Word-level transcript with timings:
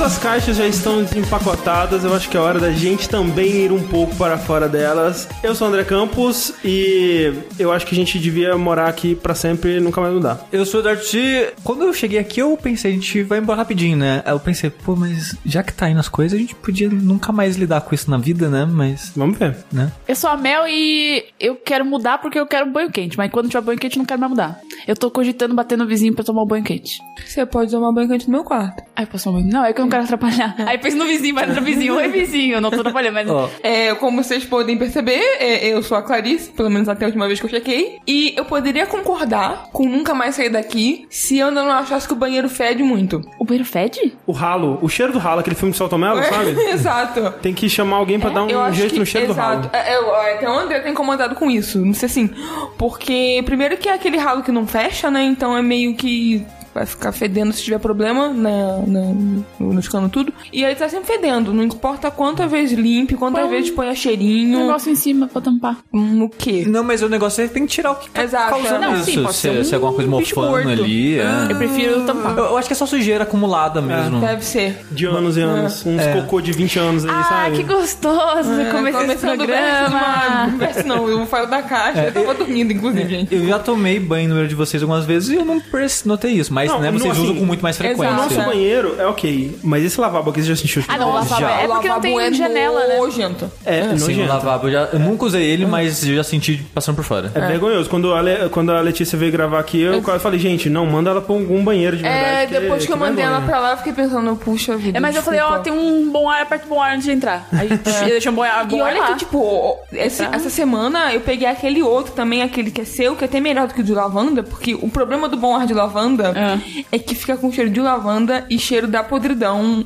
Todas 0.00 0.14
as 0.14 0.18
caixas 0.22 0.56
já 0.56 0.66
estão 0.66 1.02
desempacotadas. 1.02 2.04
Eu 2.04 2.14
acho 2.14 2.30
que 2.30 2.34
é 2.34 2.40
hora 2.40 2.58
da 2.58 2.72
gente 2.72 3.06
também 3.06 3.64
ir 3.66 3.70
um 3.70 3.86
pouco 3.86 4.16
para 4.16 4.38
fora 4.38 4.66
delas. 4.66 5.28
Eu 5.42 5.54
sou 5.54 5.66
o 5.66 5.70
André 5.70 5.84
Campos 5.84 6.54
e 6.64 7.30
eu 7.58 7.70
acho 7.70 7.84
que 7.86 7.94
a 7.94 7.98
gente 7.98 8.18
devia 8.18 8.56
morar 8.56 8.88
aqui 8.88 9.14
pra 9.14 9.34
sempre 9.34 9.76
e 9.76 9.80
nunca 9.80 10.00
mais 10.00 10.14
mudar. 10.14 10.48
Eu 10.50 10.64
sou 10.64 10.80
o 10.80 10.82
Darty. 10.82 11.48
Quando 11.62 11.82
eu 11.82 11.92
cheguei 11.92 12.18
aqui, 12.18 12.40
eu 12.40 12.56
pensei, 12.56 12.92
a 12.92 12.94
gente 12.94 13.22
vai 13.24 13.40
embora 13.40 13.58
rapidinho, 13.58 13.94
né? 13.94 14.22
Aí 14.24 14.32
eu 14.32 14.40
pensei, 14.40 14.70
pô, 14.70 14.96
mas 14.96 15.36
já 15.44 15.62
que 15.62 15.70
tá 15.70 15.90
indo 15.90 16.00
as 16.00 16.08
coisas, 16.08 16.34
a 16.34 16.40
gente 16.40 16.54
podia 16.54 16.88
nunca 16.88 17.30
mais 17.30 17.56
lidar 17.56 17.82
com 17.82 17.94
isso 17.94 18.10
na 18.10 18.16
vida, 18.16 18.48
né? 18.48 18.64
Mas, 18.64 19.12
Vamos 19.14 19.36
ver. 19.36 19.54
né? 19.70 19.92
Eu 20.08 20.16
sou 20.16 20.30
a 20.30 20.36
Mel 20.38 20.66
e 20.66 21.26
eu 21.38 21.56
quero 21.56 21.84
mudar 21.84 22.16
porque 22.22 22.40
eu 22.40 22.46
quero 22.46 22.64
um 22.66 22.72
banho 22.72 22.90
quente. 22.90 23.18
Mas 23.18 23.30
quando 23.30 23.50
tiver 23.50 23.60
banho 23.60 23.78
quente, 23.78 23.96
eu 23.96 24.00
não 24.00 24.06
quero 24.06 24.18
mais 24.18 24.30
mudar. 24.30 24.60
Eu 24.88 24.96
tô 24.96 25.10
cogitando 25.10 25.54
bater 25.54 25.76
no 25.76 25.86
vizinho 25.86 26.14
pra 26.14 26.24
tomar 26.24 26.42
um 26.42 26.46
banho 26.46 26.64
quente. 26.64 27.02
Você 27.22 27.44
pode 27.44 27.70
tomar 27.70 27.92
banho 27.92 28.08
quente 28.08 28.26
no 28.28 28.32
meu 28.32 28.44
quarto. 28.44 28.82
Aí 28.96 29.04
eu 29.04 29.08
posso 29.08 29.24
tomar 29.24 29.40
banho. 29.40 29.52
Não, 29.52 29.62
é 29.62 29.74
que 29.74 29.80
eu 29.80 29.84
não 29.84 29.89
quero 29.90 30.04
atrapalhar. 30.04 30.54
Aí 30.66 30.78
pensa 30.78 30.96
no 30.96 31.04
vizinho, 31.04 31.34
vai 31.34 31.46
no 31.46 31.60
vizinho. 31.60 31.96
Oi, 31.96 32.08
vizinho. 32.08 32.54
Eu 32.54 32.60
não 32.60 32.70
tô 32.70 32.80
atrapalhando, 32.80 33.14
mas. 33.14 33.28
Ó, 33.28 33.48
É, 33.62 33.94
como 33.96 34.22
vocês 34.22 34.44
podem 34.44 34.78
perceber, 34.78 35.20
é, 35.38 35.68
eu 35.68 35.82
sou 35.82 35.96
a 35.96 36.02
Clarice, 36.02 36.50
pelo 36.50 36.70
menos 36.70 36.88
até 36.88 37.04
a 37.04 37.08
última 37.08 37.26
vez 37.26 37.38
que 37.40 37.46
eu 37.46 37.50
chequei. 37.50 37.98
E 38.06 38.34
eu 38.36 38.44
poderia 38.44 38.86
concordar 38.86 39.68
com 39.72 39.84
nunca 39.86 40.14
mais 40.14 40.34
sair 40.36 40.48
daqui 40.50 41.06
se 41.10 41.38
eu 41.38 41.48
ainda 41.48 41.62
não 41.62 41.72
achasse 41.72 42.06
que 42.06 42.12
o 42.12 42.16
banheiro 42.16 42.48
fede 42.48 42.82
muito. 42.82 43.20
O 43.38 43.44
banheiro 43.44 43.64
fede? 43.68 44.14
O 44.26 44.32
ralo, 44.32 44.78
o 44.80 44.88
cheiro 44.88 45.12
do 45.12 45.18
ralo, 45.18 45.40
aquele 45.40 45.56
filme 45.56 45.72
de 45.72 45.78
Salto 45.78 45.98
Melo, 45.98 46.22
sabe? 46.24 46.50
Exato. 46.70 47.32
Tem 47.42 47.52
que 47.52 47.68
chamar 47.68 47.96
alguém 47.96 48.18
pra 48.20 48.30
dar 48.30 48.48
Eu 48.48 48.60
um 48.60 48.72
jeito 48.72 48.94
que, 48.94 48.98
no 49.00 49.06
cheiro 49.06 49.30
exato. 49.32 49.68
do 49.68 49.68
ralo. 49.68 49.70
É, 49.72 49.96
eu- 49.96 50.14
é, 50.16 50.34
até 50.34 50.48
o 50.48 50.52
André 50.52 50.80
tá 50.80 50.88
incomodado 50.88 51.34
com 51.34 51.50
isso. 51.50 51.84
Não 51.84 51.92
sei 51.94 52.06
assim. 52.06 52.30
Porque, 52.78 53.42
primeiro 53.44 53.76
que 53.76 53.88
é 53.88 53.94
aquele 53.94 54.16
ralo 54.16 54.42
que 54.42 54.52
não 54.52 54.66
fecha, 54.66 55.10
né? 55.10 55.22
Então 55.22 55.56
é 55.56 55.62
meio 55.62 55.94
que 55.94 56.44
vai 56.74 56.86
ficar 56.86 57.12
fedendo 57.12 57.52
se 57.52 57.62
tiver 57.62 57.78
problema 57.78 58.28
né, 58.28 58.84
no, 58.86 59.72
no 59.72 59.80
escano 59.80 60.08
tudo. 60.08 60.32
E 60.52 60.64
aí 60.64 60.74
tá 60.74 60.88
sempre 60.88 61.06
fedendo. 61.06 61.52
Não 61.52 61.62
importa 61.64 62.10
quantas 62.10 62.50
vezes 62.50 62.78
limpe, 62.78 63.14
quantas 63.16 63.40
Põe 63.42 63.48
um 63.48 63.52
vezes 63.52 63.70
ponha 63.70 63.90
Um 63.90 63.94
cheirinho. 63.94 64.58
negócio 64.60 64.90
em 64.90 64.94
cima 64.96 65.26
pra 65.28 65.40
tampar. 65.40 65.78
Hum, 65.92 66.22
o 66.24 66.28
quê? 66.28 66.64
Não, 66.66 66.82
mas 66.84 67.02
o 67.02 67.08
negócio 67.08 67.42
é 67.44 67.48
tem 67.48 67.66
que 67.66 67.72
tirar 67.72 67.92
o 67.92 67.94
que 67.96 68.10
tá 68.10 68.22
Exato. 68.22 68.50
causando 68.50 68.80
Não, 68.80 68.94
isso. 68.96 69.04
sim, 69.04 69.22
pode 69.22 69.34
se, 69.34 69.40
ser 69.42 69.64
se 69.64 69.72
é 69.72 69.74
alguma 69.76 69.92
coisa 69.92 70.08
um 70.08 70.12
mofando 70.18 70.46
morto. 70.50 70.68
ali. 70.68 71.18
é. 71.18 71.46
Eu 71.50 71.56
prefiro 71.56 72.06
tampar. 72.06 72.36
Eu, 72.36 72.44
eu 72.44 72.56
acho 72.58 72.66
que 72.68 72.72
é 72.72 72.76
só 72.76 72.86
sujeira 72.86 73.24
acumulada 73.24 73.80
mesmo. 73.80 74.20
Deve 74.20 74.44
ser. 74.44 74.84
De 74.90 75.06
anos 75.06 75.36
e 75.36 75.40
anos. 75.40 75.84
Uns 75.86 76.00
É. 76.00 76.12
cocô 76.20 76.40
de 76.40 76.52
20 76.52 76.78
anos 76.78 77.04
aí, 77.04 77.10
Ah, 77.12 77.24
sabe? 77.24 77.56
que 77.56 77.62
gostoso 77.64 78.52
esse 78.60 78.70
Começando 78.70 79.02
o 79.04 79.06
verso, 79.06 79.26
programa. 79.26 80.46
não, 80.50 80.58
verso 80.58 80.86
não, 80.86 81.08
eu 81.08 81.26
falo 81.26 81.46
da 81.46 81.62
caixa. 81.62 82.04
eu 82.06 82.12
tava 82.12 82.34
dormindo, 82.34 82.72
inclusive, 82.72 83.08
gente. 83.08 83.34
Eu 83.34 83.46
já 83.46 83.58
tomei 83.58 83.98
banho 83.98 84.24
no 84.28 84.34
banheiro 84.34 84.48
de 84.48 84.54
vocês 84.54 84.82
algumas 84.82 85.04
vezes 85.04 85.30
e 85.30 85.34
eu 85.36 85.44
não 85.44 85.60
perce- 85.60 86.06
notei 86.06 86.32
isso. 86.32 86.52
Mas, 86.52 86.59
Não, 86.68 86.80
né, 86.80 86.90
não, 86.90 86.98
vocês 86.98 87.12
assim, 87.12 87.22
usam 87.22 87.36
com 87.36 87.44
muito 87.46 87.62
mais 87.62 87.76
exato. 87.80 87.94
O 87.94 87.96
frequência. 87.98 88.22
nosso 88.36 88.50
banheiro 88.50 88.96
é 88.98 89.06
ok, 89.06 89.58
mas 89.62 89.84
esse 89.84 90.00
lavabo 90.00 90.30
aqui 90.30 90.42
você 90.42 90.48
já 90.48 90.56
sentiu? 90.56 90.82
Ah, 90.88 90.98
não, 90.98 91.12
lavabo 91.14 91.40
Já. 91.40 91.50
é 91.50 91.66
porque 91.68 91.88
não 91.88 91.98
O 91.98 92.00
tem 92.00 92.20
é 92.20 92.32
janela, 92.32 92.86
né? 92.86 92.98
nojento. 92.98 93.50
É, 93.64 93.96
Sim, 93.96 94.22
o 94.22 94.26
lavabo. 94.26 94.68
Eu, 94.68 94.72
já, 94.72 94.88
eu 94.92 94.98
nunca 94.98 95.24
usei 95.26 95.42
ele, 95.44 95.66
mas 95.66 96.06
eu 96.06 96.16
já 96.16 96.24
senti 96.24 96.56
passando 96.74 96.96
por 96.96 97.04
fora. 97.04 97.30
É, 97.34 97.40
vergonhoso. 97.46 97.88
Quando 97.88 98.12
a, 98.14 98.20
Le- 98.20 98.48
quando 98.50 98.70
a 98.72 98.80
Letícia 98.80 99.16
veio 99.18 99.32
gravar 99.32 99.58
aqui, 99.60 99.80
eu 99.80 100.02
quase 100.02 100.22
falei, 100.22 100.38
gente, 100.38 100.68
não, 100.68 100.86
manda 100.86 101.10
ela 101.10 101.20
pra 101.20 101.34
algum 101.34 101.62
banheiro 101.64 101.96
de 101.96 102.02
verdade. 102.02 102.54
É, 102.54 102.60
depois 102.60 102.84
que 102.86 102.92
eu 102.92 102.96
mandei 102.96 103.24
ela 103.24 103.40
pra 103.40 103.58
lá, 103.60 103.70
eu 103.72 103.76
fiquei 103.78 103.92
pensando, 103.92 104.34
puxa 104.36 104.76
vida. 104.76 104.98
É, 104.98 105.00
mas 105.00 105.14
eu 105.16 105.22
falei, 105.22 105.40
ó, 105.40 105.58
desculpa. 105.58 105.64
tem 105.64 105.72
um 105.72 106.10
bom 106.10 106.28
ar, 106.28 106.42
aperta 106.42 106.66
o 106.66 106.68
bom 106.68 106.80
ar 106.80 106.92
antes 106.94 107.04
de 107.04 107.12
entrar. 107.12 107.46
Aí 107.52 107.68
deixa 108.06 108.30
um 108.30 108.34
bom 108.34 108.42
ar, 108.42 108.64
bom 108.66 108.76
E 108.76 108.82
olha 108.82 109.02
que, 109.06 109.16
tipo, 109.16 109.76
esse- 109.92 110.22
essa 110.24 110.50
semana 110.50 111.12
eu 111.14 111.20
peguei 111.20 111.46
aquele 111.48 111.82
outro 111.82 112.12
também, 112.12 112.42
aquele 112.42 112.70
que 112.70 112.80
é 112.80 112.84
seu, 112.84 113.14
que 113.16 113.24
é 113.24 113.26
até 113.26 113.40
melhor 113.40 113.66
do 113.68 113.74
que 113.74 113.80
o 113.80 113.84
de 113.84 113.92
lavanda, 113.92 114.42
porque 114.42 114.74
o 114.74 114.88
problema 114.88 115.28
do 115.28 115.36
bom 115.36 115.54
ar 115.56 115.66
de 115.66 115.74
lavanda 115.74 116.32
é, 116.34 116.49
que 116.58 117.14
fica 117.14 117.36
com 117.36 117.50
cheiro 117.52 117.70
de 117.70 117.80
lavanda 117.80 118.44
e 118.50 118.58
cheiro 118.58 118.86
da 118.86 119.02
podridão, 119.02 119.84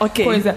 Ok, 0.00 0.24
coisa. 0.24 0.54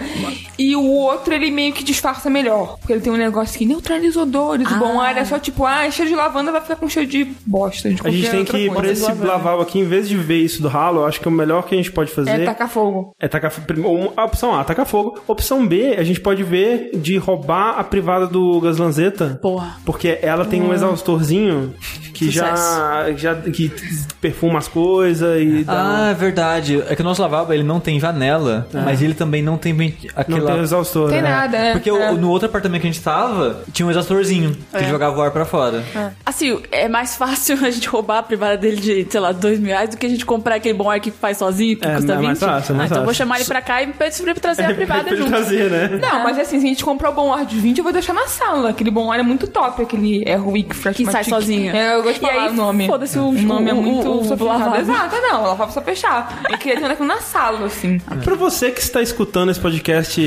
E 0.58 0.76
o 0.76 0.84
outro, 0.84 1.34
ele 1.34 1.52
meio 1.52 1.74
que 1.74 1.84
disfarça 1.84 2.30
melhor, 2.30 2.78
porque 2.80 2.94
ele 2.94 3.02
tem 3.02 3.12
um 3.14 3.18
negócio 3.18 3.58
que 3.58 3.66
neutraliza 3.66 4.22
odores. 4.22 4.70
O 4.72 4.76
bom 4.80 5.00
ar 5.00 5.18
é 5.18 5.26
só 5.26 5.38
tipo, 5.40 5.66
ah, 5.66 5.90
cheiro 5.92 6.10
de 6.12 6.16
lavanda 6.18 6.52
vai 6.52 6.62
ficar 6.62 6.76
com 6.76 6.90
cheiro 6.90 7.08
de 7.10 7.26
bosta. 7.46 7.90
De 7.90 8.02
A 8.04 8.10
gente 8.10 8.30
tem 8.30 8.46
que, 8.46 8.68
coisa. 8.68 8.74
pra 8.76 8.92
esse 8.92 9.12
lavabo 9.14 9.62
aqui, 9.62 9.80
em 9.80 9.84
vez 9.86 10.08
de 10.10 10.16
ver 10.18 10.38
isso 10.38 10.62
do 10.62 10.68
ralo, 10.68 11.02
eu 11.02 11.06
acho 11.06 11.20
que 11.20 11.28
o 11.28 11.32
melhor 11.32 11.64
que 11.66 11.76
a 11.76 11.78
gente 11.78 11.92
pode 11.92 12.12
fazer 12.12 12.42
É 12.42 12.46
tacar 12.46 12.70
fogo. 12.70 13.16
é 13.20 13.28
tacar 13.28 13.52
fogo. 13.52 14.14
A 14.16 14.26
opção 14.26 14.56
A, 14.56 14.64
tacar 14.64 14.86
fogo. 14.86 15.20
Opção 15.28 15.66
B, 15.68 15.96
a 15.98 16.04
gente 16.04 16.20
pode 16.20 16.44
ver 16.44 16.92
de 16.96 17.18
roubar 17.18 17.78
a 17.80 17.84
privada 17.84 18.26
do 18.28 18.60
Gaslanzeta. 18.62 19.40
Porra. 19.42 19.78
Porque 19.86 20.18
ela 20.22 20.46
tem 20.46 20.62
um 20.62 20.74
exaustorzinho 20.74 21.74
que 22.14 22.32
já, 22.32 23.12
já 23.16 23.36
que 23.36 23.72
perfuma 24.20 24.58
as 24.60 24.68
coisas 24.68 25.27
e 25.38 25.64
dá. 25.64 25.74
Ah, 26.08 26.10
é 26.12 26.14
verdade. 26.14 26.84
É 26.90 26.96
que 26.96 27.02
o 27.02 27.06
nosso 27.06 27.22
lavabo 27.22 27.52
ele 27.54 27.64
não 27.64 27.80
tem 27.80 28.00
janela, 28.00 28.68
mas 28.74 29.02
ele 29.02 29.14
também 29.14 29.42
não 29.42 29.58
tem 29.58 29.74
vent- 29.74 30.04
não 30.06 30.12
aquela. 30.16 30.52
tem 30.54 30.62
exaustor. 30.62 31.10
Tem 31.10 31.22
né? 31.22 31.30
nada, 31.30 31.58
é. 31.58 31.72
Porque 31.74 31.92
o- 31.92 31.98
é. 32.02 32.12
no 32.14 32.30
outro 32.30 32.48
apartamento 32.48 32.82
que 32.82 32.88
a 32.88 32.92
gente 32.92 33.02
tava, 33.04 33.62
tinha 33.74 33.86
um 33.86 33.90
exaustorzinho 33.92 34.56
que 34.78 34.84
jogava 34.86 35.18
o 35.18 35.22
ar 35.22 35.32
pra 35.32 35.46
fora. 35.46 35.84
Assim, 36.26 36.60
é 36.72 36.88
mais 36.88 37.16
fácil 37.16 37.58
a 37.66 37.70
gente 37.70 37.88
roubar 37.90 38.20
a 38.20 38.24
privada 38.24 38.58
dele 38.58 38.78
de, 38.78 39.08
sei 39.10 39.20
lá, 39.20 39.32
dois 39.32 39.60
mil 39.60 39.70
reais 39.70 39.90
do 39.90 39.98
que 39.98 40.06
a 40.06 40.10
gente 40.10 40.26
comprar 40.26 40.56
aquele 40.56 40.74
bom 40.74 40.90
ar 40.90 41.00
que 41.00 41.12
faz 41.12 41.38
sozinho, 41.38 41.78
que 41.78 41.86
É, 41.88 41.96
custa 41.96 42.14
é 42.14 42.16
20. 42.18 42.26
mais 42.26 42.40
fácil, 42.40 42.72
é 42.72 42.76
ah, 42.76 42.78
mais 42.78 42.92
então 42.92 43.02
eu 43.02 43.06
vou 43.06 43.14
chamar 43.14 43.36
ele 43.38 43.46
pra 43.46 43.62
cá 43.62 43.82
e 43.82 43.88
pedir 43.88 44.22
pra 44.22 44.32
ele 44.32 44.40
trazer 44.40 44.66
a 44.66 44.74
privada 44.76 45.16
junto. 45.16 45.30
trazer, 45.30 45.70
né? 45.70 46.00
Não, 46.02 46.24
mas 46.24 46.38
assim, 46.40 46.60
se 46.60 46.66
a 46.66 46.70
gente 46.70 46.84
comprar 46.86 47.10
o 47.10 47.14
bom 47.14 47.34
ar 47.34 47.46
de 47.46 47.58
20, 47.60 47.78
eu 47.80 47.84
vou 47.84 47.94
deixar 47.94 48.14
na 48.14 48.28
sala. 48.28 48.70
Aquele 48.70 48.92
bom 48.92 49.12
ar 49.12 49.20
é 49.20 49.24
muito 49.24 49.48
top, 49.48 49.82
aquele 49.82 50.24
é 50.26 50.38
Wick 50.38 50.76
Fresh 50.76 50.98
Que 50.98 51.06
sai 51.06 51.24
sozinho. 51.24 51.76
É, 51.76 51.96
eu 51.96 52.04
gosto 52.04 52.20
de 52.20 52.26
E 52.26 52.30
falar 52.30 52.44
aí, 52.46 52.50
o 52.50 52.54
nome. 52.54 52.88
foda-se 52.88 53.18
o- 53.20 53.30
o 53.30 53.42
nome 53.42 53.70
é 53.70 53.74
o- 53.74 53.78
muito 53.78 54.08
o- 54.08 54.22
o 54.22 54.26
sofisticado. 54.26 54.46
lavabo. 54.46 54.78
Não, 55.22 55.44
o 55.44 55.48
lavabo 55.48 55.72
só 55.72 55.82
fechar. 55.82 56.42
Eu 56.50 56.58
queria 56.58 56.80
ter 56.96 57.04
na 57.04 57.18
sala, 57.22 57.66
assim. 57.66 58.00
Pra 58.24 58.36
você 58.36 58.72
que 58.72 58.80
está 58.82 59.02
escutando 59.02 59.50
esse 59.52 59.60
podcast 59.60 60.22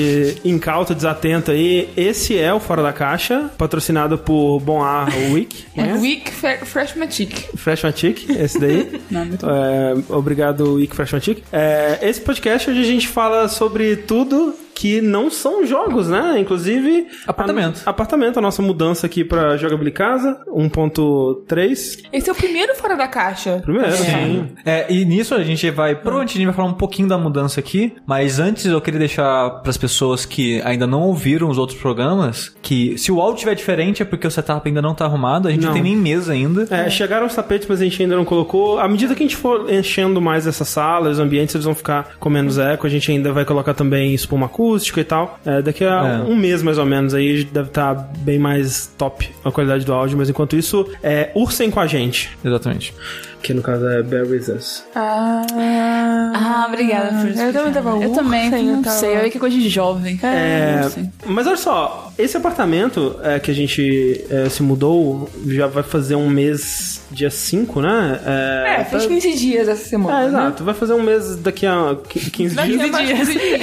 incauto, 0.44 0.94
desatento 0.94 1.50
aí, 1.50 1.88
esse 1.96 2.38
é 2.38 2.52
o 2.52 2.60
Fora 2.60 2.82
da 2.82 2.92
Caixa, 2.92 3.50
patrocinado 3.58 4.18
por 4.18 4.60
Bom 4.60 4.82
Ar 4.82 5.08
Week. 5.32 5.64
É 5.76 5.82
né? 5.82 5.94
Wick 5.98 6.30
Fre- 6.32 6.58
Fresh 6.64 6.94
Matic. 6.96 7.48
Freshmatic, 7.56 8.28
esse 8.30 8.58
daí. 8.58 9.00
Não, 9.10 9.24
muito 9.26 9.46
É, 9.48 9.94
obrigado, 10.08 10.74
Wick 10.74 10.94
Freshmatic. 10.94 11.42
É, 11.52 11.98
esse 12.02 12.20
podcast 12.20 12.70
onde 12.70 12.80
a 12.80 12.84
gente 12.84 13.08
fala 13.08 13.48
sobre 13.48 13.96
tudo 13.96 14.54
que 14.80 15.02
não 15.02 15.30
são 15.30 15.66
jogos, 15.66 16.08
né? 16.08 16.38
Inclusive... 16.38 17.06
Apartamento. 17.26 17.82
A, 17.84 17.90
apartamento, 17.90 18.38
a 18.38 18.40
nossa 18.40 18.62
mudança 18.62 19.04
aqui 19.04 19.22
pra 19.22 19.54
Jogabilidade 19.58 19.90
Casa, 19.90 20.40
1.3. 20.48 22.04
Esse 22.10 22.30
é 22.30 22.32
o 22.32 22.34
primeiro 22.34 22.74
fora 22.74 22.96
da 22.96 23.06
caixa. 23.06 23.60
Primeiro, 23.62 23.92
sim. 23.92 24.48
É, 24.64 24.90
e 24.90 25.04
nisso 25.04 25.34
a 25.34 25.42
gente 25.44 25.70
vai. 25.70 25.94
Provavelmente 25.94 26.30
a 26.30 26.38
gente 26.38 26.46
vai 26.46 26.54
falar 26.54 26.68
um 26.68 26.74
pouquinho 26.74 27.08
da 27.08 27.18
mudança 27.18 27.60
aqui, 27.60 27.92
mas 28.06 28.38
antes 28.38 28.64
eu 28.64 28.80
queria 28.80 29.00
deixar 29.00 29.50
pras 29.62 29.76
pessoas 29.76 30.24
que 30.24 30.62
ainda 30.62 30.86
não 30.86 31.02
ouviram 31.02 31.50
os 31.50 31.58
outros 31.58 31.78
programas 31.78 32.54
que 32.62 32.96
se 32.96 33.12
o 33.12 33.20
áudio 33.20 33.34
estiver 33.34 33.54
diferente 33.54 34.00
é 34.00 34.04
porque 34.06 34.26
o 34.26 34.30
setup 34.30 34.66
ainda 34.66 34.80
não 34.80 34.94
tá 34.94 35.04
arrumado, 35.04 35.48
a 35.48 35.50
gente 35.50 35.60
não, 35.60 35.68
Não. 35.68 35.74
tem 35.74 35.82
nem 35.82 35.96
mesa 35.96 36.32
ainda. 36.32 36.66
É, 36.70 36.88
chegaram 36.88 37.26
os 37.26 37.34
tapetes, 37.34 37.68
mas 37.68 37.82
a 37.82 37.84
gente 37.84 38.02
ainda 38.02 38.16
não 38.16 38.24
colocou. 38.24 38.78
À 38.78 38.88
medida 38.88 39.14
que 39.14 39.22
a 39.22 39.26
gente 39.26 39.36
for 39.36 39.70
enchendo 39.70 40.20
mais 40.22 40.46
essa 40.46 40.64
sala, 40.64 41.10
os 41.10 41.18
ambientes 41.18 41.54
eles 41.54 41.66
vão 41.66 41.74
ficar 41.74 42.16
com 42.18 42.30
menos 42.30 42.56
eco. 42.58 42.86
A 42.86 42.90
gente 42.90 43.10
ainda 43.10 43.30
vai 43.30 43.44
colocar 43.44 43.74
também 43.74 44.14
espuma 44.14 44.48
acústica 44.70 45.00
e 45.00 45.04
tal. 45.04 45.38
É, 45.44 45.60
daqui 45.62 45.84
a 45.84 46.22
É. 46.26 46.30
um 46.30 46.36
mês, 46.36 46.62
mais 46.62 46.78
ou 46.78 46.86
menos, 46.86 47.14
aí 47.14 47.44
deve 47.44 47.68
estar 47.68 47.94
bem 48.18 48.38
mais 48.38 48.92
top 48.96 49.28
a 49.44 49.50
qualidade 49.50 49.84
do 49.84 49.92
áudio. 49.92 50.16
Mas 50.16 50.28
enquanto 50.30 50.56
isso, 50.56 50.86
é, 51.02 51.30
ursem 51.34 51.70
com 51.70 51.80
a 51.80 51.86
gente. 51.86 52.30
Exatamente. 52.44 52.94
Que 53.42 53.54
no 53.54 53.62
caso 53.62 53.86
é 53.88 54.02
Bear 54.02 54.26
With 54.26 54.50
Us. 54.54 54.84
Ah, 54.94 55.42
Ah, 56.34 56.66
obrigada 56.68 57.08
por 57.08 57.28
Eu 57.28 57.52
também 57.52 57.72
tava 57.72 57.90
Eu 58.02 58.12
também, 58.12 58.44
ursa, 58.50 58.62
não 58.62 58.76
eu 58.76 58.82
tava- 58.82 58.96
sei. 58.96 59.16
Eu 59.16 59.30
que 59.30 59.36
é 59.38 59.40
coisa 59.40 59.56
de 59.56 59.68
jovem. 59.68 60.20
É, 60.22 60.82
sei. 60.90 61.08
mas 61.26 61.46
olha 61.46 61.56
só, 61.56 62.12
esse 62.18 62.36
apartamento 62.36 63.16
é, 63.22 63.38
que 63.38 63.50
a 63.50 63.54
gente 63.54 64.24
é, 64.30 64.48
se 64.50 64.62
mudou 64.62 65.28
já 65.46 65.66
vai 65.66 65.82
fazer 65.82 66.16
um 66.16 66.28
mês, 66.28 67.02
dia 67.10 67.30
5, 67.30 67.80
né? 67.80 68.20
É, 68.26 68.84
fez 68.84 69.06
15 69.06 69.34
dias 69.34 69.68
essa 69.68 69.84
semana. 69.88 70.18
É, 70.18 70.22
né? 70.22 70.28
exato. 70.28 70.64
Vai 70.64 70.74
fazer 70.74 70.92
um 70.92 71.02
mês 71.02 71.36
daqui 71.36 71.66
a 71.66 71.96
qui- 72.08 72.30
15 72.30 72.54
Daqui 72.54 72.76
dias. 72.76 72.88
a 72.88 72.92
mais 72.92 73.10
15 73.10 73.32
dias. 73.38 73.60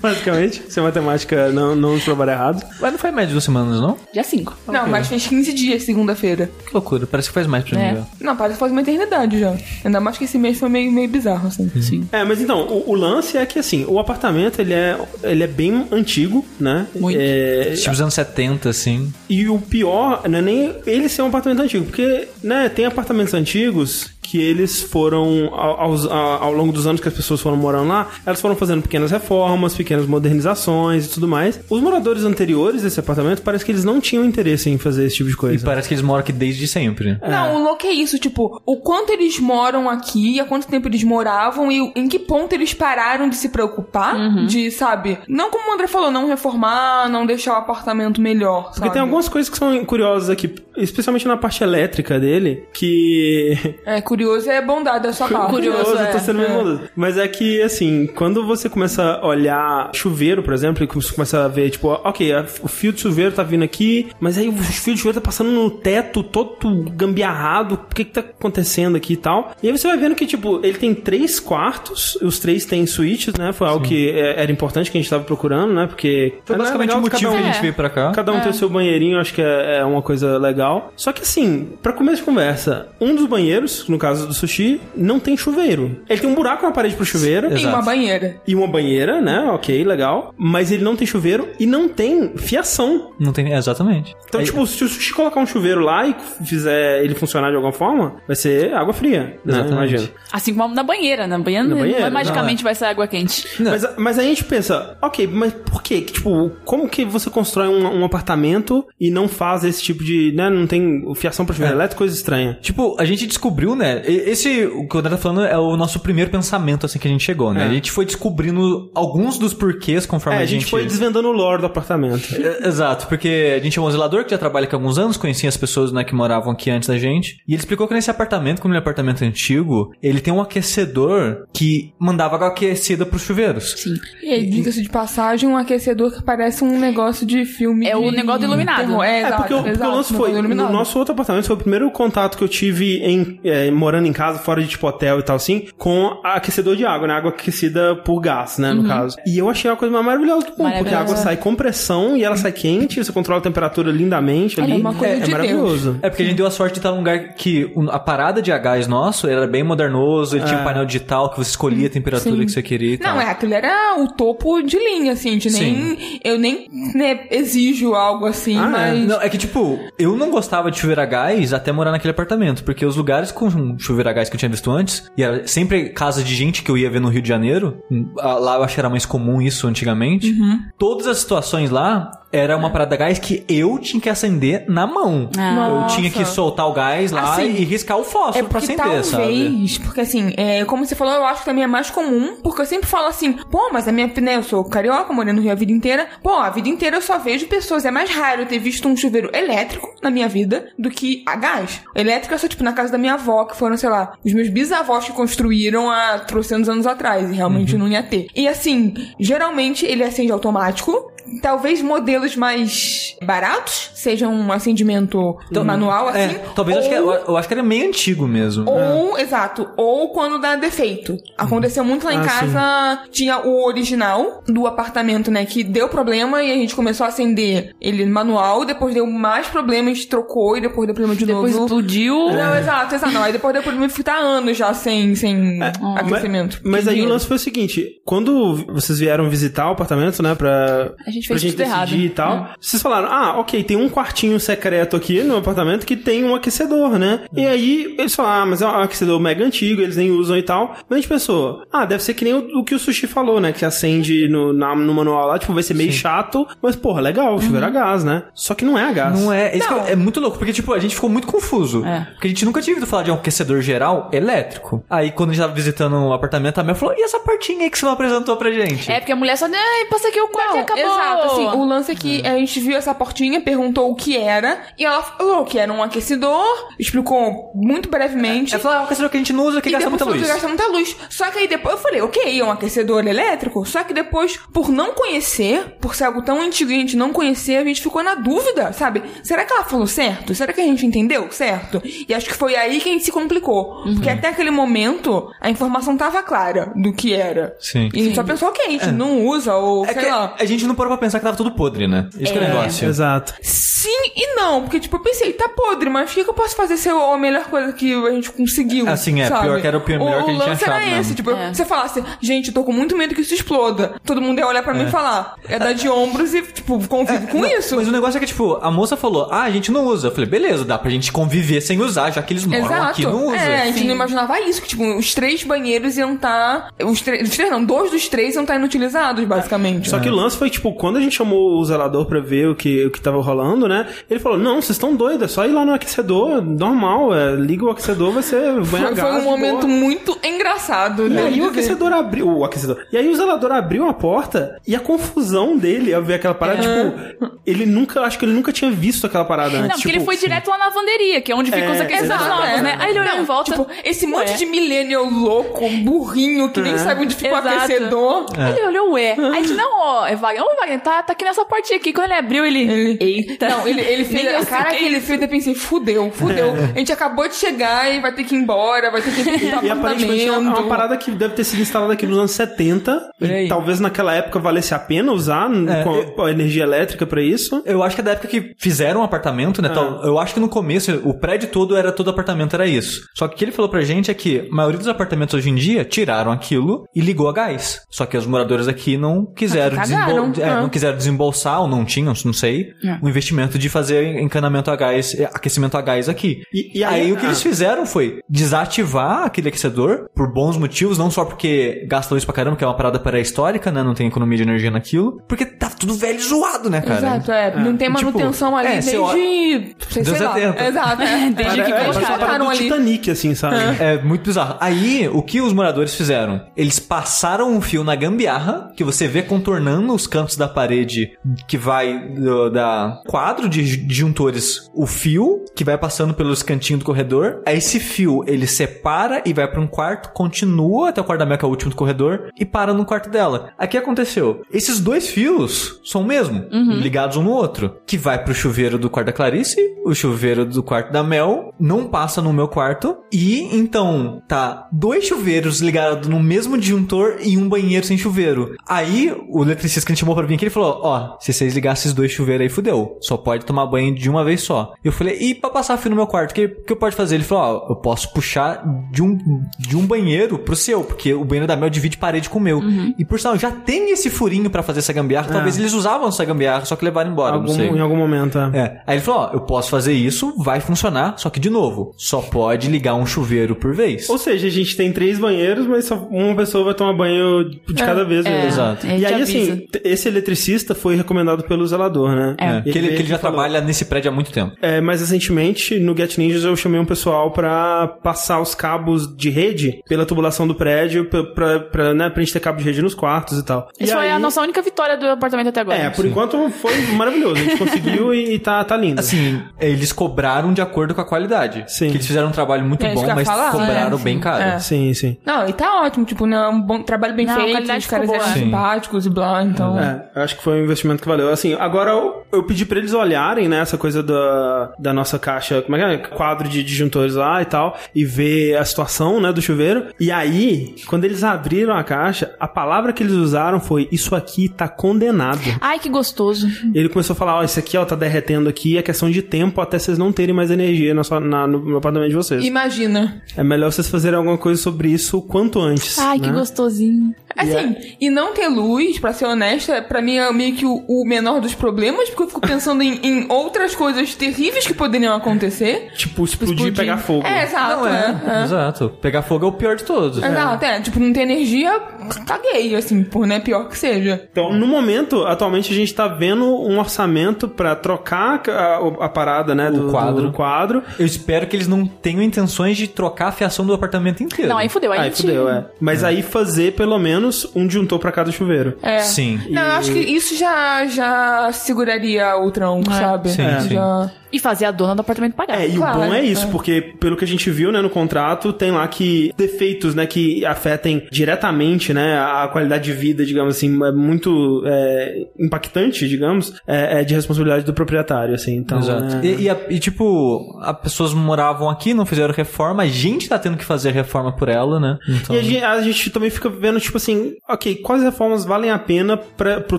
Basicamente, 0.00 0.62
se 0.68 0.78
a 0.78 0.82
matemática 0.82 1.48
não, 1.50 1.74
não 1.74 1.98
provar 1.98 2.28
errado. 2.28 2.62
Mas 2.80 2.92
não 2.92 2.98
foi 2.98 3.10
média 3.10 3.26
de 3.28 3.32
duas 3.32 3.44
semanas, 3.44 3.80
não? 3.80 3.96
Dia 4.12 4.22
5. 4.24 4.56
Não, 4.68 4.86
mas 4.86 5.08
fez 5.08 5.26
15 5.26 5.52
dias 5.52 5.82
segunda-feira. 5.82 6.50
Que 6.66 6.72
loucura, 6.72 7.06
parece 7.06 7.28
que 7.28 7.34
faz 7.34 7.46
mais 7.46 7.64
pra 7.64 7.80
É. 7.80 7.92
mim. 7.92 7.98
já. 7.98 8.06
Não, 8.26 8.35
parece 8.36 8.54
que 8.54 8.60
faz 8.60 8.70
uma 8.72 8.80
eternidade 8.82 9.40
já. 9.40 9.54
Ainda 9.84 10.00
mais 10.00 10.16
que 10.18 10.24
esse 10.24 10.38
mês 10.38 10.58
foi 10.58 10.68
meio, 10.68 10.90
meio 10.92 11.08
bizarro, 11.08 11.48
assim. 11.48 11.70
Sim. 11.80 12.08
É, 12.12 12.22
mas 12.24 12.40
então, 12.40 12.60
o, 12.68 12.90
o 12.90 12.94
lance 12.94 13.36
é 13.36 13.44
que 13.46 13.58
assim, 13.58 13.84
o 13.88 13.98
apartamento 13.98 14.60
ele 14.60 14.72
é, 14.74 14.98
ele 15.22 15.42
é 15.42 15.46
bem 15.46 15.86
antigo, 15.90 16.44
né? 16.60 16.86
Muito. 16.94 17.18
É, 17.20 17.74
Tipo 17.76 17.90
os 17.92 18.00
anos 18.00 18.14
70, 18.14 18.68
assim. 18.68 19.12
e 19.28 19.48
o 19.48 19.58
pior 19.58 20.22
não 20.28 20.38
é 20.38 20.42
nem 20.42 20.74
ele 20.86 21.08
ser 21.08 21.22
um 21.22 21.26
apartamento 21.26 21.60
antigo, 21.62 21.84
porque, 21.86 22.28
né, 22.42 22.68
tem 22.68 22.84
apartamentos 22.84 23.34
antigos 23.34 24.14
que 24.22 24.40
eles 24.42 24.82
foram, 24.82 25.54
ao, 25.54 25.80
aos- 25.82 26.06
a- 26.06 26.14
ao 26.40 26.52
longo 26.52 26.72
dos 26.72 26.84
anos 26.84 27.00
que 27.00 27.06
as 27.06 27.14
pessoas 27.14 27.40
foram 27.40 27.56
morando 27.56 27.88
lá, 27.88 28.10
elas 28.26 28.40
foram 28.40 28.56
fazendo 28.56 28.82
pequenas 28.82 29.12
reformas, 29.12 29.72
pequenas 29.74 30.04
modernizações 30.04 31.06
e 31.06 31.08
tudo 31.10 31.28
mais. 31.28 31.60
Os 31.70 31.80
moradores 31.80 32.24
anteriores 32.24 32.82
desse 32.82 32.98
apartamento 32.98 33.42
parece 33.42 33.64
que 33.64 33.70
eles 33.70 33.84
não 33.84 34.00
tinham 34.00 34.24
interesse 34.24 34.68
em 34.68 34.78
fazer 34.78 35.06
esse 35.06 35.16
tipo 35.16 35.28
de 35.28 35.34
E 35.34 35.38
coisa. 35.38 35.64
parece 35.64 35.86
que 35.86 35.94
eles 35.94 36.02
moram 36.02 36.20
aqui 36.20 36.32
desde 36.32 36.66
sempre. 36.66 37.18
Não, 37.22 37.56
o 37.56 37.62
louco 37.64 37.86
é 37.86 37.92
isso, 37.92 38.18
tipo, 38.28 38.60
o 38.64 38.76
quanto 38.78 39.12
eles 39.12 39.38
moram 39.38 39.88
aqui, 39.88 40.40
há 40.40 40.44
quanto 40.44 40.66
tempo 40.66 40.88
eles 40.88 41.02
moravam 41.04 41.70
e 41.70 41.92
em 41.94 42.08
que 42.08 42.18
ponto 42.18 42.52
eles 42.52 42.74
pararam 42.74 43.28
de 43.28 43.36
se 43.36 43.48
preocupar, 43.48 44.16
de, 44.46 44.70
sabe, 44.70 45.18
não 45.28 45.50
como 45.50 45.70
o 45.70 45.74
André 45.74 45.86
falou, 45.86 46.10
não 46.10 46.26
reformar, 46.26 47.08
não 47.08 47.26
deixar 47.26 47.54
o 47.54 47.56
apartamento 47.56 48.20
melhor, 48.20 48.64
Porque 48.64 48.80
sabe? 48.80 48.92
tem 48.92 49.02
algumas 49.02 49.28
coisas 49.28 49.50
que 49.50 49.58
são 49.58 49.84
curiosas 49.84 50.30
aqui, 50.30 50.54
especialmente 50.76 51.26
na 51.26 51.36
parte 51.36 51.62
elétrica 51.62 52.18
dele, 52.18 52.64
que 52.72 53.56
É, 53.84 54.00
curioso 54.00 54.50
é 54.50 54.60
bondade 54.60 55.04
da 55.04 55.12
sua 55.12 55.28
parte. 55.28 55.50
Curioso, 55.50 55.96
é. 55.96 56.18
sendo 56.18 56.38
meio 56.40 56.52
bondoso. 56.52 56.80
Mas 56.94 57.18
é 57.18 57.26
que, 57.28 57.62
assim, 57.62 58.06
quando 58.06 58.46
você 58.46 58.68
começa 58.68 59.02
a 59.02 59.26
olhar 59.26 59.90
chuveiro, 59.94 60.42
por 60.42 60.52
exemplo, 60.52 60.84
e 60.84 60.86
você 60.86 61.12
começa 61.12 61.44
a 61.44 61.48
ver, 61.48 61.70
tipo, 61.70 61.88
ok, 61.88 62.32
o 62.62 62.68
fio 62.68 62.92
de 62.92 63.00
chuveiro 63.00 63.32
tá 63.32 63.42
vindo 63.42 63.64
aqui, 63.64 64.08
mas 64.20 64.38
aí 64.38 64.48
o 64.48 64.52
fio 64.52 64.94
de 64.94 65.00
chuveiro 65.00 65.20
tá 65.20 65.24
passando 65.24 65.50
no 65.50 65.70
teto 65.70 66.22
todo 66.22 66.84
gambiarrado, 66.90 67.74
o 67.74 67.94
que 67.94 68.04
que 68.04 68.12
tá 68.22 68.28
acontecendo 68.28 68.96
aqui 68.96 69.14
e 69.14 69.16
tal. 69.16 69.52
E 69.62 69.68
aí 69.68 69.76
você 69.76 69.86
vai 69.88 69.96
vendo 69.96 70.14
que, 70.14 70.26
tipo, 70.26 70.60
ele 70.64 70.78
tem 70.78 70.94
três 70.94 71.38
quartos, 71.40 72.16
os 72.22 72.38
três 72.38 72.64
têm 72.64 72.86
suítes, 72.86 73.34
né? 73.34 73.52
Foi 73.52 73.66
algo 73.68 73.84
que 73.84 74.10
é- 74.10 74.42
era 74.42 74.50
importante 74.52 74.90
que 74.90 74.98
a 74.98 75.00
gente 75.00 75.10
tava 75.10 75.24
procurando, 75.24 75.72
né? 75.74 75.86
Porque... 75.86 76.34
Foi 76.44 76.54
é 76.56 76.58
basicamente 76.58 76.94
o 76.94 77.00
motivo 77.00 77.20
cada 77.32 77.36
que 77.36 77.42
um- 77.42 77.48
a 77.48 77.52
gente 77.52 77.60
veio 77.62 77.74
pra 77.74 77.88
cá. 77.90 78.12
Cada 78.12 78.32
um 78.32 78.40
tem 78.40 78.50
o 78.50 78.54
seu 78.54 78.68
banheirinho, 78.68 79.18
acho 79.18 79.32
que 79.34 79.42
é, 79.42 79.78
é 79.78 79.84
uma 79.84 80.02
coisa 80.02 80.38
legal. 80.38 80.92
Só 80.96 81.12
que 81.12 81.22
assim, 81.22 81.68
pra 81.82 81.92
começo 81.92 82.18
de 82.18 82.22
conversa, 82.22 82.88
um 83.00 83.14
dos 83.14 83.26
banheiros, 83.26 83.88
no 83.88 83.98
caso 83.98 84.26
do 84.26 84.34
sushi, 84.34 84.80
não 84.96 85.18
tem 85.20 85.36
chuveiro. 85.36 86.00
Ele 86.08 86.20
tem 86.20 86.28
um 86.30 86.34
buraco 86.34 86.64
na 86.64 86.72
parede 86.72 86.94
pro 86.96 87.04
chuveiro. 87.04 87.56
E 87.56 87.66
uma 87.66 87.82
banheira. 87.82 88.36
E 88.46 88.54
uma 88.54 88.66
banheira, 88.66 89.20
né? 89.20 89.40
Ok, 89.52 89.84
legal. 89.84 90.34
Mas 90.36 90.70
ele 90.70 90.82
não 90.84 90.96
tem 90.96 91.06
chuveiro 91.06 91.48
e 91.58 91.66
não 91.66 91.88
tem 91.88 92.32
fiação. 92.36 93.12
Não 93.18 93.32
tem. 93.32 93.52
é, 93.52 93.56
Exatamente. 93.56 94.14
Então, 94.28 94.40
Aí- 94.40 94.46
tipo, 94.46 94.66
se 94.66 94.84
o 94.84 94.88
sushi 94.88 95.12
colocar 95.12 95.40
um 95.40 95.46
chuveiro 95.46 95.80
lá 95.80 96.06
e 96.06 96.14
fizer 96.44 97.02
ele 97.04 97.14
funcionar 97.14 97.50
de 97.50 97.56
alguma 97.56 97.72
forma, 97.72 98.05
vai 98.26 98.36
ser 98.36 98.72
água 98.74 98.92
fria, 98.92 99.38
né? 99.44 99.54
Exatamente. 99.54 99.72
Imagina. 99.94 100.08
Assim 100.32 100.54
como 100.54 100.74
na 100.74 100.82
banheira, 100.82 101.26
na 101.26 101.38
banheira, 101.38 101.66
Na 101.68 101.74
banheira, 101.76 102.00
não 102.00 102.06
é 102.06 102.10
magicamente 102.10 102.62
não 102.62 102.64
vai 102.64 102.74
sair 102.74 102.90
água 102.90 103.06
quente. 103.06 103.46
Mas, 103.60 103.84
mas 103.96 104.18
aí 104.18 104.26
a 104.26 104.28
gente 104.28 104.44
pensa, 104.44 104.96
ok, 105.02 105.26
mas 105.26 105.52
por 105.52 105.82
quê? 105.82 106.00
Que, 106.00 106.12
Tipo, 106.16 106.50
como 106.64 106.88
que 106.88 107.04
você 107.04 107.28
constrói 107.30 107.68
um, 107.68 108.00
um 108.00 108.04
apartamento 108.04 108.84
e 109.00 109.10
não 109.10 109.28
faz 109.28 109.64
esse 109.64 109.82
tipo 109.82 110.02
de, 110.02 110.32
né, 110.34 110.48
não 110.50 110.66
tem 110.66 111.02
fiação 111.14 111.44
pra 111.44 111.54
chuveiro 111.54 111.74
É. 111.74 111.76
elétrico, 111.76 111.98
coisa 111.98 112.14
estranha. 112.14 112.58
Tipo, 112.60 112.96
a 112.98 113.04
gente 113.04 113.26
descobriu, 113.26 113.76
né? 113.76 114.02
Esse, 114.06 114.64
o 114.66 114.88
que 114.88 114.96
o 114.96 114.98
André 115.00 115.10
tá 115.12 115.18
falando 115.18 115.44
é 115.44 115.58
o 115.58 115.76
nosso 115.76 116.00
primeiro 116.00 116.30
pensamento, 116.30 116.86
assim, 116.86 116.98
que 116.98 117.06
a 117.06 117.10
gente 117.10 117.22
chegou, 117.24 117.52
né? 117.52 117.62
É. 117.62 117.66
A 117.66 117.72
gente 117.72 117.90
foi 117.92 118.04
descobrindo 118.04 118.90
alguns 118.94 119.38
dos 119.38 119.52
porquês 119.54 120.04
conforme 120.06 120.38
É, 120.38 120.42
a 120.42 120.46
gente 120.46 120.66
foi 120.66 120.84
desvendando 120.84 121.28
o 121.28 121.32
lore 121.32 121.60
do 121.60 121.66
apartamento. 121.66 122.34
É, 122.34 122.66
Exato, 122.66 123.06
porque 123.06 123.54
a 123.58 123.62
gente 123.62 123.74
chamou 123.74 123.88
um 123.88 123.92
zelador 123.92 124.24
que 124.24 124.30
já 124.30 124.38
trabalha 124.38 124.64
aqui 124.64 124.74
há 124.74 124.78
alguns 124.78 124.98
anos, 124.98 125.16
conhecia 125.16 125.48
as 125.48 125.56
pessoas 125.56 125.92
né, 125.92 126.02
que 126.04 126.14
moravam 126.14 126.52
aqui 126.52 126.70
antes 126.70 126.88
da 126.88 126.98
gente. 126.98 127.36
E 127.46 127.52
ele 127.52 127.60
explicou 127.60 127.86
que 127.86 127.92
nesse 127.96 128.10
apartamento, 128.10 128.60
como 128.60 128.72
ele 128.72 128.78
é 128.78 128.80
um 128.80 128.82
apartamento 128.82 129.22
antigo, 129.24 129.92
ele 130.02 130.20
tem 130.20 130.32
um 130.32 130.40
aquecedor 130.40 131.46
que 131.52 131.92
mandava 131.98 132.36
água 132.36 132.48
aquecida 132.48 133.04
pros 133.06 133.22
chuveiros. 133.22 133.72
Sim. 133.78 133.94
E 134.22 134.30
aí, 134.30 134.46
diga-se 134.46 134.82
de 134.82 134.88
passagem, 134.88 135.48
um 135.48 135.56
aquecedor 135.56 136.12
que 136.12 136.22
parece 136.22 136.62
um 136.64 136.78
negócio 136.78 137.26
de 137.26 137.44
filme. 137.44 137.86
É 137.86 137.90
de 137.90 137.96
o 137.96 138.10
negócio 138.10 138.40
do 138.40 138.46
iluminado. 138.46 139.02
É, 139.02 139.16
É, 139.16 139.20
exato, 139.20 139.36
porque, 139.36 139.54
o- 139.54 139.56
porque 139.58 139.70
exato, 139.70 139.90
o 139.90 139.94
lance 139.96 140.12
negócio 140.12 140.32
foi, 140.34 140.54
no 140.54 140.72
nosso 140.72 140.98
outro 140.98 141.12
apartamento, 141.14 141.46
foi 141.46 141.56
o 141.56 141.58
primeiro 141.58 141.90
contato 141.90 142.36
que 142.36 142.44
eu 142.44 142.48
tive 142.48 142.98
em, 142.98 143.40
é, 143.44 143.70
morando 143.70 144.06
em 144.06 144.12
casa, 144.12 144.38
fora 144.38 144.60
de 144.62 144.68
tipo 144.68 144.86
hotel 144.86 145.18
e 145.20 145.22
tal 145.22 145.36
assim, 145.36 145.66
com 145.76 146.20
aquecedor 146.24 146.76
de 146.76 146.84
água, 146.84 147.06
né? 147.08 147.14
Água 147.14 147.30
aquecida 147.30 147.96
por 147.96 148.20
gás, 148.20 148.58
né? 148.58 148.72
No 148.72 148.86
caso. 148.86 149.16
E 149.26 149.38
eu 149.38 149.48
achei 149.48 149.70
uma 149.70 149.76
coisa 149.76 149.92
mais 149.92 150.04
maravilhosa 150.04 150.46
do 150.46 150.62
mundo, 150.62 150.72
porque 150.78 150.94
a 150.94 151.00
água 151.00 151.16
sai 151.16 151.36
com 151.36 151.54
pressão 151.54 152.16
e 152.16 152.24
ela 152.24 152.36
sai 152.36 152.52
quente, 152.52 153.02
você 153.02 153.12
controla 153.12 153.40
a 153.40 153.42
temperatura 153.42 153.90
lindamente 153.90 154.58
Ela 154.58 154.66
ali. 154.68 154.76
é 154.76 154.80
uma 154.80 154.94
coisa 154.94 155.20
de 155.20 155.30
maravilhoso. 155.30 155.98
É 156.02 156.10
porque 156.10 156.22
a 156.22 156.26
gente 156.26 156.36
deu 156.36 156.46
a 156.46 156.50
sorte 156.50 156.74
de 156.74 156.78
estar 156.80 156.90
num 156.90 156.98
lugar 156.98 157.34
que 157.34 157.70
o- 157.74 157.85
a 157.90 157.98
parada 157.98 158.40
de 158.42 158.50
gás 158.58 158.86
nosso 158.86 159.28
era 159.28 159.46
bem 159.46 159.62
modernoso, 159.62 160.36
ele 160.36 160.44
tinha 160.44 160.58
É. 160.58 160.60
um 160.60 160.64
painel 160.64 160.84
digital 160.86 161.30
que 161.30 161.36
você 161.38 161.50
escolhia 161.50 161.86
a 161.86 161.90
temperatura 161.90 162.36
Sim. 162.36 162.46
que 162.46 162.52
você 162.52 162.62
queria 162.62 162.94
e. 162.94 162.98
Não, 162.98 163.20
é, 163.20 163.30
aquilo 163.30 163.54
era 163.54 163.96
o 163.98 164.08
topo 164.08 164.62
de 164.62 164.76
linha, 164.78 165.12
assim, 165.12 165.36
de 165.38 165.50
nem. 165.50 166.20
Eu 166.24 166.38
nem 166.38 166.68
né, 166.94 167.26
exijo 167.30 167.94
algo 167.94 168.26
assim, 168.26 168.58
Ah, 168.58 168.64
é. 168.66 168.68
mas. 168.70 169.06
Não, 169.08 169.20
é 169.20 169.28
que, 169.28 169.38
tipo, 169.38 169.78
eu 169.98 170.16
não 170.16 170.30
gostava 170.30 170.70
de 170.70 170.78
chuveiro 170.78 171.00
a 171.00 171.04
gás 171.06 171.52
até 171.52 171.72
morar 171.72 171.90
naquele 171.90 172.10
apartamento, 172.12 172.64
porque 172.64 172.84
os 172.86 172.96
lugares 172.96 173.30
com 173.32 173.76
chuveiro 173.78 174.08
a 174.08 174.12
gás 174.12 174.28
que 174.28 174.36
eu 174.36 174.38
tinha 174.38 174.48
visto 174.48 174.70
antes, 174.70 175.10
e 175.16 175.22
era 175.22 175.46
sempre 175.46 175.90
casa 175.90 176.22
de 176.22 176.34
gente 176.34 176.62
que 176.62 176.70
eu 176.70 176.76
ia 176.78 176.90
ver 176.90 177.00
no 177.00 177.08
Rio 177.08 177.22
de 177.22 177.28
Janeiro, 177.28 177.78
ah, 178.18 178.34
lá 178.34 178.56
eu 178.56 178.62
acho 178.62 178.74
que 178.74 178.80
era 178.80 178.90
mais 178.90 179.04
comum 179.06 179.40
isso 179.42 179.66
antigamente, 179.66 180.34
todas 180.78 181.06
as 181.06 181.18
situações 181.18 181.70
lá 181.70 182.10
era 182.36 182.56
uma 182.56 182.70
parada 182.70 182.96
gás 182.96 183.18
que 183.18 183.44
eu 183.48 183.78
tinha 183.78 184.00
que 184.00 184.08
acender 184.08 184.64
na 184.68 184.86
mão. 184.86 185.30
Ah. 185.38 185.82
Eu 185.82 185.94
tinha 185.94 186.10
que 186.10 186.24
soltar 186.24 186.68
o 186.68 186.72
gás 186.72 187.10
lá 187.10 187.32
Assim, 187.32 187.50
e 187.50 187.64
riscar 187.64 187.96
o 187.98 188.02
É 188.02 188.04
fósforo 188.04 188.46
pra 188.48 188.60
porque 188.60 188.72
acender, 188.72 189.04
sabe? 189.04 189.22
talvez, 189.22 189.78
porque 189.78 190.00
assim, 190.00 190.32
é, 190.36 190.64
como 190.64 190.84
você 190.84 190.94
falou, 190.94 191.14
eu 191.14 191.24
acho 191.24 191.40
que 191.40 191.46
também 191.46 191.64
é 191.64 191.66
mais 191.66 191.90
comum, 191.90 192.36
porque 192.42 192.62
eu 192.62 192.66
sempre 192.66 192.86
falo 192.86 193.06
assim, 193.06 193.32
pô, 193.32 193.70
mas 193.72 193.88
a 193.88 193.92
minha, 193.92 194.10
né, 194.20 194.36
eu 194.36 194.42
sou 194.42 194.64
carioca, 194.64 195.12
morei 195.12 195.32
no 195.32 195.40
Rio 195.40 195.52
a 195.52 195.54
vida 195.54 195.72
inteira, 195.72 196.08
pô, 196.22 196.34
a 196.34 196.50
vida 196.50 196.68
inteira 196.68 196.96
eu 196.96 197.02
só 197.02 197.18
vejo 197.18 197.46
pessoas, 197.46 197.84
é 197.84 197.90
mais 197.90 198.10
raro 198.10 198.42
eu 198.42 198.46
ter 198.46 198.58
visto 198.58 198.88
um 198.88 198.96
chuveiro 198.96 199.30
elétrico 199.34 199.94
na 200.02 200.10
minha 200.10 200.28
vida 200.28 200.68
do 200.78 200.90
que 200.90 201.22
a 201.26 201.36
gás. 201.36 201.80
Elétrico 201.94 202.34
é 202.34 202.38
só, 202.38 202.48
tipo, 202.48 202.62
na 202.62 202.72
casa 202.72 202.92
da 202.92 202.98
minha 202.98 203.14
avó, 203.14 203.44
que 203.44 203.56
foram, 203.56 203.76
sei 203.76 203.88
lá, 203.88 204.12
os 204.24 204.32
meus 204.32 204.48
bisavós 204.48 205.04
que 205.04 205.12
construíram 205.12 205.90
há 205.90 206.18
trocentos 206.20 206.68
anos 206.68 206.86
atrás, 206.86 207.30
e 207.30 207.34
realmente 207.34 207.76
não 207.76 207.88
ia 207.88 208.02
ter. 208.02 208.26
E 208.34 208.46
assim, 208.48 208.94
geralmente 209.18 209.84
ele 209.86 210.02
acende 210.04 210.32
automático, 210.32 211.12
Talvez 211.42 211.82
modelos 211.82 212.36
mais 212.36 213.16
baratos 213.24 213.90
sejam 213.94 214.32
um 214.32 214.52
acendimento 214.52 215.36
manual, 215.64 216.08
assim. 216.08 216.18
É, 216.36 216.44
talvez 216.54 216.76
eu 216.76 216.80
acho, 216.82 216.90
que, 216.90 217.00
ou- 217.00 217.14
eu, 217.14 217.36
acho 217.36 217.48
que 217.48 217.54
era 217.54 217.62
meio 217.62 217.88
antigo 217.88 218.26
mesmo. 218.26 218.68
ou, 218.70 219.18
exato, 219.18 219.68
ou 219.76 220.10
quando 220.10 220.38
dá 220.40 220.56
defeito. 220.56 221.16
Aconteceu 221.36 221.84
muito 221.84 222.04
lá 222.06 222.14
em 222.14 222.18
Ah, 222.18 222.24
casa, 222.24 223.02
tinha 223.10 223.38
o 223.38 223.64
original 223.66 224.42
do 224.46 224.66
apartamento, 224.66 225.30
né, 225.30 225.44
que 225.44 225.62
deu 225.64 225.88
problema 225.88 226.42
e 226.42 226.50
a 226.52 226.54
gente 226.54 226.74
começou 226.74 227.04
a 227.04 227.08
acender 227.08 227.74
ele 227.80 228.04
manual, 228.06 228.64
depois 228.64 228.94
deu 228.94 229.06
mais 229.06 229.46
problema, 229.48 229.90
a 229.90 229.94
gente 229.94 230.06
trocou 230.08 230.56
e 230.56 230.60
depois 230.60 230.86
deu 230.86 230.94
problema 230.94 231.16
de 231.16 231.26
Depois 231.26 231.52
novo. 231.52 231.64
explodiu. 231.66 232.14
Não, 232.30 232.56
exato, 232.56 232.94
exato. 232.94 233.12
Não, 233.12 233.22
aí 233.22 233.32
depois 233.32 233.52
deu 233.52 233.62
problema 233.62 233.88
de 233.88 233.94
ficar 233.94 234.18
anos 234.18 234.56
já 234.56 234.72
sem, 234.74 235.14
sem 235.14 235.60
aquecimento. 235.96 236.60
Mas, 236.62 236.84
mas 236.84 236.88
aí 236.88 237.02
o 237.02 237.08
lance 237.08 237.26
foi 237.26 237.36
o 237.36 237.40
seguinte: 237.40 238.00
quando 238.04 238.54
vocês 238.72 238.98
vieram 238.98 239.28
visitar 239.28 239.68
o 239.68 239.72
apartamento, 239.72 240.22
né, 240.22 240.34
pra, 240.34 240.92
A 241.16 241.18
gente 241.18 241.28
pra 241.28 241.34
fez 241.34 241.42
gente 241.42 241.52
tudo 241.52 241.62
errado. 241.62 241.86
decidir 241.86 242.06
e 242.06 242.10
tal, 242.10 242.48
vocês 242.60 242.82
falaram: 242.82 243.08
ah, 243.10 243.38
ok, 243.40 243.62
tem 243.64 243.76
um 243.76 243.88
quartinho 243.88 244.38
secreto 244.38 244.96
aqui 244.96 245.22
no 245.22 245.36
apartamento 245.36 245.86
que 245.86 245.96
tem 245.96 246.24
um 246.24 246.34
aquecedor, 246.34 246.98
né? 246.98 247.20
E 247.34 247.46
aí 247.46 247.94
eles 247.98 248.14
falaram: 248.14 248.42
ah, 248.42 248.46
mas 248.46 248.62
é 248.62 248.66
um 248.66 248.70
aquecedor 248.82 249.18
mega 249.20 249.44
antigo, 249.44 249.80
eles 249.80 249.96
nem 249.96 250.10
usam 250.10 250.36
e 250.36 250.42
tal. 250.42 250.74
Mas 250.88 250.98
a 250.98 251.00
gente 251.00 251.08
pensou: 251.08 251.62
ah, 251.72 251.84
deve 251.84 252.02
ser 252.02 252.14
que 252.14 252.24
nem 252.24 252.34
o, 252.34 252.60
o 252.60 252.64
que 252.64 252.74
o 252.74 252.78
sushi 252.78 253.06
falou, 253.06 253.40
né? 253.40 253.52
Que 253.52 253.64
acende 253.64 254.28
no, 254.28 254.52
na- 254.52 254.74
no 254.74 254.92
manual 254.94 255.26
lá, 255.28 255.38
tipo, 255.38 255.52
vai 255.54 255.62
ser 255.62 255.74
meio 255.74 255.92
chato, 255.92 256.46
mas 256.62 256.76
porra, 256.76 257.00
legal, 257.00 257.40
chuveiro 257.40 257.66
a 257.66 257.70
gás, 257.70 258.04
né? 258.04 258.24
Só 258.34 258.54
que 258.54 258.64
não 258.64 258.78
é 258.78 258.84
a 258.84 258.92
gás. 258.92 259.20
Não 259.20 259.32
é, 259.32 259.56
isso 259.56 259.66
que 259.68 259.74
é, 259.74 259.92
é 259.92 259.96
muito 259.96 260.20
louco, 260.20 260.38
porque 260.38 260.52
tipo, 260.52 260.72
a 260.72 260.78
gente 260.78 260.94
ficou 260.94 261.08
muito 261.10 261.26
confuso. 261.26 261.84
É. 261.84 262.06
Porque 262.12 262.26
a 262.26 262.30
gente 262.30 262.44
nunca 262.44 262.60
tinha 262.60 262.74
ouvido 262.74 262.88
falar 262.88 263.02
de 263.04 263.10
um 263.10 263.14
aquecedor 263.14 263.60
geral 263.60 264.10
elétrico. 264.12 264.84
Aí 264.90 265.10
quando 265.12 265.30
a 265.30 265.32
gente 265.32 265.42
tava 265.42 265.54
visitando 265.54 265.94
o 265.96 266.12
apartamento, 266.12 266.58
a 266.58 266.64
Mel 266.64 266.74
falou, 266.74 266.94
e 266.96 267.02
essa 267.02 267.18
partinha 267.20 267.62
aí 267.64 267.70
que 267.70 267.78
você 267.78 267.86
não 267.86 267.92
apresentou 267.92 268.36
pra 268.36 268.50
gente? 268.50 268.90
É 268.90 268.98
porque 268.98 269.12
a 269.12 269.16
mulher 269.16 269.36
só, 269.36 269.46
ai, 269.46 269.84
passa 269.90 270.08
aqui 270.08 270.20
o 270.20 270.28
quarto 270.28 270.52
e 270.52 270.56
Não, 270.56 270.62
acabou. 270.62 270.84
exato, 270.84 271.05
assim, 271.14 271.46
o 271.46 271.64
lance 271.64 271.92
é 271.92 271.94
que 271.94 272.26
a 272.26 272.36
gente 272.36 272.58
viu 272.60 272.76
essa 272.76 272.94
portinha, 272.94 273.40
perguntou 273.40 273.90
o 273.90 273.94
que 273.94 274.16
era, 274.16 274.58
e 274.78 274.84
ela 274.84 275.02
falou 275.02 275.44
que 275.44 275.58
era 275.58 275.72
um 275.72 275.82
aquecedor, 275.82 276.44
explicou 276.78 277.50
muito 277.54 277.88
brevemente. 277.88 278.54
Ela 278.54 278.62
falou, 278.62 278.76
ah, 278.76 278.80
é 278.80 278.82
um 278.82 278.84
aquecedor 278.86 279.10
que 279.10 279.16
a 279.16 279.20
gente 279.20 279.32
não 279.32 279.44
usa, 279.46 279.60
que 279.60 279.70
gasta 279.70 279.88
muita 279.90 280.04
luz. 280.04 280.22
que 280.22 280.28
gasta 280.28 280.48
muita 280.48 280.66
luz. 280.68 280.96
Só 281.10 281.30
que 281.30 281.38
aí 281.38 281.48
depois 281.48 281.76
eu 281.76 281.80
falei, 281.82 282.00
ok, 282.02 282.40
é 282.40 282.44
um 282.44 282.50
aquecedor 282.50 283.06
elétrico. 283.06 283.64
Só 283.66 283.82
que 283.84 283.92
depois, 283.94 284.36
por 284.52 284.68
não 284.68 284.92
conhecer, 284.94 285.76
por 285.80 285.94
ser 285.94 286.04
algo 286.04 286.22
tão 286.22 286.40
antigo 286.40 286.70
e 286.70 286.74
a 286.74 286.78
gente 286.78 286.96
não 286.96 287.12
conhecer, 287.12 287.56
a 287.56 287.64
gente 287.64 287.82
ficou 287.82 288.02
na 288.02 288.14
dúvida, 288.14 288.72
sabe? 288.72 289.02
Será 289.22 289.44
que 289.44 289.52
ela 289.52 289.64
falou 289.64 289.86
certo? 289.86 290.34
Será 290.34 290.52
que 290.52 290.60
a 290.60 290.64
gente 290.64 290.84
entendeu 290.86 291.30
certo? 291.30 291.82
E 292.08 292.12
acho 292.14 292.26
que 292.26 292.34
foi 292.34 292.54
aí 292.56 292.80
que 292.80 292.88
a 292.88 292.92
gente 292.92 293.04
se 293.04 293.12
complicou. 293.12 293.82
Uhum. 293.84 293.94
Porque 293.94 294.10
até 294.10 294.28
aquele 294.28 294.50
momento, 294.50 295.30
a 295.40 295.50
informação 295.50 295.96
tava 295.96 296.22
clara 296.22 296.72
do 296.76 296.92
que 296.92 297.14
era. 297.14 297.56
Sim. 297.58 297.88
E 297.94 298.00
a 298.00 298.04
gente 298.04 298.14
só 298.14 298.22
pensou, 298.24 298.48
ok, 298.48 298.64
a 298.66 298.70
gente 298.70 298.86
não 298.92 299.24
usa, 299.26 299.54
ou 299.56 299.84
É 299.86 299.92
sei 299.92 300.02
que 300.04 300.10
lá. 300.10 300.34
a 300.38 300.44
gente 300.44 300.66
não 300.66 300.74
parou 300.74 300.92
pra 300.96 301.06
pensar 301.06 301.18
que 301.18 301.24
tava 301.24 301.36
tudo 301.36 301.52
podre, 301.52 301.86
né? 301.86 302.08
Isso 302.18 302.32
que 302.32 302.38
é 302.38 302.42
o 302.42 302.44
É. 302.44 302.48
negócio. 302.48 302.88
Exato. 302.88 303.34
Se 303.42 303.66
sim 303.86 304.10
e 304.16 304.34
não. 304.34 304.62
Porque, 304.62 304.80
tipo, 304.80 304.96
eu 304.96 305.00
pensei, 305.00 305.32
tá 305.34 305.48
podre, 305.50 305.88
mas 305.90 306.10
o 306.10 306.14
que, 306.14 306.24
que 306.24 306.30
eu 306.30 306.34
posso 306.34 306.56
fazer 306.56 306.76
ser 306.76 306.90
a 306.90 307.16
melhor 307.18 307.44
coisa 307.44 307.72
que 307.72 307.92
a 307.94 308.10
gente 308.10 308.30
conseguiu? 308.30 308.88
Assim, 308.88 309.20
é, 309.20 309.28
sabe? 309.28 309.42
pior 309.46 309.60
que 309.60 309.66
era 309.66 309.76
o 309.76 309.80
pior- 309.80 309.98
melhor 309.98 310.24
que 310.24 310.30
a 310.30 310.32
gente 310.32 310.42
tinha 310.42 310.48
lance 310.50 310.64
era 310.64 310.72
achado 310.76 310.88
esse, 310.88 310.96
mesmo. 310.96 311.14
tipo, 311.14 311.30
É. 311.30 311.54
você 311.54 311.64
falasse, 311.64 312.02
gente, 312.20 312.48
eu 312.48 312.54
tô 312.54 312.64
com 312.64 312.72
muito 312.72 312.96
medo 312.96 313.14
que 313.14 313.20
isso 313.20 313.34
exploda. 313.34 313.94
Todo 314.04 314.20
mundo 314.20 314.38
ia 314.40 314.46
olhar 314.46 314.62
pra 314.62 314.74
mim 314.74 314.84
e 314.86 314.90
falar, 314.90 315.36
é 315.48 315.58
dar 315.58 315.72
de 315.72 315.88
ombros 315.88 316.34
e, 316.34 316.42
tipo, 316.42 316.84
convive 316.88 317.26
com 317.28 317.38
Não, 317.42 317.48
isso. 317.48 317.76
Mas 317.76 317.86
o 317.86 317.92
negócio 317.92 318.16
é 318.16 318.20
que, 318.20 318.26
tipo, 318.26 318.58
a 318.60 318.70
moça 318.70 318.96
falou, 318.96 319.28
ah, 319.30 319.42
a 319.42 319.50
gente 319.50 319.70
não 319.70 319.84
usa. 319.84 320.08
Eu 320.08 320.10
falei, 320.10 320.28
beleza, 320.28 320.64
dá 320.64 320.78
pra 320.78 320.90
gente 320.90 321.12
conviver 321.12 321.60
sem 321.60 321.80
usar, 321.80 322.10
já 322.10 322.22
que 322.22 322.32
eles 322.32 322.44
moram 322.46 322.64
Exato. 322.64 322.82
aqui 322.90 323.02
e 323.02 323.06
não 323.06 323.26
usa. 323.26 323.36
É, 323.36 323.62
a 323.62 323.66
gente 323.66 323.80
Sim. 323.80 323.84
não 323.86 323.94
imaginava 323.94 324.40
isso, 324.40 324.60
que, 324.62 324.68
tipo, 324.68 324.82
os 324.96 325.14
três 325.14 325.44
banheiros 325.44 325.96
iam 325.96 326.14
estar. 326.14 326.70
os, 326.82 327.00
três- 327.02 327.28
os 327.28 327.36
três 327.36 327.50
não, 327.50 327.62
dois 327.64 327.90
dos 327.90 328.08
três 328.08 328.34
iam 328.34 328.42
estar 328.42 328.56
inutilizados, 328.56 329.22
basicamente. 329.24 329.88
Só 329.90 329.98
que 330.00 330.08
o 330.08 330.14
lance 330.14 330.36
foi, 330.36 330.48
tipo, 330.50 330.72
quando 330.76 330.96
a 330.96 331.00
gente 331.00 331.14
chamou 331.16 331.58
o 331.58 331.64
zelador 331.64 332.06
pra 332.06 332.20
ver 332.20 332.48
o 332.48 332.54
que, 332.54 332.84
o 332.86 332.90
que 332.90 333.00
tava 333.00 333.20
rolando, 333.20 333.66
né? 333.68 333.86
Ele 334.10 334.20
falou, 334.20 334.38
não, 334.38 334.56
vocês 334.56 334.70
estão 334.70 334.94
doidos, 334.94 335.22
é 335.22 335.28
só 335.28 335.44
ir 335.44 335.52
lá 335.52 335.64
no 335.64 335.74
aquecedor, 335.74 336.40
normal, 336.42 337.14
é, 337.14 337.34
liga 337.34 337.64
o 337.64 337.70
aquecedor, 337.70 338.12
vai 338.12 338.22
ser 338.22 338.40
banho 338.64 338.84
a 338.88 338.88
Foi, 338.88 338.94
gás 338.94 339.08
foi 339.10 339.20
um 339.20 339.24
momento 339.24 339.66
boa." 339.66 339.72
muito 339.72 340.18
engraçado. 340.22 341.06
E 341.06 341.10
devo 341.10 341.26
aí 341.26 341.40
o 341.40 341.46
aquecedor 341.48 341.92
abriu. 341.92 342.28
O 342.28 342.44
aquecedor. 342.44 342.78
E 342.92 342.96
aí 342.96 343.08
o 343.08 343.16
zelador 343.16 343.52
abriu 343.52 343.88
a 343.88 343.94
porta 343.94 344.60
e 344.66 344.74
a 344.76 344.80
confusão 344.80 345.56
dele 345.56 345.92
ao 345.94 346.02
ver 346.02 346.14
aquela 346.14 346.34
parada, 346.34 346.60
tipo, 346.62 347.32
ele 347.46 347.66
nunca. 347.66 348.00
Acho 348.02 348.18
que 348.18 348.24
ele 348.24 348.32
nunca 348.32 348.52
tinha 348.52 348.70
visto 348.70 349.06
aquela 349.06 349.24
parada 349.24 349.56
Não, 349.58 349.64
antes. 349.64 349.76
porque 349.76 349.88
tipo, 349.88 349.98
ele 349.98 350.04
foi 350.04 350.16
direto 350.16 350.48
lá 350.48 350.58
na 350.58 350.66
lavanderia, 350.66 351.20
que 351.20 351.32
é 351.32 351.34
onde 351.34 351.50
ficam 351.50 351.72
os 351.72 351.78
É, 351.80 351.82
aquecedores 351.82 352.20
exato, 352.22 352.28
novos, 352.28 352.58
é. 352.58 352.62
né? 352.62 352.76
Aí 352.78 352.90
ele 352.90 353.00
olhou 353.00 353.14
Não, 353.14 353.22
em 353.22 353.24
volta. 353.24 353.50
Tipo, 353.52 353.66
esse 353.84 354.06
monte 354.06 354.36
de 354.36 354.46
millennial 354.46 355.04
louco, 355.08 355.68
burrinho, 355.84 356.50
que 356.50 356.60
nem 356.60 356.74
É. 356.74 356.78
sabe 356.78 357.02
onde 357.02 357.14
fica 357.14 357.32
o 357.32 357.36
aquecedor. 357.36 358.26
Ele 358.36 358.66
olhou, 358.66 358.92
ué. 358.92 359.16
Aí 359.32 359.42
disse, 359.42 359.54
não, 359.54 359.70
ó, 359.80 360.06
é. 360.06 360.14
Ô, 360.16 360.56
Wagner, 360.66 360.80
tá, 360.80 361.02
tá 361.02 361.12
aqui 361.12 361.24
nessa 361.24 361.44
portinha 361.44 361.78
aqui. 361.78 361.92
Quando 361.92 362.06
ele 362.06 362.14
abriu, 362.14 362.44
ele... 362.44 362.60
Ele- 362.62 362.98
Eita. 363.00 363.48
Não, 363.48 363.66
ele, 363.68 363.80
ele 363.80 364.04
fez 364.04 364.34
a 364.34 364.44
cara 364.46 364.74
que 364.74 364.84
ele 364.84 365.00
fez, 365.00 365.20
eu 365.22 365.28
pensei, 365.28 365.54
fudeu, 365.54 366.10
fudeu. 366.10 366.52
A 366.74 366.78
gente 366.78 366.92
acabou 366.92 367.28
de 367.28 367.34
chegar 367.34 367.92
e 367.94 368.00
vai 368.00 368.12
ter 368.14 368.24
que 368.24 368.34
ir 368.34 368.38
embora, 368.38 368.90
vai 368.90 369.00
ter 369.02 369.14
que 369.14 369.22
pintar 369.22 369.62
E 369.64 369.70
aparentemente 369.70 370.26
é 370.26 370.32
uma 370.32 370.62
parada 370.64 370.96
que 370.96 371.10
deve 371.10 371.34
ter 371.34 371.44
sido 371.44 371.60
instalada 371.62 371.92
aqui 371.92 372.06
nos 372.06 372.18
anos 372.18 372.30
70. 372.32 373.10
Por 373.18 373.28
E 373.28 373.32
aí. 373.32 373.48
talvez 373.48 373.80
naquela 373.80 374.14
época 374.14 374.38
valesse 374.38 374.74
a 374.74 374.78
pena 374.78 375.12
usar 375.12 375.48
É, 375.68 375.82
com, 376.14 376.22
a 376.24 376.30
energia 376.30 376.62
elétrica 376.64 377.06
pra 377.06 377.22
isso. 377.22 377.62
Eu 377.64 377.82
acho 377.82 377.94
que 377.94 378.00
é 378.00 378.04
da 378.04 378.12
época 378.12 378.28
que 378.28 378.54
fizeram 378.58 379.00
um 379.00 379.04
apartamento, 379.04 379.62
né? 379.62 379.68
tal, 379.68 380.02
eu 380.04 380.18
acho 380.18 380.34
que 380.34 380.40
no 380.40 380.48
começo 380.48 380.90
o 381.04 381.18
prédio 381.18 381.48
todo 381.48 381.76
era 381.76 381.92
todo 381.92 382.10
apartamento, 382.10 382.54
era 382.54 382.66
isso. 382.66 383.02
Só 383.14 383.28
que 383.28 383.34
o 383.34 383.38
que 383.38 383.44
ele 383.44 383.52
falou 383.52 383.70
pra 383.70 383.80
gente 383.82 384.10
é 384.10 384.14
que 384.14 384.48
a 384.50 384.54
maioria 384.54 384.78
dos 384.78 384.88
apartamentos 384.88 385.34
hoje 385.34 385.50
em 385.50 385.54
dia 385.54 385.84
tiraram 385.84 386.30
aquilo 386.32 386.84
e 386.94 387.00
ligou 387.00 387.28
a 387.28 387.32
gás. 387.32 387.82
Só 387.90 388.06
que 388.06 388.16
os 388.16 388.26
moradores 388.26 388.68
aqui 388.68 388.96
não 388.96 389.24
quiseram, 389.26 389.78
desembol- 389.78 390.32
é, 390.40 390.55
não 390.62 390.68
quiseram 390.68 390.96
desembolsar 390.96 391.60
ou 391.62 391.68
não 391.68 391.84
tinham, 391.84 392.12
não 392.24 392.32
sei, 392.32 392.72
É. 392.84 392.98
o 393.02 393.08
investimento 393.08 393.58
de 393.58 393.68
fazer 393.68 394.18
encanamento 394.20 394.70
a 394.70 394.76
gás, 394.76 395.14
eh, 395.18 395.24
aquecimento 395.32 395.76
a 395.76 395.82
gás 395.82 396.08
aqui. 396.08 396.42
E- 396.52 396.78
e 396.78 396.84
aí, 396.84 397.02
aí- 397.02 397.12
o 397.12 397.16
que 397.16 397.22
ah. 397.24 397.28
eles 397.28 397.42
fizeram 397.42 397.86
foi 397.86 398.20
desativar 398.28 399.24
aquele 399.24 399.48
aquecedor 399.48 400.08
por 400.14 400.32
bons 400.32 400.56
motivos, 400.56 400.96
não 400.98 401.10
só 401.10 401.24
porque 401.24 401.84
gastam 401.88 402.16
isso 402.16 402.26
pra 402.26 402.34
caramba, 402.34 402.56
que 402.56 402.64
é 402.64 402.66
uma 402.66 402.76
parada 402.76 402.98
pré-histórica, 402.98 403.70
né? 403.70 403.82
Não 403.82 403.94
tem 403.94 404.06
economia 404.06 404.36
de 404.36 404.42
energia 404.44 404.70
naquilo, 404.70 405.20
porque 405.28 405.44
tá 405.44 405.68
tudo 405.70 405.94
velho 405.94 406.18
e 406.18 406.22
zoado, 406.22 406.70
né, 406.70 406.80
cara? 406.80 406.98
Exato, 406.98 407.32
é. 407.32 407.56
Não 407.56 407.76
tem 407.76 407.88
Tipo, 407.92 408.04
manutenção 408.04 408.56
ali 408.56 408.68
é, 408.68 408.72
desde. 408.72 408.90
sei, 408.90 410.04
sei 410.04 410.18
lá. 410.20 410.34
70. 410.34 410.64
Exato, 410.64 411.02
é. 411.02 411.30
Desde 411.30 411.62
que 411.64 411.72
é, 411.72 411.84
colocaram. 411.92 412.48
ali. 412.50 412.58
Titanic, 412.58 413.10
assim, 413.10 413.34
sabe? 413.34 413.56
É 413.80 414.00
muito 414.02 414.24
bizarro. 414.24 414.56
Aí, 414.60 415.08
o 415.12 415.22
que 415.22 415.40
os 415.40 415.52
moradores 415.52 415.94
fizeram? 415.94 416.40
Eles 416.56 416.78
passaram 416.78 417.50
um 417.52 417.60
fio 417.60 417.82
na 417.84 417.94
gambiarra, 417.94 418.72
que 418.76 418.84
você 418.84 419.06
vê 419.06 419.22
contornando 419.22 419.92
os 419.94 420.06
cantos 420.06 420.36
da 420.36 420.45
parede, 420.48 421.12
que 421.46 421.56
vai 421.58 422.08
do- 422.14 422.50
da 422.50 423.00
quadro 423.06 423.48
de 423.48 423.76
disjuntores, 423.76 424.70
o 424.74 424.86
fio, 424.86 425.44
que 425.54 425.64
vai 425.64 425.76
passando 425.78 426.14
pelos 426.14 426.42
cantinhos 426.42 426.80
do 426.80 426.84
corredor. 426.86 427.42
Aí 427.46 427.56
esse 427.58 427.80
fio, 427.80 428.22
ele 428.26 428.46
separa 428.46 429.22
e 429.24 429.32
vai 429.32 429.48
pra 429.50 429.60
um 429.60 429.66
quarto, 429.66 430.10
continua 430.12 430.88
até 430.90 431.00
o 431.00 431.04
quarto 431.04 431.20
da 431.20 431.26
Mel, 431.26 431.38
que 431.38 431.44
é 431.44 431.48
o 431.48 431.50
último 431.50 431.70
do 431.70 431.76
corredor, 431.76 432.30
e 432.38 432.44
para 432.44 432.72
no 432.74 432.84
quarto 432.84 433.08
dela. 433.10 433.50
Que 433.70 433.76
aconteceu? 433.76 434.42
Esses 434.52 434.78
dois 434.78 435.08
fios 435.08 435.80
são 435.84 436.02
o 436.02 436.06
mesmo, 436.06 436.44
ligados 436.80 437.16
um 437.16 437.22
no 437.22 437.30
outro, 437.32 437.76
que 437.84 437.98
vai 437.98 438.22
pro 438.22 438.32
chuveiro 438.34 438.78
do 438.78 438.88
quarto 438.88 439.06
da 439.08 439.12
Clarice, 439.12 439.56
o 439.84 439.92
chuveiro 439.94 440.44
do 440.44 440.62
quarto 440.62 440.92
da 440.92 441.02
Mel, 441.02 441.52
não 441.58 441.88
passa 441.88 442.22
no 442.22 442.32
meu 442.32 442.46
quarto, 442.46 442.96
e 443.12 443.40
então 443.56 444.22
tá 444.28 444.68
dois 444.72 445.04
chuveiros 445.04 445.60
ligados 445.60 446.06
no 446.08 446.20
mesmo 446.20 446.56
disjuntor 446.56 447.16
e 447.22 447.36
um 447.36 447.48
banheiro 447.48 447.84
sem 447.84 447.98
chuveiro. 447.98 448.54
Aí 448.68 449.12
o 449.28 449.42
eletricista 449.42 449.86
que 449.86 449.92
a 449.92 449.94
gente 449.94 450.00
chamou 450.00 450.14
pra 450.14 450.24
vir 450.26 450.35
aqui, 450.36 450.44
ele 450.44 450.50
falou: 450.50 450.80
Ó, 450.82 451.16
se 451.20 451.32
vocês 451.32 451.54
ligassem 451.54 451.82
esses 451.82 451.92
dois 451.92 452.10
chuveiros 452.12 452.42
aí, 452.44 452.48
fudeu. 452.48 452.96
Só 453.00 453.16
pode 453.16 453.44
tomar 453.44 453.66
banho 453.66 453.94
de 453.94 454.08
uma 454.08 454.24
vez 454.24 454.42
só. 454.42 454.74
Eu 454.84 454.92
falei: 454.92 455.16
E 455.20 455.34
pra 455.34 455.50
passar 455.50 455.76
fio 455.76 455.90
no 455.90 455.96
meu 455.96 456.06
quarto, 456.06 456.30
o 456.30 456.34
que, 456.34 456.48
que 456.48 456.72
eu 456.72 456.76
posso 456.76 456.96
fazer? 456.96 457.16
Ele 457.16 457.24
falou: 457.24 457.66
Ó, 457.66 457.72
eu 457.72 457.76
posso 457.76 458.12
puxar 458.12 458.62
de 458.90 459.02
um, 459.02 459.18
de 459.58 459.76
um 459.76 459.86
banheiro 459.86 460.38
pro 460.38 460.56
seu, 460.56 460.84
porque 460.84 461.12
o 461.12 461.24
banheiro 461.24 461.46
da 461.46 461.56
Mel 461.56 461.70
divide 461.70 461.96
parede 461.96 462.28
com 462.30 462.38
o 462.38 462.42
meu. 462.42 462.60
E 462.98 463.04
por 463.04 463.18
sinal, 463.18 463.36
já 463.38 463.50
tem 463.50 463.90
esse 463.90 464.10
furinho 464.10 464.50
pra 464.50 464.62
fazer 464.62 464.78
essa 464.80 464.92
gambiarra. 464.92 465.28
Talvez 465.32 465.58
eles 465.58 465.72
usavam 465.72 466.08
essa 466.08 466.24
gambiarra, 466.24 466.64
só 466.64 466.76
que 466.76 466.84
levaram 466.84 467.10
embora. 467.10 467.34
Algum- 467.34 467.46
não 467.48 467.54
sei. 467.54 467.68
em 467.68 467.80
algum 467.80 467.96
momento, 467.96 468.38
é. 468.38 468.50
É. 468.58 468.82
Aí 468.86 468.96
ele 468.96 469.04
falou, 469.04 469.22
ó, 469.22 469.30
eu 469.32 469.40
posso 469.40 469.70
fazer 469.70 469.92
isso, 469.92 470.34
vai 470.42 470.60
funcionar, 470.60 471.14
só 471.18 471.30
que 471.30 471.40
de 471.40 471.50
novo, 471.50 471.94
só 471.96 472.20
pode 472.20 472.68
ligar 472.68 472.94
um 472.94 473.06
chuveiro 473.06 473.54
por 473.54 473.74
vez. 473.74 474.08
Ou 474.08 474.18
seja, 474.18 474.46
a 474.46 474.50
gente 474.50 474.76
tem 474.76 474.92
três 474.92 475.18
banheiros, 475.18 475.66
mas 475.66 475.84
só 475.86 475.96
uma 476.10 476.34
pessoa 476.34 476.64
vai 476.64 476.74
tomar 476.74 476.92
banho 476.92 477.48
de 477.50 477.74
cada 477.74 478.04
vez 478.04 478.24
é. 478.24 478.30
mesmo. 478.30 478.46
Exato. 478.48 478.86
E 478.86 479.04
aí, 479.06 479.14
avisa. 479.14 479.22
assim, 479.22 479.66
esse 479.84 480.08
eletricista 480.30 480.74
foi 480.74 480.96
recomendado 480.96 481.44
pelo 481.44 481.66
zelador, 481.66 482.10
né? 482.14 482.34
É. 482.38 482.56
É, 482.56 482.60
que 482.62 482.76
ele, 482.78 482.88
que 482.88 482.94
ele 482.94 483.06
já 483.08 483.18
falou- 483.18 483.36
trabalha 483.38 483.60
nesse 483.60 483.84
prédio 483.84 484.10
há 484.10 484.14
muito 484.14 484.32
tempo. 484.32 484.54
É, 484.60 484.80
mais 484.80 485.00
recentemente, 485.00 485.78
no 485.78 485.96
Get 485.96 486.18
Ninjas, 486.18 486.44
eu 486.44 486.56
chamei 486.56 486.80
um 486.80 486.84
pessoal 486.84 487.30
pra 487.30 487.86
passar 488.02 488.40
os 488.40 488.54
cabos 488.54 489.14
de 489.16 489.30
rede 489.30 489.82
pela 489.88 490.04
tubulação 490.06 490.46
do 490.46 490.54
prédio, 490.54 491.04
pra, 491.06 491.22
pra, 491.24 491.60
pra, 491.60 491.94
né, 491.94 492.10
pra 492.10 492.22
gente 492.22 492.32
ter 492.32 492.40
cabo 492.40 492.58
de 492.58 492.64
rede 492.64 492.82
nos 492.82 492.94
quartos 492.94 493.38
e 493.38 493.44
tal. 493.44 493.68
Isso 493.78 493.92
e 493.92 493.94
foi 493.94 494.06
aí, 494.06 494.10
a 494.10 494.18
nossa 494.18 494.40
única 494.40 494.60
vitória 494.62 494.96
do 494.96 495.06
apartamento 495.06 495.48
até 495.48 495.60
agora. 495.60 495.78
É, 495.78 495.90
por 495.90 496.04
enquanto 496.04 496.48
foi 496.50 496.76
maravilhoso. 496.92 497.34
A 497.40 497.44
gente 497.44 497.56
conseguiu 497.58 498.14
e, 498.14 498.34
e 498.34 498.38
tá, 498.38 498.62
tá 498.64 498.76
lindo. 498.76 499.00
Assim, 499.00 499.42
eles 499.60 499.92
cobraram 499.92 500.52
de 500.52 500.60
acordo 500.60 500.94
com 500.94 501.00
a 501.00 501.04
qualidade. 501.04 501.64
Sim. 501.68 501.88
Que 501.88 501.96
eles 501.96 502.06
fizeram 502.06 502.28
um 502.28 502.32
trabalho 502.32 502.64
muito 502.64 502.84
É, 502.84 502.94
bom, 502.94 503.06
mas 503.14 503.26
falar, 503.26 503.52
cobraram 503.52 503.98
é, 503.98 504.00
bem 504.02 504.14
sim. 504.16 504.20
caro. 504.20 504.42
É. 504.42 504.58
Sim, 504.58 504.94
sim. 504.94 505.16
Não, 505.24 505.48
e 505.48 505.52
tá 505.52 505.82
ótimo, 505.82 506.04
tipo, 506.04 506.26
né, 506.26 506.46
um 506.48 506.60
bom 506.60 506.82
trabalho 506.82 507.14
bem 507.14 507.26
Não, 507.26 507.34
a 507.34 507.36
feito, 507.36 507.50
qualidade 507.52 507.78
os 507.80 507.86
caras 507.86 508.10
eram. 508.10 508.24
Sim. 508.26 508.40
simpáticos 508.40 509.06
e 509.06 509.10
blá, 509.10 509.42
então. 509.42 509.78
É, 509.78 510.06
acho 510.22 510.36
que 510.36 510.42
foi 510.42 510.60
um 510.60 510.64
investimento 510.64 511.02
que 511.02 511.08
valeu. 511.08 511.28
Assim, 511.30 511.54
agora 511.54 511.90
eu, 511.92 512.22
eu 512.32 512.42
pedi 512.42 512.64
pra 512.64 512.78
eles 512.78 512.92
olharem, 512.92 513.48
né, 513.48 513.60
essa 513.60 513.76
coisa 513.78 514.02
da, 514.02 514.72
da 514.78 514.92
nossa 514.92 515.18
caixa, 515.18 515.62
como 515.62 515.76
é 515.76 515.78
que 515.78 515.84
é? 516.04 516.08
Quadro 516.08 516.48
de 516.48 516.62
disjuntores 516.62 517.14
lá 517.14 517.40
e 517.42 517.44
tal, 517.44 517.76
e 517.94 518.04
ver 518.04 518.56
a 518.56 518.64
situação, 518.64 519.20
né, 519.20 519.32
do 519.32 519.42
chuveiro. 519.42 519.86
E 520.00 520.10
aí, 520.10 520.74
quando 520.86 521.04
eles 521.04 521.22
abriram 521.24 521.74
a 521.76 521.84
caixa, 521.84 522.34
a 522.40 522.48
palavra 522.48 522.92
que 522.92 523.02
eles 523.02 523.12
usaram 523.14 523.60
foi: 523.60 523.88
Isso 523.92 524.14
aqui 524.14 524.48
tá 524.48 524.68
condenado. 524.68 525.40
Ai, 525.60 525.78
que 525.78 525.88
gostoso. 525.88 526.48
Ele 526.74 526.88
começou 526.88 527.14
a 527.14 527.16
falar: 527.16 527.36
Ó, 527.36 527.42
isso 527.44 527.58
aqui, 527.58 527.76
ó, 527.76 527.84
tá 527.84 527.94
derretendo 527.96 528.48
aqui, 528.48 528.78
é 528.78 528.82
questão 528.82 529.10
de 529.10 529.22
tempo 529.22 529.60
até 529.60 529.78
vocês 529.78 529.98
não 529.98 530.12
terem 530.12 530.34
mais 530.34 530.50
energia 530.50 530.94
na 530.94 531.04
sua- 531.04 531.20
na- 531.20 531.46
no, 531.46 531.76
apartamento 531.76 532.10
de 532.10 532.16
vocês. 532.16 532.44
Imagina. 532.44 533.22
É 533.36 533.42
melhor 533.44 533.70
vocês 533.72 533.88
fazerem 533.88 534.16
alguma 534.18 534.38
coisa 534.38 534.60
sobre 534.60 534.88
isso 534.88 535.18
o 535.18 535.22
quanto 535.22 535.60
antes. 535.60 535.98
Ai, 535.98 536.18
que 536.18 536.26
né? 536.28 536.32
gostosinho. 536.32 537.14
Assim, 537.36 537.76
e 538.00 538.08
não 538.08 538.32
ter 538.32 538.48
luz, 538.48 538.98
pra 538.98 539.12
ser 539.12 539.26
honesta, 539.26 539.82
pra 539.82 540.00
mim 540.06 540.16
é 540.16 540.32
meio 540.32 540.54
que 540.54 540.64
o, 540.64 540.84
o 540.88 541.04
menor 541.06 541.40
dos 541.40 541.54
problemas, 541.54 542.08
porque 542.08 542.22
eu 542.22 542.28
fico 542.28 542.40
pensando 542.40 542.82
em, 542.82 542.98
em 543.02 543.26
outras 543.30 543.74
coisas 543.74 544.14
terríveis 544.14 544.66
que 544.66 544.72
poderiam 544.74 545.14
acontecer. 545.14 545.90
Tipo, 545.96 546.24
explodir, 546.24 546.52
e 546.54 546.56
Explodir. 546.68 546.74
pegar 546.76 546.96
fogo. 546.98 547.26
É, 547.26 547.42
exato, 547.44 547.76
Não 547.80 547.86
é, 547.88 548.20
é. 548.26 548.40
é. 548.40 548.44
exato. 548.44 548.88
Pegar 549.02 549.22
fogo 549.22 549.44
é 549.46 549.48
o 549.48 549.52
pior 549.52 549.76
de 549.76 549.84
todos. 549.84 550.18
Exato, 550.22 550.64
é. 550.64 550.80
Tipo, 550.80 551.00
não 551.00 551.12
ter 551.12 551.20
energia, 551.22 551.78
caguei, 552.26 552.74
assim, 552.74 553.02
por 553.02 553.26
né, 553.26 553.40
pior 553.40 553.68
que 553.68 553.76
seja. 553.76 554.26
Então, 554.30 554.52
no 554.52 554.66
momento, 554.66 555.24
atualmente 555.24 555.72
a 555.72 555.76
gente 555.76 555.92
tá 555.94 556.06
vendo 556.08 556.44
um 556.44 556.78
orçamento 556.78 557.48
pra 557.48 557.74
trocar 557.74 558.42
a, 558.48 559.04
a 559.04 559.08
parada, 559.08 559.54
né, 559.54 559.70
do, 559.70 559.90
quadro. 559.90 560.22
do 560.22 560.32
quadro. 560.32 560.82
Eu 560.98 561.04
espero 561.06 561.46
que 561.46 561.56
eles 561.56 561.66
não 561.68 561.86
tenham 561.86 562.22
intenções 562.22 562.76
de 562.76 562.86
trocar 562.86 563.28
a 563.28 563.32
fiação 563.32 563.66
do 563.66 563.72
apartamento 563.74 564.22
inteiro. 564.22 564.48
Não, 564.50 564.58
aí 564.58 564.68
fudeu. 564.68 564.92
Aí, 564.92 565.00
Aí 565.00 565.04
gente- 565.06 565.22
fudeu, 565.22 565.48
é. 565.48 565.66
Mas 565.80 566.04
aí 566.04 566.22
fazer 566.22 566.74
pelo 566.74 566.98
menos 566.98 567.50
um 567.54 567.66
disjuntor 567.66 567.98
pra 567.98 568.12
cada 568.12 568.30
chuveiro. 568.30 568.76
É. 568.82 569.00
Sim. 569.00 569.40
Não, 569.50 569.62
eu 569.62 569.72
acho 569.72 569.92
que 569.92 569.95
isso 569.98 570.36
já, 570.36 570.86
já 570.86 571.50
seguraria 571.52 572.36
o 572.36 572.50
tronco, 572.50 572.92
sabe? 572.92 573.28
Sim, 573.30 573.42
sim. 573.60 573.74
Já... 573.74 574.10
E 574.32 574.40
fazer 574.40 574.64
a 574.66 574.70
dona 574.72 574.94
do 574.94 575.00
apartamento 575.00 575.34
pagar. 575.34 575.60
É, 575.62 575.68
e 575.68 575.76
Claro, 575.76 575.98
o 576.00 576.02
bom 576.06 576.12
é 576.12 576.20
isso, 576.22 576.46
é. 576.46 576.50
porque 576.50 576.82
pelo 577.00 577.16
que 577.16 577.24
a 577.24 577.28
gente 577.28 577.48
viu, 577.48 577.70
né, 577.70 577.80
no 577.80 577.88
contrato, 577.88 578.52
tem 578.52 578.72
lá 578.72 578.86
que 578.86 579.32
defeitos, 579.36 579.94
né, 579.94 580.04
que 580.04 580.44
afetem 580.44 581.06
diretamente, 581.12 581.94
né, 581.94 582.18
a 582.18 582.48
qualidade 582.48 582.84
de 582.84 582.92
vida, 582.92 583.24
digamos 583.24 583.56
assim, 583.56 583.68
é 583.84 583.92
muito 583.92 584.62
é, 584.66 585.26
impactante, 585.38 586.08
digamos, 586.08 586.52
é, 586.66 587.00
é 587.00 587.04
de 587.04 587.14
responsabilidade 587.14 587.64
do 587.64 587.72
proprietário, 587.72 588.34
assim, 588.34 588.56
então... 588.56 588.78
Exato. 588.80 589.16
é- 589.16 589.24
E, 589.26 589.42
e, 589.42 589.48
a- 589.50 589.56
e, 589.70 589.78
tipo, 589.78 590.58
as 590.60 590.76
pessoas 590.80 591.14
moravam 591.14 591.70
aqui, 591.70 591.94
não 591.94 592.04
fizeram 592.04 592.34
reforma, 592.34 592.82
a 592.82 592.86
gente 592.88 593.28
tá 593.28 593.38
tendo 593.38 593.56
que 593.56 593.64
fazer 593.64 593.92
reforma 593.92 594.34
por 594.36 594.48
ela, 594.48 594.78
né? 594.80 594.98
Então, 595.08 595.36
E 595.36 595.38
a 595.38 595.42
gente, 595.42 595.64
a 595.64 595.80
gente 595.82 596.10
também 596.10 596.30
fica 596.30 596.50
vendo, 596.50 596.80
tipo 596.80 596.96
assim, 596.96 597.34
ok, 597.48 597.76
quais 597.76 598.02
reformas 598.02 598.44
valem 598.44 598.70
a 598.70 598.78
pena 598.78 599.16
pra, 599.16 599.60
pro 599.76 599.78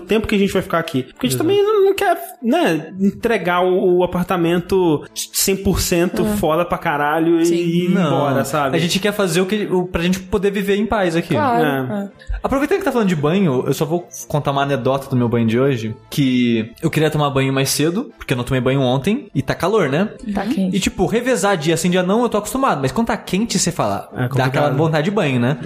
tempo 0.00 0.26
que 0.26 0.34
a 0.34 0.38
gente 0.38 0.52
vai 0.52 0.62
ficar 0.62 0.78
aqui? 0.78 1.02
Porque 1.02 1.26
a 1.26 1.30
gente 1.30 1.38
também 1.38 1.62
não 1.62 1.94
quer 1.94 2.16
né, 2.42 2.92
entregar 3.00 3.62
o, 3.64 3.98
o 3.98 4.04
apartamento 4.04 5.04
100% 5.14 6.36
foda 6.36 6.64
pra 6.64 6.78
caralho 6.78 7.44
Sim. 7.44 7.54
e 7.54 7.84
ir 7.86 7.88
Não. 7.90 8.06
embora, 8.06 8.44
sabe? 8.44 8.76
A 8.76 8.80
gente 8.80 8.98
quer 9.00 9.12
fazer 9.12 9.40
o 9.40 9.46
que. 9.46 9.66
O, 9.70 9.86
pra 9.86 10.02
gente 10.02 10.20
poder 10.20 10.50
viver 10.50 10.76
em 10.76 10.86
paz 10.86 11.16
aqui. 11.16 11.34
Claro. 11.34 11.64
É. 11.64 12.04
é. 12.04 12.08
Aproveitando 12.42 12.78
que 12.78 12.84
tá 12.84 12.92
falando 12.92 13.08
de 13.08 13.16
banho, 13.16 13.64
eu 13.66 13.74
só 13.74 13.84
vou 13.84 14.06
contar 14.28 14.52
uma 14.52 14.62
anedota 14.62 15.08
do 15.08 15.16
meu 15.16 15.28
banho 15.28 15.46
de 15.46 15.58
hoje. 15.58 15.96
Que 16.08 16.72
eu 16.80 16.90
queria 16.90 17.10
tomar 17.10 17.30
banho 17.30 17.52
mais 17.52 17.70
cedo, 17.70 18.12
porque 18.16 18.32
eu 18.32 18.36
não 18.36 18.44
tomei 18.44 18.60
banho 18.60 18.80
ontem, 18.80 19.28
e 19.34 19.42
tá 19.42 19.54
calor, 19.54 19.88
né? 19.88 20.08
Tá 20.32 20.46
quente. 20.46 20.76
E 20.76 20.80
tipo, 20.80 21.06
revezar 21.06 21.56
dia 21.56 21.76
sim, 21.76 21.90
dia 21.90 22.02
não, 22.02 22.22
eu 22.22 22.28
tô 22.28 22.38
acostumado. 22.38 22.80
Mas 22.80 22.92
quando 22.92 23.08
tá 23.08 23.16
quente, 23.16 23.58
você 23.58 23.72
fala, 23.72 24.08
É 24.14 24.28
dá 24.28 24.44
aquela 24.44 24.70
vontade 24.70 25.06
de 25.06 25.10
banho, 25.10 25.40
né? 25.40 25.58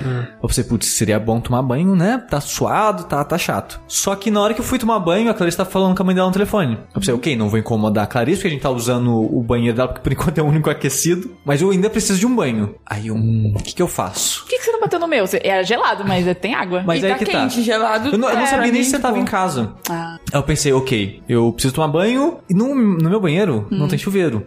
Eu 0.42 0.48
pensei, 0.48 0.64
putz, 0.64 0.86
seria 0.86 1.18
bom 1.18 1.40
tomar 1.40 1.62
banho, 1.62 1.94
né? 1.94 2.22
Tá 2.30 2.40
suado, 2.40 3.04
tá, 3.04 3.22
tá 3.24 3.36
chato. 3.36 3.80
Só 3.86 4.14
que 4.14 4.21
na 4.30 4.40
hora 4.40 4.54
que 4.54 4.60
eu 4.60 4.64
fui 4.64 4.78
tomar 4.78 4.98
banho, 4.98 5.30
a 5.30 5.34
Clarice 5.34 5.56
tá 5.56 5.64
falando 5.64 5.96
com 5.96 6.02
a 6.02 6.06
mãe 6.06 6.14
dela 6.14 6.26
no 6.28 6.32
telefone. 6.32 6.78
Eu 6.94 7.00
pensei, 7.00 7.14
ok, 7.14 7.36
não 7.36 7.48
vou 7.48 7.58
incomodar 7.58 8.04
a 8.04 8.06
Clarice, 8.06 8.38
porque 8.38 8.48
a 8.48 8.50
gente 8.50 8.62
tá 8.62 8.70
usando 8.70 9.12
o 9.12 9.42
banheiro 9.42 9.76
dela, 9.76 9.88
porque 9.88 10.02
por 10.02 10.12
enquanto 10.12 10.38
é 10.38 10.42
o 10.42 10.46
único 10.46 10.70
aquecido. 10.70 11.36
Mas 11.44 11.60
eu 11.62 11.70
ainda 11.70 11.88
preciso 11.90 12.18
de 12.18 12.26
um 12.26 12.34
banho. 12.34 12.74
Aí 12.86 13.08
eu, 13.08 13.14
hum, 13.14 13.54
o 13.56 13.62
que 13.62 13.74
que 13.74 13.82
eu 13.82 13.88
faço? 13.88 14.40
Por 14.42 14.50
que, 14.50 14.58
que 14.58 14.64
você 14.64 14.72
não 14.72 14.80
bateu 14.80 14.98
no 14.98 15.06
meu? 15.08 15.26
Você- 15.26 15.40
Era 15.42 15.62
gelado, 15.62 16.04
mas 16.06 16.26
é- 16.26 16.34
tem 16.34 16.54
água. 16.54 16.82
Mas 16.86 17.02
e 17.02 17.06
aí 17.06 17.12
tá 17.12 17.18
que 17.18 17.24
tá. 17.26 17.40
quente, 17.40 17.62
gelado. 17.62 18.10
Eu 18.10 18.18
não, 18.18 18.28
eu 18.28 18.34
não 18.36 18.42
é, 18.42 18.46
sabia 18.46 18.58
pra 18.58 18.62
nem 18.66 18.72
mim, 18.72 18.84
se 18.84 18.90
você 18.90 18.98
tava 18.98 19.14
tipo, 19.14 19.26
em 19.26 19.30
casa. 19.30 19.74
Ah. 19.88 20.18
Aí 20.32 20.38
eu 20.38 20.42
pensei, 20.42 20.72
ok, 20.72 21.22
eu 21.28 21.52
preciso 21.52 21.74
tomar 21.74 21.88
banho 21.88 22.38
e 22.48 22.54
no, 22.54 22.74
no 22.74 23.10
meu 23.10 23.20
banheiro 23.20 23.66
não 23.70 23.88
tem 23.88 23.98
chuveiro. 23.98 24.46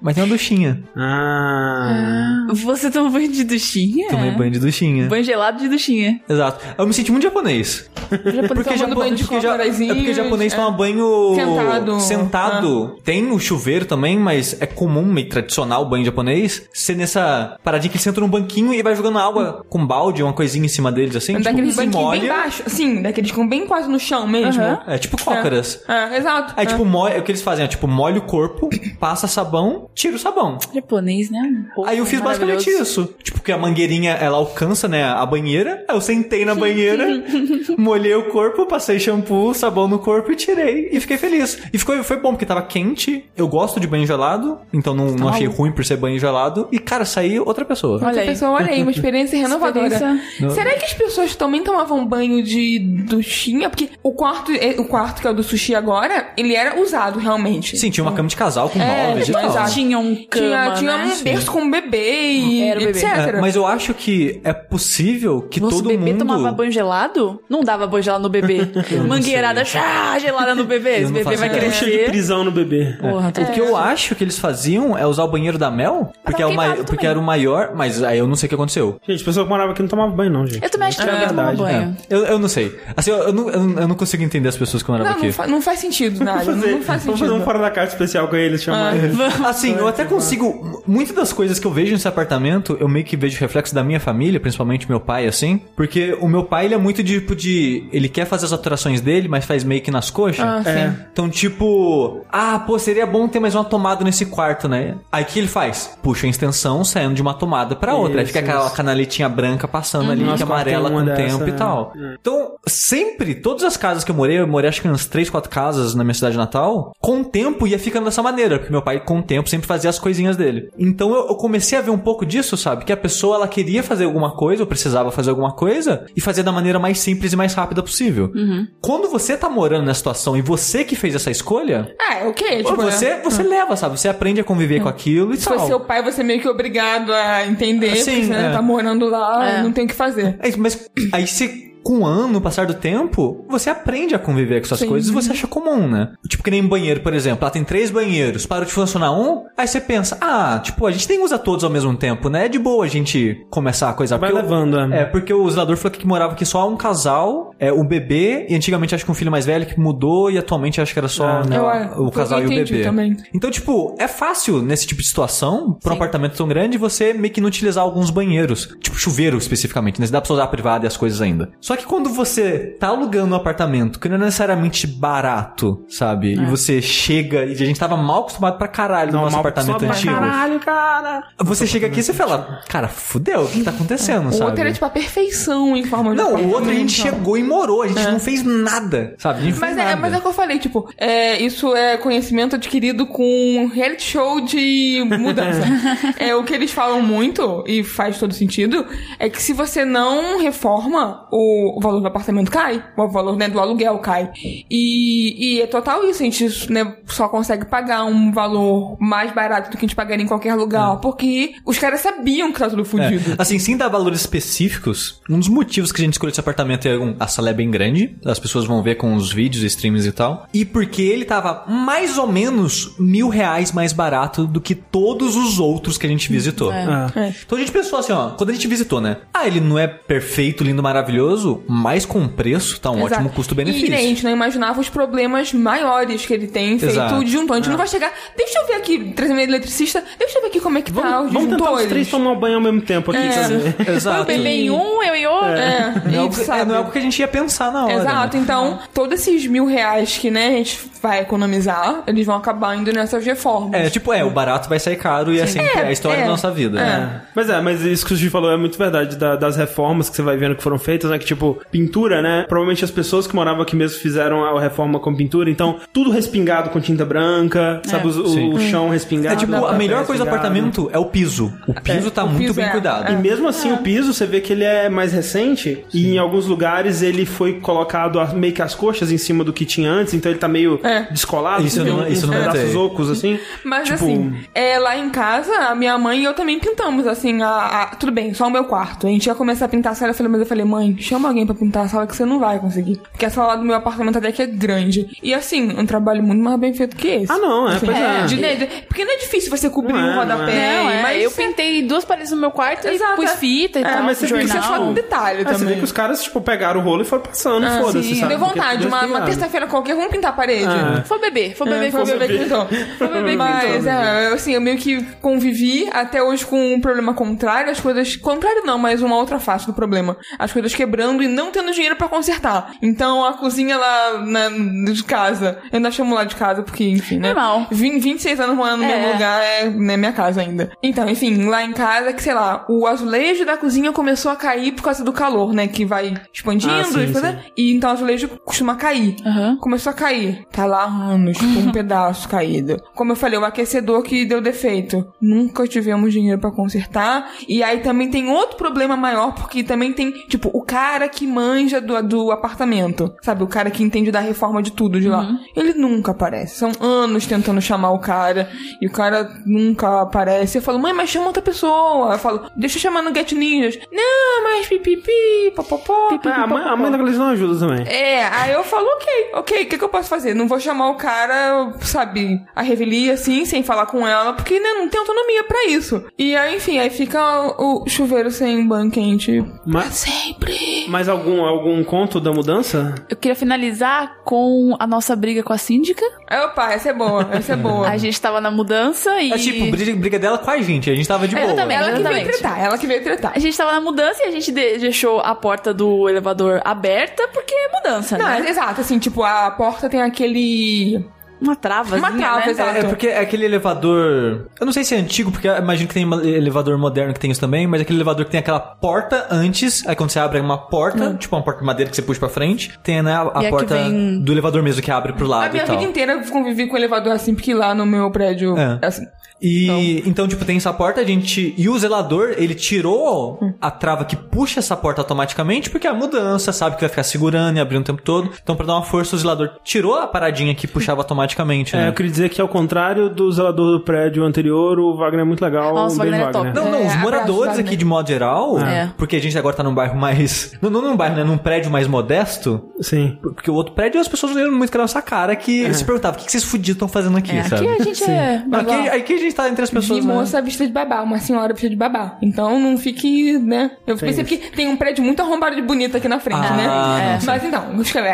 Mas 0.00 0.14
tem 0.14 0.24
uma 0.24 0.30
duchinha. 0.30 0.82
Ah. 0.96 2.46
Você 2.52 2.90
tomou 2.90 3.10
banho 3.10 3.30
de 3.30 3.44
duchinha? 3.44 4.08
Tomei 4.10 4.30
banho 4.32 4.50
de 4.50 4.58
duchinha. 4.58 5.06
Banho 5.08 5.24
gelado 5.24 5.58
de 5.58 5.68
duchinha. 5.68 6.20
Exato. 6.28 6.64
Eu 6.76 6.86
me 6.86 6.92
senti 6.92 7.10
muito 7.10 7.24
japonês. 7.24 7.88
Porque, 8.08 8.74
tomando 8.76 8.96
banho 8.98 9.14
de 9.14 9.24
porque, 9.24 9.40
ja- 9.40 9.54
é 9.56 9.94
porque 9.94 10.14
japonês 10.14 10.52
é. 10.52 10.56
toma 10.56 10.70
banho 10.70 11.34
Sentado. 11.34 12.00
sentado. 12.00 12.96
Tem 13.04 13.30
o 13.30 13.38
chuveiro 13.38 13.84
também, 13.84 14.18
mas 14.18 14.60
é 14.60 14.66
comum, 14.66 15.04
meio 15.04 15.28
tradicional 15.28 15.82
o 15.82 15.84
banho 15.84 16.04
japonês, 16.04 16.68
ser 16.72 16.96
nessa 16.96 17.56
paradinha 17.62 17.90
que 17.90 17.96
ele 17.96 18.02
senta 18.04 18.20
num 18.20 18.28
banquinho 18.28 18.72
e 18.72 18.82
vai 18.82 18.94
jogando 18.94 19.18
água 19.18 19.64
com 19.68 19.86
balde, 19.86 20.22
uma 20.22 20.32
coisinha 20.32 20.64
em 20.64 20.68
cima 20.68 20.90
deles 20.92 21.16
assim, 21.16 21.32
tipo, 21.32 21.44
Daqueles 21.44 21.74
se 21.74 21.86
banquinhos 21.86 22.10
bem 22.20 22.28
baixos. 22.28 22.72
Sim, 22.72 23.02
daqueles 23.02 23.30
que 23.30 23.34
ficam 23.36 23.48
bem 23.48 23.66
quase 23.66 23.88
no 23.88 23.98
chão 23.98 24.26
mesmo. 24.26 24.62
É 24.86 24.98
tipo 24.98 25.22
cócaras. 25.22 25.82
É, 25.88 26.16
exato. 26.16 26.54
Aí, 26.56 26.64
é. 26.64 26.68
tipo, 26.68 26.84
molha, 26.84 27.18
o 27.18 27.22
que 27.22 27.30
eles 27.30 27.42
fazem 27.42 27.64
é, 27.64 27.68
tipo, 27.68 27.86
molha 27.86 28.18
o 28.18 28.22
corpo, 28.22 28.68
passa 28.98 29.26
sabão, 29.26 29.88
tira 29.94 30.16
o 30.16 30.18
sabão. 30.18 30.58
Japonês, 30.74 31.30
né? 31.30 31.66
Pô, 31.74 31.84
Aí 31.84 31.98
eu 31.98 32.06
fiz 32.06 32.20
basicamente 32.20 32.68
isso. 32.70 33.14
Tipo, 33.22 33.40
que 33.40 33.52
a 33.52 33.58
mangueirinha, 33.58 34.12
ela 34.12 34.36
alcança, 34.36 34.88
né, 34.88 35.04
a 35.04 35.24
banheira. 35.24 35.84
Aí 35.88 35.96
eu 35.96 36.00
sentei 36.00 36.44
na 36.44 36.54
banheira, 36.56 37.06
molhei 37.76 38.14
o 38.14 38.24
corpo, 38.30 38.66
passei 38.66 38.87
shampoo, 38.96 39.52
sabão 39.52 39.88
no 39.88 39.98
corpo 39.98 40.30
e 40.30 40.36
tirei. 40.36 40.88
E 40.92 41.00
fiquei 41.00 41.16
feliz. 41.18 41.58
E 41.72 41.78
ficou, 41.78 42.00
foi 42.04 42.18
bom, 42.20 42.30
porque 42.30 42.46
tava 42.46 42.62
quente. 42.62 43.24
Eu 43.36 43.48
gosto 43.48 43.80
de 43.80 43.88
banho 43.88 44.06
gelado, 44.06 44.58
então 44.72 44.94
não, 44.94 45.06
não 45.06 45.28
achei 45.28 45.46
ruim 45.48 45.72
por 45.72 45.84
ser 45.84 45.96
banho 45.96 46.16
gelado. 46.18 46.68
E, 46.70 46.78
cara, 46.78 47.04
saí 47.04 47.40
outra 47.40 47.64
pessoa. 47.64 47.96
Olha 47.98 48.06
Outra 48.06 48.20
aí. 48.22 48.28
pessoa, 48.28 48.50
olha 48.52 48.70
aí, 48.70 48.82
uma 48.82 48.90
experiência 48.92 49.36
renovadora. 49.40 49.86
Experiência- 49.88 50.50
Será 50.50 50.74
que 50.74 50.84
as 50.84 50.92
pessoas 50.94 51.34
também 51.34 51.64
tomavam 51.64 52.06
banho 52.06 52.42
de 52.42 52.78
duchinha? 52.78 53.68
Porque 53.68 53.88
o 54.02 54.12
quarto, 54.12 54.52
eh, 54.52 54.76
o 54.78 54.84
quarto 54.84 55.20
que 55.20 55.26
é 55.26 55.30
o 55.30 55.34
do 55.34 55.42
sushi 55.42 55.74
agora, 55.74 56.28
ele 56.36 56.54
era 56.54 56.80
usado 56.80 57.18
realmente. 57.18 57.76
Sim, 57.76 57.90
tinha 57.90 58.04
uma 58.04 58.12
cama 58.12 58.28
de 58.28 58.36
casal 58.36 58.68
com 58.68 58.78
É, 58.80 59.08
móveis 59.08 59.28
e 59.28 59.32
tal. 59.32 59.44
exato. 59.46 59.72
Tinha 59.72 59.98
um 59.98 60.14
cama, 60.28 60.46
Tinha, 60.46 60.72
tinha 60.74 60.96
né? 60.98 61.14
um 61.18 61.22
berço 61.24 61.50
com 61.50 61.60
um 61.60 61.70
bebê 61.70 62.30
e 62.30 62.62
Era 62.62 62.78
bebê. 62.80 62.98
etc. 62.98 63.04
É, 63.34 63.40
mas 63.40 63.56
eu 63.56 63.66
acho 63.66 63.92
que 63.94 64.40
é 64.44 64.52
possível 64.52 65.42
que 65.42 65.60
Nossa, 65.60 65.76
todo 65.76 65.86
o 65.86 65.88
bebê 65.88 66.12
mundo... 66.12 66.18
tomava 66.20 66.52
banho 66.52 66.70
gelado? 66.70 67.42
Não 67.48 67.62
dava 67.62 67.86
banho 67.86 68.02
gelado 68.02 68.22
no 68.22 68.28
bebê. 68.28 68.58
Mangueirada 69.06 69.64
chá, 69.64 70.18
gelada 70.18 70.54
no 70.54 70.64
bebê. 70.64 71.00
Esse 71.02 71.12
bebê 71.12 71.36
vai 71.36 71.48
ideia. 71.48 71.62
Puxa 71.70 71.84
de 71.84 71.90
crescer. 71.92 72.10
prisão 72.10 72.44
no 72.44 72.50
bebê. 72.50 72.96
Porra, 73.00 73.28
O 73.28 73.52
que 73.52 73.60
eu 73.60 73.76
acho 73.76 74.14
que 74.14 74.24
eles 74.24 74.38
faziam 74.38 74.96
é 74.96 75.06
usar 75.06 75.24
o 75.24 75.28
banheiro 75.28 75.58
da 75.58 75.70
Mel, 75.70 76.12
porque, 76.24 76.42
é 76.42 76.46
o 76.46 76.54
mai- 76.54 76.76
porque 76.84 77.06
era 77.06 77.18
o 77.18 77.22
maior, 77.22 77.72
mas 77.74 78.02
aí 78.02 78.18
eu 78.18 78.26
não 78.26 78.34
sei 78.36 78.46
o 78.46 78.48
que 78.48 78.54
aconteceu. 78.54 79.00
Gente, 79.06 79.24
pessoa 79.24 79.44
que 79.44 79.50
morava 79.50 79.72
aqui 79.72 79.82
não 79.82 79.88
tomava 79.88 80.12
banho, 80.12 80.30
não, 80.32 80.46
gente. 80.46 80.62
Eu 80.62 80.70
também 80.70 80.88
acho 80.88 80.98
que 80.98 81.02
Isso 81.04 81.12
é 81.14 81.26
tomava 81.26 81.48
verdade. 81.54 81.56
banho. 81.78 81.96
Eu, 82.10 82.24
eu 82.26 82.38
não 82.38 82.48
sei. 82.48 82.78
Assim, 82.96 83.10
eu, 83.10 83.18
eu 83.18 83.32
não, 83.32 83.50
eu, 83.50 83.60
não- 83.60 83.82
eu 83.82 83.88
não 83.88 83.94
consigo 83.96 84.22
entender 84.22 84.48
as 84.48 84.56
pessoas 84.56 84.82
que 84.82 84.90
moravam 84.90 85.12
Não, 85.12 85.18
aqui. 85.18 85.26
não, 85.26 85.32
fa- 85.32 85.46
não 85.46 85.62
faz 85.62 85.78
sentido 85.80 86.22
nada. 86.24 86.44
Vamos 86.44 86.60
fazer, 86.62 86.72
não 86.74 86.82
faz 86.82 87.04
vamos 87.04 87.20
fazer 87.20 87.30
sentido. 87.30 87.42
um 87.42 87.44
fora 87.44 87.58
da 87.58 87.70
caixa 87.70 87.92
especial 87.92 88.28
com 88.28 88.36
eles, 88.36 88.62
chamar 88.62 88.92
Ah. 88.92 88.96
eles. 88.96 89.16
Assim, 89.44 89.74
eu 89.76 89.86
até 89.88 90.04
consigo. 90.04 90.82
Muitas 90.86 91.14
das 91.14 91.32
coisas 91.32 91.58
que 91.58 91.66
eu 91.66 91.70
vejo 91.70 91.92
nesse 91.92 92.08
apartamento, 92.08 92.76
eu 92.80 92.88
meio 92.88 93.04
que 93.04 93.16
vejo 93.16 93.38
reflexo 93.38 93.74
da 93.74 93.82
minha 93.82 94.00
família, 94.00 94.38
principalmente 94.40 94.88
meu 94.88 95.00
pai, 95.00 95.26
assim. 95.26 95.60
Porque 95.76 96.16
o 96.20 96.28
meu 96.28 96.44
pai, 96.44 96.66
ele 96.66 96.74
é 96.74 96.78
muito 96.78 97.02
tipo 97.02 97.34
de. 97.34 97.84
Ele 97.92 98.08
quer 98.08 98.26
fazer 98.26 98.46
as 98.46 98.52
alterações 98.68 99.00
dele, 99.00 99.28
mas 99.28 99.44
faz 99.44 99.64
meio 99.64 99.80
que 99.80 99.90
nas 99.90 100.10
coxas. 100.10 100.44
Ah, 100.44 100.62
sim. 100.62 100.70
É. 100.70 100.94
Então, 101.12 101.28
tipo, 101.28 102.24
ah, 102.30 102.58
pô, 102.60 102.78
seria 102.78 103.06
bom 103.06 103.26
ter 103.26 103.40
mais 103.40 103.54
uma 103.54 103.64
tomada 103.64 104.04
nesse 104.04 104.26
quarto, 104.26 104.68
né? 104.68 104.96
Aí 105.10 105.24
o 105.24 105.26
que 105.26 105.38
ele 105.38 105.48
faz? 105.48 105.98
Puxa 106.02 106.26
a 106.26 106.30
extensão 106.30 106.84
saindo 106.84 107.14
de 107.14 107.22
uma 107.22 107.34
tomada 107.34 107.74
pra 107.74 107.94
outra. 107.94 108.18
Aí 108.18 108.24
Isso, 108.24 108.32
fica 108.32 108.44
aquela 108.44 108.66
isso. 108.66 108.76
canaletinha 108.76 109.28
branca 109.28 109.66
passando 109.66 110.12
ali, 110.12 110.22
Nosso 110.22 110.36
que 110.36 110.42
amarela 110.42 110.90
com 110.90 110.96
o 110.96 111.04
dessa, 111.04 111.22
tempo 111.22 111.46
e 111.46 111.50
é. 111.50 111.54
tal. 111.54 111.92
Então, 112.20 112.52
sempre, 112.66 113.34
todas 113.34 113.64
as 113.64 113.76
casas 113.76 114.04
que 114.04 114.10
eu 114.10 114.14
morei, 114.14 114.38
eu 114.38 114.46
morei 114.46 114.68
acho 114.68 114.82
que 114.82 114.88
umas 114.88 115.06
3, 115.06 115.30
4 115.30 115.50
casas 115.50 115.94
na 115.94 116.04
minha 116.04 116.14
cidade 116.14 116.36
natal, 116.36 116.92
com 117.00 117.22
o 117.22 117.24
tempo 117.24 117.66
ia 117.66 117.78
ficando 117.78 118.04
dessa 118.04 118.22
maneira, 118.22 118.58
porque 118.58 118.72
meu 118.72 118.82
pai, 118.82 119.00
com 119.00 119.18
o 119.18 119.22
tempo, 119.22 119.48
sempre 119.48 119.66
fazia 119.66 119.90
as 119.90 119.98
coisinhas 119.98 120.36
dele. 120.36 120.68
Então 120.78 121.14
eu, 121.14 121.28
eu 121.28 121.34
comecei 121.36 121.78
a 121.78 121.80
ver 121.80 121.90
um 121.90 121.98
pouco 121.98 122.26
disso, 122.26 122.56
sabe? 122.56 122.84
Que 122.84 122.92
a 122.92 122.96
pessoa, 122.96 123.36
ela 123.36 123.48
queria 123.48 123.82
fazer 123.82 124.04
alguma 124.04 124.32
coisa, 124.32 124.62
ou 124.62 124.66
precisava 124.66 125.10
fazer 125.10 125.30
alguma 125.30 125.52
coisa, 125.52 126.06
e 126.14 126.20
fazer 126.20 126.42
da 126.42 126.52
maneira 126.52 126.78
mais 126.78 126.98
simples 126.98 127.32
e 127.32 127.36
mais 127.36 127.54
rápida 127.54 127.82
possível. 127.82 128.30
Quando 128.80 129.08
você 129.08 129.36
tá 129.36 129.48
morando 129.48 129.84
nessa 129.86 129.98
situação 129.98 130.36
e 130.36 130.42
você 130.42 130.84
que 130.84 130.96
fez 130.96 131.14
essa 131.14 131.30
escolha, 131.30 131.94
É, 132.10 132.24
ok. 132.26 132.62
Tipo, 132.64 132.76
você, 132.76 133.16
você 133.22 133.42
leva, 133.42 133.76
sabe? 133.76 133.98
Você 133.98 134.08
aprende 134.08 134.40
a 134.40 134.44
conviver 134.44 134.80
com 134.80 134.88
aquilo 134.88 135.34
e 135.34 135.36
Se 135.36 135.44
tal. 135.44 135.54
fosse 135.54 135.66
seu 135.68 135.80
pai, 135.80 136.02
você 136.02 136.20
é 136.20 136.24
meio 136.24 136.40
que 136.40 136.48
obrigado 136.48 137.12
a 137.12 137.46
entender, 137.46 137.96
Sim, 137.96 138.10
porque 138.12 138.26
você 138.26 138.32
é. 138.34 138.52
tá 138.52 138.62
morando 138.62 139.06
lá, 139.08 139.48
É. 139.48 139.62
não 139.62 139.72
tem 139.72 139.84
o 139.84 139.88
que 139.88 139.94
fazer. 139.94 140.38
É, 140.40 140.56
mas 140.56 140.88
aí 141.12 141.26
você, 141.26 141.67
com 141.88 142.00
o 142.00 142.06
ano, 142.06 142.34
no 142.34 142.40
passar 142.42 142.66
do 142.66 142.74
tempo, 142.74 143.46
você 143.48 143.70
aprende 143.70 144.14
a 144.14 144.18
conviver 144.18 144.60
com 144.60 144.66
essas 144.66 144.80
Sim. 144.80 144.88
coisas 144.88 145.08
e 145.08 145.12
você 145.14 145.32
acha 145.32 145.46
comum, 145.46 145.88
né? 145.88 146.12
Tipo 146.28 146.42
que 146.42 146.50
nem 146.50 146.62
banheiro, 146.62 147.00
por 147.00 147.14
exemplo. 147.14 147.42
Lá 147.46 147.50
tem 147.50 147.64
três 147.64 147.90
banheiros, 147.90 148.44
parou 148.44 148.66
de 148.66 148.72
funcionar 148.72 149.10
um, 149.10 149.44
aí 149.56 149.66
você 149.66 149.80
pensa, 149.80 150.18
ah, 150.20 150.60
tipo, 150.62 150.86
a 150.86 150.90
gente 150.90 151.08
nem 151.08 151.24
usa 151.24 151.38
todos 151.38 151.64
ao 151.64 151.70
mesmo 151.70 151.96
tempo, 151.96 152.28
né? 152.28 152.44
É 152.44 152.48
de 152.50 152.58
boa 152.58 152.84
a 152.84 152.88
gente 152.88 153.42
começar 153.48 153.88
a 153.88 153.94
coisa. 153.94 154.18
Vai 154.18 154.30
levando, 154.30 154.78
é. 154.78 155.00
É, 155.00 155.04
porque 155.06 155.32
o 155.32 155.48
zelador 155.50 155.78
falou 155.78 155.96
que 155.98 156.06
morava 156.06 156.34
aqui 156.34 156.44
só 156.44 156.68
um 156.68 156.76
casal, 156.76 157.54
é, 157.58 157.72
o 157.72 157.82
bebê, 157.82 158.44
e 158.50 158.54
antigamente 158.54 158.94
acho 158.94 159.06
que 159.06 159.10
um 159.10 159.14
filho 159.14 159.30
mais 159.30 159.46
velho 159.46 159.64
que 159.64 159.80
mudou, 159.80 160.30
e 160.30 160.36
atualmente 160.36 160.82
acho 160.82 160.92
que 160.92 160.98
era 160.98 161.08
só 161.08 161.40
É. 161.40 161.46
né, 161.46 161.56
Eu, 161.96 162.04
o 162.04 162.10
casal 162.10 162.40
e 162.40 162.42
que 162.42 162.48
o 162.50 162.52
eu 162.52 162.64
bebê. 162.66 162.82
também. 162.82 163.16
Então, 163.32 163.50
tipo, 163.50 163.96
é 163.98 164.06
fácil 164.06 164.60
nesse 164.60 164.86
tipo 164.86 165.00
de 165.00 165.08
situação, 165.08 165.78
pra 165.82 165.94
um 165.94 165.96
apartamento 165.96 166.36
tão 166.36 166.46
grande, 166.46 166.76
você 166.76 167.14
meio 167.14 167.32
que 167.32 167.40
não 167.40 167.48
utilizar 167.48 167.82
alguns 167.82 168.10
banheiros. 168.10 168.76
Tipo, 168.78 168.98
chuveiro 168.98 169.38
especificamente, 169.38 169.98
né? 169.98 170.06
Dá 170.10 170.20
pra 170.20 170.26
você 170.26 170.34
usar 170.34 170.44
a 170.44 170.48
privada 170.48 170.84
e 170.84 170.86
as 170.86 170.94
coisas 170.98 171.22
ainda. 171.22 171.50
Só 171.58 171.77
que 171.78 171.86
quando 171.86 172.10
você 172.10 172.76
tá 172.78 172.88
alugando 172.88 173.32
um 173.32 173.36
apartamento 173.36 173.98
que 173.98 174.08
não 174.08 174.16
é 174.16 174.18
necessariamente 174.18 174.86
barato, 174.86 175.84
sabe? 175.88 176.34
E 176.34 176.44
você 176.46 176.82
chega, 176.82 177.44
e 177.44 177.52
a 177.52 177.54
gente 177.54 177.78
tava 177.78 177.96
mal 177.96 178.20
acostumado 178.20 178.58
pra 178.58 178.68
caralho 178.68 179.12
no 179.12 179.20
nosso 179.20 179.32
mal 179.32 179.40
apartamento 179.40 179.84
antigo. 179.84 180.12
pra 180.12 180.20
Caralho, 180.28 180.60
cara. 180.60 181.24
Você 181.38 181.66
chega 181.66 181.86
aqui 181.86 182.00
e 182.00 182.02
você 182.02 182.12
fala, 182.12 182.60
cara, 182.68 182.88
fudeu, 182.88 183.42
o 183.42 183.48
que 183.48 183.62
tá 183.62 183.70
acontecendo, 183.70 184.28
O 184.28 184.32
sabe? 184.32 184.44
outro 184.44 184.60
era 184.60 184.72
tipo 184.72 184.84
a 184.84 184.90
perfeição 184.90 185.76
em 185.76 185.84
forma 185.84 186.10
de 186.10 186.16
Não, 186.16 186.34
o 186.34 186.52
outro 186.52 186.70
a 186.70 186.74
gente 186.74 186.92
chegou 186.92 187.36
e 187.36 187.42
morou, 187.42 187.82
a 187.82 187.88
gente 187.88 188.02
não 188.02 188.20
fez 188.20 188.42
nada, 188.44 189.14
sabe? 189.18 189.50
Não 189.50 189.58
Mas 189.58 189.76
é, 189.78 189.96
mas 189.96 190.12
é 190.12 190.18
o 190.18 190.20
que 190.20 190.26
eu 190.26 190.32
falei, 190.32 190.58
tipo, 190.58 190.90
é, 190.96 191.40
isso 191.40 191.74
é 191.74 191.96
conhecimento 191.96 192.56
adquirido 192.56 193.06
com 193.06 193.70
reality 193.72 194.02
show 194.02 194.40
de 194.40 195.04
mudança. 195.18 195.62
é 196.18 196.34
o 196.34 196.44
que 196.44 196.54
eles 196.54 196.70
falam 196.70 197.02
muito, 197.02 197.64
e 197.66 197.82
faz 197.84 198.18
todo 198.18 198.32
sentido, 198.34 198.86
é 199.18 199.28
que 199.28 199.40
se 199.42 199.52
você 199.52 199.84
não 199.84 200.40
reforma, 200.40 201.26
o, 201.30 201.67
o 201.76 201.80
valor 201.80 202.00
do 202.00 202.06
apartamento 202.06 202.50
cai, 202.50 202.82
o 202.96 203.08
valor 203.08 203.36
né, 203.36 203.48
do 203.48 203.60
aluguel 203.60 203.98
cai. 203.98 204.30
E, 204.70 205.56
e 205.56 205.62
é 205.62 205.66
total 205.66 206.04
isso, 206.04 206.22
a 206.22 206.24
gente 206.24 206.72
né, 206.72 206.96
só 207.06 207.28
consegue 207.28 207.64
pagar 207.64 208.04
um 208.04 208.32
valor 208.32 208.96
mais 209.00 209.32
barato 209.32 209.70
do 209.70 209.76
que 209.76 209.84
a 209.84 209.88
gente 209.88 209.96
pagaria 209.96 210.24
em 210.24 210.28
qualquer 210.28 210.54
lugar, 210.54 210.96
porque 211.00 211.54
os 211.64 211.78
caras 211.78 212.00
sabiam 212.00 212.52
que 212.52 212.58
tá 212.58 212.68
tudo 212.68 212.82
É, 212.82 212.84
fudido. 212.84 213.34
Assim, 213.38 213.58
sem 213.58 213.76
dar 213.76 213.88
valores 213.88 214.20
específicos, 214.20 215.20
um 215.28 215.38
dos 215.38 215.48
motivos 215.48 215.92
que 215.92 216.00
a 216.00 216.04
gente 216.04 216.14
escolheu 216.14 216.30
esse 216.30 216.40
apartamento 216.40 216.86
é 216.88 216.98
um, 216.98 217.14
a 217.18 217.26
sala 217.26 217.50
é 217.50 217.54
bem 217.54 217.70
grande, 217.70 218.16
as 218.24 218.38
pessoas 218.38 218.64
vão 218.64 218.82
ver 218.82 218.96
com 218.96 219.14
os 219.14 219.32
vídeos, 219.32 219.62
streams 219.64 220.06
e 220.06 220.12
tal, 220.12 220.46
e 220.52 220.64
porque 220.64 221.02
ele 221.02 221.24
tava 221.24 221.64
mais 221.68 222.18
ou 222.18 222.26
menos 222.26 222.94
mil 222.98 223.28
reais 223.28 223.72
mais 223.72 223.92
barato 223.92 224.46
do 224.46 224.60
que 224.60 224.74
todos 224.74 225.36
os 225.36 225.58
outros 225.58 225.98
que 225.98 226.06
a 226.06 226.08
gente 226.08 226.30
visitou. 226.30 226.70
Ah. 226.70 227.10
É. 227.14 227.32
Então 227.44 227.56
a 227.56 227.60
gente 227.60 227.72
pensou 227.72 227.98
assim, 227.98 228.12
ó, 228.12 228.30
quando 228.30 228.50
a 228.50 228.52
gente 228.52 228.66
visitou, 228.68 229.00
né? 229.00 229.18
Ah, 229.32 229.46
ele 229.46 229.60
não 229.60 229.78
é 229.78 229.86
perfeito, 229.86 230.64
lindo, 230.64 230.82
maravilhoso, 230.82 231.47
mas 231.66 232.04
com 232.06 232.26
preço 232.28 232.80
tá 232.80 232.90
um 232.90 232.98
Exato. 232.98 233.06
ótimo 233.14 233.20
E 233.20 233.24
né, 233.24 233.30
a 233.32 233.36
custo-benefício. 233.36 233.96
gente 233.96 234.24
não 234.24 234.30
imaginava 234.30 234.80
os 234.80 234.88
problemas 234.88 235.52
maiores 235.52 236.24
que 236.26 236.32
ele 236.34 236.46
tem 236.46 236.78
feito 236.78 236.92
Exato. 236.92 237.24
de 237.24 237.30
juntor. 237.30 237.54
A 237.54 237.56
gente 237.60 237.70
não 237.70 237.76
vai 237.76 237.86
chegar. 237.88 238.12
Deixa 238.36 238.58
eu 238.58 238.66
ver 238.66 238.74
aqui, 238.74 239.12
trazer 239.14 239.34
meu 239.34 239.44
eletricista. 239.44 240.02
Deixa 240.18 240.38
eu 240.38 240.42
ver 240.42 240.48
aqui 240.48 240.60
como 240.60 240.78
é 240.78 240.82
que 240.82 240.92
tá 240.92 241.00
Vamos, 241.00 241.26
os 241.28 241.32
vamos 241.32 241.50
tentar 241.50 241.72
os 241.72 241.84
três 241.86 242.08
tomar 242.08 242.34
banho 242.34 242.56
ao 242.56 242.60
mesmo 242.60 242.80
tempo 242.82 243.10
aqui. 243.10 243.20
ver. 243.20 243.76
Exato. 243.94 244.18
Eu 244.18 244.24
bebê 244.24 244.48
em 244.48 244.70
um, 244.70 245.02
eu 245.02 245.14
em 245.14 245.26
outro. 245.26 245.48
É, 245.48 246.02
Não 246.06 246.12
é, 246.14 246.16
algo, 246.18 246.32
isso, 246.34 246.52
é, 246.52 246.64
não 246.64 246.74
é 246.74 246.78
algo 246.78 246.90
que 246.90 246.98
a 246.98 247.00
gente 247.00 247.18
ia 247.18 247.28
pensar 247.28 247.72
na 247.72 247.84
hora. 247.84 247.94
Exato, 247.94 248.36
né? 248.36 248.42
então 248.42 248.78
todos 248.94 249.20
esses 249.20 249.46
mil 249.46 249.66
reais 249.66 250.16
que 250.18 250.30
né, 250.30 250.46
a 250.48 250.50
gente 250.52 250.78
vai 251.02 251.20
economizar, 251.20 252.02
eles 252.06 252.26
vão 252.26 252.36
acabar 252.36 252.76
indo 252.76 252.92
nessas 252.92 253.24
reformas. 253.24 253.80
É, 253.80 253.88
tipo, 253.90 254.12
é, 254.12 254.24
o 254.24 254.30
barato 254.30 254.68
vai 254.68 254.78
sair 254.78 254.96
caro 254.96 255.32
e 255.32 255.40
assim 255.40 255.60
é 255.60 255.80
a 255.82 255.92
história 255.92 256.18
é, 256.20 256.22
da 256.24 256.28
nossa 256.28 256.50
vida. 256.50 256.78
é. 256.80 256.84
né? 256.84 257.22
Mas 257.34 257.48
é, 257.50 257.60
mas 257.60 257.80
isso 257.82 258.04
que 258.06 258.12
o 258.12 258.16
Gigi 258.16 258.30
falou 258.30 258.50
é 258.50 258.56
muito 258.56 258.76
verdade, 258.76 259.16
da- 259.16 259.36
das 259.36 259.56
reformas 259.56 260.08
que 260.10 260.16
você 260.16 260.22
vai 260.22 260.36
vendo 260.36 260.56
que 260.56 260.62
foram 260.62 260.78
feitas, 260.78 261.10
né? 261.10 261.18
Que 261.18 261.24
tipo, 261.26 261.37
pintura, 261.70 262.20
né? 262.22 262.44
Provavelmente 262.48 262.84
as 262.84 262.90
pessoas 262.90 263.26
que 263.26 263.34
moravam 263.34 263.62
aqui 263.62 263.76
mesmo 263.76 263.98
fizeram 263.98 264.44
a 264.44 264.60
reforma 264.60 264.98
com 264.98 265.14
pintura, 265.14 265.50
então 265.50 265.76
tudo 265.92 266.10
respingado 266.10 266.70
com 266.70 266.80
tinta 266.80 267.04
branca, 267.04 267.80
sabe? 267.84 268.08
O, 268.08 268.28
Sim. 268.28 268.52
o 268.54 268.58
chão 268.60 268.88
respingado. 268.88 269.34
É 269.34 269.38
tipo, 269.38 269.54
a 269.54 269.72
melhor 269.74 270.04
coisa 270.06 270.24
do 270.24 270.28
apartamento 270.28 270.88
é 270.92 270.98
o 270.98 271.06
piso. 271.06 271.52
O 271.66 271.74
piso 271.74 272.10
tá 272.10 272.24
o 272.24 272.28
muito 272.28 272.38
piso 272.42 272.54
bem 272.54 272.64
é- 272.66 272.70
cuidado. 272.70 273.12
E 273.12 273.16
mesmo 273.16 273.48
assim, 273.48 273.72
o 273.72 273.78
piso, 273.78 274.12
você 274.12 274.26
vê 274.26 274.40
que 274.40 274.52
ele 274.52 274.64
é 274.64 274.88
mais 274.88 275.12
recente 275.12 275.84
e 275.92 276.14
em 276.14 276.18
alguns 276.18 276.46
lugares 276.46 277.02
ele 277.02 277.24
foi 277.26 277.60
colocado 277.60 278.18
a- 278.20 278.26
meio 278.26 278.52
que 278.52 278.62
as 278.62 278.74
coxas 278.74 279.10
em 279.12 279.18
cima 279.18 279.44
do 279.44 279.52
que 279.52 279.64
tinha 279.64 279.90
antes, 279.90 280.14
então 280.14 280.30
ele 280.30 280.38
tá 280.38 280.48
meio 280.48 280.80
É. 280.82 281.02
descolado, 281.10 281.64
Isso 281.66 281.82
tem 281.82 281.88
eu 281.92 281.96
não- 281.98 282.08
isso 282.08 282.26
não 282.26 282.34
pedaços 282.34 282.74
ocos, 282.74 283.10
assim. 283.10 283.38
Mas 283.64 283.84
tipo, 283.88 284.04
assim, 284.04 284.34
é, 284.54 284.78
lá 284.78 284.96
em 284.96 285.10
casa, 285.10 285.52
a 285.54 285.74
minha 285.74 285.96
mãe 285.98 286.20
e 286.20 286.24
eu 286.24 286.34
também 286.34 286.58
pintamos, 286.58 287.06
assim, 287.06 287.42
a, 287.42 287.48
a- 287.48 287.86
tudo 287.96 288.12
bem, 288.12 288.32
só 288.34 288.46
o 288.46 288.50
meu 288.50 288.64
quarto. 288.64 289.06
A 289.06 289.10
gente 289.10 289.26
ia 289.26 289.34
começar 289.34 289.66
a 289.66 289.68
pintar 289.68 289.92
a 289.92 289.94
sala, 289.94 290.12
mas 290.28 290.40
eu 290.40 290.46
falei, 290.46 290.64
mãe, 290.64 290.96
chama 290.98 291.27
alguém 291.28 291.46
pra 291.46 291.54
pintar 291.54 291.84
a 291.84 291.88
sala 291.88 292.06
que 292.06 292.14
você 292.16 292.24
não 292.24 292.38
vai 292.38 292.58
conseguir. 292.58 293.00
Porque 293.10 293.24
a 293.26 293.30
sala 293.30 293.48
lá 293.48 293.56
do 293.56 293.64
meu 293.64 293.74
apartamento 293.76 294.18
até 294.18 294.32
que 294.32 294.42
é 294.42 294.46
grande. 294.46 295.06
E 295.22 295.32
assim, 295.34 295.78
um 295.78 295.86
trabalho 295.86 296.22
muito 296.22 296.42
mais 296.42 296.58
bem 296.58 296.72
feito 296.74 296.96
que 296.96 297.08
esse. 297.08 297.32
Ah, 297.32 297.38
não, 297.38 297.68
é, 297.68 297.76
Assim, 297.76 297.86
pois 297.86 297.98
é. 297.98 298.24
de- 298.26 298.36
de- 298.66 298.82
porque 298.86 299.04
não 299.04 299.12
é 299.12 299.16
difícil 299.18 299.50
você 299.50 299.68
cobrir 299.70 299.92
Não 299.94 300.00
é, 300.00 300.12
um 300.12 300.16
rodapé. 300.16 300.52
Não, 300.82 300.90
é, 300.90 301.02
mas 301.02 301.22
eu 301.22 301.30
você- 301.30 301.46
pintei 301.46 301.82
duas 301.82 302.04
paredes 302.04 302.30
no 302.30 302.36
meu 302.36 302.50
quarto 302.50 302.86
Exato, 302.88 303.12
e 303.12 303.16
pus 303.16 303.30
é. 303.30 303.36
fita 303.36 303.78
e 303.78 303.82
É, 303.82 303.88
tal, 303.88 304.02
mas 304.02 304.18
você 304.18 304.24
é 304.26 304.28
jornal. 304.28 304.62
só 304.62 304.80
um 304.82 304.92
detalhe 304.92 305.42
Ah, 305.42 305.48
você 305.48 305.52
vê 305.52 305.58
também. 305.64 305.78
que 305.78 305.84
os 305.84 305.92
caras, 305.92 306.22
tipo, 306.22 306.40
pegaram 306.40 306.80
o 306.80 306.82
rolo 306.82 307.02
e 307.02 307.04
foram 307.04 307.22
passando, 307.22 307.66
Ah, 307.66 307.78
foda-se, 307.80 308.02
sim. 308.08 308.14
sabe? 308.16 308.28
Deu 308.30 308.38
vontade, 308.38 308.86
uma, 308.86 309.04
uma 309.04 309.20
terça-feira 309.22 309.66
qualquer, 309.66 309.94
vamos 309.94 310.10
pintar 310.10 310.30
a 310.30 310.34
parede. 310.34 310.64
Ah. 310.66 311.02
Foi 311.04 311.18
bebê, 311.20 311.54
foi 311.56 311.68
bebê, 311.68 311.86
É, 311.86 311.90
foi 311.90 312.06
foi 312.06 312.18
bebê. 312.18 312.32
que 312.38 312.44
pintou. 312.44 312.66
Foi 312.98 313.08
bebê 313.08 313.30
que 313.30 313.36
Mas, 313.36 313.86
é, 313.86 314.28
assim, 314.32 314.52
eu 314.54 314.60
meio 314.60 314.76
que 314.78 315.02
convivi 315.20 315.88
até 315.92 316.22
hoje 316.22 316.44
com 316.44 316.74
um 316.74 316.80
problema 316.80 317.14
contrário, 317.14 317.70
as 317.70 317.80
coisas. 317.80 318.16
Contrário 318.16 318.62
não, 318.64 318.78
mas 318.78 319.02
uma 319.02 319.16
outra 319.16 319.38
face 319.38 319.66
do 319.66 319.72
problema. 319.72 320.16
As 320.38 320.52
coisas 320.52 320.74
quebrando 320.74 321.17
e 321.22 321.28
não 321.28 321.50
tendo 321.50 321.72
dinheiro 321.72 321.96
pra 321.96 322.08
consertar. 322.08 322.72
Então 322.82 323.24
a 323.24 323.34
cozinha 323.34 323.76
lá 323.76 324.18
na, 324.24 324.48
de 324.92 325.04
casa, 325.04 325.58
eu 325.70 325.76
ainda 325.76 325.90
chamo 325.90 326.14
lá 326.14 326.24
de 326.24 326.34
casa 326.36 326.62
porque, 326.62 326.84
enfim, 326.88 327.18
né? 327.18 327.28
Normal. 327.32 327.66
Vim 327.70 327.98
26 327.98 328.40
anos 328.40 328.56
morando 328.56 328.78
no 328.78 328.84
É. 328.84 328.96
mesmo 328.96 329.12
lugar, 329.12 329.42
é 329.42 329.70
né, 329.70 329.96
minha 329.96 330.12
casa 330.12 330.40
ainda. 330.40 330.70
Então, 330.82 331.08
enfim, 331.08 331.44
lá 331.46 331.62
em 331.64 331.72
casa, 331.72 332.12
que 332.12 332.22
sei 332.22 332.34
lá, 332.34 332.64
o 332.68 332.86
azulejo 332.86 333.44
da 333.44 333.56
cozinha 333.56 333.92
começou 333.92 334.30
a 334.30 334.36
cair 334.36 334.72
por 334.72 334.82
causa 334.82 335.04
do 335.04 335.12
calor, 335.12 335.52
né? 335.52 335.66
Que 335.68 335.84
vai 335.84 336.14
expandindo 336.32 336.72
Ah, 336.74 336.84
sim, 336.84 336.90
e 336.90 336.94
coisa. 337.12 337.32
sim. 337.32 337.38
E 337.56 337.72
então 337.74 337.90
o 337.90 337.92
azulejo 337.92 338.28
costuma 338.44 338.74
cair. 338.76 339.16
Aham. 339.24 339.56
Começou 339.60 339.90
a 339.90 339.94
cair. 339.94 340.46
Tá 340.52 340.66
lá 340.66 340.82
há 340.84 340.86
anos, 341.12 341.38
com 341.38 341.44
um 341.46 341.70
pedaço 341.72 342.28
caído. 342.28 342.76
Como 342.94 343.12
eu 343.12 343.16
falei, 343.16 343.38
o 343.38 343.44
aquecedor 343.44 344.02
que 344.02 344.24
deu 344.24 344.40
defeito. 344.40 345.06
Nunca 345.20 345.66
tivemos 345.66 346.12
dinheiro 346.12 346.40
pra 346.40 346.50
consertar. 346.50 347.30
E 347.48 347.62
aí 347.62 347.80
também 347.80 348.10
tem 348.10 348.28
outro 348.28 348.56
problema 348.56 348.96
maior, 348.96 349.34
porque 349.34 349.62
também 349.62 349.92
tem, 349.92 350.10
tipo, 350.28 350.50
o 350.52 350.62
cara 350.62 351.07
que 351.08 351.26
manja 351.26 351.80
do, 351.80 352.00
do 352.02 352.30
apartamento. 352.32 353.14
Sabe? 353.22 353.42
O 353.42 353.46
cara 353.46 353.70
que 353.70 353.82
entende 353.82 354.10
da 354.10 354.20
reforma 354.20 354.62
de 354.62 354.72
tudo 354.72 355.00
de 355.00 355.08
lá. 355.08 355.38
Ele 355.56 355.74
nunca 355.74 356.12
aparece. 356.12 356.56
São 356.56 356.72
anos 356.80 357.26
tentando 357.26 357.60
chamar 357.60 357.90
o 357.92 357.98
cara. 357.98 358.50
E 358.80 358.86
o 358.86 358.90
cara 358.90 359.30
nunca 359.44 360.02
aparece. 360.02 360.58
Eu 360.58 360.62
falo, 360.62 360.78
mãe, 360.78 360.92
mas 360.92 361.10
chama 361.10 361.26
outra 361.26 361.42
pessoa. 361.42 362.12
Eu 362.12 362.18
falo, 362.18 362.50
deixa 362.56 362.76
eu 362.78 362.82
chamar 362.82 363.02
no 363.02 363.14
Get 363.14 363.32
Ninjas. 363.32 363.78
Não, 363.92 364.42
mas 364.44 364.66
pipipi, 364.66 365.52
popopó. 365.54 366.18
Ah, 366.24 366.42
a 366.42 366.76
mãe, 366.76 366.90
da 366.90 366.98
Gleice 366.98 367.18
não 367.18 367.28
ajuda 367.28 367.58
também. 367.58 367.86
É, 367.86 368.24
aí 368.26 368.52
eu 368.52 368.64
falo, 368.64 368.86
ok, 368.86 369.30
ok, 369.34 369.62
o 369.62 369.66
que, 369.66 369.78
que 369.78 369.84
eu 369.84 369.88
posso 369.88 370.08
fazer? 370.08 370.34
Não 370.34 370.48
vou 370.48 370.60
chamar 370.60 370.90
o 370.90 370.96
cara, 370.96 371.72
sabe, 371.80 372.42
a 372.54 372.62
revelia 372.62 373.14
assim, 373.14 373.44
sem 373.44 373.62
falar 373.62 373.86
com 373.86 374.06
ela, 374.06 374.32
porque 374.32 374.58
né, 374.58 374.70
não 374.74 374.88
tem 374.88 375.00
autonomia 375.00 375.44
pra 375.44 375.66
isso. 375.66 376.04
E 376.18 376.36
aí, 376.36 376.56
enfim, 376.56 376.78
aí 376.78 376.90
fica 376.90 377.20
o, 377.58 377.84
o 377.84 377.88
chuveiro 377.88 378.30
sem 378.30 378.66
banho 378.66 378.90
quente. 378.90 379.44
Mas, 379.64 379.94
Sempre. 379.94 380.86
Mais 380.98 381.08
algum, 381.08 381.44
algum 381.44 381.84
conto 381.84 382.18
da 382.18 382.32
mudança? 382.32 382.92
Eu 383.08 383.16
queria 383.16 383.36
finalizar 383.36 384.16
com 384.24 384.74
a 384.80 384.86
nossa 384.86 385.14
briga 385.14 385.44
com 385.44 385.52
a 385.52 385.58
síndica. 385.58 386.04
Opa, 386.44 386.72
essa 386.72 386.88
é 386.88 386.92
boa, 386.92 387.28
essa 387.30 387.52
é 387.52 387.56
boa. 387.56 387.88
A 387.88 387.96
gente 387.96 388.20
tava 388.20 388.40
na 388.40 388.50
mudança 388.50 389.20
e. 389.22 389.32
É 389.32 389.38
tipo, 389.38 389.70
briga, 389.70 389.94
briga 389.96 390.18
dela 390.18 390.38
com 390.38 390.50
a 390.50 390.60
gente, 390.60 390.90
a 390.90 390.96
gente 390.96 391.06
tava 391.06 391.28
de 391.28 391.36
boa. 391.36 391.46
exatamente. 391.46 391.76
ela 391.76 391.86
que 391.86 391.92
veio 391.92 392.00
exatamente. 392.00 392.32
tretar, 392.32 392.64
ela 392.64 392.78
que 392.78 392.86
veio 392.88 393.04
tretar. 393.04 393.32
A 393.32 393.38
gente 393.38 393.56
tava 393.56 393.70
na 393.70 393.80
mudança 393.80 394.24
e 394.24 394.26
a 394.26 394.30
gente 394.32 394.50
de- 394.50 394.78
deixou 394.78 395.20
a 395.20 395.36
porta 395.36 395.72
do 395.72 396.08
elevador 396.08 396.60
aberta 396.64 397.28
porque 397.32 397.54
é 397.54 397.68
mudança, 397.76 398.18
Não, 398.18 398.26
né? 398.26 398.50
exato, 398.50 398.80
assim, 398.80 398.98
tipo, 398.98 399.22
a 399.22 399.52
porta 399.52 399.88
tem 399.88 400.02
aquele. 400.02 401.06
Uma 401.40 401.54
trava, 401.56 401.96
Uma 401.96 402.12
trava, 402.12 402.40
né? 402.40 402.50
exato. 402.50 402.76
É, 402.76 402.80
é 402.80 402.84
porque 402.84 403.06
é 403.08 403.20
aquele 403.20 403.44
elevador. 403.44 404.46
Eu 404.58 404.66
não 404.66 404.72
sei 404.72 404.84
se 404.84 404.94
é 404.94 404.98
antigo, 404.98 405.30
porque 405.30 405.48
eu 405.48 405.56
imagino 405.56 405.88
que 405.88 405.94
tem 405.94 406.04
um 406.04 406.20
elevador 406.20 406.76
moderno 406.78 407.12
que 407.14 407.20
tem 407.20 407.30
isso 407.30 407.40
também, 407.40 407.66
mas 407.66 407.80
aquele 407.80 407.98
elevador 407.98 408.24
que 408.24 408.30
tem 408.30 408.40
aquela 408.40 408.60
porta 408.60 409.26
antes, 409.30 409.86
aí 409.86 409.94
quando 409.96 410.10
você 410.10 410.18
abre 410.18 410.38
é 410.38 410.42
uma 410.42 410.58
porta, 410.58 411.14
tipo 411.14 411.34
uma 411.36 411.42
porta 411.42 411.60
de 411.60 411.66
madeira 411.66 411.90
que 411.90 411.96
você 411.96 412.02
puxa 412.02 412.20
pra 412.20 412.28
frente, 412.28 412.78
tem 412.82 413.02
né, 413.02 413.12
a, 413.14 413.20
a 413.20 413.24
Hum. 413.24 413.30
E 413.34 413.38
a 413.38 413.42
que 413.44 413.50
porta 413.50 413.74
vem- 413.76 414.20
do 414.20 414.32
elevador 414.32 414.62
mesmo 414.62 414.82
que 414.82 414.90
abre 414.90 415.12
pro 415.12 415.26
A 415.26 415.28
lado 415.28 415.52
minha 415.52 415.62
e 415.62 415.66
tal. 415.66 415.76
vida 415.78 415.88
inteira 415.88 416.12
eu 416.14 416.22
convivi 416.30 416.66
com 416.66 416.76
elevador 416.76 417.12
assim, 417.12 417.34
porque 417.34 417.54
lá 417.54 417.74
no 417.74 417.86
meu 417.86 418.10
prédio. 418.10 418.56
É. 418.58 418.78
É. 418.82 418.86
Assim. 418.86 419.04
E 419.40 420.02
então. 420.04 420.26
tipo, 420.26 420.44
tem 420.44 420.56
essa 420.56 420.72
porta, 420.72 421.00
a 421.00 421.04
gente. 421.04 421.54
E 421.56 421.68
o 421.68 421.78
zelador, 421.78 422.34
ele 422.36 422.54
tirou 422.56 423.38
Hum. 423.40 423.54
a 423.60 423.70
trava 423.70 424.04
que 424.04 424.16
puxa 424.16 424.58
essa 424.58 424.76
porta 424.76 425.00
automaticamente, 425.00 425.70
porque 425.70 425.86
é 425.86 425.90
a 425.90 425.94
mudança, 425.94 426.52
sabe 426.52 426.74
que 426.74 426.80
vai 426.82 426.88
ficar 426.88 427.04
segurando 427.04 427.56
e 427.56 427.60
abrindo 427.60 427.82
o 427.82 427.84
tempo 427.84 428.02
todo. 428.02 428.30
Então, 428.42 428.56
pra 428.56 428.66
dar 428.66 428.74
uma 428.74 428.82
força, 428.82 429.14
o 429.14 429.18
zelador 429.18 429.50
tirou 429.62 429.94
a 429.94 430.06
paradinha 430.08 430.52
que 430.56 430.66
puxava 430.66 431.00
automaticamente, 431.02 431.27
É, 431.76 431.76
né? 431.76 431.88
eu 431.88 431.92
queria 431.92 432.10
dizer 432.10 432.28
que 432.28 432.40
ao 432.40 432.48
contrário 432.48 433.08
do 433.08 433.30
zelador 433.30 433.78
do 433.78 433.84
prédio 433.84 434.24
anterior, 434.24 434.78
o 434.78 434.96
Wagner 434.96 435.20
é 435.20 435.24
muito 435.24 435.42
legal. 435.44 435.74
Nossa, 435.74 435.94
um 435.94 435.96
o 435.96 435.98
Wagner 435.98 436.20
é 436.28 436.30
top. 436.30 436.50
Não, 436.54 436.70
não, 436.70 436.78
É, 436.80 436.86
os 436.86 436.96
moradores 436.96 437.46
Wagner. 437.52 437.66
aqui 437.66 437.76
de 437.76 437.84
modo 437.84 438.08
geral, 438.08 438.58
É. 438.60 438.90
porque 438.96 439.16
a 439.16 439.20
gente 439.20 439.36
agora 439.38 439.54
tá 439.56 439.62
num 439.62 439.74
bairro 439.74 439.96
mais. 439.98 440.52
Não, 440.60 440.70
não 440.70 440.82
num 440.82 440.96
bairro, 440.96 441.16
né? 441.16 441.24
Num 441.24 441.38
prédio 441.38 441.70
mais 441.70 441.86
modesto. 441.86 442.60
Sim. 442.80 443.18
Porque 443.22 443.50
o 443.50 443.54
outro 443.54 443.72
prédio 443.74 444.00
as 444.00 444.08
pessoas 444.08 444.34
olham 444.34 444.52
muito 444.52 444.70
com 444.72 444.78
a 444.78 444.82
nossa 444.82 445.00
cara 445.02 445.34
que 445.36 445.72
se 445.74 445.84
perguntavam: 445.84 446.20
o 446.20 446.24
que 446.24 446.30
vocês 446.30 446.44
fudidos 446.44 446.76
estão 446.76 446.88
fazendo 446.88 447.16
aqui, 447.16 447.36
É, 447.36 447.42
sabe? 447.44 447.68
aqui 447.68 447.80
a 447.80 447.84
gente 447.84 448.04
é. 448.10 448.42
Não, 448.46 448.58
aqui, 448.60 448.72
aqui 448.88 449.12
a 449.14 449.18
gente 449.18 449.34
tá 449.34 449.48
entre 449.48 449.62
as 449.64 449.70
pessoas. 449.70 450.00
Vi 450.00 450.06
né? 450.06 450.14
moça 450.14 450.40
vestida 450.42 450.66
de 450.66 450.72
babá, 450.72 451.02
uma 451.02 451.18
senhora 451.18 451.48
vestida 451.52 451.70
de 451.70 451.76
babá. 451.76 452.16
Então 452.22 452.58
não 452.58 452.76
fique, 452.76 453.38
né? 453.38 453.72
Eu 453.86 453.96
pensei 453.96 454.24
que 454.24 454.36
tem 454.50 454.68
um 454.68 454.76
prédio 454.76 455.02
muito 455.04 455.20
arrombado 455.20 455.54
de 455.56 455.62
bonito 455.62 455.96
aqui 455.96 456.08
na 456.08 456.18
frente, 456.20 456.40
Ah, 456.46 456.56
né? 456.56 456.66
não, 457.14 457.20
sim. 457.20 457.26
Mas 457.26 457.44
então. 457.44 457.64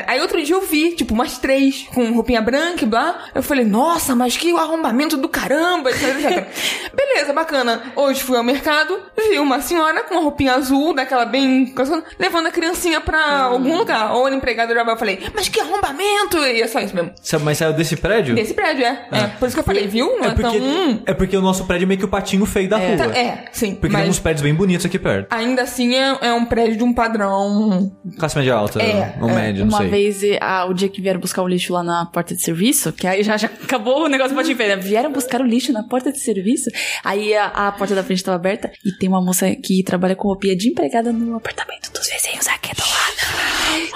Aí 0.07 0.21
outro 0.21 0.43
dia 0.43 0.55
eu 0.55 0.63
vi, 0.63 0.95
tipo, 0.95 1.15
umas 1.15 1.39
três 1.39 1.87
com 1.95 2.13
roupinha 2.13 2.41
branca 2.43 2.85
e 2.85 2.87
blá. 2.87 3.04
Eu 3.35 3.43
falei, 3.43 3.65
nossa, 3.65 4.15
mas 4.15 4.37
que 4.37 4.55
arrombamento 4.57 5.17
do 5.17 5.29
caramba, 5.29 5.91
etc, 5.91 6.09
etc. 6.25 6.47
Beleza, 6.95 7.33
bacana. 7.33 7.83
Hoje 7.97 8.23
fui 8.23 8.37
ao 8.37 8.43
mercado, 8.45 8.99
vi 9.31 9.39
uma 9.39 9.61
senhora 9.61 10.03
com 10.05 10.15
uma 10.15 10.23
roupinha 10.23 10.55
azul, 10.55 10.95
daquela 10.95 11.25
bem. 11.25 11.75
levando 12.19 12.47
a 12.47 12.51
criancinha 12.51 13.01
pra 13.01 13.43
algum 13.43 13.77
lugar. 13.77 14.13
Ou 14.15 14.27
a 14.27 14.31
empregada 14.35 14.75
já 14.75 14.83
eu 14.85 14.97
falei, 14.97 15.21
mas 15.35 15.49
que 15.49 15.61
arrombamento! 15.61 16.39
E 16.39 16.63
é 16.63 16.67
só 16.69 16.81
isso 16.81 16.95
mesmo. 16.95 17.13
Mas 17.43 17.59
saiu 17.59 17.73
desse 17.73 17.97
prédio? 17.97 18.35
Desse 18.35 18.55
prédio, 18.55 18.85
é. 18.85 19.07
É, 19.11 19.27
por 19.39 19.47
isso 19.47 19.57
que 19.57 19.61
eu 19.61 19.65
falei, 19.65 19.87
viu? 19.87 20.07
Não 20.19 20.25
É 20.25 20.29
é, 20.29 20.35
porque, 20.35 20.59
tão. 20.59 20.67
Hum, 20.67 21.03
é 21.07 21.15
porque 21.15 21.37
o 21.37 21.41
nosso 21.43 21.65
prédio 21.67 21.85
é 21.85 21.89
meio 21.89 21.99
que 21.99 22.05
o 22.07 22.09
patinho 22.09 22.47
feio 22.47 22.69
da 22.69 22.77
rua. 22.79 22.97
tá- 22.97 23.07
é, 23.19 23.47
sim. 23.53 23.75
Porque 23.75 23.93
mas 23.93 24.03
tem 24.03 24.11
uns 24.11 24.19
prédios 24.19 24.43
bem 24.43 24.55
bonitos 24.55 24.87
aqui 24.87 24.99
perto. 24.99 25.27
ainda 25.33 25.63
assim 25.63 25.95
é, 25.95 26.19
é 26.21 26.33
um 26.33 26.45
prédio 26.45 26.77
de 26.77 26.85
um 26.85 26.93
padrão. 26.93 27.91
Classe 28.19 28.37
média 28.37 28.55
alta, 28.55 28.83
É, 28.83 29.17
ou 29.21 29.29
é. 29.31 29.35
média, 29.35 29.65
não 29.65 29.69
Uma 29.71 29.79
sei. 29.79 29.89
vez, 29.89 30.21
ah, 30.41 30.67
o 30.69 30.75
dia 30.75 30.89
que 30.89 31.01
vieram 31.01 31.21
buscar 31.21 31.43
o 31.43 31.49
lixo 31.49 31.73
lá 31.73 31.83
na 31.83 32.07
porta 32.07 32.35
de 32.35 32.43
serviço, 32.43 32.93
que 32.97 33.07
aí 33.07 33.23
já, 33.23 33.37
já 33.37 33.49
acabou 33.49 34.05
o 34.05 34.09
negócio 34.09 34.35
do 34.35 34.37
patinho 34.37 34.57
feio, 34.57 34.77
né? 34.77 34.77
Vieram 34.77 35.13
buscar 35.13 35.41
o 35.41 35.45
lixo 35.45 35.73
na 35.73 35.83
porta 35.83 36.13
de 36.13 36.21
serviço. 36.21 36.71
Aí 37.03 37.35
a, 37.35 37.47
a 37.47 37.73
porta 37.73 37.95
da 37.95 38.03
frente 38.03 38.19
estava 38.19 38.37
aberta 38.37 38.71
e 38.85 38.93
tem 38.93 39.09
uma 39.09 39.23
moça 39.23 39.55
que 39.57 39.83
trabalha 39.83 40.17
com 40.17 40.29
roupinha 40.29 40.57
de 40.57 40.69
empregada 40.69 41.13
no 41.13 41.37
apartamento 41.37 41.93
dos 41.93 42.09
vizinhos 42.09 42.47
aqui 42.49 42.75
do 42.75 42.83
lado. 42.83 43.04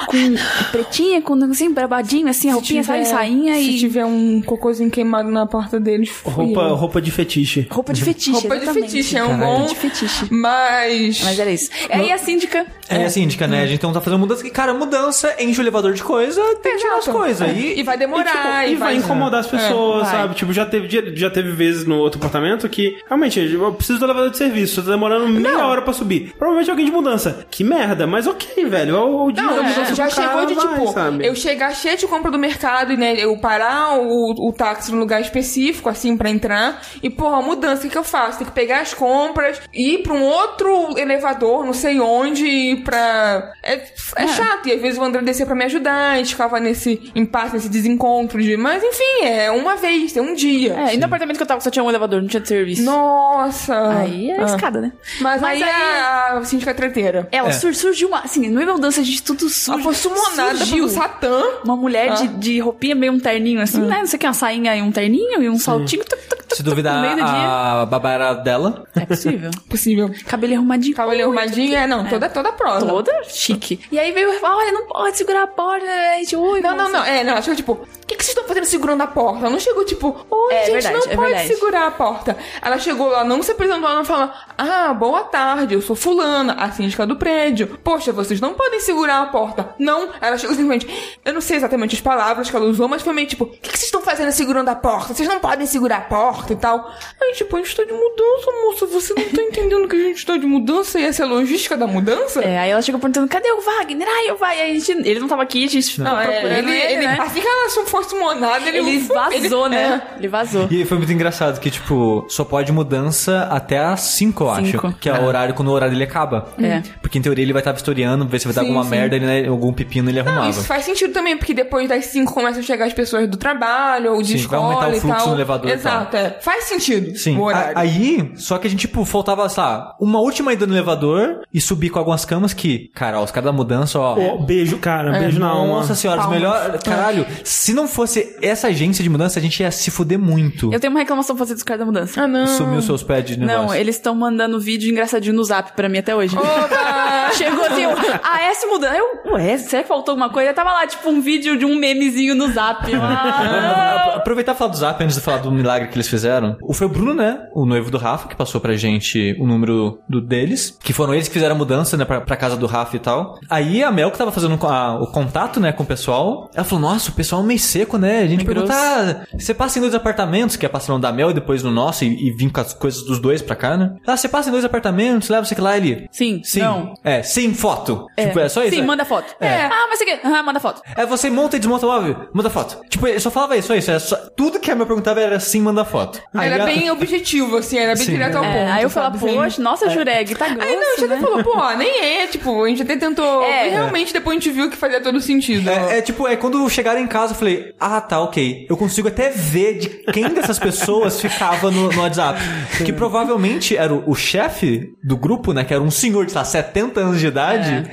Com 0.06 0.34
pretinha, 0.72 1.22
com 1.22 1.34
assim, 1.44 1.72
brabadinho, 1.72 2.28
assim, 2.28 2.50
a 2.50 2.54
roupinha, 2.54 2.82
sabe, 2.82 3.04
sainha 3.04 3.54
se 3.54 3.70
e 3.70 3.78
tiver 3.78 4.04
um 4.04 4.40
cocôzinho 4.42 4.90
queimado 4.90 5.30
na 5.30 5.46
porta 5.46 5.78
deles, 5.80 6.10
Roupa, 6.24 6.60
eu. 6.62 6.74
roupa 6.74 7.00
de 7.00 7.10
fetiche. 7.10 7.66
roupa 7.70 7.92
de 7.92 8.02
fetiche. 8.02 8.30
Roupa 8.32 8.58
de 8.58 8.66
fetiche, 8.72 9.16
é 9.16 9.24
um 9.24 9.28
Caralho. 9.28 9.44
bom... 9.44 9.56
Roupa 9.58 9.68
de 9.74 9.76
fetiche. 9.76 10.26
Mas... 10.30 11.20
Mas 11.22 11.38
era 11.38 11.50
isso. 11.50 11.70
Aí 11.90 12.10
a 12.12 12.18
síndica. 12.18 12.66
É, 12.88 13.04
a 13.04 13.10
síndica, 13.10 13.46
né? 13.46 13.62
A 13.62 13.66
gente 13.66 13.78
então 13.78 13.92
tá 13.92 14.00
fazendo 14.00 14.18
mudança. 14.20 14.46
E, 14.46 14.50
cara, 14.50 14.72
mudança, 14.74 15.34
enche 15.38 15.60
o 15.60 15.62
elevador 15.62 15.92
de 15.92 16.02
coisa, 16.02 16.40
tem 16.62 16.72
que 16.76 16.78
tirar 16.82 16.98
as 16.98 17.06
coisas. 17.06 17.48
É. 17.48 17.52
E, 17.52 17.80
E 17.80 17.82
vai 17.82 17.96
demorar, 17.98 18.66
e, 18.66 18.70
tipo, 18.70 18.72
e 18.72 18.76
vai 18.76 18.96
incomodar 18.96 19.40
as 19.40 19.46
pessoas, 19.46 20.02
vai. 20.04 20.12
sabe? 20.12 20.34
Tipo, 20.34 20.52
já 20.52 20.64
teve, 20.66 20.88
já 21.16 21.30
teve 21.30 21.52
vezes 21.52 21.84
no 21.84 21.96
outro 21.98 22.18
apartamento 22.18 22.68
que, 22.68 22.98
realmente, 23.06 23.40
eu 23.40 23.72
preciso 23.74 23.98
do 23.98 24.06
elevador 24.06 24.30
de 24.30 24.38
serviço, 24.38 24.82
tá 24.82 24.90
demorando 24.90 25.28
meia 25.28 25.66
hora 25.66 25.82
pra 25.82 25.92
subir. 25.92 26.32
Provavelmente 26.38 26.70
alguém 26.70 26.86
de 26.86 26.92
mudança. 26.92 27.46
Que 27.50 27.62
merda, 27.62 28.06
mas 28.06 28.26
ok, 28.26 28.64
velho. 28.64 28.96
é 28.96 28.98
O, 29.00 29.26
o 29.26 29.32
dia 29.32 29.42
Não, 29.42 29.56
é, 29.68 29.74
mudança 29.74 29.94
já 29.94 30.08
chegou 30.10 30.46
de 30.46 30.54
vai, 30.54 30.68
tipo, 30.74 30.92
sabe? 30.92 31.26
eu 31.26 31.34
chegar 31.34 31.74
cheio 31.74 31.96
de 31.96 32.06
compra 32.06 32.30
do 32.30 32.38
mercado 32.38 32.92
e 32.92 32.96
né, 32.96 33.14
eu 33.18 33.36
parar 33.38 33.98
o, 33.98 34.48
o 34.48 34.52
táxi 34.52 34.90
num 34.92 34.98
lugar 34.98 35.20
específico, 35.20 35.88
assim, 35.88 36.16
pra 36.16 36.30
entrar. 36.30 36.80
E, 37.02 37.08
porra, 37.10 37.40
mudança, 37.42 37.80
o 37.80 37.82
que, 37.84 37.90
que 37.90 37.98
eu 37.98 38.04
faço? 38.04 38.38
Tem 38.38 38.46
que 38.46 38.52
pegar 38.52 38.80
as 38.80 38.94
compras, 38.94 39.60
ir 39.72 40.02
pra 40.02 40.12
um 40.14 40.22
outro 40.22 40.98
elevador, 40.98 41.64
não 41.64 41.72
sei 41.72 42.00
onde, 42.00 42.46
ir 42.46 42.82
pra. 42.84 43.52
É, 43.62 43.74
é, 44.16 44.26
chato. 44.28 44.68
E 44.68 44.72
às 44.72 44.80
vezes 44.80 44.98
o 44.98 45.02
André 45.04 45.22
descia 45.22 45.46
pra 45.46 45.54
me 45.54 45.64
ajudar, 45.64 46.12
a 46.12 46.16
gente 46.18 46.30
ficava 46.30 46.58
nesse 46.60 47.10
impasse, 47.14 47.54
nesse 47.54 47.68
desencontro 47.68 48.42
de. 48.42 48.56
Mas 48.56 48.82
enfim, 48.82 49.24
é 49.24 49.50
uma 49.50 49.76
vez, 49.76 50.16
é 50.16 50.20
um 50.22 50.34
dia. 50.34 50.74
É, 50.88 50.94
e 50.94 50.96
no 50.98 51.06
apartamento 51.06 51.36
que 51.36 51.42
eu 51.42 51.46
tava 51.46 51.60
só 51.60 51.70
tinha 51.70 51.82
um 51.84 51.88
elevador, 51.88 52.20
não 52.20 52.28
tinha 52.28 52.40
de 52.40 52.48
serviço. 52.48 52.82
Nossa! 52.82 53.98
Aí 54.00 54.30
é 54.30 54.40
Ah. 54.40 54.44
escada, 54.44 54.80
né? 54.80 54.92
Mas, 55.20 55.40
Mas 55.40 55.62
aí, 55.62 55.62
aí- 55.62 56.00
a, 56.38 56.40
síndica 56.44 56.72
treteira. 56.74 57.28
Ela 57.32 57.48
É. 57.48 57.52
sur- 57.52 57.74
surgiu 57.74 58.08
uma. 58.08 58.20
Assim, 58.20 58.48
no 58.48 58.58
nível 58.58 58.78
dança, 58.78 59.00
a 59.00 59.04
gente 59.04 59.22
tudo 59.22 59.48
surgiu. 59.58 59.74
Ela 59.74 59.82
foi 59.82 59.94
sumonada 59.94 60.58
surgiu. 60.58 60.76
pelo 60.76 60.88
Satã. 60.88 61.42
Uma 61.64 61.76
mulher 61.76 62.10
Ah. 62.10 62.14
de, 62.14 62.28
de 62.28 62.60
roupinha, 62.60 62.94
meio 62.94 63.12
um 63.12 63.20
terninho 63.20 63.60
assim, 63.60 63.80
né? 63.80 63.98
Não 63.98 64.06
sei 64.06 64.16
o 64.16 64.20
que, 64.20 64.26
uma 64.26 64.32
sainha 64.32 64.76
e 64.76 64.82
um 64.82 64.90
terninho 64.92 65.42
e 65.42 65.48
um 65.48 65.58
saltinho. 65.58 66.04
tuc, 66.04 66.18
tuc, 66.18 66.28
tuc, 66.28 66.37
se 66.56 66.62
duvidar, 66.62 66.96
no 66.96 67.00
meio 67.02 67.16
do 67.16 67.24
dia. 67.24 67.82
a 67.82 67.86
babá 67.86 68.10
era 68.12 68.34
dela. 68.34 68.84
É 68.94 69.04
possível. 69.06 69.50
Possível. 69.68 70.10
Cabelo 70.26 70.54
arrumadinho. 70.54 70.94
Cabelo 70.96 71.22
arrumadinho, 71.22 71.76
é, 71.76 71.86
não, 71.86 72.06
toda, 72.06 72.28
toda 72.28 72.52
prova. 72.52 72.84
Toda 72.86 73.12
chique. 73.24 73.80
E 73.92 73.98
aí 73.98 74.12
veio, 74.12 74.30
olha, 74.42 74.72
não 74.72 74.86
pode 74.86 75.16
segurar 75.18 75.42
a 75.42 75.46
porta. 75.46 75.84
Aí, 75.86 76.24
tipo, 76.26 76.40
oi, 76.42 76.60
Não, 76.60 76.76
não, 76.76 76.90
não. 76.90 77.04
É, 77.04 77.22
não, 77.22 77.32
ela 77.32 77.42
chegou 77.42 77.56
tipo, 77.56 77.72
o 77.72 78.06
que, 78.06 78.16
que 78.16 78.24
vocês 78.24 78.28
estão 78.36 78.44
fazendo 78.44 78.64
segurando 78.64 79.02
a 79.02 79.06
porta? 79.06 79.40
Ela 79.40 79.50
não 79.50 79.60
chegou 79.60 79.84
tipo, 79.84 80.26
oi, 80.30 80.54
É 80.54 80.64
gente, 80.66 80.72
verdade, 80.72 80.94
não 80.94 81.12
é 81.12 81.16
pode 81.16 81.28
verdade. 81.32 81.48
segurar 81.54 81.86
a 81.86 81.90
porta. 81.90 82.36
Ela 82.62 82.78
chegou, 82.78 83.12
ela 83.12 83.24
não 83.24 83.42
se 83.42 83.52
apresentou, 83.52 83.88
ela 83.88 84.04
falou, 84.04 84.30
ah, 84.56 84.94
boa 84.94 85.24
tarde, 85.24 85.74
eu 85.74 85.82
sou 85.82 85.94
fulana, 85.94 86.54
a 86.54 86.70
síndica 86.72 87.06
do 87.06 87.16
prédio. 87.16 87.78
Poxa, 87.84 88.12
vocês 88.12 88.40
não 88.40 88.54
podem 88.54 88.80
segurar 88.80 89.22
a 89.22 89.26
porta. 89.26 89.74
Não, 89.78 90.08
ela 90.20 90.38
chegou 90.38 90.56
simplesmente, 90.56 91.18
eu 91.24 91.34
não 91.34 91.40
sei 91.40 91.56
exatamente 91.58 91.94
as 91.94 92.00
palavras 92.00 92.48
que 92.50 92.56
ela 92.56 92.66
usou, 92.66 92.88
mas 92.88 93.02
foi 93.02 93.12
meio 93.12 93.26
tipo, 93.28 93.44
o 93.44 93.48
que, 93.48 93.58
que 93.70 93.78
vocês 93.78 93.84
estão 93.84 94.00
fazendo 94.00 94.32
segurando 94.32 94.68
a 94.70 94.74
porta? 94.74 95.12
Vocês 95.14 95.28
não 95.28 95.38
podem 95.40 95.66
segurar 95.66 95.98
a 95.98 96.00
porta 96.02 96.37
e 96.52 96.56
tal. 96.56 96.90
Aí, 97.20 97.32
tipo, 97.34 97.56
a 97.56 97.60
gente 97.60 97.76
tá 97.76 97.84
de 97.84 97.92
mudança, 97.92 98.50
moça, 98.64 98.86
você 98.86 99.14
não 99.14 99.24
tá 99.30 99.42
entendendo 99.42 99.88
que 99.88 99.96
a 99.96 99.98
gente 100.00 100.24
tá 100.26 100.36
de 100.36 100.46
mudança 100.46 100.98
e 100.98 101.04
essa 101.04 101.22
é 101.22 101.26
a 101.26 101.28
logística 101.28 101.76
da 101.76 101.86
mudança? 101.86 102.40
É, 102.40 102.58
aí 102.58 102.70
ela 102.70 102.82
chegou 102.82 103.00
perguntando, 103.00 103.28
cadê 103.28 103.50
o 103.52 103.60
Wagner? 103.60 104.06
Ai, 104.08 104.30
o 104.30 104.36
Wagner. 104.36 104.64
Aí 104.64 104.70
a 104.76 104.80
gente, 104.80 104.90
ele 105.08 105.20
não 105.20 105.28
tava 105.28 105.42
aqui, 105.42 105.64
a 105.64 105.68
gente 105.68 106.00
Não, 106.00 106.18
é, 106.20 106.26
procurando 106.26 106.68
ele, 106.70 106.92
ele, 106.94 107.06
né? 107.06 107.16
assim 107.20 107.40
que 107.40 107.46
ela 107.46 107.68
fosse 107.86 108.14
monada, 108.16 108.68
ele, 108.68 108.78
Ele 108.78 108.98
vazou, 109.00 109.66
ele- 109.66 109.74
né? 109.76 110.02
é. 110.14 110.18
Ele 110.18 110.28
vazou. 110.28 110.66
E 110.70 110.84
foi 110.84 110.98
muito 110.98 111.12
engraçado 111.12 111.60
que, 111.60 111.70
tipo, 111.70 112.24
só 112.28 112.44
pode 112.44 112.70
mudança 112.72 113.48
até 113.50 113.78
às 113.78 114.00
5, 114.00 114.44
eu 114.44 114.54
Cinco. 114.64 114.86
acho. 114.88 114.96
Que 114.98 115.08
é 115.08 115.14
o 115.18 115.24
horário 115.24 115.54
quando 115.54 115.68
o 115.68 115.72
horário 115.72 115.92
dele 115.92 116.04
acaba. 116.04 116.48
É. 116.60 116.82
Porque 117.00 117.18
em 117.18 117.22
teoria 117.22 117.44
ele 117.44 117.52
vai 117.52 117.60
estar 117.60 117.72
vistoriando, 117.72 118.26
ver 118.26 118.38
se 118.38 118.46
vai 118.46 118.54
dar 118.54 118.62
Sim, 118.62 118.68
alguma 118.68 118.84
sim. 118.84 118.90
merda, 118.90 119.16
ele, 119.16 119.26
né, 119.26 119.46
algum 119.48 119.72
pepino 119.72 120.10
ele 120.10 120.22
Não, 120.22 120.28
arrumava. 120.30 120.50
isso 120.50 120.64
faz 120.64 120.84
sentido 120.84 121.12
também, 121.12 121.36
porque 121.36 121.54
depois 121.54 121.88
das 121.88 122.04
5 122.06 122.32
começam 122.32 122.60
a 122.60 122.62
chegar 122.62 122.86
as 122.86 122.92
pessoas 122.92 123.28
do 123.28 123.36
trabalho, 123.36 124.12
ou 124.14 124.22
de 124.22 124.28
Sim, 124.28 124.34
vai 124.34 124.42
escola 124.42 124.62
aumentar 124.64 124.88
o 124.88 124.94
e 124.96 125.00
fluxo 125.00 125.18
tal. 125.18 125.28
no 125.28 125.34
elevador 125.34 125.70
e 125.70 125.72
Exato, 125.74 126.16
é. 126.16 126.27
Faz 126.40 126.64
sentido 126.64 127.16
Sim, 127.16 127.36
o 127.36 127.42
horário. 127.42 127.76
a- 127.76 127.80
aí, 127.80 128.32
só 128.36 128.58
que 128.58 128.66
a 128.66 128.70
gente, 128.70 128.80
tipo, 128.80 129.04
faltava, 129.04 129.48
sei 129.48 129.62
lá, 129.62 129.94
uma 130.00 130.20
última 130.20 130.52
ida 130.52 130.66
no 130.66 130.74
elevador 130.74 131.42
e 131.52 131.60
subir 131.60 131.90
com 131.90 131.98
algumas 131.98 132.24
camas 132.24 132.52
que, 132.52 132.90
cara, 132.94 133.20
ó, 133.20 133.24
os 133.24 133.30
caras 133.30 133.46
da 133.46 133.52
mudança, 133.52 133.98
ó. 133.98 134.16
Ó, 134.18 134.38
beijo, 134.38 134.78
cara, 134.78 135.16
É, 135.16 135.20
beijo 135.20 135.38
na 135.38 135.48
alma. 135.48 135.74
Nossa 135.74 135.94
senhora, 135.94 136.20
os 136.22 136.28
melhores. 136.28 136.82
Caralho, 136.82 137.26
se 137.44 137.72
não 137.74 137.86
fosse 137.88 138.36
essa 138.42 138.68
agência 138.68 139.02
de 139.02 139.08
mudança, 139.10 139.38
a 139.38 139.42
gente 139.42 139.60
ia 139.62 139.70
se 139.70 139.90
fuder 139.90 140.18
muito. 140.18 140.72
Eu 140.72 140.80
tenho 140.80 140.90
uma 140.92 141.00
reclamação 141.00 141.34
pra 141.36 141.44
fazer 141.44 141.54
dos 141.54 141.62
caras 141.62 141.80
da 141.80 141.86
mudança. 141.86 142.22
Ah, 142.22 142.26
não. 142.28 142.46
Sumiu 142.46 142.82
seus 142.82 143.02
pés 143.02 143.24
de 143.24 143.38
negócio. 143.38 143.62
Não, 143.68 143.74
eles 143.74 143.96
estão 143.96 144.14
mandando 144.14 144.58
vídeo 144.60 144.90
engraçadinho 144.90 145.34
no 145.34 145.44
zap 145.44 145.72
pra 145.72 145.88
mim 145.88 145.98
até 145.98 146.14
hoje. 146.14 146.36
Opa! 146.36 147.30
Chegou 147.34 147.64
assim, 147.66 147.82
eu, 147.82 147.90
a 148.22 148.40
S 148.50 148.66
mudando. 148.66 148.94
Eu, 148.94 149.32
ué, 149.32 149.58
será 149.58 149.82
que 149.82 149.88
faltou 149.88 150.12
alguma 150.12 150.30
coisa? 150.30 150.52
Tava 150.54 150.72
lá, 150.72 150.86
tipo, 150.86 151.08
um 151.10 151.20
vídeo 151.20 151.58
de 151.58 151.64
um 151.66 151.78
memezinho 151.78 152.34
no 152.34 152.50
zap. 152.52 152.88
Ah, 153.00 154.14
Aproveitar 154.16 154.52
e 154.52 154.54
falar 154.54 154.70
do 154.70 154.76
Zap 154.76 155.02
antes 155.02 155.16
de 155.16 155.22
falar 155.22 155.38
do 155.38 155.50
milagre 155.50 155.88
que 155.88 155.94
eles 155.96 156.08
fizeram. 156.08 156.17
O 156.62 156.72
foi 156.72 156.86
o 156.86 156.90
Bruno, 156.90 157.14
né? 157.14 157.40
O 157.54 157.64
noivo 157.66 157.90
do 157.90 157.98
Rafa, 157.98 158.28
que 158.28 158.36
passou 158.36 158.60
pra 158.60 158.74
gente 158.76 159.36
o 159.40 159.46
número 159.46 159.98
do 160.08 160.20
deles. 160.20 160.76
Que 160.82 160.92
foram 160.92 161.14
eles 161.14 161.28
que 161.28 161.34
fizeram 161.34 161.54
a 161.54 161.58
mudança, 161.58 161.96
né? 161.96 162.04
Pra, 162.04 162.20
pra 162.20 162.36
casa 162.36 162.56
do 162.56 162.66
Rafa 162.66 162.96
e 162.96 162.98
tal. 162.98 163.38
Aí 163.48 163.82
a 163.82 163.90
Mel, 163.90 164.10
que 164.10 164.18
tava 164.18 164.32
fazendo 164.32 164.58
a- 164.66 164.98
o 165.00 165.06
contato, 165.12 165.60
né? 165.60 165.72
Com 165.72 165.82
o 165.82 165.86
pessoal. 165.86 166.50
Ela 166.54 166.64
falou, 166.64 166.82
nossa, 166.90 167.10
o 167.10 167.14
pessoal 167.14 167.42
é 167.42 167.44
meio 167.46 167.58
seco, 167.60 167.98
né? 167.98 168.20
A 168.20 168.26
gente 168.26 168.44
pergunta, 168.44 168.72
ah, 168.74 169.26
você 169.38 169.52
passa 169.54 169.78
em 169.78 169.82
dois 169.82 169.94
apartamentos, 169.94 170.56
que 170.56 170.64
é 170.66 170.68
passando 170.68 170.96
no 170.96 171.02
da 171.02 171.12
Mel 171.12 171.30
e 171.30 171.34
depois 171.34 171.62
no 171.62 171.70
nosso, 171.70 172.04
e, 172.04 172.28
e 172.28 172.30
vim 172.30 172.48
com 172.48 172.60
as 172.60 172.72
coisas 172.74 173.02
dos 173.04 173.18
dois 173.18 173.42
pra 173.42 173.54
cá, 173.56 173.76
né? 173.76 173.94
Ah, 174.06 174.16
você 174.16 174.28
passa 174.28 174.48
em 174.48 174.52
dois 174.52 174.64
apartamentos, 174.64 175.28
leva 175.28 175.44
você 175.44 175.54
que 175.54 175.60
lá, 175.60 175.76
ele... 175.76 176.08
Sim, 176.10 176.40
Sim. 176.44 176.60
não. 176.60 176.94
É, 177.04 177.22
sim, 177.22 177.52
foto. 177.54 178.06
Tipo, 178.18 178.40
é 178.40 178.48
só 178.48 178.62
isso. 178.64 178.74
Sim, 178.74 178.82
é. 178.82 178.84
manda 178.84 179.04
foto. 179.04 179.34
É. 179.40 179.64
Ah, 179.66 179.86
mas 179.88 179.98
você 179.98 180.04
quer? 180.04 180.20
Ah, 180.24 180.42
manda 180.42 180.60
foto. 180.60 180.80
É, 180.96 181.04
você 181.06 181.28
monta 181.30 181.56
e 181.56 181.58
desmonta 181.58 181.86
o 181.86 181.90
móvel, 181.90 182.28
manda 182.32 182.48
foto. 182.50 182.78
Tipo, 182.88 183.06
eu 183.06 183.20
só 183.20 183.30
falava 183.30 183.56
isso, 183.56 183.68
só 183.68 183.74
isso. 183.74 183.90
Era 183.90 184.00
só- 184.00 184.16
tudo 184.36 184.58
que 184.60 184.70
a 184.70 184.74
minha 184.74 184.86
perguntava 184.86 185.20
era 185.20 185.38
sim, 185.40 185.60
manda 185.60 185.84
foto. 185.84 186.07
Aí 186.34 186.50
Era 186.52 186.62
a- 186.62 186.66
bem 186.66 186.90
objetivo, 186.90 187.56
assim, 187.56 187.78
era 187.78 187.94
bem 187.94 188.04
Sim. 188.04 188.12
direto 188.12 188.36
ao 188.36 188.44
É, 188.44 188.52
ponto. 188.52 188.72
aí 188.72 188.82
eu 188.82 188.90
falava, 188.90 189.18
sabe? 189.18 189.32
poxa, 189.32 189.62
nossa, 189.62 189.90
Jureg, 189.90 190.34
tá 190.34 190.48
grosso, 190.48 190.68
Aí 190.68 190.76
não, 190.76 190.82
a 190.82 190.96
gente 190.96 191.08
né? 191.08 191.14
até 191.16 191.24
falou, 191.26 191.44
pô, 191.44 191.70
nem 191.76 192.04
é, 192.22 192.26
tipo, 192.26 192.64
a 192.64 192.68
gente 192.68 192.82
até 192.82 192.96
tentou. 192.96 193.42
É. 193.42 193.66
E 193.68 193.70
realmente 193.70 194.12
depois 194.12 194.36
a 194.36 194.40
gente 194.40 194.50
viu 194.52 194.70
que 194.70 194.76
fazia 194.76 195.00
todo 195.00 195.20
sentido. 195.20 195.68
É, 195.68 195.98
é 195.98 196.02
tipo, 196.02 196.26
é 196.26 196.36
quando 196.36 196.68
chegaram 196.68 197.00
em 197.00 197.06
casa, 197.06 197.32
eu 197.32 197.36
falei, 197.38 197.74
ah, 197.78 198.00
tá, 198.00 198.20
ok. 198.20 198.66
Eu 198.68 198.76
consigo 198.76 199.08
até 199.08 199.30
ver 199.30 199.78
de 199.78 199.88
quem 200.12 200.28
dessas 200.30 200.58
pessoas 200.58 201.20
ficava 201.20 201.70
no, 201.70 201.90
no 201.92 202.00
WhatsApp. 202.00 202.40
Que 202.84 202.92
provavelmente 202.92 203.76
era 203.76 203.92
o, 203.92 204.10
o 204.10 204.14
chefe 204.14 204.92
do 205.02 205.16
grupo, 205.16 205.52
né? 205.52 205.64
Que 205.64 205.74
era 205.74 205.82
um 205.82 205.90
senhor 205.90 206.24
de, 206.26 206.32
sei 206.32 206.38
lá, 206.38 206.44
70 206.44 207.00
anos 207.00 207.20
de 207.20 207.26
idade. 207.26 207.90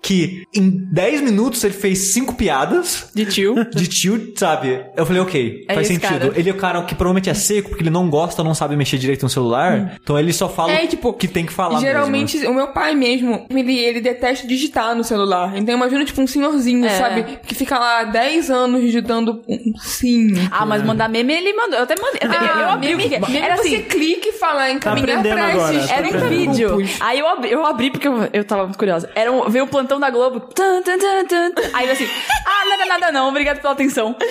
Que 0.00 0.44
em 0.54 0.70
10 0.92 1.22
minutos 1.22 1.62
ele 1.64 1.74
fez 1.74 2.12
cinco 2.12 2.34
piadas. 2.34 3.10
De 3.14 3.26
tio. 3.26 3.54
De 3.74 3.86
tio, 3.88 4.32
sabe? 4.36 4.84
Eu 4.96 5.04
falei, 5.04 5.20
ok, 5.20 5.64
É 5.68 5.74
faz 5.74 5.86
sentido. 5.88 6.08
cara. 6.08 6.32
Ele 6.36 6.48
é 6.48 6.52
o 6.52 6.56
cara 6.56 6.82
que 6.82 6.94
provavelmente 6.94 7.28
é 7.28 7.34
seco, 7.34 7.68
porque 7.70 7.82
ele 7.82 7.90
não 7.90 8.08
gosta, 8.08 8.42
não 8.44 8.54
sabe 8.54 8.76
mexer 8.76 8.96
direito 8.98 9.22
no 9.22 9.28
celular. 9.28 9.98
Então 10.02 10.18
ele 10.18 10.32
só 10.32 10.48
fala 10.48 10.72
É, 10.72 10.86
tipo, 10.86 11.08
o 11.08 11.12
que 11.12 11.26
tem 11.26 11.44
que 11.44 11.52
falar 11.52 11.80
Geralmente, 11.80 12.36
mesmo. 12.38 12.52
o 12.52 12.54
meu 12.54 12.68
pai 12.68 12.94
mesmo, 12.94 13.46
ele, 13.50 13.76
ele 13.78 14.00
detesta 14.00 14.46
digitar 14.46 14.94
no 14.94 15.02
celular. 15.04 15.56
Então 15.56 15.74
imagina, 15.74 16.04
tipo, 16.04 16.20
um 16.20 16.26
senhorzinho, 16.26 16.86
É. 16.86 16.90
sabe? 16.90 17.38
Que 17.46 17.54
fica 17.54 17.78
lá 17.78 18.04
10 18.04 18.50
anos 18.50 18.80
digitando 18.80 19.42
um 19.48 19.72
sim. 19.80 20.32
Ah, 20.50 20.64
mas 20.64 20.82
mandar 20.84 21.08
meme 21.08 21.32
ele 21.32 21.52
mandou. 21.54 21.76
Eu 21.78 21.82
até 21.84 21.94
mandei. 22.00 22.20
Eu, 22.22 22.30
eu, 22.32 22.60
eu 22.62 22.68
abri. 22.70 22.94
Mesmo 22.94 23.26
Era 23.36 23.56
você 23.56 23.68
assim. 23.76 23.82
clica 23.82 24.28
e 24.28 24.32
fala 24.32 24.70
encaminhar 24.70 25.18
aprendendo 25.18 25.34
pra 25.34 25.46
agora, 25.48 25.74
esses 25.74 25.88
tá 25.88 25.94
Era 25.96 26.08
um 26.08 26.28
vídeo. 26.28 26.78
Aí 27.00 27.18
eu 27.18 27.28
abri, 27.28 27.50
eu 27.52 27.64
abri 27.66 27.90
porque 27.90 28.06
eu, 28.08 28.28
eu 28.32 28.44
tava 28.44 28.64
muito 28.64 28.78
curiosa. 28.78 29.10
Era 29.14 29.30
um, 29.32 29.48
veio 29.48 29.64
o 29.64 29.68
plantão 29.68 29.87
da 29.98 30.10
Globo. 30.10 30.40
Tan, 30.40 30.82
tan, 30.82 30.98
tan, 30.98 31.24
tan. 31.26 31.62
Aí 31.72 31.86
eu 31.86 31.92
assim, 31.92 32.06
ah, 32.46 32.68
nada, 32.68 32.84
nada 32.86 33.12
não, 33.12 33.28
obrigado 33.28 33.60
pela 33.60 33.72
atenção. 33.72 34.14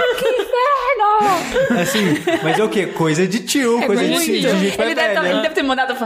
Ah, 0.00 0.14
que 0.16 0.28
inferno! 0.28 1.80
Assim, 1.82 2.40
mas 2.42 2.58
é 2.58 2.62
o 2.62 2.68
quê? 2.68 2.86
Coisa 2.86 3.26
de 3.26 3.40
tio, 3.40 3.80
coisa 3.82 4.04
de, 4.04 4.40
de 4.40 4.46
ele, 4.46 4.94
deve 4.94 5.14
tá- 5.14 5.20
velha. 5.22 5.32
ele 5.32 5.42
deve 5.42 5.54
ter 5.54 5.62
mandado, 5.62 5.96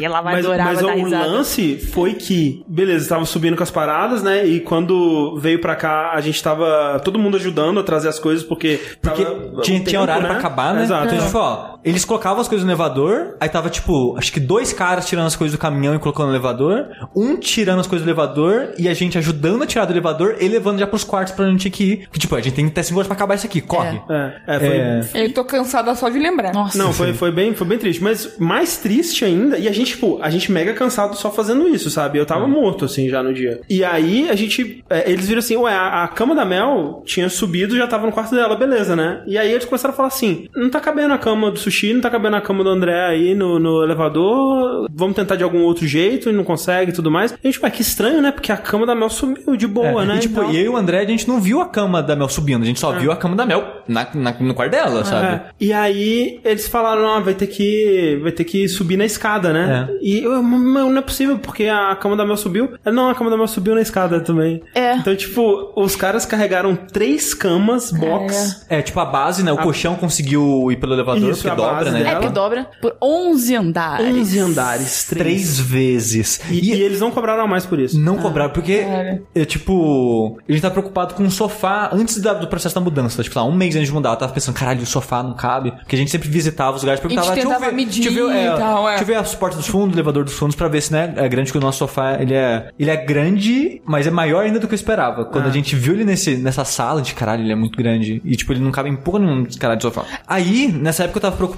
ela 0.00 0.20
vai 0.20 0.34
Mas, 0.34 0.44
adorar, 0.44 0.66
mas 0.66 0.80
vai 0.82 1.00
o 1.02 1.08
lance 1.08 1.78
foi 1.78 2.14
que, 2.14 2.62
beleza, 2.68 3.08
tava 3.08 3.24
subindo 3.24 3.56
com 3.56 3.62
as 3.62 3.70
paradas, 3.70 4.22
né? 4.22 4.44
E 4.46 4.60
quando 4.60 5.38
veio 5.38 5.58
pra 5.58 5.74
cá, 5.74 6.10
a 6.12 6.20
gente 6.20 6.42
tava 6.42 7.00
todo 7.02 7.18
mundo 7.18 7.36
ajudando 7.36 7.80
a 7.80 7.82
trazer 7.82 8.08
as 8.08 8.18
coisas, 8.18 8.44
porque. 8.44 8.78
Porque 9.00 9.24
tava 9.24 9.36
tinha, 9.62 9.62
tinha 9.62 9.84
tempo, 9.84 10.02
horário 10.02 10.26
pra 10.26 10.36
acabar, 10.36 10.74
né? 10.74 10.82
Exato. 10.82 11.06
Então 11.06 11.18
a 11.18 11.20
gente 11.20 11.32
falou, 11.32 11.48
ó, 11.48 11.78
eles 11.84 12.04
colocavam 12.04 12.40
as 12.40 12.48
coisas 12.48 12.64
no 12.64 12.70
elevador, 12.70 13.36
aí 13.40 13.48
tava 13.48 13.70
tipo, 13.70 14.16
acho 14.16 14.32
que 14.32 14.40
dois 14.40 14.72
caras 14.72 15.06
tirando 15.06 15.26
as 15.26 15.36
coisas 15.36 15.56
do 15.56 15.60
caminhão 15.60 15.94
e 15.94 15.98
colocando 15.98 16.28
no 16.28 16.32
elevador, 16.32 16.88
um 17.14 17.36
tirando 17.36 17.80
as 17.80 17.86
coisas 17.86 18.04
do 18.04 18.08
elevador 18.08 18.74
e 18.78 18.88
a 18.88 18.94
gente 18.94 19.16
ajudando 19.18 19.62
a 19.62 19.66
tirar 19.66 19.84
do 19.84 19.92
elevador 19.92 20.36
e 20.40 20.48
levando 20.48 20.78
já 20.78 20.86
pros 20.86 21.04
quartos 21.04 21.34
pra 21.34 21.46
gente 21.46 21.70
que 21.70 21.84
ir. 21.84 21.96
Porque, 22.04 22.18
tipo, 22.18 22.34
a 22.34 22.40
gente 22.40 22.54
tem 22.54 22.66
até 22.66 22.82
5 22.82 22.98
horas 22.98 23.06
pra 23.06 23.16
acabar 23.16 23.34
isso 23.34 23.46
aqui, 23.46 23.60
corre. 23.60 24.00
É, 24.10 24.40
é, 24.46 24.58
foi. 24.58 25.20
É. 25.20 25.26
Eu 25.26 25.32
tô 25.32 25.44
cansada 25.44 25.94
só 25.94 26.08
de 26.08 26.18
lembrar. 26.18 26.52
Nossa. 26.52 26.76
Não, 26.76 26.92
foi, 26.92 27.12
foi, 27.12 27.32
bem, 27.32 27.54
foi 27.54 27.66
bem 27.66 27.78
triste. 27.78 28.02
Mas 28.02 28.38
mais 28.38 28.76
triste 28.76 29.24
ainda, 29.24 29.58
e 29.58 29.68
a 29.68 29.72
gente, 29.72 29.92
tipo, 29.92 30.18
a 30.22 30.30
gente 30.30 30.50
mega 30.52 30.72
cansado 30.74 31.16
só 31.16 31.30
fazendo 31.30 31.68
isso, 31.68 31.90
sabe? 31.90 32.18
Eu 32.18 32.26
tava 32.26 32.46
morto, 32.46 32.84
assim, 32.84 33.08
já 33.08 33.22
no 33.22 33.32
dia. 33.32 33.60
E 33.68 33.84
aí 33.84 34.28
a 34.28 34.34
gente. 34.34 34.84
é, 34.90 35.10
eles 35.10 35.26
viram 35.28 35.38
assim, 35.38 35.56
ué, 35.56 35.72
a, 35.72 36.04
a 36.04 36.08
cama 36.08 36.34
da 36.34 36.44
Mel 36.44 37.02
tinha 37.04 37.28
subido 37.28 37.76
já 37.76 37.86
tava 37.86 38.06
no 38.06 38.12
quarto 38.12 38.34
dela, 38.34 38.56
beleza, 38.56 38.94
né? 38.94 39.22
E 39.26 39.38
aí 39.38 39.50
eles 39.50 39.64
começaram 39.64 39.94
a 39.94 39.96
falar 39.96 40.08
assim: 40.08 40.48
não 40.54 40.70
tá 40.70 40.80
cabendo 40.80 41.14
a 41.14 41.18
cama 41.18 41.50
do 41.50 41.58
sushi, 41.70 41.92
não 41.94 42.00
tá 42.00 42.10
cabendo 42.10 42.36
a 42.36 42.40
cama 42.40 42.62
do 42.64 42.70
André 42.70 43.06
aí 43.06 43.34
no, 43.34 43.58
no 43.58 43.82
elevador, 43.82 44.88
vamos 44.92 45.14
tentar 45.16 45.36
de 45.36 45.44
algum 45.44 45.62
outro 45.62 45.86
jeito 45.86 46.28
e 46.28 46.32
não 46.32 46.44
consegue 46.44 46.90
e 46.90 46.94
tudo 46.94 47.10
mais. 47.10 47.32
A 47.32 47.36
gente, 47.42 47.60
ué, 47.62 47.70
que 47.70 47.82
estranho, 47.82 48.20
né? 48.20 48.32
Porque 48.32 48.52
a 48.52 48.56
cama 48.56 48.86
da 48.86 48.94
Mel 48.94 49.08
sumiu 49.10 49.56
de 49.56 49.66
boa, 49.66 50.02
É, 50.02 50.06
né? 50.06 50.16
E, 50.16 50.20
tipo, 50.20 50.40
Então- 50.40 50.52
eu 50.52 50.64
e 50.64 50.68
o 50.68 50.76
André, 50.76 51.00
a 51.00 51.04
gente 51.06 51.28
não 51.28 51.40
viu 51.40 51.60
a 51.60 51.66
cama 51.66 52.02
da 52.02 52.14
Mel 52.16 52.28
subindo, 52.28 52.62
a 52.62 52.66
gente 52.66 52.80
só 52.80 52.92
viu 52.92 53.12
a 53.12 53.16
cama 53.16 53.36
da 53.36 53.46
Mel 53.46 53.82
na, 53.88 54.06
na- 54.14 54.34
no 54.40 54.54
quarto 54.54 54.72
dela, 54.72 55.04
sabe? 55.04 55.26
É. 55.26 55.42
E 55.60 55.72
aí 55.72 56.40
eles 56.44 56.66
falaram, 56.68 57.08
ah, 57.08 57.20
vai 57.20 57.34
ter 57.34 57.46
que 57.46 58.18
vai 58.22 58.32
ter 58.32 58.44
que 58.44 58.68
subir 58.68 58.96
na 58.96 59.04
escada, 59.04 59.52
né? 59.52 59.88
É. 59.90 59.98
E 60.02 60.22
eu, 60.24 60.42
"Mas 60.42 60.60
não 60.86 60.98
é 60.98 61.02
possível, 61.02 61.38
porque 61.38 61.64
a 61.66 61.94
cama 61.96 62.16
da 62.16 62.24
Mel 62.26 62.36
subiu. 62.36 62.70
Ela, 62.84 62.94
Não, 62.94 63.08
a 63.10 63.14
cama 63.14 63.30
da 63.30 63.36
Mel 63.36 63.46
subiu 63.48 63.74
na 63.74 63.80
escada 63.80 64.20
também. 64.20 64.62
É. 64.74 64.94
Então, 64.96 65.14
tipo, 65.14 65.72
os 65.76 65.94
caras 65.96 66.26
carregaram 66.26 66.74
três 66.76 67.32
camas, 67.34 67.90
box. 67.92 68.66
É, 68.68 68.82
tipo 68.82 68.98
a 69.00 69.04
base, 69.04 69.42
né? 69.44 69.52
O 69.52 69.58
colchão 69.58 69.94
conseguiu 69.94 70.70
ir 70.70 70.76
pelo 70.76 70.94
elevador, 70.94 71.30
Isso, 71.30 71.42
porque 71.42 71.48
a 71.50 71.54
dobra, 71.60 71.90
né? 71.90 72.10
É 72.12 72.16
que 72.16 72.28
dobra 72.28 72.66
por 72.80 72.94
11 73.02 73.56
andares. 73.56 74.06
11 74.06 74.38
andares, 74.38 75.04
três. 75.04 75.20
Três 75.20 75.60
vezes. 75.60 76.40
E, 76.50 76.70
e 76.74 76.82
eles 76.82 77.00
não 77.00 77.10
cobraram 77.10 77.46
mais 77.46 77.64
por 77.66 77.78
isso. 77.78 77.98
Não 77.98 78.16
cobraram, 78.18 78.50
porque, 78.52 78.78
Cara. 78.78 79.22
é, 79.34 79.44
tipo, 79.44 80.38
a 80.48 80.52
gente 80.52 80.62
tá 80.62 80.70
preocupado 80.70 81.14
com 81.14 81.22
o 81.24 81.30
sofá 81.30 81.90
antes 81.92 82.18
da- 82.20 82.34
do 82.34 82.48
processo 82.48 82.74
da 82.74 82.80
mudança. 82.80 83.22
Tipo, 83.22 83.38
lá, 83.38 83.44
um 83.44 83.52
mês 83.54 83.74
antes 83.76 83.88
de 83.88 83.94
mudar, 83.94 84.10
eu 84.10 84.16
tava 84.16 84.32
pensando, 84.32 84.54
caralho, 84.54 84.82
o 84.82 84.86
sofá 84.86 85.22
não 85.22 85.34
cabe. 85.34 85.70
Porque 85.72 85.94
a 85.96 85.98
gente 85.98 86.10
sempre 86.10 86.28
visitava 86.28 86.76
os 86.76 86.82
lugares, 86.82 87.00
perguntava, 87.00 87.28
E 87.32 87.34
deixa 87.34 87.48
eu 87.48 87.60
ver, 87.60 87.72
medir 87.72 88.02
deixa 88.04 88.18
eu 88.20 88.28
ver, 88.28 88.54
e 88.54 88.56
tal, 88.58 88.86
é. 88.88 88.90
deixa 88.90 89.02
eu 89.02 89.06
ver 89.06 89.14
as 89.16 89.34
portas 89.34 89.58
dos 89.58 89.66
fundos, 89.68 89.94
o 89.94 89.96
elevador 89.96 90.24
dos 90.24 90.34
fundos, 90.34 90.56
pra 90.56 90.68
ver 90.68 90.80
se, 90.80 90.92
né, 90.92 91.12
é 91.16 91.28
grande 91.28 91.52
que 91.52 91.58
o 91.58 91.60
nosso 91.60 91.78
sofá, 91.78 92.14
ele 92.20 92.34
é, 92.34 92.68
ele 92.78 92.90
é 92.90 92.96
grande, 92.96 93.80
mas 93.84 94.06
é 94.06 94.10
maior 94.10 94.44
ainda 94.44 94.58
do 94.58 94.66
que 94.66 94.74
eu 94.74 94.76
esperava. 94.76 95.24
Quando 95.24 95.46
a 95.46 95.50
gente 95.50 95.74
viu 95.76 95.94
ele 95.94 96.04
nesse, 96.04 96.36
nessa 96.36 96.64
sala, 96.64 97.02
de 97.02 97.14
caralho, 97.14 97.42
ele 97.42 97.52
é 97.52 97.56
muito 97.56 97.76
grande. 97.76 98.20
E, 98.24 98.36
tipo, 98.36 98.52
ele 98.52 98.60
não 98.60 98.70
cabe 98.70 98.88
em 98.88 98.96
porra 98.96 99.18
nenhuma 99.20 99.42
desse 99.44 99.58
caralho 99.58 99.78
de 99.78 99.84
sofá. 99.84 100.04
Aí, 100.26 100.68
nessa 100.72 101.04
época 101.04 101.18
eu 101.18 101.22
tava 101.22 101.36
preocupado, 101.36 101.49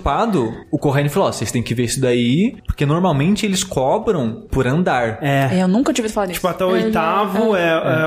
o 0.70 0.78
Corrêne 0.78 1.08
falou, 1.08 1.28
ó, 1.28 1.32
vocês 1.32 1.50
têm 1.52 1.62
que 1.62 1.74
ver 1.74 1.84
isso 1.84 2.00
daí, 2.00 2.56
porque 2.66 2.84
normalmente 2.86 3.44
eles 3.46 3.62
cobram 3.64 4.46
por 4.50 4.66
andar. 4.66 5.18
É. 5.22 5.48
É, 5.52 5.62
eu 5.62 5.68
nunca 5.68 5.90
ouvido 5.90 6.12
falar 6.12 6.26
disso. 6.26 6.36
Tipo, 6.36 6.48
até 6.48 6.64
o 6.64 6.68
oitavo 6.68 7.56
é. 7.56 7.62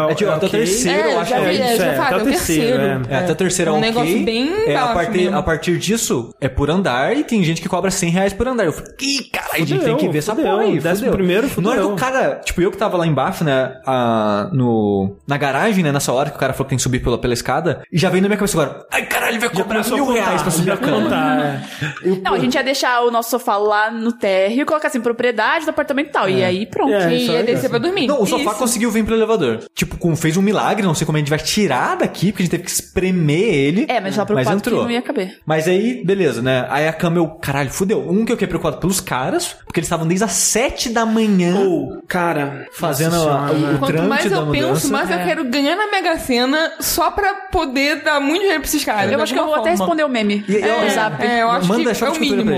É, 0.08 0.12
É, 0.12 0.16
tipo, 0.16 0.32
até 0.32 0.46
o 0.46 0.50
terceiro, 0.50 1.00
É, 1.10 1.14
eu 1.14 1.20
acho 1.20 1.34
que 1.34 1.40
é 1.40 1.46
é, 1.46 1.74
isso, 1.74 1.84
é, 1.84 1.90
até 1.90 2.00
o 2.00 2.04
até 2.04 2.16
o 2.16 2.24
terceiro, 2.24 2.78
terceiro. 2.78 3.02
É, 3.10 3.18
até 3.18 3.32
a 3.32 3.36
terceira 3.36 3.72
É 3.72 3.74
um 3.74 3.80
negócio 3.80 4.24
bem 4.24 4.50
é, 4.68 4.76
a, 4.76 4.88
partir, 4.88 5.34
a 5.34 5.42
partir 5.42 5.78
disso, 5.78 6.34
é 6.40 6.48
por 6.48 6.70
andar 6.70 7.16
e 7.16 7.24
tem 7.24 7.44
gente 7.44 7.62
que 7.62 7.70
cobra 7.70 7.92
100 7.92 8.10
reais 8.10 8.34
por 8.34 8.48
andar. 8.48 8.66
Eu 8.66 8.74
falei, 8.74 8.92
ih, 9.02 9.24
cara, 9.32 9.48
a 9.54 9.58
gente 9.60 9.74
Fudeu, 9.76 9.86
tem 9.86 9.98
que 9.98 10.10
ver 10.10 10.20
essa 10.20 10.36
fudeu. 10.36 10.52
porra 10.52 10.64
aí. 10.64 10.80
Décimo 10.80 10.96
fudeu. 10.98 11.14
primeiro, 11.14 11.42
Na 11.58 11.70
hora 11.70 11.78
que 11.80 11.84
fudeu. 11.84 11.94
o 11.94 11.96
cara, 11.96 12.36
tipo, 12.44 12.62
eu 12.62 12.72
que 12.72 12.78
tava 12.78 12.98
lá 12.98 13.06
embaixo, 13.08 13.44
né, 13.44 13.74
a, 13.86 14.50
no, 14.54 15.16
na 15.28 15.38
garagem, 15.38 15.84
né, 15.84 15.92
nessa 15.92 16.12
hora 16.12 16.30
que 16.30 16.36
o 16.36 16.40
cara 16.40 16.54
falou 16.54 16.66
que 16.66 16.70
tem 16.70 16.78
que 16.78 16.84
subir 16.84 17.00
pela, 17.00 17.18
pela 17.18 17.34
escada, 17.34 17.82
e 17.92 17.98
já 17.98 18.10
veio 18.10 18.22
na 18.22 18.28
minha 18.30 18.38
cabeça 18.38 18.62
agora, 18.62 18.86
ai 18.92 19.06
caralho, 19.06 19.32
ele 19.34 19.40
vai 19.40 19.50
cobrar 19.50 19.84
mil 19.90 20.12
reais 20.12 20.42
pra 20.42 20.52
subir 20.52 20.72
a 20.72 20.78
cama. 20.78 21.62
É. 21.82 22.10
Não, 22.24 22.34
a 22.34 22.40
gente 22.40 22.56
ia 22.56 22.64
deixar 22.64 23.02
o 23.02 23.12
nosso 23.12 23.30
sofá 23.30 23.58
lá 23.58 23.90
no 23.92 24.12
térreo 24.12 24.62
e 24.62 24.66
colocar 24.66 24.88
assim, 24.88 25.02
propriedade 25.02 25.66
do 25.66 25.70
apartamento 25.70 26.08
e 26.08 26.12
tal. 26.12 26.30
E 26.30 26.44
aí, 26.44 26.66
pronto. 26.66 26.94
É, 26.94 27.14
E 27.14 27.28
ia 27.28 27.40
aí, 27.40 27.46
descer 27.46 27.66
é. 27.68 27.70
pra 27.70 27.78
dormir. 27.80 28.08
Não, 28.08 28.22
o 28.22 28.26
sofá 28.26 28.52
Isso. 28.52 28.60
conseguiu 28.60 28.92
vir 28.92 29.04
pro 29.06 29.16
elevador. 29.16 29.60
Tipo, 29.74 29.98
com, 29.98 30.16
fez 30.16 30.38
um 30.38 30.42
milagre, 30.42 30.86
não 30.86 30.94
sei 30.96 31.06
como 31.06 31.18
a 31.18 31.20
gente 31.20 31.30
vai 31.30 31.40
tirar 31.40 31.98
daqui, 31.98 32.32
porque 32.32 32.44
a 32.44 32.46
gente 32.46 32.52
teve 32.52 32.64
que 32.64 32.72
espremer 32.72 33.54
ele. 33.54 33.86
É, 33.90 34.00
mas 34.00 34.12
eu 34.18 34.18
tava 34.18 34.28
preocupado 34.28 34.62
que 34.62 34.68
entrou. 34.70 34.84
não 34.84 34.92
ia 34.92 35.02
caber. 35.02 35.38
Mas 35.46 35.68
aí, 35.68 36.04
beleza, 36.06 36.42
né? 36.42 36.66
Aí 36.70 36.88
a 36.88 36.94
cama 36.94 37.18
eu, 37.18 37.28
caralho, 37.28 37.70
fudeu. 37.70 38.00
Um 38.10 38.26
que 38.26 38.32
eu 38.32 38.36
fiquei 38.36 38.48
preocupado 38.48 38.78
pelos 38.80 39.00
caras, 39.00 39.56
porque 39.66 39.80
eles 39.80 39.88
estavam 39.88 40.08
desde 40.08 40.24
as 40.26 40.32
7 40.32 40.90
da 40.90 41.06
manhã 41.06 41.56
Ou, 41.60 42.02
cara, 42.08 42.68
fazendo 42.74 43.16
a- 43.16 43.20
senhora. 43.20 43.76
o 43.76 43.80
Quanto 43.80 44.04
mais 44.04 44.32
eu 44.32 44.48
penso, 44.48 44.92
mais 44.92 45.10
eu 45.10 45.18
É. 45.18 45.24
quero 45.26 45.44
ganhar 45.46 45.76
na 45.76 45.88
Mega 45.92 46.18
Sena 46.20 46.74
só 46.80 47.12
pra 47.12 47.34
poder 47.52 48.04
dar 48.04 48.20
muito 48.20 48.40
dinheiro 48.42 48.62
pra 48.62 48.68
esses 48.70 48.84
caras. 48.84 49.12
Eu 49.12 49.22
acho 49.22 49.34
que 49.34 49.40
eu 49.40 49.44
vou 49.46 49.54
alguma 49.56 49.68
até 49.70 49.78
forma. 49.78 49.94
responder 49.94 50.04
o 50.04 50.10
meme. 50.10 50.44
E- 50.48 50.56
é, 50.58 50.68
é, 50.70 50.86
o 50.86 50.90
zap. 50.92 51.24
É, 51.26 51.42
eu 51.44 51.50
acho 51.52 51.65
Manda 51.68 51.92
que 51.92 51.96
chave 51.96 52.14
é 52.14 52.18
o 52.18 52.20
mínimo. 52.20 52.52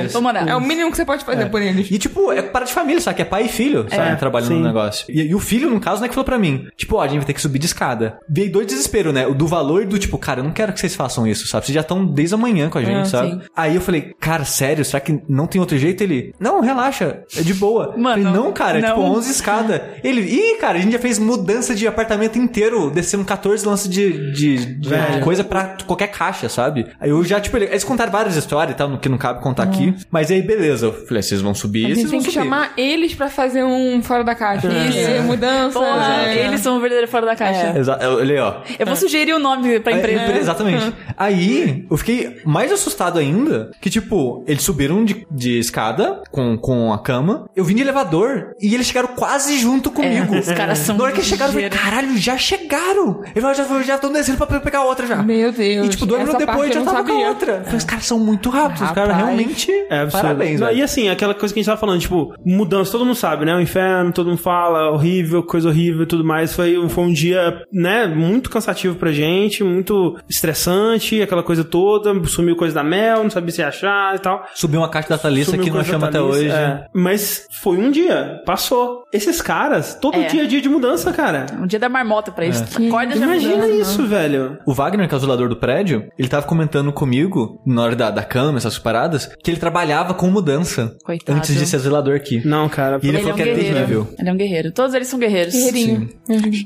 É 0.48 0.56
o 0.56 0.62
mínimo 0.62 0.92
que 0.92 0.98
você 0.98 1.06
pode 1.06 1.24
fazer 1.24 1.48
por 1.48 1.62
eles. 1.62 1.90
E, 1.90 1.98
tipo, 1.98 2.32
é 2.32 2.42
para 2.42 2.66
de 2.66 2.74
família, 2.74 3.02
sabe? 3.02 3.16
Que 3.18 3.22
é 3.22 3.26
pai 3.26 3.46
e 3.46 3.50
filho, 3.50 3.86
sabe? 3.90 4.18
Trabalhando 4.18 4.50
sim. 4.50 4.60
no 4.60 4.64
negócio. 4.66 5.06
E, 5.10 5.22
e 5.22 5.36
o 5.36 5.40
filho, 5.40 5.70
no 5.70 5.80
caso, 5.80 6.02
né, 6.02 6.08
que 6.08 6.14
falou 6.14 6.26
pra 6.26 6.38
mim, 6.38 6.68
tipo, 6.76 6.96
ó, 6.96 7.02
a 7.02 7.08
gente 7.08 7.18
vai 7.18 7.26
ter 7.28 7.34
que 7.34 7.42
subir 7.42 7.60
de 7.60 7.66
escada. 7.66 8.20
Veio 8.30 8.52
dois 8.52 8.68
desespero, 8.68 9.12
né? 9.12 9.28
O 9.28 9.34
do 9.34 9.48
valor 9.48 9.84
e 9.84 9.86
do 9.86 9.98
tipo, 9.98 10.18
cara, 10.18 10.40
eu 10.40 10.44
não 10.44 10.52
quero 10.52 10.74
que 10.74 10.80
vocês 10.80 10.96
façam 10.96 11.26
isso, 11.28 11.48
sabe? 11.48 11.66
Vocês 11.66 11.74
já 11.76 11.82
estão 11.82 12.06
desde 12.06 12.36
a 12.36 12.38
manhã 12.38 12.70
com 12.70 12.78
a 12.78 12.84
gente, 12.84 13.02
É, 13.02 13.06
sabe? 13.06 13.32
sim. 13.32 13.42
Aí 13.56 13.76
eu 13.76 13.82
falei, 13.82 14.14
cara, 14.20 14.46
sério? 14.46 14.84
Será 14.84 15.00
que 15.00 15.22
não 15.28 15.48
tem 15.48 15.60
outro 15.60 15.78
jeito? 15.78 16.02
Ele, 16.04 16.34
não, 16.40 16.62
relaxa, 16.62 17.24
é 17.36 17.42
de 17.42 17.54
boa. 17.54 17.94
Mano, 17.98 18.24
falei, 18.24 18.40
não, 18.40 18.52
cara, 18.52 18.80
é 18.80 18.82
tipo 18.82 19.00
não. 19.00 19.12
11 19.16 19.32
escadas. 19.32 19.82
Ele, 20.04 20.22
ih, 20.22 20.58
cara, 20.60 20.78
a 20.78 20.82
gente 20.82 20.94
já 20.94 21.00
fez 21.00 21.20
mudança 21.20 21.74
de 21.74 21.88
apartamento 21.88 22.38
inteiro, 22.38 22.90
descendo 22.90 23.24
14 23.26 23.66
lances 23.66 23.90
de, 23.90 24.32
de, 24.32 24.80
de 24.80 24.90
coisa 25.24 25.44
pra 25.44 25.78
qualquer 25.86 26.08
caixa, 26.08 26.50
sabe? 26.50 26.88
Aí 27.00 27.10
eu 27.10 27.24
já, 27.24 27.40
tipo, 27.40 27.58
eles 27.58 27.84
contaram 27.84 28.12
várias 28.12 28.36
histórias 28.36 28.74
e 28.74 28.78
tal, 28.78 28.90
que 28.98 29.10
não 29.10 29.18
cabe 29.18 29.42
contar 29.42 29.64
aqui. 29.64 29.94
Mas 30.12 30.30
aí, 30.32 30.42
beleza. 30.42 30.88
Eu 30.88 30.94
falei, 30.94 31.22
vocês 31.24 31.42
vão 31.42 31.54
subir, 31.54 31.86
A 31.86 31.88
vocês 31.90 31.98
gente 32.00 32.04
vão 32.06 32.12
tem 32.12 32.20
que 32.22 32.32
subir. 32.32 32.44
chamar 32.44 32.74
eles 32.78 33.14
pra 33.16 33.30
fazer 33.30 33.64
um 33.64 34.02
fora 34.02 34.24
da 34.24 34.36
caixa. 34.36 34.68
Isso, 34.68 35.24
mudança. 35.24 35.80
Porra, 35.80 36.24
é. 36.28 36.46
eles 36.48 36.62
são 36.62 36.78
o 36.78 36.80
verdadeiro 36.80 37.10
fora 37.10 37.26
da 37.26 37.36
caixa. 37.36 37.78
Exato, 37.78 38.04
eu 38.04 38.14
olhei, 38.14 38.40
ó. 38.40 38.62
Eu 38.78 38.86
vou 38.86 38.96
sugerir 38.96 39.34
o 39.34 39.40
nome 39.40 39.80
pra 39.80 39.94
É, 39.94 39.98
empresa. 40.00 40.24
empre- 40.24 40.40
Exatamente. 40.40 40.94
Aí, 41.18 41.86
eu 41.90 41.98
fiquei 41.98 42.38
mais 42.46 42.72
assustado 42.72 43.18
ainda, 43.20 43.72
que 43.82 43.90
tipo, 43.90 44.44
eles 44.48 44.64
subiram 44.64 45.04
de, 45.04 45.26
de 45.32 45.60
escada 45.60 46.22
com, 46.32 46.58
com 46.58 46.94
a 46.94 47.00
cama, 47.00 47.50
eu 47.56 47.64
vim 47.64 47.76
de 47.76 47.82
elevador 47.82 48.54
e 48.62 48.74
eles 48.74 48.88
chegaram 48.88 49.10
quase 49.10 49.58
junto 49.60 49.90
comigo. 49.92 50.36
É, 50.36 50.40
os 50.40 50.52
caras 50.52 50.78
são 50.80 50.96
Na 50.98 51.04
hora 51.06 51.12
que 51.14 51.20
eles 51.20 51.28
chegaram, 51.30 51.52
eu 51.52 51.54
falei, 51.54 51.70
caralho, 51.70 52.18
já 52.18 52.38
chegaram! 52.38 53.22
Eu 53.36 53.42
falei, 53.42 53.56
já 53.56 53.84
já 53.84 53.96
estão 53.96 54.12
descendo 54.12 54.38
pra 54.46 54.60
pegar 54.60 54.84
outra 54.84 55.06
já. 55.08 55.18
Meu 55.18 55.52
Deus. 55.52 55.88
E 55.88 55.90
tipo, 55.90 56.06
dois 56.06 56.22
minutos 56.24 56.46
depois 56.46 56.74
já 56.74 56.82
tava 56.84 57.04
com 57.04 57.04
a 57.04 57.08
sabia. 57.16 57.28
outra. 57.28 57.52
Eu 57.54 57.64
falei, 57.64 57.78
os 57.78 57.84
caras 57.84 58.06
são 58.06 58.20
muito 58.20 58.50
rápidos, 58.50 58.87
os 58.88 58.96
caras 58.96 59.16
Rapaz. 59.16 59.26
realmente. 59.36 59.72
É 59.90 60.00
absurdo. 60.02 60.22
Parabéns, 60.24 60.60
Não, 60.60 60.68
velho. 60.68 60.80
E 60.80 60.82
assim, 60.84 61.10
aquela 61.10 61.34
coisa 61.34 61.54
que 61.54 61.60
a 61.60 61.62
gente 61.62 61.68
tava 61.70 61.80
falando, 61.80 62.00
tipo, 62.02 62.34
mudança, 62.46 62.92
todo 62.92 63.06
mundo 63.06 63.16
sabe, 63.16 63.46
né? 63.46 63.56
O 63.56 63.62
inferno, 63.62 64.12
todo 64.12 64.28
mundo 64.30 64.38
fala, 64.40 64.92
horrível, 64.92 65.44
coisa 65.44 65.70
horrível 65.70 66.04
e 66.04 66.06
tudo 66.06 66.24
mais. 66.26 66.54
Foi, 66.54 66.88
foi 66.90 67.04
um 67.04 67.14
dia, 67.14 67.62
né, 67.72 68.08
muito 68.08 68.50
cansativo 68.50 68.96
pra 68.96 69.12
gente, 69.12 69.64
muito 69.64 70.18
estressante, 70.30 71.22
aquela 71.22 71.44
coisa 71.44 71.64
toda. 71.64 72.14
Sumiu 72.28 72.56
coisa 72.56 72.76
da 72.76 72.84
Mel, 72.84 73.24
não 73.24 73.30
sabia 73.30 73.52
se 73.52 73.62
ia 73.62 73.68
achar 73.68 74.16
e 74.16 74.20
tal. 74.20 74.46
Subiu 74.54 74.80
uma 74.80 74.90
caixa 74.90 75.10
da 75.10 75.18
Thalissa 75.18 75.52
Sumiu 75.52 75.66
que 75.66 75.72
não 75.72 75.84
chama 75.84 76.08
até 76.08 76.22
hoje. 76.22 76.50
é. 76.50 76.86
Mas 76.94 77.48
foi 77.62 77.78
um 77.78 77.92
dia, 77.92 78.42
passou. 78.46 79.04
Esses 79.14 79.42
caras, 79.42 79.96
todo 79.96 80.18
É. 80.18 80.28
dia 80.28 80.44
é 80.44 80.46
dia 80.46 80.62
de 80.62 80.70
mudança, 80.70 81.12
cara. 81.12 81.46
Um 81.60 81.66
dia 81.68 81.80
da 81.80 81.90
marmota 81.90 82.32
pra 82.32 82.46
isso. 82.46 82.64
É. 82.80 82.88
Acorda 82.88 83.16
já 83.16 83.26
Imagina 83.26 83.56
mudança. 83.68 83.74
isso, 83.82 84.06
velho. 84.06 84.58
O 84.66 84.74
Wagner, 84.74 85.08
que 85.08 85.14
é 85.14 85.18
o 85.18 85.20
zelador 85.20 85.50
do 85.50 85.56
prédio, 85.56 86.08
ele 86.18 86.28
tava 86.28 86.46
comentando 86.46 86.92
comigo, 86.92 87.62
na 87.66 87.84
hora 87.84 87.96
da, 87.96 88.12
da 88.12 88.24
cama, 88.24 88.58
essas 88.58 88.77
paradas, 88.80 89.30
que 89.44 89.52
ele 89.52 89.60
trabalhava 89.60 90.14
com 90.14 90.28
mudança. 90.28 90.96
Coitado. 91.04 91.38
Antes 91.38 91.56
de 91.58 91.66
ser 91.66 91.80
zelador 91.80 92.16
aqui. 92.16 92.42
Não, 92.46 92.68
cara. 92.70 93.00
E 93.02 93.08
ele 93.08 93.10
Ele 93.10 93.18
é 93.18 93.20
falou 93.22 93.34
um 93.34 93.36
que 93.36 93.42
é 93.42 93.46
guerreiro. 93.54 93.74
terrível. 93.76 94.08
Ele 94.20 94.30
é 94.30 94.34
um 94.34 94.38
guerreiro. 94.38 94.72
Todos 94.72 94.94
eles 94.94 95.08
são 95.08 95.20
guerreiros. 95.20 95.54
Guerreirinho. 95.54 96.10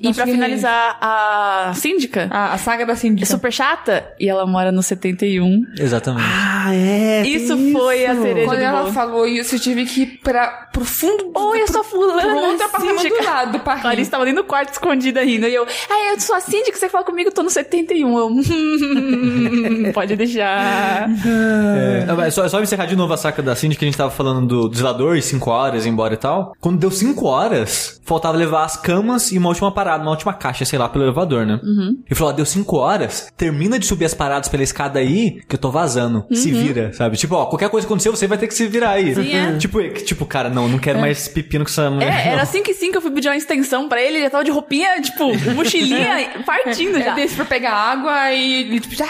E 0.02 0.14
pra 0.14 0.26
finalizar, 0.26 0.98
a 1.02 1.72
síndica 1.76 2.28
A, 2.32 2.54
a 2.54 2.58
saga 2.58 2.86
da 2.86 2.94
é 2.94 2.96
síndica. 2.96 3.26
super 3.28 3.52
chata 3.52 4.06
e 4.20 4.28
ela 4.30 4.46
mora 4.46 4.72
no 4.72 4.82
71. 4.84 5.64
Exatamente. 5.80 6.26
Ah, 6.28 6.74
é. 6.74 7.22
Isso 7.26 7.58
foi 7.72 8.06
a 8.06 8.16
cereja 8.16 8.46
Quando 8.48 8.60
do 8.60 8.64
ela 8.64 8.82
bolo. 8.82 8.94
falou 8.94 9.28
isso, 9.28 9.56
eu 9.56 9.60
tive 9.60 9.86
que 9.86 10.02
ir 10.04 10.20
pra, 10.24 10.70
pro 10.74 10.84
fundo 10.86 11.32
do 11.32 11.40
Oi, 11.40 11.62
eu 11.62 11.68
sou 11.68 11.84
fulana. 11.84 12.22
pro 12.22 12.36
outro 12.38 12.66
apartamento 12.66 13.02
síndica. 13.02 13.22
do 13.22 13.26
lado 13.28 13.52
do 13.52 13.58
A 13.58 13.62
parque. 13.62 13.82
Clarice 13.82 14.12
tava 14.12 14.24
ali 14.24 14.34
no 14.34 14.44
quarto 14.44 14.74
escondida 14.74 15.24
rindo. 15.24 15.48
E 15.48 15.54
eu, 15.56 15.66
ah, 15.90 16.14
eu 16.14 16.20
sou 16.20 16.36
a 16.36 16.40
síndica, 16.40 16.78
você 16.78 16.90
fala 16.90 17.04
comigo, 17.04 17.32
tô 17.32 17.44
no 17.44 17.50
71. 17.50 18.18
Eu, 18.18 18.28
"Hum, 18.28 19.92
pode 19.94 20.16
deixar. 20.16 21.10
É, 21.10 21.91
mas 22.18 22.34
só, 22.34 22.48
só 22.48 22.62
encerrar 22.62 22.86
de 22.86 22.96
novo 22.96 23.14
a 23.14 23.18
saca 23.18 23.42
da 23.42 23.56
Cindy 23.56 23.76
que 23.76 23.86
a 23.86 23.88
gente 23.88 23.98
tava 23.98 24.12
falando 24.12 24.48
do, 24.48 24.68
do 24.70 24.76
zelador 24.76 25.16
e 25.16 25.22
5 25.22 25.50
horas, 25.50 25.86
ir 25.86 25.90
embora 25.90 26.14
e 26.14 26.18
tal. 26.18 26.54
Quando 26.60 26.80
deu 26.80 26.92
5 26.92 27.26
horas, 27.26 28.02
faltava 28.06 28.38
levar 28.38 28.64
as 28.66 28.78
camas 28.78 29.32
e 29.32 29.38
uma 29.38 29.50
última 29.50 29.72
parada, 29.72 30.04
uma 30.04 30.12
última 30.12 30.34
caixa, 30.34 30.66
sei 30.66 30.78
lá, 30.80 30.88
pelo 30.90 31.06
elevador, 31.06 31.46
né? 31.46 31.60
Ele 31.64 32.16
falou, 32.16 32.34
ó, 32.34 32.36
deu 32.36 32.46
5 32.46 32.76
horas, 32.78 33.32
termina 33.38 33.78
de 33.80 33.86
subir 33.86 34.06
as 34.06 34.14
paradas 34.14 34.50
pela 34.50 34.64
escada 34.64 35.00
aí, 35.00 35.42
que 35.48 35.56
eu 35.56 35.60
tô 35.60 35.72
vazando. 35.72 36.26
Se 36.32 36.52
vira, 36.52 36.92
sabe? 36.94 37.18
Tipo, 37.18 37.36
ó, 37.36 37.46
qualquer 37.46 37.70
coisa 37.70 37.86
que 37.86 37.92
acontecer, 37.92 38.10
você 38.10 38.28
vai 38.28 38.38
ter 38.38 38.48
que 38.48 38.54
se 38.54 38.68
virar 38.68 38.92
aí. 38.92 39.14
Sim, 39.14 39.34
é. 39.36 39.58
Tipo, 39.58 39.82
é 39.82 39.90
que, 39.90 40.04
tipo, 40.04 40.26
cara, 40.26 40.50
não, 40.50 40.68
não 40.68 40.80
quero 40.80 41.00
mais 41.00 41.28
pepino 41.28 41.66
com 41.66 41.72
essa 41.72 41.90
mulher. 41.90 42.08
É, 42.08 42.26
não. 42.26 42.32
era 42.34 42.46
5 42.46 42.70
e 42.70 42.74
5 42.74 42.98
eu 42.98 43.02
fui 43.02 43.12
pedir 43.12 43.30
uma 43.30 43.38
extensão 43.38 43.88
pra 43.88 44.02
ele, 44.02 44.18
ele 44.18 44.24
já 44.26 44.30
tava 44.30 44.44
de 44.44 44.52
roupinha, 44.52 45.02
tipo, 45.02 45.26
mochilinha, 45.54 46.44
partindo 46.46 46.98
Eu 46.98 47.04
já. 47.04 47.14
desci 47.14 47.36
pra 47.36 47.46
pegar 47.46 47.74
água 47.74 48.32
e 48.34 48.80
tipo, 48.80 48.96
já, 48.96 49.08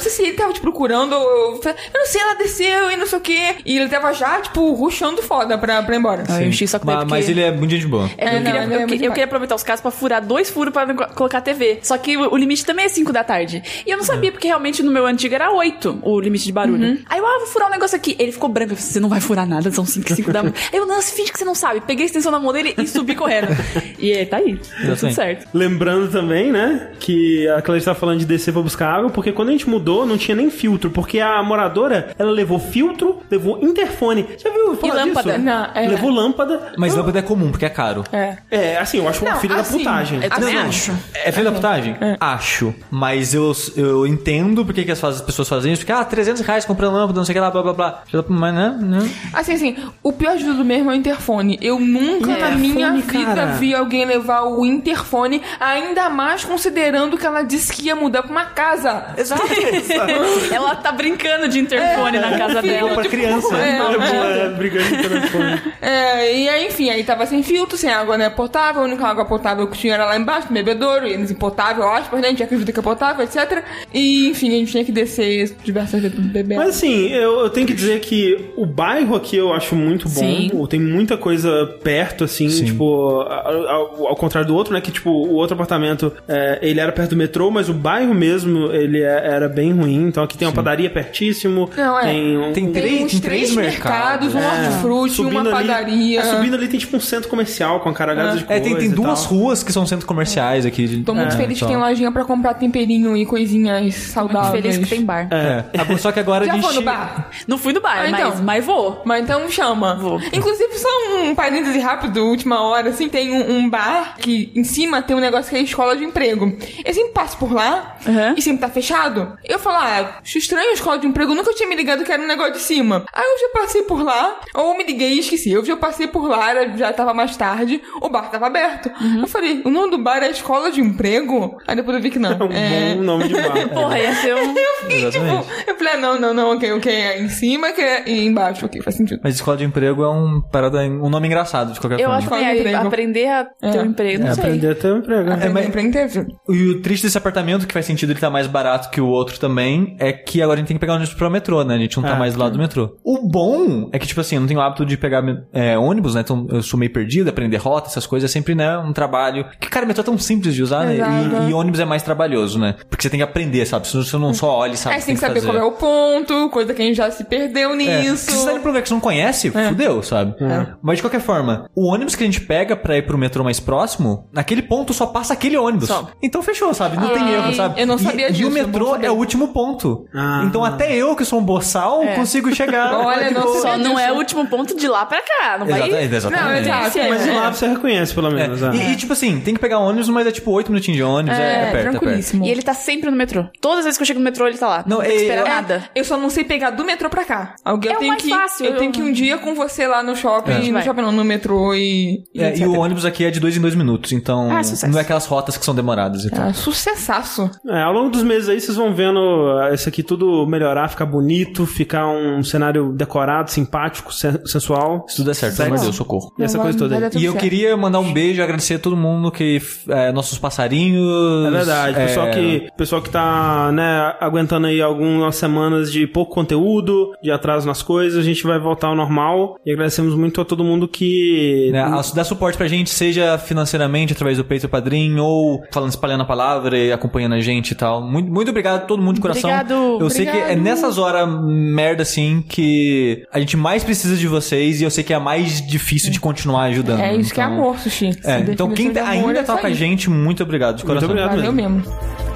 sei 0.00 0.10
se 0.10 0.22
ele 0.22 0.32
tava 0.32 0.52
te 0.52 0.60
procurando. 0.60 1.12
ou 1.14 1.20
Eu, 1.54 1.60
eu 1.64 2.00
não 2.00 2.06
sei, 2.08 2.20
ela 2.20 2.34
desceu 2.34 2.90
e 2.90 2.96
não 2.96 3.06
sei 3.06 3.18
o 3.18 3.20
quê. 3.22 3.56
E 3.64 3.76
ele 3.78 3.88
tava 3.88 4.12
já, 4.12 4.40
tipo, 4.40 4.72
ruxando 4.72 5.22
foda 5.22 5.56
pra, 5.58 5.82
pra 5.82 5.94
ir 5.94 5.98
embora. 5.98 6.24
Ah, 6.28 6.42
eu 6.42 6.48
enchi 6.48 6.64
o 6.64 6.68
saco 6.68 6.86
dele 6.86 6.98
mas, 6.98 7.08
mas 7.08 7.28
ele 7.28 7.40
é 7.42 7.50
muito 7.52 7.70
gente 7.70 7.86
boa. 7.86 8.10
É, 8.18 8.24
eu, 8.24 8.28
É, 8.28 8.40
não, 8.40 8.44
queria, 8.44 8.60
eu, 8.60 8.62
é 8.80 8.86
muito 8.86 9.04
eu 9.04 9.10
queria 9.10 9.24
aproveitar 9.24 9.54
os 9.54 9.62
casos 9.62 9.80
pra 9.82 9.90
furar 9.90 10.24
dois 10.24 10.50
furos 10.50 10.72
pra 10.72 10.92
co- 10.94 11.14
colocar 11.14 11.40
TV. 11.40 11.78
Só 11.82 11.96
que 11.98 12.16
o, 12.16 12.32
o 12.32 12.36
limite 12.36 12.64
também 12.64 12.86
é 12.86 12.88
5 12.88 13.12
da 13.12 13.22
tarde. 13.22 13.62
E 13.86 13.90
eu 13.90 13.96
não 13.96 14.04
sabia, 14.04 14.32
porque 14.32 14.46
realmente 14.48 14.82
no 14.82 14.90
meu 14.90 15.06
antigo 15.06 15.34
era 15.34 15.50
8 15.52 16.00
o 16.02 16.20
limite 16.20 16.44
de 16.44 16.52
barulho. 16.52 16.78
barulho. 16.78 17.00
Aí 17.08 17.18
eu, 17.18 17.26
ah, 17.26 17.38
vou 17.38 17.46
furar 17.46 17.68
um 17.68 17.70
negócio 17.70 17.96
aqui. 17.96 18.16
Ele 18.18 18.32
ficou 18.32 18.48
branco. 18.48 18.72
Eu 18.72 18.76
falei, 18.76 18.92
você 18.92 19.00
não 19.00 19.08
vai 19.08 19.20
furar 19.20 19.46
nada, 19.46 19.70
são 19.70 19.84
5 19.84 20.14
5 20.14 20.32
da 20.32 20.42
manhã. 20.42 20.54
Eu, 20.72 20.86
não, 20.86 21.00
finge 21.02 21.30
que 21.32 21.38
você 21.38 21.44
não 21.44 21.54
sabe. 21.54 21.80
Peguei 21.82 22.04
a 22.04 22.06
extensão 22.06 22.32
na 22.32 22.38
mão 22.40 22.52
dele 22.52 22.74
e 22.78 22.86
subi 22.86 23.14
correndo. 23.14 23.48
E 23.98 24.12
é, 24.12 24.24
tá 24.24 24.36
aí. 24.36 24.60
Deu 24.84 24.96
tudo 24.96 25.12
certo. 25.12 25.48
Lembrando 25.52 26.08
também, 26.10 26.52
né, 26.52 26.90
que 27.00 27.48
a 27.48 27.60
Clarice 27.60 27.86
tava 27.86 27.98
falando 27.98 28.20
de 28.20 28.24
descer 28.26 28.52
pra 28.52 28.62
buscar 28.62 28.88
água, 28.94 29.10
porque 29.10 29.32
quando 29.32 29.48
a 29.48 29.52
gente 29.52 29.68
mudou, 29.68 30.06
não 30.06 30.16
tinha 30.16 30.36
nem 30.36 30.50
filtro, 30.50 30.88
porque 30.90 31.18
a 31.18 31.42
moradora, 31.42 31.97
ela 32.18 32.30
levou 32.30 32.58
filtro, 32.58 33.20
levou 33.30 33.58
interfone. 33.62 34.26
Já 34.38 34.50
viu 34.50 34.76
falar 34.76 34.94
lâmpada. 34.94 35.32
disso? 35.32 35.44
Não, 35.44 35.68
é. 35.74 35.88
Levou 35.88 36.10
lâmpada. 36.10 36.72
Mas 36.76 36.92
Eu- 36.92 36.98
lâmpada 36.98 37.18
é 37.18 37.22
comum, 37.22 37.50
porque 37.50 37.64
é 37.64 37.70
caro. 37.70 38.04
É. 38.12 38.36
É, 38.50 38.78
assim, 38.78 38.98
eu 38.98 39.08
acho 39.08 39.24
uma 39.24 39.32
Não, 39.34 39.40
filha 39.40 39.56
assim, 39.56 39.72
da 39.72 39.78
putagem. 39.78 40.20
Também 40.20 40.54
Não, 40.54 40.62
não. 40.62 40.68
acho. 40.68 40.92
É 41.14 41.32
filho 41.32 41.44
da 41.44 41.52
putagem? 41.52 41.96
Acho. 42.20 42.74
Mas 42.90 43.34
eu, 43.34 43.52
eu 43.76 44.06
entendo 44.06 44.64
porque 44.64 44.84
que 44.84 44.92
as 44.92 45.20
pessoas 45.22 45.48
fazem 45.48 45.72
isso. 45.72 45.82
Porque, 45.82 45.92
ah, 45.92 46.04
300 46.04 46.42
reais 46.42 46.64
comprando 46.64 46.94
lâmpada, 46.94 47.18
não 47.18 47.24
sei 47.24 47.32
o 47.32 47.36
que 47.36 47.40
lá, 47.40 47.50
blá 47.50 47.62
blá 47.62 47.72
blá. 47.72 48.02
Mas, 48.28 48.54
né? 48.54 48.76
né? 48.80 49.10
Assim, 49.32 49.52
assim, 49.54 49.76
o 50.02 50.12
pior 50.12 50.36
de 50.36 50.44
tudo 50.44 50.64
mesmo 50.64 50.90
é 50.90 50.94
o 50.94 50.96
interfone. 50.96 51.58
Eu 51.60 51.78
nunca 51.78 52.36
na 52.38 52.50
minha 52.50 52.92
vida 52.92 53.24
cara. 53.34 53.46
vi 53.52 53.74
alguém 53.74 54.04
levar 54.04 54.42
o 54.44 54.64
interfone, 54.64 55.42
ainda 55.60 56.08
mais 56.08 56.44
considerando 56.44 57.16
que 57.16 57.26
ela 57.26 57.42
disse 57.42 57.72
que 57.72 57.86
ia 57.86 57.96
mudar 57.96 58.22
pra 58.22 58.30
uma 58.30 58.44
casa. 58.46 59.14
Exato. 59.16 59.42
Ela 60.52 60.76
tá 60.76 60.92
brincando 60.92 61.48
de 61.48 61.58
interfone 61.60 61.87
na 61.96 62.38
casa 62.38 62.60
filho, 62.62 62.74
dela. 62.74 62.94
pra 62.94 63.04
criança. 63.04 63.56
É, 63.56 64.44
É, 64.44 64.48
brigando 64.50 64.84
de 64.96 65.02
telefone. 65.08 65.60
É, 65.80 66.36
e 66.36 66.48
aí, 66.48 66.66
enfim, 66.66 66.90
aí 66.90 67.02
tava 67.04 67.26
sem 67.26 67.42
filtro, 67.42 67.76
sem 67.76 67.90
água 67.90 68.16
né, 68.18 68.28
potável, 68.30 68.82
a 68.82 68.84
única 68.84 69.06
água 69.06 69.24
potável 69.24 69.66
que 69.68 69.76
tinha 69.78 69.94
era 69.94 70.04
lá 70.04 70.16
embaixo, 70.18 70.52
bebedouro, 70.52 71.06
e 71.06 71.12
eles 71.12 71.32
potável, 71.32 71.88
aspas, 71.88 72.20
né, 72.20 72.28
a 72.28 72.30
gente 72.30 72.42
acredita 72.42 72.72
que 72.72 72.78
é 72.80 72.82
potável, 72.82 73.24
etc. 73.24 73.62
E, 73.92 74.28
enfim, 74.28 74.48
a 74.48 74.58
gente 74.58 74.70
tinha 74.72 74.84
que 74.84 74.92
descer 74.92 75.54
diversas 75.64 76.00
vezes 76.02 76.18
beber. 76.18 76.56
Mas 76.56 76.70
assim, 76.70 77.08
eu, 77.08 77.40
eu 77.40 77.50
tenho 77.50 77.66
que 77.66 77.74
dizer 77.74 78.00
que 78.00 78.50
o 78.56 78.66
bairro 78.66 79.14
aqui 79.14 79.36
eu 79.36 79.52
acho 79.52 79.74
muito 79.74 80.08
bom. 80.08 80.20
Sim. 80.20 80.50
Tem 80.68 80.80
muita 80.80 81.16
coisa 81.16 81.48
perto, 81.82 82.24
assim, 82.24 82.48
Sim. 82.48 82.64
tipo, 82.66 83.20
ao, 83.20 84.06
ao- 84.08 84.16
contrário 84.16 84.46
do 84.48 84.54
outro, 84.54 84.72
né? 84.74 84.80
Que, 84.80 84.90
tipo, 84.90 85.10
o 85.10 85.34
outro 85.34 85.54
apartamento, 85.54 86.12
é, 86.26 86.58
ele 86.60 86.80
era 86.80 86.90
perto 86.92 87.10
do 87.10 87.16
metrô, 87.16 87.50
mas 87.50 87.68
o 87.68 87.72
bairro 87.74 88.12
mesmo, 88.14 88.70
ele 88.72 89.00
é- 89.02 89.22
era 89.28 89.48
bem 89.48 89.72
ruim. 89.72 90.06
Então 90.08 90.22
aqui 90.22 90.36
tem 90.36 90.46
uma 90.46 90.54
padaria 90.54 90.90
pertíssimo. 90.90 91.70
Não, 91.78 91.98
é. 91.98 92.02
Tem, 92.04 92.36
um, 92.38 92.52
Tem 92.52 92.66
um- 92.68 92.72
três- 92.72 93.02
uns 93.04 93.10
tem 93.12 93.20
três 93.20 93.54
mercados, 93.54 94.34
um 94.34 94.38
é, 94.38 94.46
hortifruti, 94.46 95.20
uma 95.20 95.30
subindo 95.30 95.54
ali- 95.54 95.66
padaria. 95.68 96.20
é, 96.20 96.22
subindo 96.24 96.54
ali 96.54 96.68
tem 96.68 96.78
tipo 96.80 96.96
um 96.96 97.00
centro 97.00 97.28
comercial 97.28 97.80
com 97.80 97.88
a 97.88 97.94
caralhada 97.94 98.36
de 98.36 98.44
É, 98.44 98.46
coisa 98.46 98.62
tem, 98.62 98.76
tem 98.76 98.86
e 98.86 98.88
duas 98.88 99.22
tal. 99.24 99.32
ruas 99.38 99.62
que 99.62 99.72
são 99.72 99.86
centros 99.86 100.06
comerciais 100.06 100.66
aqui. 100.66 100.86
de- 100.86 101.02
Tô 101.02 101.14
muito 101.14 101.34
é, 101.34 101.36
feliz 101.36 101.58
que 101.58 101.66
tem 101.66 101.76
lojinha 101.76 102.10
pra 102.12 102.24
comprar 102.24 102.54
temperinho 102.54 103.16
e 103.16 103.24
coisinhas 103.26 103.94
saudáveis. 103.94 104.62
Feliz 104.62 104.78
que 104.78 104.86
tem 104.86 105.04
bar. 105.04 105.28
É. 105.30 105.64
Ah, 105.78 105.98
Só 105.98 106.12
que 106.12 106.20
agora 106.20 106.44
Já 106.46 106.52
a 106.52 106.54
gente. 106.56 106.64
foi 106.64 106.74
no 106.74 106.82
bar? 106.82 107.30
Não 107.46 107.58
fui 107.58 107.72
no 107.72 107.80
bar, 107.80 107.98
Ah, 108.00 108.08
então. 108.10 108.30
mas, 108.30 108.40
mas 108.40 108.64
vou. 108.64 109.02
Mas 109.04 109.22
então 109.22 109.48
chama. 109.50 109.94
Vou. 109.96 110.20
Inclusive, 110.32 110.78
só 110.78 110.88
um 111.22 111.34
parêntese 111.34 111.78
rápido, 111.78 112.24
última 112.24 112.60
hora, 112.62 112.90
assim, 112.90 113.08
tem 113.08 113.32
um, 113.32 113.58
um 113.58 113.70
bar 113.70 114.16
que 114.18 114.52
em 114.54 114.64
cima 114.64 115.00
tem 115.02 115.16
um 115.16 115.20
negócio 115.20 115.50
que 115.50 115.56
é 115.56 115.60
escola 115.62 115.96
de 115.96 116.04
emprego. 116.04 116.56
Eu 116.84 116.94
sempre 116.94 117.12
passo 117.12 117.36
por 117.36 117.52
lá 117.52 117.96
Uhum. 118.06 118.34
e 118.36 118.42
sempre 118.42 118.60
tá 118.60 118.68
fechado. 118.68 119.36
Eu 119.44 119.58
falo, 119.58 119.76
ah, 119.78 120.18
estranho 120.24 120.70
a 120.70 120.72
escola 120.74 120.98
de 120.98 121.06
emprego, 121.06 121.34
nunca 121.34 121.52
tinha 121.54 121.67
me 121.68 121.74
ligado 121.76 122.04
que 122.04 122.12
era 122.12 122.22
um 122.22 122.26
negócio 122.26 122.52
de 122.54 122.58
cima. 122.60 123.04
Aí 123.12 123.24
eu 123.24 123.38
já 123.38 123.60
passei 123.60 123.82
por 123.82 124.02
lá, 124.02 124.40
ou 124.54 124.76
me 124.76 124.84
liguei 124.84 125.14
e 125.14 125.18
esqueci. 125.20 125.50
Eu 125.52 125.64
já 125.64 125.76
passei 125.76 126.06
por 126.08 126.28
lá, 126.28 126.50
era- 126.50 126.76
já 126.76 126.92
tava 126.92 127.12
mais 127.14 127.36
tarde, 127.36 127.80
o 128.00 128.08
bar 128.08 128.30
tava 128.30 128.46
aberto. 128.46 128.90
Uhum. 129.00 129.20
Eu 129.20 129.26
falei, 129.26 129.62
o 129.64 129.70
nome 129.70 129.90
do 129.90 129.98
bar 129.98 130.22
é 130.22 130.30
escola 130.30 130.70
de 130.70 130.80
emprego? 130.80 131.56
Aí 131.66 131.76
depois 131.76 131.96
eu 131.96 132.02
vi 132.02 132.10
que 132.10 132.18
não. 132.18 132.28
É 132.38 132.44
um 132.44 132.52
É... 132.52 132.94
bom 132.94 133.02
nome 133.02 133.28
de 133.28 133.34
bar. 133.34 133.68
Porra, 133.72 133.98
ia 133.98 134.14
ser 134.14 134.34
um. 134.34 134.54
Eu 134.58 134.82
fiquei, 134.82 135.10
tipo, 135.10 135.24
Exatamente. 135.24 135.68
eu 135.68 135.76
falei, 135.76 135.92
ah, 135.94 135.96
não, 135.98 136.20
não, 136.20 136.34
não, 136.34 136.54
ok, 136.54 136.72
ok, 136.72 136.92
é 136.92 137.20
em 137.20 137.28
cima 137.28 137.72
que 137.72 137.80
é 137.80 138.08
e 138.08 138.24
embaixo, 138.26 138.64
ok, 138.64 138.80
faz 138.80 138.96
sentido. 138.96 139.20
Mas 139.24 139.34
escola 139.34 139.56
de 139.56 139.64
emprego 139.64 140.02
é 140.04 140.08
um, 140.10 140.40
parada, 140.40 140.78
um 140.82 141.10
nome 141.10 141.26
engraçado, 141.26 141.72
de 141.72 141.80
qualquer 141.80 141.98
Eu 142.00 142.04
forma. 142.08 142.16
acho 142.18 142.28
que 142.28 142.34
é, 142.68 142.74
aprender 142.76 143.26
a 143.26 143.44
ter 143.44 143.80
um 143.80 143.86
emprego, 143.86 144.22
não 144.22 144.30
É, 144.30 144.34
sei. 144.34 144.44
aprender 144.44 144.70
a 144.70 144.74
ter 144.76 144.92
um 144.92 144.98
emprego. 144.98 145.30
É, 145.30 145.48
mas- 145.48 145.66
emprego 145.66 145.92
teve. 145.92 146.26
E 146.48 146.70
o 146.70 146.80
triste 146.82 147.02
desse 147.04 147.18
apartamento, 147.18 147.66
que 147.66 147.72
faz 147.72 147.86
sentido 147.86 148.12
ele 148.12 148.20
tá 148.20 148.30
mais 148.30 148.46
barato 148.46 148.88
que 148.90 149.00
o 149.00 149.06
outro 149.08 149.38
também, 149.40 149.96
é 149.98 150.12
que 150.12 150.40
agora 150.40 150.56
a 150.56 150.58
gente 150.60 150.68
tem 150.68 150.76
que 150.76 150.80
pegar 150.80 150.94
ônibus 150.94 151.12
pro 151.14 151.28
metrô, 151.30 151.57
né? 151.64 151.74
A 151.74 151.78
gente 151.78 151.96
não 151.96 152.04
tá 152.04 152.14
É. 152.16 152.18
mais 152.18 152.34
do 152.34 152.40
lado 152.40 152.52
do 152.52 152.58
metrô. 152.58 152.96
O 153.04 153.28
bom 153.28 153.88
é 153.92 153.98
que, 153.98 154.06
tipo 154.06 154.20
assim, 154.20 154.36
eu 154.36 154.40
não 154.40 154.48
tenho 154.48 154.60
o 154.60 154.62
hábito 154.62 154.84
de 154.86 154.96
pegar 154.96 155.22
é, 155.52 155.76
ônibus, 155.78 156.14
né? 156.14 156.20
Então 156.22 156.46
eu 156.50 156.62
sou 156.62 156.78
meio 156.78 156.92
perdido, 156.92 157.28
aprender 157.28 157.56
rota, 157.56 157.88
essas 157.88 158.06
coisas, 158.06 158.30
é 158.30 158.32
sempre, 158.32 158.54
né, 158.54 158.78
um 158.78 158.92
trabalho. 158.92 159.44
Que, 159.60 159.68
cara, 159.68 159.84
metrô 159.86 160.02
é 160.02 160.04
tão 160.04 160.18
simples 160.18 160.54
de 160.54 160.62
usar, 160.62 160.84
né? 160.86 160.94
Exato. 160.96 161.42
E, 161.44 161.50
e 161.50 161.54
ônibus 161.54 161.80
é 161.80 161.84
mais 161.84 162.02
trabalhoso, 162.02 162.58
né? 162.58 162.74
Porque 162.88 163.02
você 163.02 163.10
tem 163.10 163.18
que 163.18 163.24
aprender, 163.24 163.64
sabe? 163.66 163.86
Você 163.86 163.96
não- 163.96 164.04
Você 164.04 164.16
não 164.18 164.34
só 164.34 164.48
olha 164.56 164.72
e 164.72 164.76
sabe 164.76 164.96
o 164.96 165.00
você 165.00 165.06
tem 165.06 165.14
que 165.14 165.20
saber 165.20 165.40
fazer. 165.40 165.46
qual 165.46 165.58
é 165.58 165.64
o 165.64 165.72
ponto, 165.72 166.48
coisa 166.50 166.72
que 166.74 166.82
a 166.82 166.84
gente 166.84 166.96
já 166.96 167.10
se 167.10 167.24
perdeu 167.24 167.72
É, 167.72 167.76
nisso. 167.76 168.30
Se 168.30 168.36
você 168.36 168.46
tá 168.46 168.52
indo 168.52 168.60
pra 168.60 168.68
um 168.68 168.72
lugar 168.72 168.82
que 168.82 168.88
você 168.88 168.94
não 168.94 169.00
conhece, 169.00 169.50
fudeu, 169.50 170.02
sabe? 170.02 170.34
Mas 170.82 170.96
de 170.98 171.02
qualquer 171.02 171.20
forma, 171.20 171.68
o 171.74 171.86
ônibus 171.86 172.14
que 172.14 172.22
a 172.22 172.26
gente 172.26 172.40
pega 172.40 172.76
pra 172.76 172.96
ir 172.96 173.02
pro 173.06 173.18
metrô 173.18 173.44
mais 173.44 173.60
próximo, 173.60 174.26
naquele 174.32 174.62
ponto 174.62 174.92
só 174.94 175.06
passa 175.06 175.32
aquele 175.34 175.56
ônibus. 175.56 175.88
Só. 175.88 176.08
Então 176.22 176.42
fechou, 176.42 176.72
sabe? 176.74 176.96
Não 176.96 177.08
tem 177.10 177.22
Ah, 177.22 177.32
erro, 177.32 177.54
sabe? 177.54 177.80
eu 177.80 177.86
não 177.86 177.96
E- 177.96 177.98
sabia 178.00 178.28
E, 178.28 178.32
disso, 178.32 178.44
o 178.44 178.46
é 178.58 178.62
bom 178.62 178.66
metrô 178.66 178.96
é 178.96 179.10
o 179.10 179.14
último 179.14 179.48
ponto. 179.48 180.06
Ah. 180.14 180.42
Então 180.46 180.64
até 180.64 180.94
eu, 180.94 181.14
que 181.16 181.24
sou 181.24 181.38
um 181.40 181.44
boçal, 181.48 182.00
consigo 182.14 182.54
chegar. 182.54 182.92
Olha, 183.04 183.30
não. 183.30 183.54
Só 183.60 183.76
não 183.78 183.98
é 183.98 184.12
o 184.12 184.16
último 184.16 184.46
ponto 184.46 184.76
de 184.76 184.86
lá 184.86 185.06
pra 185.06 185.20
cá. 185.20 185.56
Não 185.58 185.66
vai. 185.66 185.80
Exatamente, 185.80 186.14
exatamente. 186.14 186.44
Não, 186.44 186.56
exato. 186.58 186.98
É, 186.98 187.08
Mas 187.08 187.22
de 187.24 187.30
é. 187.30 187.32
lá 187.32 187.52
você 187.52 187.66
reconhece, 187.68 188.14
pelo 188.14 188.28
É, 188.28 188.30
menos. 188.34 188.62
é. 188.62 188.70
E, 188.70 188.92
e, 188.92 188.96
tipo 188.96 189.12
assim, 189.12 189.40
tem 189.40 189.54
que 189.54 189.60
pegar 189.60 189.78
ônibus, 189.78 190.08
mas 190.08 190.26
é 190.26 190.30
tipo 190.32 190.50
8 190.50 190.70
minutinhos 190.70 190.96
de 190.96 191.02
ônibus, 191.02 191.38
é, 191.38 191.42
é 191.42 191.46
É, 191.46 191.52
perto, 191.60 191.66
é 191.66 191.70
perto. 191.72 191.90
tranquilíssimo. 191.98 192.44
E 192.44 192.50
ele 192.50 192.62
tá 192.62 192.74
sempre 192.74 193.10
no 193.10 193.16
metrô. 193.16 193.46
Todas 193.60 193.78
as 193.80 193.84
vezes 193.86 193.98
que 193.98 194.02
eu 194.02 194.06
chego 194.06 194.18
no 194.20 194.24
metrô, 194.24 194.46
ele 194.46 194.58
tá 194.58 194.68
lá. 194.68 194.84
Não, 194.86 194.98
Não, 194.98 195.04
tem 195.04 195.10
que 195.12 195.16
é- 195.18 195.20
esperar 195.22 195.46
é- 195.46 195.48
nada. 195.48 195.84
Eu 195.94 196.04
só 196.04 196.16
não 196.16 196.30
sei 196.30 196.44
pegar 196.44 196.70
do 196.70 196.84
metrô 196.84 197.08
pra 197.08 197.24
cá. 197.24 197.54
Alguém 197.64 197.90
É 197.90 197.94
eu 197.94 197.96
o 197.96 198.00
tenho 198.00 198.12
mais 198.12 198.22
que 198.22 198.28
fácil, 198.30 198.66
Eu 198.66 198.72
eu- 198.72 198.78
tenho 198.78 198.92
que 198.92 199.00
ir 199.00 199.04
um 199.04 199.12
dia 199.12 199.38
com 199.38 199.54
você 199.54 199.86
lá 199.86 200.02
no 200.02 200.14
shopping, 200.14 200.68
É. 200.68 200.70
no 200.72 200.82
shopping 200.82 201.02
não, 201.02 201.12
no 201.12 201.24
metrô 201.24 201.74
e. 201.74 202.24
e 202.34 202.42
É, 202.42 202.56
e 202.58 202.66
o 202.66 202.78
ônibus 202.78 203.04
aqui 203.04 203.24
é 203.24 203.30
de 203.30 203.40
2 203.40 203.56
em 203.56 203.60
2 203.60 203.74
minutos, 203.74 204.12
então 204.12 204.50
Ah, 204.50 204.62
sucesso. 204.62 204.90
não 204.92 204.98
é 204.98 205.02
aquelas 205.02 205.26
rotas 205.26 205.56
que 205.56 205.64
são 205.64 205.74
demoradas 205.74 206.24
e 206.24 206.30
tal. 206.30 206.48
Ah, 206.48 206.52
sucessaço. 206.52 207.50
É, 207.68 207.82
ao 207.82 207.92
longo 207.92 208.10
dos 208.10 208.22
meses 208.22 208.48
aí 208.48 208.60
vocês 208.60 208.76
vão 208.76 208.94
vendo 208.94 209.18
ah, 209.60 209.72
isso 209.72 209.88
aqui 209.88 210.02
tudo 210.02 210.46
melhorar, 210.46 210.88
ficar 210.88 211.06
bonito, 211.06 211.27
ficar 211.66 212.06
um 212.08 212.42
cenário 212.42 212.92
decorado, 212.92 213.50
simpático, 213.50 214.12
sen- 214.12 214.40
sensual. 214.46 215.04
Se 215.08 215.16
tudo 215.16 215.26
der 215.26 215.34
certo, 215.34 215.56
pelo 215.56 215.66
amor 215.68 215.78
de 215.78 215.84
Deus, 215.84 215.96
socorro. 215.96 216.32
E 216.38 216.42
essa 216.42 216.58
coisa 216.58 216.78
toda 216.78 216.96
aí. 216.96 217.02
E 217.16 217.24
eu 217.24 217.32
certo. 217.32 217.42
queria 217.42 217.76
mandar 217.76 217.98
um 218.00 218.12
beijo 218.12 218.40
e 218.40 218.42
agradecer 218.42 218.74
a 218.74 218.78
todo 218.78 218.96
mundo 218.96 219.30
que. 219.30 219.60
é, 219.88 220.12
nossos 220.12 220.38
passarinhos. 220.38 221.46
É 221.46 221.50
verdade, 221.50 221.94
pessoal, 221.96 222.26
é, 222.28 222.30
que, 222.32 222.68
pessoal 222.76 223.02
que 223.02 223.10
tá, 223.10 223.70
né, 223.72 224.14
aguentando 224.20 224.66
aí 224.66 224.80
algumas 224.80 225.36
semanas 225.36 225.90
de 225.92 226.06
pouco 226.06 226.32
conteúdo, 226.34 227.12
de 227.22 227.30
atraso 227.30 227.66
nas 227.66 227.82
coisas, 227.82 228.18
a 228.18 228.22
gente 228.22 228.42
vai 228.44 228.58
voltar 228.58 228.88
ao 228.88 228.96
normal. 228.96 229.56
E 229.64 229.72
agradecemos 229.72 230.14
muito 230.14 230.40
a 230.40 230.44
todo 230.44 230.64
mundo 230.64 230.86
que. 230.88 231.70
Né, 231.72 231.80
a- 231.82 232.02
dar 232.14 232.24
suporte 232.24 232.56
pra 232.56 232.66
gente, 232.68 232.90
seja 232.90 233.36
financeiramente 233.38 234.12
através 234.12 234.38
do 234.38 234.44
Peito 234.44 234.68
Padrim 234.68 235.18
ou 235.18 235.62
falando, 235.72 235.90
espalhando 235.90 236.22
a 236.22 236.26
palavra 236.26 236.76
e 236.78 236.92
acompanhando 236.92 237.34
a 237.34 237.40
gente 237.40 237.72
e 237.72 237.74
tal. 237.74 238.02
Muito, 238.02 238.30
muito 238.30 238.48
obrigado 238.50 238.76
a 238.76 238.80
todo 238.80 239.02
mundo 239.02 239.16
de 239.16 239.20
coração. 239.20 239.50
Obrigado, 239.50 239.98
Eu 240.00 240.10
sei 240.10 240.24
que 240.26 240.30
é 240.30 240.42
obrigado. 240.42 240.62
nessas 240.62 240.98
horas 240.98 241.17
merda 241.26 242.02
assim 242.02 242.44
que 242.48 243.24
a 243.32 243.38
gente 243.38 243.56
mais 243.56 243.82
precisa 243.84 244.16
de 244.16 244.26
vocês 244.26 244.80
e 244.80 244.84
eu 244.84 244.90
sei 244.90 245.02
que 245.04 245.12
é 245.12 245.16
a 245.16 245.20
mais 245.20 245.66
difícil 245.66 246.10
de 246.10 246.20
continuar 246.20 246.64
ajudando. 246.64 247.00
É 247.00 247.14
isso 247.16 247.32
que 247.32 247.40
é 247.40 247.44
Então- 247.44 247.54
amor, 247.56 247.78
Sushi. 247.78 248.10
É, 248.24 248.40
então 248.40 248.70
quem 248.70 248.88
amor 248.88 249.08
ainda 249.08 249.40
é 249.40 249.42
tá 249.42 249.56
com 249.56 249.66
a 249.66 249.70
gente, 249.72 250.08
muito 250.10 250.42
obrigado 250.42 250.76
de 250.76 250.84
Muito 250.84 251.00
coração. 251.00 251.10
obrigado. 251.10 251.36
Valeu 251.36 251.52
mesmo. 251.52 252.27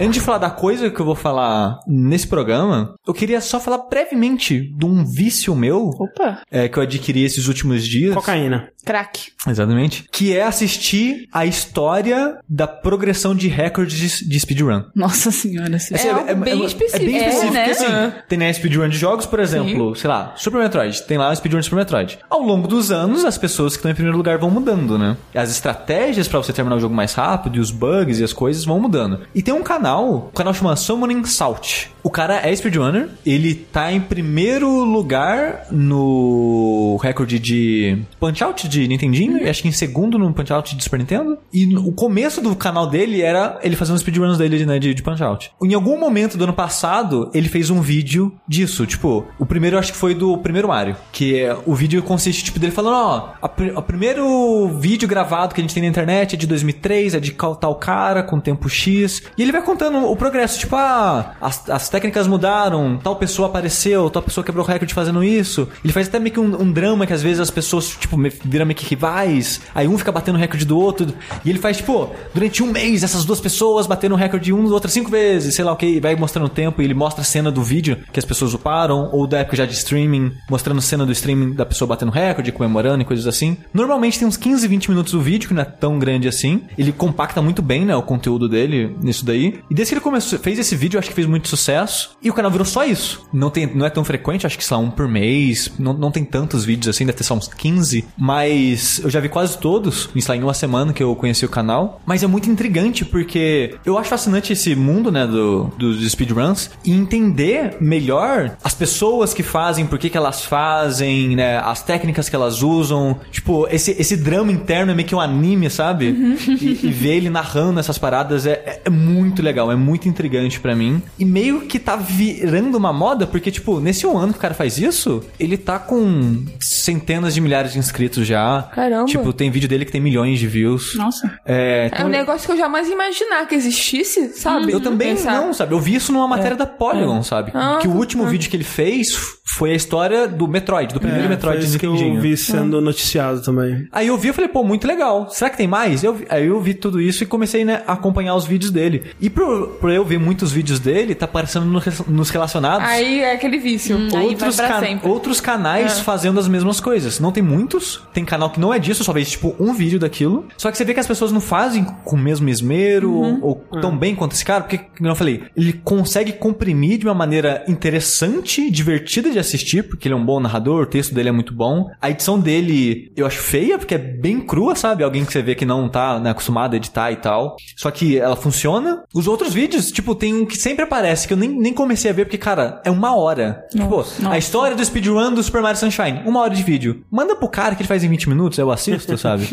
Antes 0.00 0.14
de 0.14 0.20
falar 0.20 0.38
da 0.38 0.50
coisa 0.50 0.90
que 0.90 1.00
eu 1.00 1.04
vou 1.04 1.14
falar 1.14 1.80
nesse 1.86 2.26
programa, 2.26 2.94
eu 3.06 3.12
queria 3.12 3.40
só 3.40 3.58
falar 3.58 3.78
brevemente 3.88 4.60
de 4.76 4.86
um 4.86 5.04
vício 5.04 5.54
meu 5.56 5.88
Opa, 5.98 6.40
é, 6.50 6.68
que 6.68 6.78
eu 6.78 6.82
adquiri 6.82 7.24
esses 7.24 7.48
últimos 7.48 7.86
dias. 7.86 8.14
Cocaína. 8.14 8.68
craque. 8.84 9.32
Exatamente. 9.46 10.04
Que 10.12 10.36
é 10.36 10.42
assistir 10.44 11.26
a 11.32 11.44
história 11.44 12.38
da 12.48 12.66
progressão 12.66 13.34
de 13.34 13.48
recordes 13.48 14.20
de, 14.26 14.38
speedrun. 14.40 14.84
Nossa 14.94 15.30
senhora. 15.30 15.76
Assim, 15.76 15.94
É 15.94 16.10
algo 16.10 16.34
bem 16.36 16.62
É 16.62 16.66
específico. 16.66 17.04
bem 17.04 17.16
É, 17.18 17.28
específico, 17.28 17.52
né? 17.54 17.64
porque 17.68 17.84
assim, 17.84 18.12
tem 18.28 18.38
né, 18.38 18.52
speedrun 18.52 18.88
de 18.88 18.96
jogos, 18.98 19.26
por 19.26 19.40
exemplo, 19.40 19.94
sei 19.96 20.08
lá, 20.08 20.32
Super 20.36 20.58
Metroid. 20.62 21.02
Tem 21.02 21.18
lá 21.18 21.30
o 21.30 21.36
speedrun 21.36 21.58
de 21.60 21.64
Super 21.66 21.76
Metroid. 21.76 22.18
Ao 22.30 22.40
longo 22.40 22.68
dos 22.68 22.90
anos, 22.90 23.24
as 23.24 23.36
pessoas 23.36 23.72
que 23.72 23.78
estão 23.78 23.90
em 23.90 23.94
primeiro 23.94 24.16
lugar 24.16 24.38
vão 24.38 24.50
mudando, 24.50 24.96
né? 24.98 25.16
As 25.34 25.50
estratégias 25.50 26.28
pra 26.28 26.38
você 26.38 26.52
terminar 26.52 26.76
o 26.76 26.80
jogo 26.80 26.94
mais 26.94 27.14
rápido, 27.14 27.56
e 27.56 27.60
os 27.60 27.70
bugs 27.70 28.20
e 28.20 28.24
as 28.24 28.32
coisas 28.32 28.64
vão 28.64 28.78
mudando. 28.80 29.20
E 29.34 29.42
tem 29.42 29.52
um 29.54 29.62
canal 29.62 29.87
canal, 29.88 30.14
o 30.14 30.32
canal 30.32 30.52
chama 30.52 30.76
Summoning 30.76 31.24
Salt. 31.24 31.86
O 32.02 32.10
cara 32.10 32.40
é 32.46 32.54
speedrunner, 32.54 33.08
ele 33.26 33.54
tá 33.54 33.92
em 33.92 34.00
primeiro 34.00 34.68
lugar 34.84 35.66
no 35.70 36.98
recorde 37.02 37.38
de 37.38 37.98
Punch-Out 38.20 38.68
de 38.68 38.86
Nintendinho, 38.86 39.38
e 39.38 39.48
acho 39.48 39.62
que 39.62 39.68
em 39.68 39.72
segundo 39.72 40.18
no 40.18 40.32
Punch-Out 40.32 40.76
de 40.76 40.82
Super 40.82 40.98
Nintendo. 40.98 41.38
E 41.52 41.76
o 41.76 41.92
começo 41.92 42.40
do 42.40 42.54
canal 42.54 42.86
dele 42.86 43.22
era 43.22 43.58
ele 43.62 43.76
fazendo 43.76 43.98
speedruns 43.98 44.38
dele, 44.38 44.64
né, 44.64 44.78
de, 44.78 44.94
de 44.94 45.02
Punch-Out. 45.02 45.52
Em 45.62 45.74
algum 45.74 45.98
momento 45.98 46.38
do 46.38 46.44
ano 46.44 46.52
passado, 46.52 47.30
ele 47.34 47.48
fez 47.48 47.68
um 47.68 47.80
vídeo 47.80 48.32
disso, 48.46 48.86
tipo, 48.86 49.26
o 49.38 49.44
primeiro 49.44 49.78
acho 49.78 49.92
que 49.92 49.98
foi 49.98 50.14
do 50.14 50.38
primeiro 50.38 50.68
Mario, 50.68 50.96
que 51.12 51.38
é, 51.38 51.56
o 51.66 51.74
vídeo 51.74 52.02
consiste, 52.02 52.44
tipo, 52.44 52.58
dele 52.58 52.72
falando, 52.72 52.94
ó, 52.94 53.48
o 53.76 53.82
primeiro 53.82 54.68
vídeo 54.78 55.08
gravado 55.08 55.54
que 55.54 55.60
a 55.60 55.64
gente 55.64 55.74
tem 55.74 55.82
na 55.82 55.88
internet 55.88 56.34
é 56.34 56.38
de 56.38 56.46
2003, 56.46 57.14
é 57.14 57.20
de 57.20 57.32
tal 57.32 57.74
cara, 57.74 58.22
com 58.22 58.38
tempo 58.38 58.68
X, 58.68 59.24
e 59.36 59.42
ele 59.42 59.52
vai 59.52 59.62
contando 59.62 59.77
o 59.86 60.16
progresso, 60.16 60.58
tipo, 60.58 60.76
ah, 60.76 61.34
as, 61.40 61.68
as 61.68 61.88
técnicas 61.88 62.26
mudaram, 62.26 62.98
tal 63.02 63.16
pessoa 63.16 63.48
apareceu, 63.48 64.10
tal 64.10 64.22
pessoa 64.22 64.44
quebrou 64.44 64.64
o 64.64 64.68
recorde 64.68 64.94
fazendo 64.94 65.22
isso. 65.22 65.68
Ele 65.84 65.92
faz 65.92 66.08
até 66.08 66.18
meio 66.18 66.32
que 66.32 66.40
um, 66.40 66.62
um 66.62 66.72
drama 66.72 67.06
que 67.06 67.12
às 67.12 67.22
vezes 67.22 67.40
as 67.40 67.50
pessoas, 67.50 67.88
tipo, 67.88 68.16
viram 68.44 68.66
meio 68.66 68.76
que 68.76 68.86
rivais, 68.86 69.60
aí 69.74 69.86
um 69.86 69.96
fica 69.98 70.12
batendo 70.12 70.38
recorde 70.38 70.64
do 70.64 70.78
outro, 70.78 71.06
e 71.44 71.50
ele 71.50 71.58
faz, 71.58 71.78
tipo, 71.78 72.10
durante 72.34 72.62
um 72.62 72.70
mês, 72.70 73.02
essas 73.02 73.24
duas 73.24 73.40
pessoas 73.40 73.86
batendo 73.86 74.14
o 74.14 74.18
recorde 74.18 74.52
um 74.52 74.64
do 74.64 74.74
outro 74.74 74.90
cinco 74.90 75.10
vezes, 75.10 75.54
sei 75.54 75.64
lá 75.64 75.72
o 75.72 75.76
que, 75.76 75.86
e 75.86 76.00
vai 76.00 76.14
mostrando 76.16 76.46
o 76.46 76.50
tempo, 76.50 76.80
e 76.82 76.84
ele 76.84 76.94
mostra 76.94 77.22
a 77.22 77.24
cena 77.24 77.50
do 77.50 77.62
vídeo 77.62 77.98
que 78.12 78.18
as 78.18 78.24
pessoas 78.24 78.54
uparam, 78.54 79.10
ou 79.12 79.26
da 79.26 79.38
época 79.38 79.56
já 79.56 79.66
de 79.66 79.74
streaming, 79.74 80.32
mostrando 80.50 80.80
cena 80.80 81.04
do 81.04 81.12
streaming 81.12 81.52
da 81.52 81.66
pessoa 81.66 81.88
batendo 81.88 82.10
recorde, 82.10 82.52
comemorando 82.52 83.02
e 83.02 83.04
coisas 83.04 83.26
assim. 83.26 83.56
Normalmente 83.72 84.18
tem 84.18 84.26
uns 84.26 84.36
15, 84.36 84.66
20 84.66 84.90
minutos 84.90 85.12
do 85.12 85.20
vídeo, 85.20 85.48
que 85.48 85.54
não 85.54 85.62
é 85.62 85.64
tão 85.64 85.98
grande 85.98 86.28
assim. 86.28 86.62
Ele 86.76 86.92
compacta 86.92 87.40
muito 87.42 87.62
bem, 87.62 87.84
né, 87.84 87.94
o 87.94 88.02
conteúdo 88.02 88.48
dele 88.48 88.96
nisso 89.00 89.24
daí. 89.24 89.60
E 89.70 89.74
desde 89.74 89.90
que 89.92 89.94
ele 89.96 90.00
começou, 90.04 90.38
fez 90.38 90.58
esse 90.58 90.74
vídeo, 90.74 90.96
eu 90.96 91.00
acho 91.00 91.08
que 91.08 91.14
fez 91.14 91.26
muito 91.26 91.48
sucesso. 91.48 92.16
E 92.22 92.30
o 92.30 92.34
canal 92.34 92.50
virou 92.50 92.64
só 92.64 92.84
isso. 92.84 93.26
Não, 93.32 93.50
tem, 93.50 93.66
não 93.74 93.84
é 93.86 93.90
tão 93.90 94.02
frequente, 94.04 94.46
acho 94.46 94.56
que 94.56 94.64
sei 94.64 94.76
lá, 94.76 94.82
um 94.82 94.90
por 94.90 95.06
mês. 95.08 95.70
Não, 95.78 95.92
não 95.92 96.10
tem 96.10 96.24
tantos 96.24 96.64
vídeos 96.64 96.88
assim, 96.94 97.04
deve 97.04 97.18
ter 97.18 97.24
só 97.24 97.34
uns 97.34 97.48
15. 97.48 98.04
Mas 98.16 99.00
eu 99.02 99.10
já 99.10 99.20
vi 99.20 99.28
quase 99.28 99.58
todos, 99.58 100.08
sei 100.12 100.22
lá, 100.28 100.36
em 100.36 100.42
uma 100.42 100.54
semana 100.54 100.92
que 100.92 101.02
eu 101.02 101.14
conheci 101.16 101.44
o 101.44 101.48
canal. 101.48 102.00
Mas 102.06 102.22
é 102.22 102.26
muito 102.26 102.48
intrigante, 102.50 103.04
porque 103.04 103.76
eu 103.84 103.98
acho 103.98 104.08
fascinante 104.10 104.52
esse 104.52 104.74
mundo, 104.74 105.10
né, 105.10 105.26
do, 105.26 105.64
dos 105.78 106.08
speedruns. 106.10 106.70
E 106.84 106.92
entender 106.92 107.76
melhor 107.80 108.56
as 108.62 108.74
pessoas 108.74 109.34
que 109.34 109.42
fazem, 109.42 109.86
por 109.86 109.98
que, 109.98 110.08
que 110.10 110.16
elas 110.16 110.44
fazem, 110.44 111.34
né, 111.36 111.58
as 111.58 111.82
técnicas 111.82 112.28
que 112.28 112.36
elas 112.36 112.62
usam. 112.62 113.18
Tipo, 113.30 113.66
esse, 113.70 113.90
esse 113.98 114.16
drama 114.16 114.52
interno 114.52 114.92
é 114.92 114.94
meio 114.94 115.08
que 115.08 115.14
um 115.14 115.20
anime, 115.20 115.68
sabe? 115.70 116.06
E, 116.48 116.86
e 116.86 116.90
ver 116.90 117.16
ele 117.16 117.30
narrando 117.30 117.80
essas 117.80 117.98
paradas 117.98 118.46
é, 118.46 118.52
é- 118.52 118.82
é 118.84 118.90
muito 118.90 119.42
legal, 119.42 119.57
é 119.72 119.76
muito 119.76 120.08
intrigante 120.08 120.60
pra 120.60 120.74
mim. 120.74 121.02
E 121.18 121.24
meio 121.24 121.62
que 121.62 121.78
tá 121.78 121.96
virando 121.96 122.76
uma 122.76 122.92
moda, 122.92 123.26
porque, 123.26 123.50
tipo, 123.50 123.80
nesse 123.80 124.06
um 124.06 124.16
ano 124.16 124.32
que 124.32 124.38
o 124.38 124.42
cara 124.42 124.54
faz 124.54 124.78
isso, 124.78 125.22
ele 125.38 125.56
tá 125.56 125.78
com 125.78 126.44
centenas 126.60 127.34
de 127.34 127.40
milhares 127.40 127.72
de 127.72 127.78
inscritos 127.78 128.26
já. 128.26 128.62
Caramba. 128.74 129.06
Tipo, 129.06 129.32
tem 129.32 129.50
vídeo 129.50 129.68
dele 129.68 129.84
que 129.84 129.92
tem 129.92 130.00
milhões 130.00 130.38
de 130.38 130.46
views. 130.46 130.94
Nossa. 130.94 131.38
É, 131.44 131.84
É 131.84 131.86
então- 131.86 132.06
um 132.06 132.08
negócio 132.08 132.46
que 132.46 132.52
eu 132.52 132.56
jamais 132.58 132.86
ia 132.88 132.94
imaginar 132.94 133.46
que 133.46 133.54
existisse, 133.54 134.32
sabe? 134.34 134.72
eu 134.72 134.80
também 134.80 135.14
Pensar. 135.16 135.32
não, 135.40 135.52
sabe? 135.52 135.74
Eu 135.74 135.80
vi 135.80 135.94
isso 135.94 136.12
numa 136.12 136.28
matéria 136.28 136.56
da 136.56 136.66
Polygon, 136.66 137.22
sabe? 137.22 137.50
Ah, 137.54 137.78
que 137.80 137.88
o 137.88 137.92
tá. 137.92 137.96
último 137.96 138.26
vídeo 138.26 138.48
que 138.50 138.56
ele 138.56 138.64
fez 138.64 139.08
foi 139.56 139.70
a 139.72 139.74
história 139.74 140.28
do 140.28 140.46
Metroid, 140.46 140.92
do 140.92 141.00
primeiro 141.00 141.26
É, 141.26 141.28
Metroid 141.28 141.58
foi 141.58 141.66
isso 141.66 141.78
que 141.78 141.86
eu 141.86 142.20
vi 142.20 142.36
sendo 142.36 142.80
noticiado 142.80 143.40
também. 143.42 143.86
Aí 143.92 144.06
eu 144.08 144.16
vi 144.18 144.28
e 144.28 144.32
falei, 144.32 144.48
pô, 144.48 144.62
muito 144.62 144.86
legal. 144.86 145.28
Será 145.30 145.50
que 145.50 145.56
tem 145.56 145.66
mais? 145.66 146.04
Eu, 146.04 146.14
vi- 146.14 146.26
aí 146.28 146.46
eu 146.46 146.60
vi 146.60 146.74
tudo 146.74 147.00
isso 147.00 147.22
e 147.22 147.26
comecei 147.26 147.64
né, 147.64 147.82
a 147.86 147.92
acompanhar 147.94 148.34
os 148.34 148.44
vídeos 148.46 148.70
dele. 148.70 149.04
E 149.20 149.28
por, 149.48 149.68
por 149.78 149.90
eu 149.90 150.04
ver 150.04 150.18
muitos 150.18 150.52
vídeos 150.52 150.78
dele, 150.78 151.14
tá 151.14 151.24
aparecendo 151.24 151.66
no 151.66 151.78
re- 151.78 151.90
nos 152.08 152.30
relacionados. 152.30 152.86
Aí 152.86 153.20
é 153.20 153.32
aquele 153.32 153.58
vício. 153.58 153.96
Hum. 153.96 154.08
Aí 154.14 154.26
Outros, 154.28 154.56
vai 154.56 154.66
pra 154.66 154.76
ca- 154.80 154.86
sempre. 154.86 155.08
outros 155.08 155.40
canais 155.40 156.00
fazendo 156.00 156.38
as 156.38 156.48
mesmas 156.48 156.80
coisas. 156.80 157.18
Não 157.20 157.32
tem 157.32 157.42
muitos. 157.42 158.02
Tem 158.12 158.24
canal 158.24 158.50
que 158.50 158.60
não 158.60 158.72
é 158.72 158.78
disso, 158.78 159.02
só 159.04 159.12
fez 159.12 159.30
tipo 159.30 159.54
um 159.58 159.72
vídeo 159.74 159.98
daquilo. 159.98 160.46
Só 160.56 160.70
que 160.70 160.76
você 160.76 160.84
vê 160.84 160.94
que 160.94 161.00
as 161.00 161.06
pessoas 161.06 161.32
não 161.32 161.40
fazem 161.40 161.84
com 162.04 162.16
o 162.16 162.18
mesmo 162.18 162.48
esmero 162.48 163.10
Uhum. 163.12 163.38
ou 163.42 163.54
tão 163.80 163.96
bem 163.96 164.14
quanto 164.14 164.32
esse 164.32 164.44
cara, 164.44 164.62
porque, 164.64 164.78
como 164.78 165.08
eu 165.08 165.14
falei, 165.16 165.42
ele 165.56 165.72
consegue 165.72 166.32
comprimir 166.32 166.98
de 166.98 167.06
uma 167.06 167.14
maneira 167.14 167.64
interessante, 167.68 168.70
divertida 168.70 169.30
de 169.30 169.38
assistir, 169.38 169.82
porque 169.88 170.06
ele 170.08 170.14
é 170.14 170.16
um 170.16 170.24
bom 170.24 170.40
narrador, 170.40 170.82
o 170.82 170.86
texto 170.86 171.14
dele 171.14 171.28
é 171.28 171.32
muito 171.32 171.52
bom. 171.54 171.88
A 172.00 172.10
edição 172.10 172.38
dele 172.38 173.10
eu 173.16 173.26
acho 173.26 173.38
feia, 173.38 173.78
porque 173.78 173.94
é 173.94 173.98
bem 173.98 174.40
crua, 174.40 174.74
sabe? 174.74 175.02
Alguém 175.04 175.24
que 175.24 175.32
você 175.32 175.42
vê 175.42 175.54
que 175.54 175.64
não 175.66 175.88
tá 175.88 176.18
né, 176.18 176.30
acostumado 176.30 176.74
a 176.74 176.76
editar 176.76 177.10
e 177.12 177.16
tal. 177.16 177.56
Só 177.76 177.90
que 177.90 178.18
ela 178.18 178.36
funciona. 178.36 179.02
Os 179.14 179.26
outros 179.28 179.37
vídeos, 179.52 179.90
tipo, 179.90 180.14
tem 180.14 180.34
um 180.34 180.44
que 180.46 180.56
sempre 180.56 180.84
aparece, 180.84 181.26
que 181.26 181.32
eu 181.32 181.36
nem, 181.36 181.48
nem 181.48 181.72
comecei 181.72 182.10
a 182.10 182.14
ver, 182.14 182.24
porque, 182.24 182.38
cara, 182.38 182.80
é 182.84 182.90
uma 182.90 183.16
hora. 183.16 183.64
tipo, 183.70 184.04
a 184.28 184.38
história 184.38 184.76
do 184.76 184.84
speedrun 184.84 185.32
do 185.32 185.42
Super 185.42 185.62
Mario 185.62 185.78
Sunshine, 185.78 186.22
uma 186.26 186.40
hora 186.40 186.54
de 186.54 186.62
vídeo. 186.62 187.02
Manda 187.10 187.34
pro 187.36 187.48
cara 187.48 187.74
que 187.74 187.82
ele 187.82 187.88
faz 187.88 188.02
em 188.04 188.08
20 188.08 188.28
minutos, 188.28 188.58
eu 188.58 188.70
assisto, 188.70 189.16
sabe? 189.18 189.48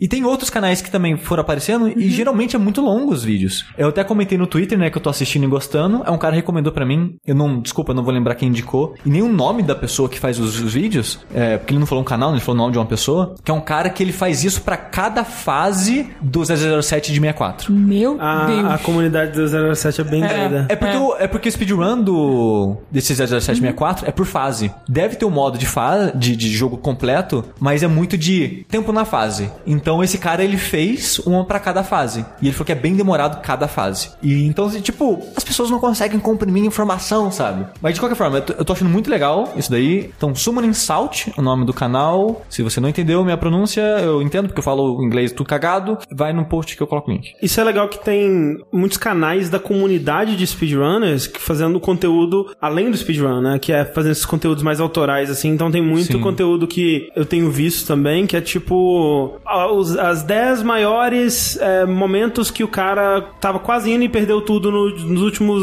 e 0.00 0.08
tem 0.08 0.24
outros 0.24 0.50
canais 0.50 0.80
que 0.82 0.90
também 0.90 1.16
foram 1.16 1.40
aparecendo 1.42 1.88
e 1.88 2.08
geralmente 2.10 2.56
é 2.56 2.58
muito 2.58 2.80
longo 2.80 3.12
os 3.12 3.22
vídeos. 3.24 3.64
Eu 3.76 3.88
até 3.88 4.02
comentei 4.04 4.36
no 4.38 4.46
Twitter, 4.46 4.78
né, 4.78 4.90
que 4.90 4.98
eu 4.98 5.02
tô 5.02 5.10
assistindo 5.10 5.44
e 5.44 5.46
gostando. 5.48 6.02
É 6.06 6.10
um 6.10 6.18
cara 6.18 6.32
que 6.32 6.40
recomendou 6.40 6.72
pra 6.72 6.84
mim. 6.86 7.16
Eu 7.26 7.34
não, 7.34 7.60
desculpa, 7.60 7.92
eu 7.92 7.94
não 7.96 8.02
vou 8.04 8.12
lembrar 8.12 8.34
quem 8.34 8.48
indicou. 8.48 8.94
E 9.04 9.10
nem 9.10 9.22
o 9.22 9.28
nome 9.28 9.62
da 9.62 9.74
pessoa 9.74 10.08
que 10.08 10.18
faz 10.18 10.38
os, 10.38 10.60
os 10.60 10.72
vídeos. 10.74 11.20
É, 11.34 11.56
porque 11.58 11.72
ele 11.72 11.80
não 11.80 11.86
falou 11.86 12.02
um 12.02 12.06
canal, 12.06 12.30
ele 12.32 12.40
falou 12.40 12.54
o 12.56 12.62
nome 12.62 12.72
de 12.72 12.78
uma 12.78 12.86
pessoa. 12.86 13.34
Que 13.44 13.50
é 13.50 13.54
um 13.54 13.60
cara 13.60 13.90
que 13.90 14.02
ele 14.02 14.12
faz 14.12 14.44
isso 14.44 14.62
pra 14.62 14.76
cada 14.76 15.24
fase 15.24 16.08
do 16.20 16.44
007 16.44 17.12
de 17.12 17.20
64. 17.20 17.72
Meu 17.72 18.16
A, 18.20 18.46
Deus. 18.46 18.64
a 18.66 18.78
comunidade 18.78 19.15
do 19.24 19.74
07 19.76 20.00
é 20.00 20.04
bem 20.04 20.20
doida. 20.20 20.66
É 20.68 20.76
porque, 20.76 20.96
O, 20.96 21.16
é 21.18 21.26
porque 21.26 21.48
o 21.48 21.52
speedrun 21.52 22.02
do, 22.02 22.76
desse 22.90 23.14
00764 23.14 24.06
é 24.06 24.10
por 24.10 24.26
fase. 24.26 24.70
Deve 24.88 25.16
ter 25.16 25.24
um 25.24 25.30
modo 25.30 25.58
de, 25.58 25.66
fa 25.66 26.12
de, 26.14 26.36
de 26.36 26.48
jogo 26.54 26.76
completo, 26.76 27.44
mas 27.58 27.82
é 27.82 27.86
muito 27.86 28.16
de 28.18 28.64
tempo 28.68 28.92
na 28.92 29.04
fase. 29.04 29.50
Então 29.66 30.02
esse 30.02 30.18
cara 30.18 30.44
ele 30.44 30.56
fez 30.56 31.18
uma 31.20 31.44
pra 31.44 31.58
cada 31.58 31.82
fase. 31.82 32.24
E 32.40 32.46
ele 32.46 32.52
falou 32.52 32.66
que 32.66 32.72
é 32.72 32.76
bem 32.76 32.94
demorado 32.94 33.40
cada 33.42 33.68
fase. 33.68 34.10
E 34.22 34.44
então, 34.44 34.66
assim, 34.66 34.80
tipo, 34.80 35.22
as 35.36 35.44
pessoas 35.44 35.70
não 35.70 35.78
conseguem 35.78 36.18
comprimir 36.18 36.64
informação, 36.64 37.30
sabe? 37.30 37.66
Mas 37.80 37.94
de 37.94 38.00
qualquer 38.00 38.16
forma, 38.16 38.38
eu 38.38 38.42
tô, 38.42 38.52
eu 38.54 38.64
tô 38.64 38.72
achando 38.72 38.90
muito 38.90 39.10
legal 39.10 39.52
isso 39.56 39.70
daí. 39.70 40.10
Então, 40.16 40.34
Summoning 40.34 40.72
Salt, 40.72 41.28
é 41.28 41.40
o 41.40 41.42
nome 41.42 41.64
do 41.64 41.72
canal. 41.72 42.42
Se 42.48 42.62
você 42.62 42.80
não 42.80 42.88
entendeu 42.88 43.24
minha 43.24 43.36
pronúncia, 43.36 43.80
eu 43.80 44.22
entendo 44.22 44.46
porque 44.48 44.60
eu 44.60 44.64
falo 44.64 45.02
inglês 45.02 45.32
tudo 45.32 45.46
cagado. 45.46 45.98
Vai 46.10 46.32
no 46.32 46.44
post 46.44 46.76
que 46.76 46.82
eu 46.82 46.86
coloco 46.86 47.10
o 47.10 47.14
link. 47.14 47.32
Isso 47.42 47.60
é 47.60 47.64
legal 47.64 47.88
que 47.88 48.02
tem 48.02 48.58
muitos 48.72 48.98
canais 49.06 49.48
da 49.48 49.60
comunidade 49.60 50.34
de 50.34 50.44
speedrunners 50.44 51.28
que 51.28 51.40
fazendo 51.40 51.78
conteúdo 51.78 52.48
além 52.60 52.90
do 52.90 52.96
speedrun, 52.96 53.40
né? 53.40 53.56
Que 53.56 53.72
é 53.72 53.84
fazendo 53.84 54.10
esses 54.12 54.26
conteúdos 54.26 54.64
mais 54.64 54.80
autorais, 54.80 55.30
assim. 55.30 55.48
Então 55.50 55.70
tem 55.70 55.80
muito 55.80 56.12
Sim. 56.14 56.20
conteúdo 56.20 56.66
que 56.66 57.08
eu 57.14 57.24
tenho 57.24 57.48
visto 57.48 57.86
também, 57.86 58.26
que 58.26 58.36
é 58.36 58.40
tipo 58.40 59.38
os- 59.76 59.96
as 59.96 60.24
10 60.24 60.62
maiores 60.64 61.56
é, 61.60 61.84
momentos 61.86 62.50
que 62.50 62.64
o 62.64 62.68
cara 62.68 63.20
tava 63.40 63.60
quase 63.60 63.92
indo 63.92 64.02
e 64.02 64.08
perdeu 64.08 64.40
tudo 64.40 64.72
no- 64.72 64.90
nos 65.06 65.22
últimos 65.22 65.62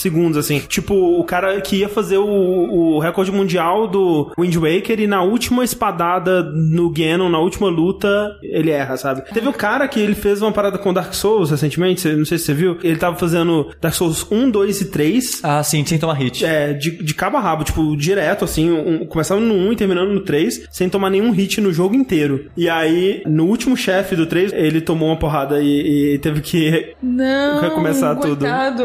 segundos, 0.00 0.38
assim. 0.38 0.60
Tipo, 0.60 0.94
o 0.94 1.24
cara 1.24 1.60
que 1.60 1.76
ia 1.76 1.88
fazer 1.90 2.16
o, 2.18 2.24
o 2.26 2.98
recorde 3.00 3.30
mundial 3.30 3.86
do 3.86 4.32
Wind 4.38 4.54
Waker 4.56 4.98
e 5.00 5.06
na 5.06 5.22
última 5.22 5.62
espadada 5.62 6.42
no 6.42 6.88
Ganon, 6.90 7.28
na 7.28 7.38
última 7.38 7.68
luta, 7.68 8.34
ele 8.42 8.70
erra, 8.70 8.96
sabe? 8.96 9.22
Teve 9.32 9.46
um 9.46 9.52
cara 9.52 9.86
que 9.88 10.00
ele 10.00 10.14
fez 10.14 10.40
uma 10.40 10.52
parada 10.52 10.78
com 10.78 10.92
Dark 10.94 11.12
Souls 11.12 11.50
recentemente, 11.50 12.08
não 12.08 12.24
sei 12.24 12.38
se 12.38 12.44
você 12.46 12.54
viu. 12.54 12.77
Ele 12.82 12.96
tava 12.96 13.16
fazendo 13.16 13.70
Dark 13.80 13.94
Souls 13.94 14.26
1, 14.30 14.50
2 14.50 14.80
e 14.80 14.84
3. 14.86 15.40
Ah, 15.42 15.62
sim, 15.62 15.84
sem 15.84 15.98
tomar 15.98 16.14
hit. 16.14 16.44
É, 16.44 16.72
de, 16.72 17.02
de 17.02 17.14
cabo 17.14 17.36
a 17.36 17.40
rabo, 17.40 17.64
tipo, 17.64 17.96
direto, 17.96 18.44
assim, 18.44 18.70
um, 18.70 19.06
começando 19.06 19.40
no 19.42 19.54
1 19.54 19.72
e 19.72 19.76
terminando 19.76 20.12
no 20.12 20.20
3, 20.20 20.66
sem 20.70 20.88
tomar 20.88 21.10
nenhum 21.10 21.30
hit 21.30 21.60
no 21.60 21.72
jogo 21.72 21.94
inteiro. 21.94 22.46
E 22.56 22.68
aí, 22.68 23.22
no 23.26 23.44
último 23.46 23.76
chefe 23.76 24.16
do 24.16 24.26
3, 24.26 24.52
ele 24.52 24.80
tomou 24.80 25.08
uma 25.08 25.16
porrada 25.16 25.60
e, 25.60 26.14
e 26.14 26.18
teve 26.18 26.40
que 26.40 26.94
Não. 27.02 27.60
recomeçar 27.60 28.16
tudo. 28.16 28.38
coitado. 28.38 28.82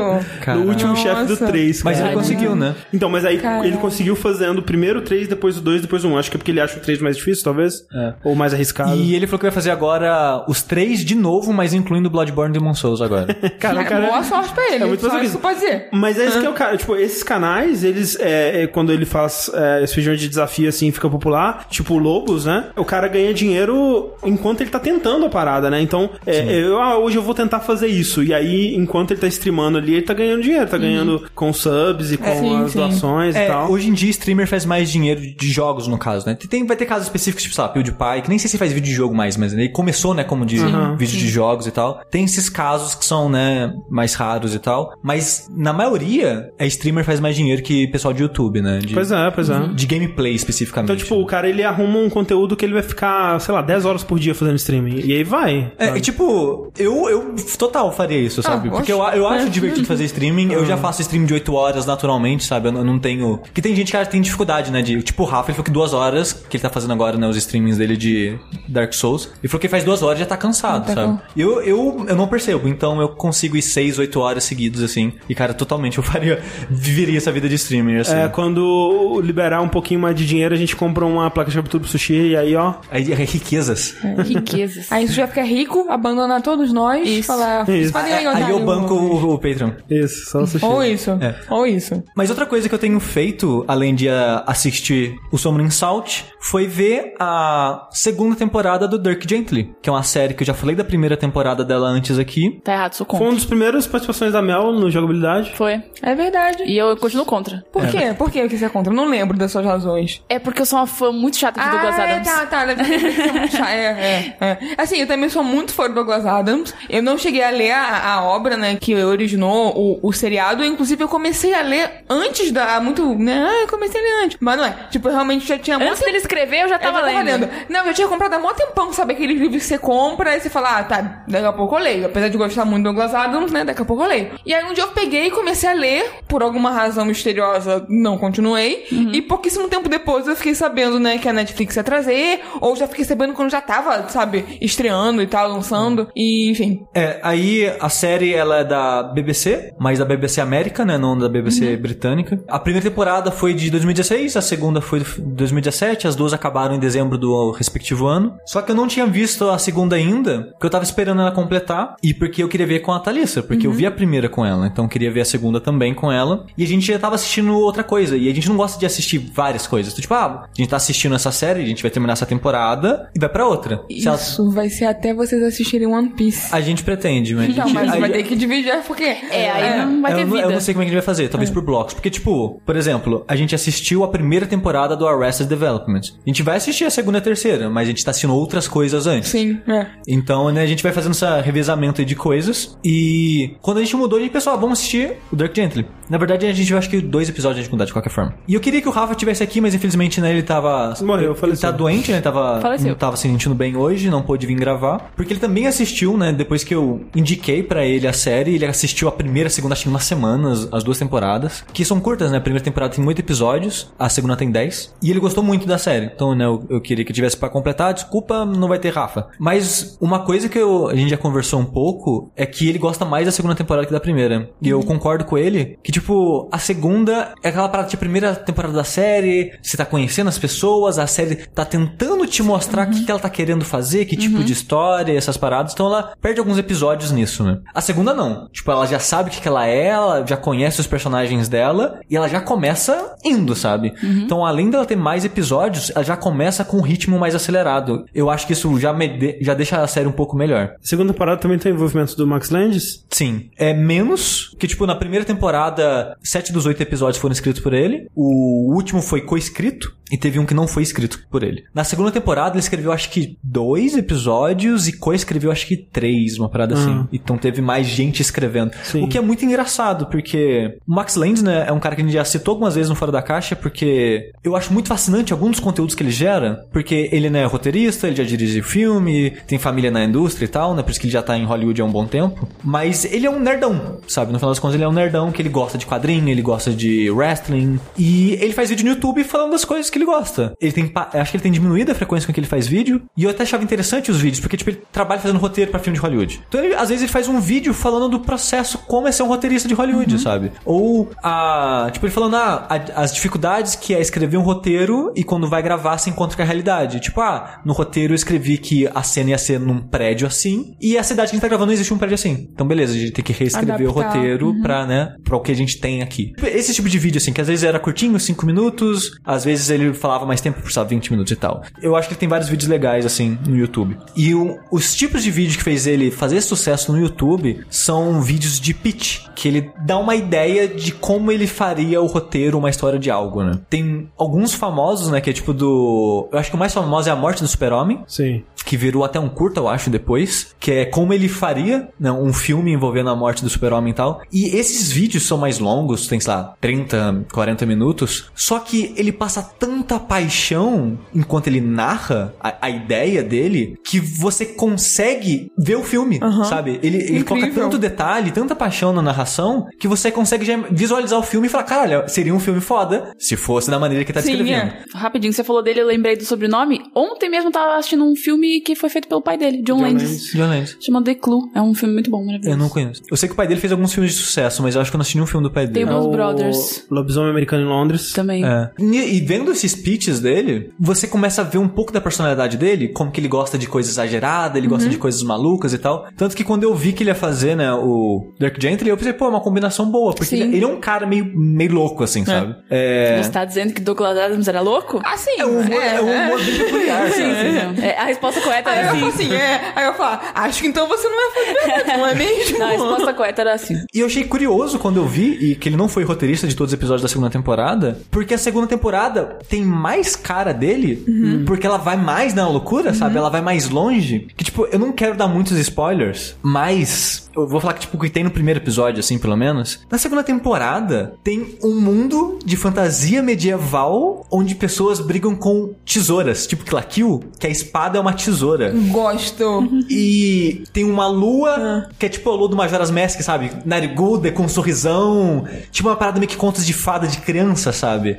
no 0.59 0.67
último 0.67 0.95
chefe 0.95 1.25
do 1.25 1.37
3. 1.37 1.83
Mas 1.83 1.97
cara. 1.97 2.09
ele 2.09 2.17
conseguiu, 2.17 2.55
né? 2.55 2.75
Então, 2.93 3.09
mas 3.09 3.25
aí 3.25 3.37
Caralho. 3.37 3.65
ele 3.67 3.77
conseguiu 3.77 4.15
fazendo 4.15 4.61
primeiro 4.61 4.99
o 4.99 5.01
3, 5.01 5.27
depois 5.27 5.57
o 5.57 5.61
2, 5.61 5.81
depois 5.81 6.03
o 6.03 6.09
1. 6.09 6.17
Acho 6.17 6.31
que 6.31 6.37
é 6.37 6.39
porque 6.39 6.51
ele 6.51 6.61
acha 6.61 6.77
o 6.77 6.81
3 6.81 7.01
mais 7.01 7.17
difícil, 7.17 7.43
talvez. 7.43 7.85
É. 7.93 8.13
Ou 8.23 8.35
mais 8.35 8.53
arriscado. 8.53 8.95
E 8.95 9.15
ele 9.15 9.27
falou 9.27 9.39
que 9.39 9.45
vai 9.45 9.51
fazer 9.51 9.71
agora 9.71 10.43
os 10.47 10.61
três 10.61 11.03
de 11.03 11.15
novo, 11.15 11.53
mas 11.53 11.73
incluindo 11.73 12.09
Bloodborne 12.09 12.55
e 12.55 12.59
Demon 12.59 12.73
Souls 12.73 13.01
agora. 13.01 13.27
Cara, 13.83 14.05
o 14.05 14.07
cara- 14.09 14.13
Boa 14.13 14.23
sorte 14.23 14.53
pra 14.53 14.65
ele. 14.73 14.83
É 14.83 14.87
muito 14.87 15.09
Só 15.09 15.21
isso 15.21 15.39
pode 15.39 15.59
dizer. 15.59 15.87
Mas 15.91 16.19
é 16.19 16.25
isso 16.25 16.39
que 16.39 16.45
é 16.45 16.49
o 16.49 16.53
cara. 16.53 16.77
Tipo, 16.77 16.95
esses 16.95 17.23
canais, 17.23 17.83
eles. 17.83 18.17
É, 18.19 18.63
é, 18.63 18.67
quando 18.67 18.91
ele 18.91 19.05
faz 19.05 19.49
é, 19.53 19.83
esse 19.83 19.93
feijão 19.95 20.15
de 20.15 20.27
desafio 20.27 20.69
assim, 20.69 20.91
fica 20.91 21.09
popular, 21.09 21.65
tipo 21.69 21.97
Lobos, 21.97 22.45
né? 22.45 22.67
O 22.75 22.85
cara 22.85 23.07
ganha 23.07 23.33
dinheiro 23.33 24.11
enquanto 24.23 24.61
ele 24.61 24.69
tá 24.69 24.79
tentando 24.79 25.25
a 25.25 25.29
parada, 25.29 25.69
né? 25.69 25.81
Então, 25.81 26.09
é, 26.25 26.53
eu, 26.59 26.79
ah, 26.81 26.97
hoje 26.97 27.17
eu 27.17 27.21
vou 27.21 27.33
tentar 27.33 27.59
fazer 27.59 27.87
isso. 27.87 28.23
E 28.23 28.33
aí, 28.33 28.75
enquanto 28.75 29.11
ele 29.11 29.19
tá 29.19 29.27
streamando 29.27 29.77
ali, 29.77 29.93
ele 29.93 30.01
tá 30.03 30.13
ganhando 30.13 30.41
dinheiro. 30.41 30.67
Tá 30.69 30.77
ganhando 30.77 31.23
com 31.35 31.51
subs 31.53 32.11
e 32.11 32.17
com 32.17 32.25
sim, 32.35 32.63
as 32.63 32.71
sim. 32.71 32.77
doações 32.77 33.35
e 33.35 33.39
É, 33.39 33.47
tal. 33.47 33.71
hoje 33.71 33.89
em 33.89 33.93
dia, 33.93 34.09
streamer 34.09 34.47
faz 34.47 34.65
mais 34.65 34.89
dinheiro 34.91 35.21
de 35.21 35.49
jogos, 35.49 35.87
no 35.87 35.97
caso, 35.97 36.25
né? 36.27 36.35
Tem, 36.49 36.65
vai 36.65 36.75
ter 36.77 36.85
casos 36.85 37.05
específicos, 37.07 37.43
tipo, 37.43 37.55
sei 37.55 37.63
lá, 37.63 37.69
PewDiePie, 37.69 38.21
que 38.23 38.29
nem 38.29 38.37
sei 38.39 38.49
se 38.49 38.57
faz 38.57 38.71
vídeo 38.71 38.87
de 38.89 38.93
jogo 38.93 39.13
mais, 39.15 39.37
mas 39.37 39.53
ele 39.53 39.69
começou, 39.69 40.13
né, 40.13 40.23
como 40.23 40.45
de 40.45 40.57
vídeo 40.97 41.17
de 41.17 41.27
jogos 41.27 41.67
e 41.67 41.71
tal. 41.71 42.01
Tem 42.09 42.23
esses 42.25 42.49
casos 42.49 42.95
que 42.95 43.05
são, 43.05 43.29
né, 43.29 43.72
mais 43.89 44.13
raros 44.13 44.53
e 44.55 44.59
tal. 44.59 44.93
Mas, 45.01 45.47
na 45.55 45.73
maioria, 45.73 46.51
é 46.57 46.65
streamer 46.67 47.03
faz 47.03 47.19
mais 47.19 47.35
dinheiro 47.35 47.61
que 47.61 47.87
pessoal 47.87 48.13
de 48.13 48.21
YouTube, 48.23 48.61
né? 48.61 48.79
De, 48.79 48.93
Pois 48.93 49.11
é, 49.11 49.31
pois 49.31 49.49
é. 49.49 49.67
De 49.73 49.85
gameplay, 49.85 50.33
especificamente. 50.33 50.91
Então, 50.91 50.95
tipo, 51.03 51.15
o 51.15 51.25
cara 51.25 51.47
ele 51.49 51.63
arruma 51.63 51.99
um 51.99 52.09
conteúdo 52.09 52.55
que 52.55 52.65
ele 52.65 52.73
vai 52.73 52.83
ficar, 52.83 53.39
sei 53.39 53.53
lá, 53.53 53.61
10 53.61 53.85
horas 53.85 54.03
por 54.03 54.19
dia 54.19 54.33
fazendo 54.35 54.55
streaming. 54.55 54.99
E 55.03 55.13
aí 55.13 55.23
vai. 55.23 55.71
É, 55.77 55.97
e, 55.97 56.01
tipo, 56.01 56.71
eu, 56.77 57.09
eu 57.09 57.35
total 57.57 57.91
faria 57.91 58.19
isso, 58.19 58.41
sabe? 58.43 58.69
Ah, 58.69 58.71
Porque 58.71 58.91
eu, 58.91 58.99
eu 59.13 59.27
acho 59.27 59.49
divertido 59.49 59.85
fazer 59.85 60.03
streaming. 60.05 60.51
Eu 60.51 60.65
já 60.65 60.77
faço 60.77 61.01
stream 61.01 61.25
de 61.25 61.33
8 61.33 61.53
horas 61.53 61.85
naturalmente, 61.85 62.43
sabe? 62.43 62.67
Eu 62.67 62.71
não- 62.71 62.79
eu 62.81 62.85
não 62.85 62.99
tenho. 62.99 63.39
Que 63.53 63.61
tem 63.61 63.75
gente 63.75 63.91
que 63.91 64.05
tem 64.09 64.21
dificuldade, 64.21 64.71
né? 64.71 64.81
De, 64.81 65.01
tipo, 65.01 65.23
o 65.23 65.25
Rafa, 65.25 65.49
ele 65.49 65.55
falou 65.55 65.65
que 65.65 65.71
duas 65.71 65.93
horas, 65.93 66.33
que 66.33 66.57
ele 66.57 66.61
tá 66.61 66.69
fazendo 66.69 66.91
agora, 66.93 67.17
né? 67.17 67.27
Os 67.27 67.37
streamings 67.37 67.77
dele 67.77 67.95
de 67.95 68.37
Dark 68.67 68.93
Souls. 68.93 69.29
Ele 69.41 69.47
falou 69.47 69.61
que 69.61 69.67
faz 69.69 69.83
duas 69.83 70.01
horas 70.03 70.17
e 70.17 70.21
já 70.21 70.25
tá 70.25 70.37
cansado, 70.37 70.85
Tá 70.87 70.93
sabe? 70.93 71.07
bom. 71.13 71.19
Eu, 71.35 71.61
eu, 71.61 72.05
eu 72.09 72.15
não 72.15 72.27
percebo. 72.27 72.67
Então 72.67 72.99
eu 73.01 73.09
consigo 73.09 73.55
ir 73.55 73.61
6, 73.65 73.99
8 73.99 74.19
horas 74.19 74.43
seguidos, 74.43 74.81
assim. 74.83 75.13
E, 75.27 75.35
cara, 75.35 75.53
totalmente 75.53 75.97
eu 75.97 76.03
faria. 76.03 76.41
Viveria 76.69 77.17
essa 77.17 77.31
vida 77.31 77.47
de 77.49 77.55
streamer, 77.55 78.01
assim. 78.01 78.15
É, 78.15 78.27
quando 78.27 79.19
liberar 79.23 79.61
um 79.61 79.69
pouquinho 79.69 79.99
mais 79.99 80.15
de 80.15 80.25
dinheiro, 80.25 80.53
a 80.53 80.57
gente 80.57 80.75
compra 80.75 81.05
uma 81.05 81.29
placa 81.29 81.49
de 81.49 81.57
captura 81.57 81.81
pro 81.81 81.89
sushi 81.89 82.13
e 82.31 82.35
aí, 82.37 82.55
ó. 82.55 82.75
Aí, 82.91 83.11
é 83.11 83.15
riquezas. 83.15 83.95
Riquezas. 84.25 84.87
Aí 84.91 85.07
você 85.07 85.13
já 85.13 85.27
fica 85.27 85.43
rico, 85.43 85.87
abandonar 85.89 86.41
todos 86.41 86.71
nós, 86.73 87.07
Isso. 87.07 87.27
falar. 87.27 87.61
Isso. 87.63 87.71
"Vocês 87.71 87.91
podem 87.91 88.13
Aí, 88.13 88.27
otário." 88.27 88.49
eu 88.49 88.65
banco 88.65 88.93
o, 88.93 89.33
o 89.33 89.37
Patreon. 89.39 89.71
Isso, 89.89 90.29
só 90.29 90.41
o 90.43 90.47
sushi. 90.47 90.65
Ou 90.65 90.83
isso. 90.83 91.11
É. 91.11 91.35
Ou 91.49 91.65
isso. 91.65 92.03
Mas 92.15 92.29
outra 92.29 92.45
coisa 92.45 92.67
que 92.67 92.75
eu 92.75 92.79
tenho 92.79 92.99
feito, 92.99 93.63
além 93.67 93.95
de 93.95 94.09
ah, 94.09 94.43
assistir 94.47 95.15
o 95.31 95.37
Summoning 95.37 95.69
Salt, 95.69 96.21
foi 96.39 96.67
ver 96.67 97.13
a 97.19 97.87
segunda 97.91 98.35
temporada 98.35 98.87
do 98.87 98.97
Dirk 98.99 99.27
Gently, 99.27 99.73
que 99.81 99.89
é 99.89 99.91
uma 99.91 100.03
série 100.03 100.33
que 100.33 100.43
eu 100.43 100.47
já 100.47 100.53
falei 100.53 100.75
da 100.75 100.83
primeira 100.83 101.15
temporada 101.17 101.63
dela 101.63 101.87
antes 101.87 102.17
aqui. 102.19 102.59
Tá 102.63 102.73
errado, 102.73 102.93
sou 102.93 103.05
Foi 103.05 103.17
contra. 103.19 103.33
um 103.33 103.35
dos 103.35 103.45
primeiros 103.53 103.85
participações 103.85 104.33
da 104.33 104.41
Mel 104.41 104.71
no 104.71 104.89
jogabilidade. 104.89 105.53
Foi. 105.55 105.79
É 106.01 106.15
verdade. 106.15 106.63
E 106.63 106.75
eu 106.75 106.97
continuo 106.97 107.23
contra. 107.23 107.63
Por 107.71 107.85
quê? 107.87 108.13
Por 108.17 108.31
que 108.31 108.49
que 108.49 108.57
você 108.57 108.65
é 108.65 108.69
contra? 108.69 108.91
Eu 108.91 108.97
não 108.97 109.05
lembro 109.05 109.37
das 109.37 109.51
suas 109.51 109.63
razões. 109.63 110.23
É 110.27 110.39
porque 110.39 110.61
eu 110.61 110.65
sou 110.65 110.79
uma 110.79 110.87
fã 110.87 111.11
muito 111.11 111.37
chata 111.37 111.61
de 111.61 111.69
Douglas 111.69 111.99
ah, 111.99 112.03
é, 112.03 112.11
Adams. 112.13 112.27
tá, 112.27 112.45
tá. 112.47 112.65
deve 112.65 112.83
muito 113.31 113.55
chato. 113.55 113.69
É, 113.69 113.85
é, 113.85 114.37
é. 114.41 114.57
Assim, 114.77 114.97
eu 114.97 115.07
também 115.07 115.29
sou 115.29 115.43
muito 115.43 115.71
fã 115.71 115.87
do 115.87 115.93
Douglas 115.93 116.25
Adams. 116.25 116.73
Eu 116.89 117.03
não 117.03 117.15
cheguei 117.15 117.43
a 117.43 117.51
ler 117.51 117.71
a, 117.71 118.13
a 118.13 118.23
obra, 118.23 118.57
né, 118.57 118.75
que 118.75 118.95
originou 118.95 119.71
o, 119.77 119.99
o 120.01 120.11
seriado. 120.11 120.65
Inclusive, 120.65 121.03
eu 121.03 121.07
comecei 121.07 121.53
a 121.53 121.61
ler 121.61 122.03
antes 122.09 122.51
da... 122.51 122.79
Muito, 122.79 123.13
né? 123.15 123.47
Ah, 123.47 123.61
eu 123.61 123.67
comecei 123.67 124.01
a 124.01 124.03
ler 124.03 124.25
antes. 124.25 124.37
Mas 124.41 124.57
não 124.57 124.65
é. 124.65 124.75
Tipo, 124.89 125.09
eu 125.09 125.11
realmente 125.11 125.47
já 125.47 125.59
tinha 125.59 125.77
muito... 125.77 125.91
Antes 125.91 126.03
dele 126.03 126.17
escrever, 126.17 126.63
eu 126.63 126.69
já 126.69 126.75
Eu 126.75 126.79
tava, 126.79 127.11
já 127.11 127.21
lendo. 127.21 127.47
Não, 127.69 127.85
eu 127.85 127.93
tinha 127.93 128.07
comprado 128.07 128.33
há 128.33 128.39
mó 128.39 128.51
tempão, 128.53 128.91
sabe? 128.91 129.13
Aqueles 129.13 129.39
livros 129.39 129.61
que 129.61 129.67
você 129.67 129.77
compra 129.77 130.35
e 130.35 130.39
você 130.39 130.49
fala, 130.49 130.79
ah, 130.79 130.83
tá, 130.83 131.23
daqui 131.27 131.45
a 131.45 131.53
pouco 131.53 131.75
eu 131.75 131.79
leio. 131.79 132.05
Apesar 132.07 132.29
de 132.29 132.37
gostar 132.37 132.65
muito 132.65 132.83
do 132.83 132.93
Douglas 132.93 133.13
Adams, 133.13 133.42
né? 133.51 133.65
Daqui 133.65 133.81
a 133.81 133.85
pouco 133.85 134.03
eu 134.03 134.07
leio. 134.07 134.31
E 134.45 134.53
aí 134.53 134.63
um 134.65 134.73
dia 134.73 134.83
eu 134.83 134.89
peguei 134.89 135.27
e 135.27 135.31
comecei 135.31 135.69
a 135.69 135.73
ler, 135.73 136.05
por 136.27 136.41
alguma 136.41 136.71
razão 136.71 137.05
misteriosa, 137.05 137.85
não 137.89 138.17
continuei. 138.17 138.85
E 139.11 139.21
pouquíssimo 139.21 139.67
tempo 139.67 139.89
depois 139.89 140.27
eu 140.27 140.35
fiquei 140.35 140.55
sabendo, 140.55 140.99
né, 140.99 141.17
que 141.17 141.27
a 141.27 141.33
Netflix 141.33 141.75
ia 141.75 141.83
trazer, 141.83 142.41
ou 142.61 142.75
já 142.75 142.87
fiquei 142.87 143.05
sabendo 143.05 143.33
quando 143.33 143.51
já 143.51 143.61
tava, 143.61 144.07
sabe, 144.09 144.45
estreando 144.61 145.21
e 145.21 145.27
tal, 145.27 145.49
lançando. 145.49 146.07
E, 146.15 146.49
enfim. 146.49 146.85
É, 146.93 147.19
aí 147.23 147.71
a 147.79 147.89
série 147.89 148.33
ela 148.33 148.59
é 148.59 148.63
da 148.63 149.03
BBC, 149.03 149.73
mas 149.79 149.99
da 149.99 150.05
BBC 150.05 150.41
América, 150.41 150.85
né, 150.85 150.97
não 150.97 151.17
da 151.17 151.27
BBC 151.27 151.75
britânica. 151.77 152.43
A 152.47 152.59
primeira 152.59 152.87
temporada 152.87 153.31
foi 153.31 153.53
de 153.53 153.69
2016, 153.69 154.37
a 154.37 154.41
segunda 154.41 154.81
foi 154.81 154.99
de 154.99 155.21
2017, 155.21 156.07
as 156.07 156.15
duas 156.15 156.33
acabaram 156.33 156.75
em 156.75 156.79
dezembro 156.79 157.17
do 157.17 157.51
respectivo 157.51 158.07
ano. 158.07 158.37
Só 158.45 158.61
que 158.61 158.71
eu 158.71 158.75
não 158.75 158.87
tinha 158.87 159.05
visto 159.05 159.49
a 159.49 159.57
segunda 159.57 159.95
ainda, 159.95 160.49
porque 160.51 160.65
eu 160.65 160.69
tava 160.69 160.83
esperando 160.83 161.21
ela 161.21 161.31
completar 161.31 161.95
e 162.03 162.13
porque 162.13 162.43
eu 162.43 162.47
queria 162.47 162.67
ver 162.67 162.79
com 162.79 162.91
a 162.91 162.99
Thalissa, 163.23 163.43
porque 163.43 163.65
eu 163.67 163.71
vi 163.71 163.85
a 163.85 163.91
primeira 163.91 164.27
com 164.29 164.45
ela, 164.45 164.67
então 164.67 164.85
eu 164.85 164.89
queria 164.89 165.11
ver 165.11 165.21
a 165.21 165.25
segunda 165.25 165.59
também 165.59 165.93
com 165.93 166.11
ela. 166.11 166.45
E 166.57 166.63
a 166.63 166.67
gente 166.67 166.85
já 166.85 166.99
tava 166.99 167.15
assistindo 167.15 167.53
outra 167.57 167.83
coisa, 167.83 168.15
e 168.17 168.29
a 168.29 168.33
gente 168.33 168.49
não 168.49 168.57
gosta 168.57 168.77
de 168.79 168.85
assistir 168.85 169.17
várias 169.17 169.65
coisas. 169.65 169.91
Então, 169.93 170.01
tipo, 170.01 170.13
ah, 170.13 170.45
a 170.45 170.49
gente 170.61 170.69
tá 170.69 170.77
assistindo 170.77 171.15
essa 171.15 171.31
série, 171.31 171.61
a 171.61 171.65
gente 171.65 171.81
vai 171.81 171.89
terminar 171.91 172.13
essa 172.13 172.25
temporada 172.25 173.09
e 173.15 173.19
vai 173.19 173.29
pra 173.29 173.47
outra. 173.47 173.81
Se 173.89 174.07
ela- 174.07 174.17
Isso 174.17 174.49
vai 174.51 174.69
ser 174.69 174.85
até 174.85 175.13
vocês 175.13 175.41
assistirem 175.41 175.87
One 175.87 176.09
Piece. 176.09 176.53
A 176.53 176.61
gente 176.61 176.83
pretende, 176.83 177.33
mas 177.35 177.45
a 177.45 177.61
Não, 177.61 177.67
gente... 177.67 177.73
mas 177.73 177.91
aí- 177.93 177.99
vai 177.99 178.09
ter 178.11 178.23
que 178.23 178.35
dividir, 178.35 178.81
porque... 178.85 179.03
É, 179.03 179.49
aí 179.51 179.85
não 179.85 180.01
vai 180.01 180.11
eu, 180.13 180.17
ter 180.17 180.25
não- 180.25 180.35
vida. 180.35 180.47
eu 180.47 180.51
não 180.51 180.61
sei 180.61 180.73
como 180.73 180.83
é 180.83 180.85
que 180.85 180.89
a 180.89 180.93
gente 180.93 181.01
vai 181.01 181.05
fazer, 181.05 181.29
talvez 181.29 181.49
por 181.49 181.63
blocos. 181.63 181.93
Porque, 181.93 182.09
tipo, 182.09 182.61
por 182.65 182.75
exemplo, 182.75 183.23
a 183.27 183.35
gente 183.35 183.55
assistiu 183.55 184.03
a 184.03 184.07
primeira 184.07 184.45
temporada 184.45 184.95
do 184.95 185.07
Arrested 185.07 185.47
Development. 185.47 186.01
A 186.25 186.29
gente 186.29 186.43
vai 186.43 186.57
assistir 186.57 186.85
a 186.85 186.89
segunda 186.89 187.17
e 187.17 187.21
a 187.21 187.23
terceira, 187.23 187.69
mas 187.69 187.87
a 187.87 187.91
gente 187.91 188.03
tá 188.03 188.11
assistindo 188.11 188.35
outras 188.35 188.67
coisas 188.67 189.07
antes. 189.07 189.29
Sim, 189.29 189.59
é. 189.67 189.87
Então, 190.07 190.51
né, 190.51 190.61
a 190.61 190.65
gente 190.67 190.83
vai 190.83 190.91
fazendo 190.91 191.11
esse 191.13 191.23
revezamento 191.41 192.01
aí 192.01 192.05
de 192.05 192.15
coisas. 192.15 192.77
E 192.83 193.12
quando 193.61 193.77
a 193.77 193.81
gente 193.81 193.95
mudou, 193.95 194.17
a 194.19 194.21
gente 194.21 194.31
pensou, 194.31 194.53
ah, 194.53 194.55
vamos 194.55 194.79
assistir 194.79 195.13
o 195.31 195.35
Dark 195.35 195.55
Gently. 195.55 195.85
Na 196.09 196.17
verdade, 196.17 196.45
a 196.45 196.53
gente 196.53 196.69
vai 196.69 196.79
acho 196.79 196.89
que 196.89 196.99
dois 197.01 197.29
episódios 197.29 197.59
a 197.59 197.61
gente 197.63 197.71
mudar 197.71 197.85
de 197.85 197.93
qualquer 197.93 198.09
forma. 198.09 198.35
E 198.47 198.53
eu 198.53 198.59
queria 198.59 198.81
que 198.81 198.87
o 198.87 198.91
Rafa 198.91 199.15
tivesse 199.15 199.41
aqui, 199.41 199.61
mas 199.61 199.73
infelizmente, 199.73 200.19
né, 200.19 200.31
ele 200.31 200.43
tava. 200.43 200.93
Morreu, 201.01 201.31
ele 201.31 201.35
faleceu. 201.39 201.71
tá 201.71 201.75
doente, 201.75 202.11
né? 202.11 202.19
Tava, 202.21 202.59
Faleceu. 202.61 202.89
não 202.89 202.95
tava 202.95 203.15
se 203.15 203.23
sentindo 203.23 203.55
bem 203.55 203.75
hoje, 203.75 204.09
não 204.09 204.21
pôde 204.21 204.45
vir 204.45 204.55
gravar. 204.55 205.11
Porque 205.15 205.33
ele 205.33 205.39
também 205.39 205.65
assistiu, 205.67 206.17
né? 206.17 206.31
Depois 206.33 206.63
que 206.63 206.75
eu 206.75 207.01
indiquei 207.15 207.63
pra 207.63 207.85
ele 207.85 208.05
a 208.07 208.13
série, 208.13 208.55
ele 208.55 208.65
assistiu 208.65 209.07
a 209.07 209.11
primeira, 209.11 209.47
a 209.47 209.49
segunda, 209.49 209.73
acho 209.73 209.83
que 209.83 209.89
em 209.89 209.93
uma 209.93 209.99
semana, 209.99 210.51
as- 210.51 210.67
as 210.73 210.83
duas 210.83 210.97
temporadas. 210.97 211.63
Que 211.73 211.85
são 211.85 211.99
curtas, 211.99 212.31
né? 212.31 212.37
A 212.37 212.41
primeira 212.41 212.63
temporada 212.63 212.93
tem 212.93 213.05
oito 213.07 213.19
episódios, 213.19 213.91
a 213.97 214.09
segunda 214.09 214.35
tem 214.35 214.51
dez. 214.51 214.93
E 215.01 215.09
ele 215.09 215.19
gostou 215.19 215.43
muito 215.43 215.65
da 215.65 215.77
série. 215.77 216.07
Então, 216.07 216.35
né, 216.35 216.45
eu, 216.45 216.63
eu 216.69 216.81
queria 216.81 217.05
que 217.05 217.13
tivesse 217.13 217.37
pra 217.37 217.49
completar. 217.49 217.93
Desculpa, 217.93 218.43
não 218.45 218.67
vai 218.67 218.77
ter 218.79 218.93
Rafa. 218.93 219.27
Mas 219.39 219.97
uma 220.01 220.19
coisa 220.19 220.49
que 220.49 220.57
eu- 220.59 220.87
a 220.89 220.95
gente 220.95 221.09
já 221.09 221.17
conversou 221.17 221.59
um 221.59 221.65
pouco 221.65 222.31
é 222.35 222.45
que 222.45 222.67
ele 222.67 222.77
gosta 222.77 223.02
mais 223.05 223.25
da 223.25 223.31
segunda 223.31 223.55
temporada 223.55 223.85
que 223.85 223.91
da 223.93 223.99
primeira. 223.99 224.49
E 224.61 224.69
eu 224.69 224.81
concordo 224.83 225.25
com 225.25 225.37
ele 225.37 225.77
que, 225.83 225.91
tipo, 225.91 226.47
a 226.51 226.57
segunda 226.59 227.33
é 227.43 227.49
aquela 227.49 227.69
parada 227.69 227.89
de 227.89 227.97
primeira 227.97 228.35
temporada 228.35 228.73
da 228.73 228.83
série, 228.83 229.51
você 229.61 229.77
tá 229.77 229.85
conhecendo 229.85 230.27
as 230.29 230.37
pessoas, 230.37 230.97
a 230.99 231.07
série 231.07 231.35
tá 231.35 231.65
tentando 231.65 232.25
te 232.27 232.41
mostrar 232.43 232.87
o 232.87 232.91
que, 232.91 233.03
que 233.05 233.11
ela 233.11 233.19
tá 233.19 233.29
querendo 233.29 233.65
fazer, 233.65 234.05
que 234.05 234.15
tipo 234.17 234.43
de 234.43 234.53
história, 234.53 235.17
essas 235.17 235.37
paradas. 235.37 235.73
Então 235.73 235.87
ela 235.87 236.13
perde 236.21 236.39
alguns 236.39 236.57
episódios 236.57 237.11
nisso, 237.11 237.43
né? 237.43 237.59
A 237.73 237.81
segunda 237.81 238.13
não. 238.13 238.47
Tipo, 238.49 238.71
ela 238.71 238.85
já 238.85 238.99
sabe 238.99 239.29
o 239.29 239.33
que, 239.33 239.41
que 239.41 239.47
ela 239.47 239.67
é, 239.67 239.87
ela 239.87 240.25
já 240.25 240.37
conhece 240.37 240.79
os 240.81 240.87
personagens 240.87 241.47
dela 241.49 241.99
e 242.09 242.15
ela 242.15 242.27
já 242.29 242.41
começa 242.41 243.15
indo, 243.23 243.55
sabe? 243.55 243.93
Então, 244.03 244.45
além 244.45 244.69
dela 244.69 244.85
ter 244.85 244.95
mais 244.95 245.25
episódios, 245.25 245.91
ela 245.95 246.03
já 246.03 246.15
começa 246.17 246.63
com 246.63 246.77
um 246.77 246.81
ritmo 246.81 247.17
mais 247.19 247.35
acelerado. 247.35 248.05
Eu 248.13 248.29
acho 248.29 248.45
que 248.47 248.53
isso 248.53 248.79
já, 248.79 248.93
me 248.93 249.07
de- 249.07 249.37
já 249.41 249.53
deixa 249.53 249.81
a 249.81 249.87
série 249.87 250.07
um 250.07 250.11
pouco 250.11 250.35
melhor. 250.35 250.73
A 250.81 250.85
segunda 250.87 251.11
temporada 251.13 251.39
também 251.41 251.57
tem 251.57 251.71
envolvimento 251.73 252.15
do 252.15 252.25
Max 252.27 252.49
Landis. 252.49 252.92
Sim. 253.09 253.49
É 253.57 253.73
menos 253.73 254.55
que, 254.59 254.67
tipo, 254.67 254.85
na 254.85 254.95
primeira 254.95 255.25
temporada, 255.25 256.17
sete 256.23 256.51
dos 256.51 256.65
oito 256.65 256.81
episódios 256.81 257.17
foram 257.17 257.33
escritos 257.33 257.61
por 257.61 257.73
ele. 257.73 258.07
O 258.15 258.73
último 258.73 259.01
foi 259.01 259.21
co-escrito. 259.21 259.95
E 260.13 260.17
teve 260.17 260.37
um 260.37 260.45
que 260.45 260.53
não 260.53 260.67
foi 260.67 260.83
escrito 260.83 261.25
por 261.31 261.41
ele. 261.41 261.63
Na 261.73 261.83
segunda 261.83 262.11
temporada, 262.11 262.51
ele 262.51 262.59
escreveu 262.59 262.91
acho 262.91 263.09
que 263.09 263.35
dois 263.41 263.97
episódios 263.97 264.87
e 264.87 264.93
co-escreveu 264.93 265.51
acho 265.51 265.65
que 265.65 265.75
três, 265.75 266.37
uma 266.37 266.47
parada 266.47 266.75
assim. 266.75 267.07
Então 267.11 267.35
teve 267.35 267.61
mais 267.63 267.87
gente 267.87 268.21
escrevendo. 268.21 268.71
Sim. 268.83 269.03
O 269.03 269.07
que 269.07 269.17
é 269.17 269.21
muito 269.21 269.43
engraçado, 269.43 270.05
porque 270.05 270.77
o 270.87 270.93
Max 270.93 271.15
Landis, 271.15 271.41
né, 271.41 271.65
é 271.67 271.71
um 271.71 271.79
cara 271.79 271.95
que 271.95 272.01
a 272.01 272.05
gente 272.05 272.13
já 272.13 272.23
citou 272.23 272.51
algumas 272.51 272.75
vezes 272.75 272.91
no 272.91 272.95
Fora 272.95 273.11
da 273.11 273.23
Caixa, 273.23 273.55
porque 273.55 274.31
eu 274.43 274.55
acho 274.55 274.71
muito 274.71 274.87
fascinante 274.87 275.33
alguns 275.33 275.51
dos 275.51 275.59
conteúdos 275.59 275.95
que 275.95 276.03
ele 276.03 276.11
gera, 276.11 276.63
porque 276.71 277.09
ele 277.11 277.31
né, 277.31 277.41
é 277.41 277.45
roteirista, 277.45 278.05
ele 278.05 278.15
já 278.15 278.23
dirige 278.23 278.61
filme, 278.61 279.31
tem 279.47 279.57
família 279.57 279.89
na 279.89 280.03
indústria 280.03 280.45
e 280.45 280.49
tal, 280.49 280.75
né, 280.75 280.83
por 280.83 280.91
isso 280.91 280.99
que 280.99 281.07
ele 281.07 281.13
já 281.13 281.23
tá 281.23 281.35
em 281.35 281.43
Hollywood 281.45 281.81
há 281.81 281.85
um 281.85 281.91
bom 281.91 282.05
tempo. 282.05 282.47
Mas 282.63 283.03
ele 283.05 283.25
é 283.25 283.31
um 283.31 283.39
nerdão, 283.39 283.97
sabe? 284.07 284.31
No 284.31 284.37
final 284.37 284.51
das 284.51 284.59
contas, 284.59 284.75
ele 284.75 284.83
é 284.83 284.87
um 284.87 284.93
nerdão 284.93 285.31
que 285.31 285.41
ele 285.41 285.49
gosta 285.49 285.75
de 285.75 285.87
quadrinho, 285.87 286.29
ele 286.29 286.43
gosta 286.43 286.69
de 286.69 287.09
wrestling, 287.09 287.79
e 287.97 288.33
ele 288.33 288.53
faz 288.53 288.69
vídeo 288.69 288.85
no 288.85 288.91
YouTube 288.91 289.23
falando 289.23 289.51
das 289.51 289.65
coisas 289.65 289.89
que 289.89 289.97
ele 289.97 290.02
gosta. 290.05 290.53
Ele 290.61 290.71
tem, 290.71 290.91
acho 290.95 291.31
que 291.31 291.37
ele 291.37 291.43
tem 291.43 291.51
diminuído 291.51 291.91
a 291.91 291.95
frequência 291.95 292.27
com 292.27 292.33
que 292.33 292.39
ele 292.39 292.47
faz 292.47 292.67
vídeo, 292.67 293.01
e 293.17 293.23
eu 293.23 293.29
até 293.29 293.43
achava 293.43 293.63
interessante 293.63 294.11
os 294.11 294.19
vídeos, 294.19 294.39
porque 294.39 294.57
tipo, 294.57 294.69
ele 294.69 294.81
trabalha 294.91 295.19
fazendo 295.21 295.39
roteiro 295.39 295.71
pra 295.71 295.79
filme 295.79 295.97
de 295.97 296.01
Hollywood. 296.01 296.41
Então, 296.47 296.63
ele, 296.63 296.73
às 296.75 296.89
vezes 296.89 297.03
ele 297.03 297.11
faz 297.11 297.27
um 297.27 297.39
vídeo 297.39 297.73
falando 297.73 298.09
do 298.09 298.19
processo 298.19 298.77
como 298.79 299.07
é 299.07 299.11
ser 299.11 299.23
um 299.23 299.27
roteirista 299.27 299.67
de 299.67 299.73
Hollywood, 299.73 300.19
sabe? 300.19 300.51
Ou 300.65 301.09
a, 301.21 301.89
tipo, 301.91 302.05
ele 302.05 302.13
falando 302.13 302.35
ah, 302.35 302.67
a- 302.69 303.01
as 303.01 303.13
dificuldades 303.13 303.75
que 303.75 303.93
é 303.93 304.01
escrever 304.01 304.37
um 304.37 304.41
roteiro 304.41 305.11
e 305.15 305.23
quando 305.23 305.47
vai 305.47 305.61
gravar 305.61 305.97
se 305.97 306.09
encontra 306.09 306.35
com 306.35 306.41
a 306.41 306.45
realidade. 306.45 306.99
Tipo, 306.99 307.21
ah, 307.21 307.61
no 307.65 307.73
roteiro 307.73 308.13
eu 308.13 308.15
escrevi 308.15 308.57
que 308.57 308.87
a 308.93 309.03
cena 309.03 309.31
ia 309.31 309.37
ser 309.37 309.59
num 309.59 309.79
prédio 309.79 310.27
assim, 310.27 310.75
e 310.81 310.97
a 310.97 311.03
cidade 311.03 311.29
que 311.29 311.35
a 311.35 311.37
gente 311.37 311.41
tá 311.41 311.47
gravando 311.47 311.67
não 311.67 311.73
existe 311.73 311.93
um 311.93 311.97
prédio 311.97 312.15
assim. 312.15 312.47
Então, 312.53 312.67
beleza, 312.67 312.93
a 312.93 312.97
gente 312.97 313.11
tem 313.11 313.23
que 313.23 313.33
reescrever 313.33 313.87
o 313.87 313.91
Adaptar. 313.91 314.13
roteiro 314.17 314.53
pra, 314.61 314.85
né, 314.85 315.15
pra 315.23 315.37
o 315.37 315.41
que 315.41 315.51
a 315.51 315.55
gente 315.55 315.79
tem 315.79 316.01
aqui. 316.01 316.33
Esse 316.43 316.73
tipo 316.73 316.89
de 316.89 316.97
vídeo, 316.99 317.17
assim, 317.17 317.31
que 317.33 317.41
às 317.41 317.47
vezes 317.47 317.63
era 317.63 317.79
curtinho, 317.79 318.19
cinco 318.19 318.45
minutos, 318.45 319.11
às 319.23 319.43
vezes 319.45 319.69
ele 319.69 319.92
ele 319.93 319.99
falava 319.99 320.25
mais 320.25 320.41
tempo, 320.41 320.61
por 320.61 320.71
sabe, 320.71 320.89
20 320.91 321.11
minutos 321.11 321.31
e 321.31 321.35
tal. 321.35 321.63
Eu 321.81 321.95
acho 321.95 322.07
que 322.07 322.13
ele 322.13 322.19
tem 322.19 322.29
vários 322.29 322.49
vídeos 322.49 322.69
legais, 322.69 323.05
assim, 323.05 323.37
no 323.47 323.55
YouTube. 323.55 323.97
E 324.15 324.33
o- 324.35 324.59
os 324.71 324.95
tipos 324.95 325.23
de 325.23 325.31
vídeo 325.31 325.57
que 325.57 325.63
fez 325.63 325.87
ele 325.87 326.11
fazer 326.11 326.41
sucesso 326.41 326.91
no 326.91 326.99
YouTube 326.99 327.63
são 327.69 328.21
vídeos 328.21 328.59
de 328.59 328.73
pitch, 328.73 329.25
que 329.35 329.47
ele 329.47 329.71
dá 329.85 329.97
uma 329.97 330.15
ideia 330.15 330.67
de 330.67 330.91
como 330.91 331.31
ele 331.31 331.47
faria 331.47 332.01
o 332.01 332.05
roteiro, 332.05 332.57
uma 332.57 332.69
história 332.69 332.99
de 332.99 333.09
algo, 333.09 333.43
né? 333.43 333.59
Tem 333.69 334.09
alguns 334.17 334.53
famosos, 334.53 335.09
né, 335.09 335.21
que 335.21 335.29
é 335.29 335.33
tipo 335.33 335.53
do... 335.53 336.27
Eu 336.31 336.39
acho 336.39 336.49
que 336.49 336.55
o 336.55 336.59
mais 336.59 336.73
famoso 336.73 337.09
é 337.09 337.11
A 337.11 337.15
Morte 337.15 337.41
do 337.41 337.47
Super-Homem, 337.47 338.03
Sim. 338.07 338.43
que 338.65 338.77
virou 338.77 339.03
até 339.03 339.19
um 339.19 339.29
curta, 339.29 339.59
eu 339.59 339.67
acho, 339.67 339.89
depois, 339.89 340.55
que 340.59 340.71
é 340.71 340.85
como 340.85 341.13
ele 341.13 341.27
faria 341.27 341.89
né, 341.99 342.11
um 342.11 342.31
filme 342.33 342.71
envolvendo 342.71 343.09
a 343.09 343.15
morte 343.15 343.43
do 343.43 343.49
super-homem 343.49 343.91
e 343.91 343.93
tal. 343.93 344.21
E 344.31 344.45
esses 344.55 344.91
vídeos 344.91 345.23
são 345.23 345.37
mais 345.37 345.59
longos, 345.59 346.07
tem, 346.07 346.19
sei 346.19 346.33
lá, 346.33 346.55
30, 346.61 347.25
40 347.31 347.65
minutos, 347.65 348.31
só 348.35 348.59
que 348.59 348.93
ele 348.95 349.11
passa 349.11 349.41
tanta 349.73 349.99
paixão 349.99 350.97
enquanto 351.13 351.47
ele 351.47 351.59
narra 351.59 352.33
a, 352.39 352.55
a 352.61 352.69
ideia 352.69 353.23
dele, 353.23 353.75
que 353.83 353.99
você 353.99 354.45
consegue 354.45 355.51
ver 355.57 355.75
o 355.75 355.83
filme, 355.83 356.19
sabe? 356.47 356.79
Ele, 356.83 356.97
ele 356.97 357.23
coloca 357.23 357.49
tanto 357.51 357.77
detalhe, 357.77 358.31
tanta 358.31 358.55
paixão 358.55 358.93
na 358.93 359.01
narração, 359.01 359.65
que 359.79 359.87
você 359.87 360.11
consegue 360.11 360.45
já 360.45 360.57
visualizar 360.69 361.19
o 361.19 361.23
filme 361.23 361.47
e 361.47 361.49
falar, 361.49 361.63
caralho, 361.63 362.03
seria 362.07 362.33
um 362.33 362.39
filme 362.39 362.61
foda 362.61 363.13
se 363.17 363.35
fosse 363.35 363.69
da 363.71 363.79
maneira 363.79 364.05
que 364.05 364.13
tá 364.13 364.21
Sim, 364.21 364.37
descrevendo. 364.37 364.71
é. 364.73 364.83
Rapidinho, 364.93 365.33
você 365.33 365.43
falou 365.43 365.63
dele, 365.63 365.81
eu 365.81 365.87
lembrei 365.87 366.15
do 366.15 366.23
sobrenome. 366.25 366.81
Ontem 366.95 367.29
mesmo 367.29 367.49
eu 367.49 367.51
tava 367.53 367.75
assistindo 367.77 368.03
um 368.05 368.15
filme 368.15 368.61
que 368.61 368.75
foi 368.75 368.89
feito 368.89 369.07
pelo 369.07 369.21
pai 369.21 369.37
dele, 369.37 369.57
John, 369.63 369.77
John 369.77 369.81
Landis. 369.83 370.03
Landis. 370.03 370.31
John 370.33 370.47
Landis. 370.47 370.77
Chama 370.79 371.03
The 371.03 371.15
Clue. 371.15 371.49
É 371.55 371.61
um 371.61 371.73
filme 371.73 371.93
muito 371.93 372.11
bom, 372.11 372.23
maravilhoso. 372.23 372.49
Eu 372.49 372.57
não 372.57 372.69
conheço. 372.69 373.01
Eu 373.09 373.17
sei 373.17 373.27
que 373.27 373.33
o 373.33 373.35
pai 373.35 373.47
dele 373.47 373.59
fez 373.59 373.71
alguns 373.71 373.93
filmes 373.93 374.11
de 374.13 374.17
sucesso, 374.19 374.61
mas 374.61 374.75
eu 374.75 374.81
acho 374.81 374.91
que 374.91 374.95
eu 374.95 374.99
não 374.99 375.01
assisti 375.01 375.17
nenhum 375.17 375.27
filme 375.27 375.47
do 375.47 375.51
pai 375.51 375.65
dele. 375.67 375.85
Tem 375.85 375.95
É 375.95 375.97
o 375.97 376.09
Brothers. 376.09 376.85
Lobisomem 376.89 377.31
Americano 377.31 377.63
em 377.63 377.67
Londres. 377.67 378.11
Também. 378.13 378.45
É. 378.45 378.69
E, 378.79 379.17
e 379.17 379.21
vendo 379.21 379.51
esses 379.65 379.75
pitches 379.81 380.19
dele, 380.19 380.71
você 380.79 381.07
começa 381.07 381.41
a 381.41 381.43
ver 381.43 381.57
um 381.57 381.67
pouco 381.67 381.91
da 381.91 382.01
personalidade 382.01 382.57
dele, 382.57 382.89
como 382.89 383.11
que 383.11 383.19
ele 383.19 383.27
gosta 383.27 383.57
de 383.57 383.67
coisa 383.67 383.89
exagerada, 383.89 384.57
ele 384.57 384.67
gosta 384.67 384.89
de 384.89 384.97
coisas 384.97 385.23
malucas 385.23 385.73
e 385.73 385.77
tal. 385.77 386.05
Tanto 386.15 386.35
que 386.35 386.43
quando 386.43 386.63
eu 386.63 386.73
vi 386.75 386.93
que 386.93 387.03
ele 387.03 387.09
ia 387.09 387.15
fazer, 387.15 387.55
né, 387.55 387.71
o 387.73 388.33
Dirk 388.39 388.61
Gently, 388.61 388.89
eu 388.89 388.97
pensei, 388.97 389.13
pô, 389.13 389.25
é 389.25 389.29
uma 389.29 389.41
combinação 389.41 389.89
boa, 389.89 390.13
porque 390.13 390.35
Sim. 390.35 390.43
ele, 390.43 390.57
ele 390.57 390.65
é 390.65 390.67
um 390.67 390.79
cara 390.79 391.05
meio, 391.05 391.25
meio 391.35 391.73
louco, 391.73 392.03
assim, 392.03 392.25
sabe? 392.25 392.55
É. 392.69 393.21
Você 393.21 393.29
tá 393.29 393.45
dizendo 393.45 393.73
que 393.73 393.81
Douglas 393.81 394.17
Adams 394.17 394.47
era 394.47 394.61
louco? 394.61 395.01
Assim, 395.03 395.31
É 395.39 395.45
um 395.45 395.59
humor, 395.59 395.81
é, 395.81 396.01
um 396.01 396.11
humor 396.11 396.43
bem 396.43 396.57
peculiar, 396.57 397.11
Sim, 397.11 397.21
sabe? 397.21 397.75
sim. 397.75 397.85
É, 397.85 397.97
a 397.99 398.05
resposta 398.05 398.41
correta 398.41 398.69
Aí 398.69 398.79
era 398.79 398.87
eu 398.87 398.95
falo 398.95 399.07
assim. 399.07 399.25
assim, 399.25 399.35
é. 399.35 399.71
Aí 399.75 399.85
eu 399.85 399.93
falo, 399.93 400.19
acho 400.35 400.61
que 400.61 400.67
então 400.67 400.87
você 400.87 401.07
não 401.07 401.15
vai 401.15 401.45
fazer 401.45 401.97
não 401.97 402.07
é 402.07 402.15
mesmo? 402.15 402.59
Não, 402.59 402.67
a 402.67 402.71
resposta 402.71 403.13
correta 403.13 403.41
era 403.41 403.53
assim. 403.53 403.75
E 403.93 403.99
eu 403.99 404.05
achei 404.07 404.23
curioso 404.23 404.79
quando 404.79 404.97
eu 404.97 405.05
vi, 405.05 405.51
e 405.51 405.55
que 405.55 405.69
ele 405.69 405.77
não 405.77 405.87
foi 405.87 406.03
roteirista 406.03 406.47
de 406.47 406.55
todos 406.55 406.71
os 406.71 406.77
episódios 406.77 407.01
da 407.01 407.07
segunda 407.07 407.29
temporada, 407.29 407.99
porque 408.11 408.33
a 408.33 408.37
segunda 408.37 408.67
temporada 408.67 409.37
tem 409.53 409.63
mais 409.63 410.15
cara 410.15 410.51
dele, 410.51 411.43
porque 411.45 411.67
ela 411.67 411.77
vai 411.77 411.95
mais 411.95 412.33
na 412.33 412.47
loucura, 412.47 412.91
sabe? 412.91 413.17
Ela 413.17 413.29
vai 413.29 413.39
mais 413.39 413.69
longe. 413.69 414.27
Que, 414.35 414.43
tipo, 414.43 414.65
eu 414.71 414.79
não 414.79 414.91
quero 414.91 415.15
dar 415.15 415.27
muitos 415.27 415.55
spoilers, 415.59 416.35
mas 416.41 417.22
eu 417.35 417.47
vou 417.47 417.59
falar 417.59 417.73
que, 417.73 417.81
tipo, 417.81 417.97
o 417.97 417.99
que 417.99 418.09
tem 418.09 418.23
no 418.23 418.31
primeiro 418.31 418.59
episódio, 418.59 418.99
assim, 418.99 419.17
pelo 419.17 419.35
menos. 419.35 419.79
Na 419.89 419.97
segunda 419.97 420.23
temporada, 420.23 421.15
tem 421.23 421.57
um 421.63 421.79
mundo 421.79 422.39
de 422.45 422.55
fantasia 422.55 423.21
medieval 423.21 424.25
onde 424.31 424.55
pessoas 424.55 424.99
brigam 424.99 425.35
com 425.35 425.73
tesouras, 425.85 426.47
tipo 426.47 426.63
Kill 426.63 426.81
Kill, 426.83 427.23
que 427.39 427.47
a 427.47 427.49
espada 427.49 427.97
é 427.97 428.01
uma 428.01 428.13
tesoura. 428.13 428.71
Gosto. 428.89 429.69
E 429.89 430.63
tem 430.71 430.83
uma 430.83 431.07
lua, 431.07 431.89
que 431.97 432.05
é 432.05 432.09
tipo 432.09 432.29
a 432.29 432.35
lua 432.35 432.47
do 432.47 432.55
Majora's 432.55 432.91
Mask, 432.91 433.21
sabe? 433.21 433.51
Nariguda, 433.65 434.31
com 434.31 434.43
um 434.43 434.49
sorrisão. 434.49 435.45
Tipo 435.71 435.89
uma 435.89 435.95
parada 435.95 436.19
meio 436.19 436.29
que 436.29 436.37
contos 436.37 436.65
de 436.65 436.73
fada 436.73 437.07
de 437.07 437.17
criança, 437.19 437.71
sabe? 437.71 438.17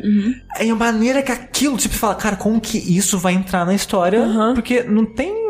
É 0.58 0.68
a 0.68 0.74
maneira 0.74 1.22
que 1.22 1.32
aquilo, 1.32 1.76
tipo, 1.76 1.94
você 1.94 2.00
fala, 2.00 2.14
cara, 2.14 2.36
como 2.36 2.60
que 2.60 2.78
isso 2.78 3.18
vai 3.18 3.34
entrar 3.34 3.64
na 3.64 3.74
história? 3.74 4.26
Porque 4.54 4.82
não 4.82 5.04
tem 5.04 5.44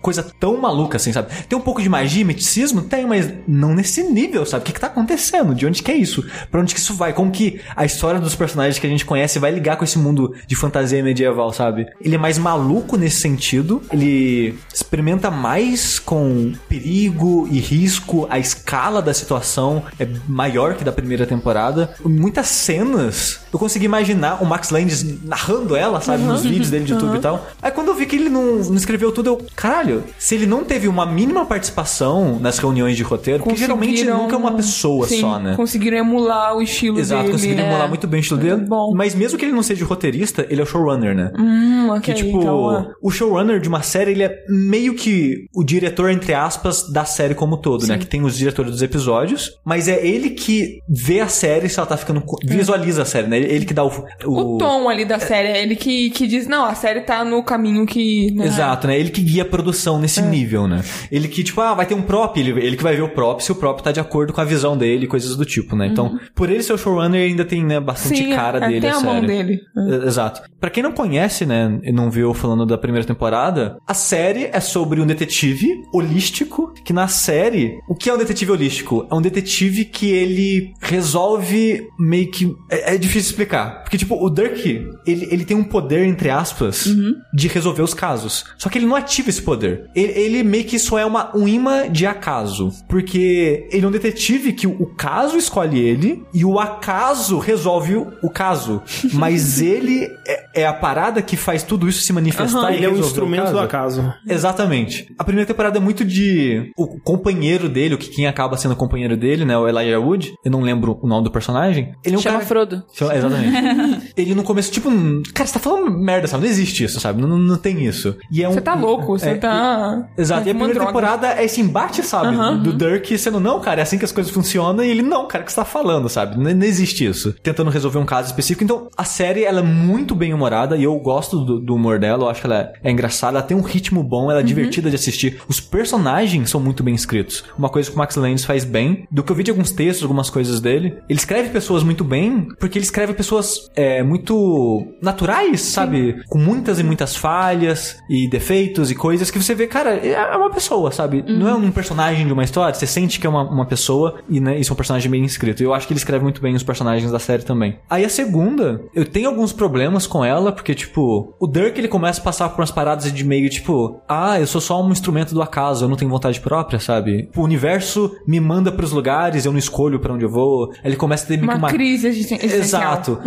coisa 0.00 0.22
tão 0.38 0.56
maluca 0.60 0.96
assim, 0.96 1.12
sabe? 1.12 1.28
Tem 1.48 1.58
um 1.58 1.62
pouco 1.62 1.82
de 1.82 1.88
magia, 1.88 2.24
miticismo? 2.24 2.82
Tem, 2.88 3.06
mas 3.06 3.32
não 3.46 3.74
nesse 3.74 4.02
nível, 4.02 4.44
sabe? 4.46 4.62
O 4.62 4.66
que 4.66 4.72
que 4.72 4.80
tá 4.80 4.86
acontecendo? 4.86 5.54
De 5.54 5.66
onde 5.66 5.82
que 5.82 5.90
é 5.90 5.96
isso? 5.96 6.24
Pra 6.50 6.60
onde 6.60 6.74
que 6.74 6.80
isso 6.80 6.94
vai? 6.94 7.12
Como 7.12 7.30
que 7.30 7.60
a 7.74 7.84
história 7.84 8.20
dos 8.20 8.34
personagens 8.34 8.78
que 8.78 8.86
a 8.86 8.90
gente 8.90 9.04
conhece 9.04 9.38
vai 9.38 9.50
ligar 9.50 9.76
com 9.76 9.84
esse 9.84 9.98
mundo 9.98 10.34
de 10.46 10.56
fantasia 10.56 11.02
medieval, 11.02 11.52
sabe? 11.52 11.86
Ele 12.00 12.14
é 12.14 12.18
mais 12.18 12.38
maluco 12.38 12.96
nesse 12.96 13.20
sentido. 13.20 13.82
Ele 13.92 14.58
experimenta 14.72 15.30
mais 15.30 15.98
com 15.98 16.52
perigo 16.68 17.48
e 17.50 17.58
risco. 17.58 18.26
A 18.30 18.38
escala 18.38 19.00
da 19.00 19.14
situação 19.14 19.82
é 19.98 20.06
maior 20.28 20.74
que 20.74 20.84
da 20.84 20.92
primeira 20.92 21.26
temporada. 21.26 21.94
Muitas 22.04 22.46
cenas 22.48 23.40
eu 23.52 23.58
consegui 23.58 23.84
imaginar 23.84 24.42
o 24.42 24.46
Max 24.46 24.70
Landis 24.70 25.04
narrando 25.22 25.76
ela, 25.76 26.00
sabe? 26.00 26.22
Nos 26.22 26.42
vídeos 26.42 26.70
dele 26.70 26.84
de 26.84 26.92
YouTube 26.92 27.18
e 27.18 27.20
tal. 27.20 27.46
Aí 27.62 27.70
quando 27.70 27.88
eu 27.88 27.94
vi 27.94 28.06
que 28.06 28.16
ele 28.16 28.28
não, 28.28 28.56
não 28.56 28.74
escreveu 28.74 29.12
tudo, 29.12 29.30
eu, 29.30 29.46
caralho, 29.54 30.02
se 30.18 30.34
ele 30.34 30.46
não 30.46 30.64
teve 30.64 30.88
uma 30.88 31.06
mínima 31.06 31.46
participação 31.46 32.38
nas 32.40 32.58
reuniões 32.58 32.73
de 32.74 33.02
roteiro, 33.02 33.42
porque 33.42 33.58
geralmente 33.58 34.04
nunca 34.04 34.34
é 34.34 34.38
uma 34.38 34.52
pessoa 34.52 35.06
Sim, 35.06 35.20
só, 35.20 35.38
né? 35.38 35.54
Conseguiram 35.56 35.98
emular 35.98 36.56
o 36.56 36.62
estilo 36.62 36.98
Exato, 36.98 37.22
dele. 37.22 37.32
conseguiram 37.32 37.62
é. 37.64 37.68
emular 37.68 37.88
muito 37.88 38.06
bem 38.06 38.20
o 38.20 38.22
estilo 38.22 38.40
dele. 38.40 38.56
bom. 38.66 38.92
Mas 38.94 39.14
mesmo 39.14 39.38
que 39.38 39.44
ele 39.44 39.52
não 39.52 39.62
seja 39.62 39.84
roteirista, 39.84 40.46
ele 40.50 40.60
é 40.60 40.64
o 40.64 40.66
showrunner, 40.66 41.14
né? 41.14 41.30
Hum, 41.38 41.88
ok, 41.90 42.00
Que, 42.00 42.14
tipo, 42.14 42.38
então, 42.38 42.92
o 43.02 43.10
showrunner 43.10 43.60
de 43.60 43.68
uma 43.68 43.82
série, 43.82 44.10
ele 44.12 44.22
é 44.24 44.34
meio 44.48 44.94
que 44.94 45.46
o 45.54 45.62
diretor, 45.64 46.10
entre 46.10 46.34
aspas, 46.34 46.90
da 46.90 47.04
série 47.04 47.34
como 47.34 47.54
um 47.56 47.58
todo, 47.60 47.86
né? 47.86 47.98
Que 47.98 48.06
tem 48.06 48.22
os 48.22 48.36
diretores 48.36 48.72
dos 48.72 48.82
episódios, 48.82 49.50
mas 49.64 49.88
é 49.88 50.04
ele 50.06 50.30
que 50.30 50.78
vê 50.88 51.20
a 51.20 51.28
série 51.28 51.68
se 51.68 51.78
ela 51.78 51.86
tá 51.86 51.96
ficando. 51.96 52.22
Visualiza 52.44 53.02
a 53.02 53.04
série, 53.04 53.28
né? 53.28 53.38
Ele, 53.38 53.64
que 53.64 53.74
dá 53.74 53.84
o. 53.84 53.90
O 54.26 54.58
tom 54.58 54.88
ali 54.88 55.04
da 55.04 55.18
série, 55.18 55.48
é 55.48 55.62
ele 55.62 55.76
que, 55.76 56.10
que 56.10 56.26
diz, 56.26 56.46
não, 56.46 56.64
a 56.64 56.74
série 56.74 57.00
tá 57.02 57.24
no 57.24 57.42
caminho 57.42 57.86
que... 57.86 58.30
né? 58.32 58.46
Exato, 58.46 58.86
né? 58.86 58.98
Ele 58.98 59.10
que 59.10 59.20
guia 59.20 59.42
a 59.42 59.46
produção 59.46 59.98
nesse 59.98 60.20
É. 60.20 60.22
nível, 60.22 60.66
né? 60.66 60.82
Ele 61.10 61.28
que, 61.28 61.42
tipo, 61.44 61.60
ah, 61.60 61.74
vai 61.74 61.86
ter 61.86 61.94
um 61.94 62.02
prop, 62.02 62.36
ele, 62.38 62.50
ele 62.64 62.76
que 62.76 62.82
vai 62.82 62.96
ver 62.96 63.02
o 63.02 63.08
prop 63.08 63.40
se 63.40 63.52
o 63.52 63.54
prop 63.54 63.80
tá 63.82 63.92
de 63.92 64.00
acordo 64.00 64.32
com 64.32 64.40
a 64.40 64.44
visão 64.44 64.76
dele, 64.76 65.06
coisas 65.06 65.36
do 65.36 65.44
tipo, 65.44 65.76
né? 65.76 65.86
Então, 65.86 66.18
por 66.34 66.50
ele 66.50 66.62
ser 66.62 66.72
o 66.72 66.78
showrunner, 66.78 67.22
ainda 67.22 67.44
tem, 67.44 67.64
né, 67.64 67.80
bastante 67.80 68.14
Uhum. 68.14 68.28
Sim, 68.28 68.34
cara 68.34 68.58
é, 68.64 68.68
dele 68.68 68.80
tem 68.80 68.90
a 68.90 68.96
a 68.96 69.00
mão 69.00 69.14
série. 69.14 69.26
dele. 69.26 69.60
É, 69.76 70.06
Exato. 70.06 70.42
Pra 70.60 70.70
quem 70.70 70.82
não 70.82 70.92
conhece, 70.92 71.44
né, 71.44 71.78
e 71.82 71.92
não 71.92 72.10
viu 72.10 72.32
falando 72.32 72.64
da 72.64 72.78
primeira 72.78 73.06
temporada, 73.06 73.76
a 73.86 73.94
série 73.94 74.48
é 74.52 74.60
sobre 74.60 75.00
um 75.00 75.06
detetive 75.06 75.68
holístico, 75.92 76.72
que 76.84 76.92
na 76.92 77.08
série, 77.08 77.78
o 77.88 77.94
que 77.94 78.08
é 78.08 78.14
um 78.14 78.18
detetive 78.18 78.52
holístico? 78.52 79.06
É 79.10 79.14
um 79.14 79.22
detetive 79.22 79.84
que 79.84 80.10
ele 80.10 80.72
resolve 80.80 81.86
meio 81.98 82.30
que... 82.30 82.54
É, 82.70 82.94
é 82.94 82.98
difícil 82.98 83.30
explicar. 83.30 83.82
Porque, 83.82 83.98
tipo, 83.98 84.14
o 84.14 84.30
Dirk, 84.30 84.86
ele, 85.06 85.28
ele 85.30 85.44
tem 85.44 85.56
um 85.56 85.64
poder, 85.64 86.04
entre 86.06 86.30
aspas, 86.30 86.86
de 87.34 87.48
resolver 87.48 87.82
os 87.82 87.94
casos. 87.94 88.44
Só 88.58 88.68
que 88.68 88.78
ele 88.78 88.86
não 88.86 88.96
ativa 88.96 89.28
esse 89.30 89.42
poder. 89.42 89.90
Ele, 89.94 90.12
ele 90.12 90.42
meio 90.42 90.64
que 90.64 90.78
só 90.78 90.98
é 90.98 91.04
uma, 91.04 91.36
um 91.36 91.46
imã 91.46 91.90
de 91.90 92.06
acaso. 92.06 92.53
Porque 92.88 93.68
ele 93.70 93.84
é 93.84 93.88
um 93.88 93.90
detetive 93.90 94.52
que 94.52 94.66
o, 94.66 94.86
caso 94.86 95.36
escolhe 95.36 95.78
ele 95.78 96.24
e 96.32 96.44
o 96.44 96.58
acaso 96.58 97.38
resolve 97.38 97.96
o, 97.96 98.30
caso. 98.30 98.82
Mas 99.12 99.60
ele 99.60 100.08
é, 100.26 100.62
é 100.62 100.66
a 100.66 100.72
parada 100.72 101.20
que 101.22 101.36
faz 101.36 101.62
tudo 101.62 101.88
isso 101.88 102.02
se 102.02 102.12
manifestar 102.12 102.72
e 102.72 102.76
Ele 102.76 102.86
é 102.86 102.88
um 102.88 102.98
instrumento 102.98 103.50
do 103.50 103.58
acaso. 103.58 104.12
Exatamente. 104.26 105.12
A 105.18 105.24
primeira 105.24 105.46
temporada 105.46 105.78
é 105.78 105.80
muito 105.80 106.04
de. 106.04 106.70
O 106.76 107.00
companheiro 107.00 107.68
dele, 107.68 107.94
o 107.94 107.98
que 107.98 108.08
quem 108.08 108.26
acaba 108.26 108.56
sendo 108.56 108.72
o 108.72 108.76
companheiro 108.76 109.16
dele, 109.16 109.44
né? 109.44 109.56
O 109.56 109.68
Elijah 109.68 109.98
Wood. 109.98 110.34
Eu 110.44 110.50
não 110.50 110.60
lembro 110.60 110.98
o 111.02 111.06
nome 111.06 111.24
do 111.24 111.30
personagem. 111.30 111.94
Ele 112.04 112.16
é 112.16 112.18
um 112.18 112.22
Chama 112.22 112.36
cara. 112.36 112.46
Frodo. 112.46 112.84
Chama- 112.92 113.14
Exatamente. 113.14 114.12
ele 114.16 114.34
no 114.34 114.42
começo, 114.42 114.70
tipo, 114.70 114.90
cara, 115.32 115.46
você 115.46 115.54
tá 115.54 115.60
falando 115.60 115.90
merda, 115.90 116.26
sabe? 116.26 116.44
Não 116.44 116.50
existe 116.50 116.84
isso, 116.84 117.00
sabe? 117.00 117.20
Não, 117.20 117.28
não, 117.28 117.38
não 117.38 117.56
tem 117.56 117.84
isso. 117.84 118.16
E 118.30 118.42
é 118.42 118.48
um, 118.48 118.52
Você 118.52 118.60
tá 118.60 118.74
louco, 118.74 119.18
você 119.18 119.30
é, 119.30 119.34
tá... 119.36 120.08
Exato. 120.16 120.46
E 120.46 120.50
a 120.50 120.54
primeira 120.54 120.74
droga. 120.74 120.86
temporada 120.86 121.28
é 121.34 121.44
esse 121.44 121.60
embate, 121.60 122.02
sabe? 122.02 122.36
Do 122.52 122.72
Dirk 122.72 123.16
sendo, 123.18 123.40
não, 123.40 123.60
cara, 123.60 123.80
é 123.80 123.82
assim 123.82 123.98
que 123.98 124.04
as 124.04 124.12
coisas 124.12 124.32
funcionam. 124.32 124.84
E 124.84 124.90
ele, 124.90 125.02
não, 125.02 125.26
cara, 125.26 125.42
o 125.42 125.46
que 125.46 125.52
você 125.52 125.56
tá 125.56 125.64
falando, 125.64 126.08
sabe? 126.08 126.36
Não, 126.36 126.52
não 126.54 126.66
existe 126.66 127.04
isso. 127.06 127.32
Tentando 127.42 127.70
resolver 127.70 127.98
um 127.98 128.06
caso 128.06 128.28
específico. 128.28 128.64
Então, 128.64 128.88
a 128.96 129.04
série, 129.04 129.44
ela 129.44 129.60
é 129.60 129.62
muito 129.62 130.14
bem 130.14 130.32
humorada. 130.32 130.76
E 130.76 130.84
eu 130.84 130.96
gosto 130.98 131.38
do, 131.38 131.60
do 131.60 131.74
humor 131.74 131.98
dela. 131.98 132.24
Eu 132.24 132.28
acho 132.28 132.40
que 132.40 132.46
ela 132.46 132.58
é, 132.58 132.72
é 132.84 132.90
engraçada. 132.90 133.38
Ela 133.38 133.46
tem 133.46 133.56
um 133.56 133.62
ritmo 133.62 134.02
bom. 134.02 134.30
Ela 134.30 134.40
é 134.40 134.42
divertida 134.42 134.88
de 134.90 134.96
assistir. 134.96 135.40
Os 135.48 135.60
personagens 135.60 136.50
são 136.50 136.60
muito 136.60 136.82
bem 136.82 136.94
escritos. 136.94 137.44
Uma 137.58 137.68
coisa 137.68 137.88
que 137.90 137.96
o 137.96 137.98
Max 137.98 138.16
Landis 138.16 138.44
faz 138.44 138.64
bem. 138.64 139.06
Do 139.10 139.22
que 139.22 139.32
eu 139.32 139.36
vi 139.36 139.42
de 139.42 139.50
alguns 139.50 139.70
textos, 139.70 140.02
algumas 140.02 140.30
coisas 140.30 140.60
dele. 140.60 140.98
Ele 141.08 141.18
escreve 141.18 141.50
pessoas 141.50 141.82
muito 141.82 142.04
bem. 142.04 142.48
Porque 142.58 142.78
ele 142.78 142.84
escreve 142.84 143.14
pessoas 143.14 143.70
é, 143.74 144.02
muito 144.02 144.86
naturais, 145.00 145.60
sabe? 145.60 146.22
Com 146.28 146.38
muitas 146.38 146.78
e 146.78 146.82
muitas 146.82 147.16
falhas 147.16 147.96
e 148.08 148.28
defeitos 148.28 148.90
e 148.90 148.94
coisas 148.94 149.30
que 149.30 149.42
você 149.42 149.54
vê, 149.54 149.66
cara, 149.66 149.94
é 149.94 150.36
uma 150.36 150.50
pessoa, 150.50 150.90
sabe? 150.90 151.24
Não 151.26 151.48
é 151.48 151.54
um 151.54 151.70
personagem 151.70 152.26
de 152.26 152.32
uma 152.34 152.44
história, 152.44 152.74
você 152.74 152.86
sente 152.86 153.18
que 153.18 153.26
é 153.26 153.30
uma, 153.30 153.42
uma 153.42 153.64
pessoa 153.66 154.16
e, 154.28 154.40
né, 154.40 154.58
isso 154.58 154.70
é 154.70 154.74
um 154.74 154.76
personagem 154.76 155.10
bem 155.10 155.24
escrito. 155.24 155.62
E 155.62 155.64
eu 155.64 155.72
acho 155.74 155.86
que 155.86 155.92
ele 155.92 155.98
escreve 155.98 156.22
muito 156.22 156.40
bem 156.40 156.54
os 156.54 156.62
personagens 156.62 157.10
da 157.10 157.18
série 157.18 157.42
também. 157.42 157.78
Aí 157.88 158.04
a 158.04 158.08
segunda, 158.08 158.82
eu 158.94 159.04
tenho 159.04 159.28
alguns 159.28 159.52
problemas 159.52 160.06
com 160.06 160.24
ela, 160.24 160.52
porque, 160.52 160.74
tipo, 160.74 161.34
o 161.38 161.46
Dirk 161.46 161.78
ele 161.78 161.88
começa 161.88 162.20
a 162.20 162.24
passar 162.24 162.48
por 162.50 162.60
umas 162.60 162.70
paradas 162.70 163.12
de 163.12 163.24
meio, 163.24 163.48
tipo, 163.48 164.00
ah, 164.08 164.38
eu 164.40 164.46
sou 164.46 164.60
só 164.60 164.82
um 164.82 164.90
instrumento 164.90 165.34
do 165.34 165.42
acaso, 165.42 165.84
eu 165.84 165.88
não 165.88 165.96
tenho 165.96 166.10
vontade 166.10 166.40
própria, 166.40 166.78
sabe? 166.78 167.28
O 167.36 167.42
universo 167.42 168.16
me 168.26 168.40
manda 168.40 168.70
pros 168.72 168.92
lugares, 168.92 169.44
eu 169.44 169.52
não 169.52 169.58
escolho 169.58 169.98
pra 169.98 170.12
onde 170.12 170.24
eu 170.24 170.30
vou. 170.30 170.70
Aí 170.72 170.78
Ele 170.84 170.96
começa 170.96 171.24
a 171.24 171.28
ter 171.28 171.36
meio 171.38 171.48
Uma 171.50 171.58
uma 171.58 171.68
crise 171.68 172.06
existen- 172.08 172.38
existencial. 172.42 172.82
Exato. 172.82 173.20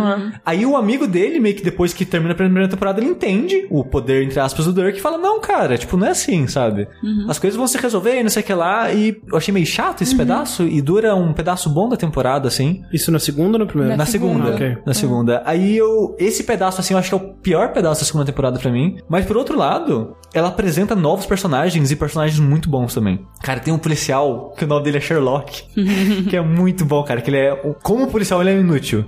Aí 0.44 0.64
o 0.66 0.76
amigo 0.76 1.06
dele, 1.06 1.40
meio 1.40 1.54
que 1.54 1.62
depois 1.62 1.92
que 1.92 2.04
termina 2.04 2.32
a 2.32 2.36
primeira 2.36 2.68
temporada, 2.68 3.00
ele 3.00 3.10
entende 3.10 3.66
o 3.70 3.84
poder, 3.84 4.24
entre 4.24 4.38
aspas, 4.40 4.66
do 4.66 4.72
Dirk 4.72 4.98
e 4.98 5.00
fala: 5.00 5.18
Não, 5.18 5.40
cara, 5.40 5.76
tipo, 5.78 5.96
não 5.96 6.06
é 6.06 6.10
assim, 6.10 6.46
sabe? 6.46 6.86
As 7.28 7.38
coisas 7.38 7.56
vão 7.56 7.66
se 7.66 7.78
resolver 7.78 8.22
não 8.22 8.30
sei 8.30 8.42
o 8.42 8.46
que 8.46 8.54
lá. 8.54 8.87
E 8.92 9.20
eu 9.30 9.36
achei 9.36 9.52
meio 9.52 9.66
chato 9.66 10.02
esse 10.02 10.14
pedaço 10.16 10.62
e 10.64 10.80
dura 10.80 11.14
um 11.14 11.32
pedaço 11.32 11.70
bom 11.70 11.88
da 11.88 11.96
temporada, 11.96 12.48
assim. 12.48 12.82
Isso 12.92 13.10
na 13.10 13.18
segunda 13.18 13.56
ou 13.56 13.60
na 13.60 13.66
primeira? 13.66 13.96
Na 13.96 14.06
segunda. 14.06 14.50
Ok. 14.50 14.78
Na 14.84 14.94
segunda. 14.94 15.42
Aí 15.44 15.76
eu. 15.76 16.16
Esse 16.18 16.44
pedaço, 16.44 16.80
assim, 16.80 16.94
eu 16.94 16.98
acho 16.98 17.08
que 17.08 17.14
é 17.14 17.18
o 17.18 17.32
pior 17.34 17.72
pedaço 17.72 18.00
da 18.00 18.06
segunda 18.06 18.24
temporada 18.24 18.58
pra 18.58 18.70
mim. 18.70 18.98
Mas 19.08 19.26
por 19.26 19.36
outro 19.36 19.56
lado, 19.56 20.16
ela 20.32 20.48
apresenta 20.48 20.94
novos 20.94 21.26
personagens 21.26 21.90
e 21.90 21.96
personagens 21.96 22.38
muito 22.38 22.68
bons 22.68 22.94
também. 22.94 23.26
Cara, 23.42 23.60
tem 23.60 23.72
um 23.72 23.78
policial 23.78 24.54
que 24.56 24.64
o 24.64 24.66
nome 24.66 24.84
dele 24.84 24.98
é 24.98 25.00
Sherlock. 25.00 25.64
que 26.28 26.36
é 26.36 26.40
muito 26.40 26.84
bom, 26.84 27.02
cara. 27.02 27.20
Que 27.20 27.30
ele 27.30 27.38
é. 27.38 27.56
Como 27.82 28.06
policial, 28.08 28.40
ele 28.40 28.50
é 28.50 28.60
inútil. 28.60 29.06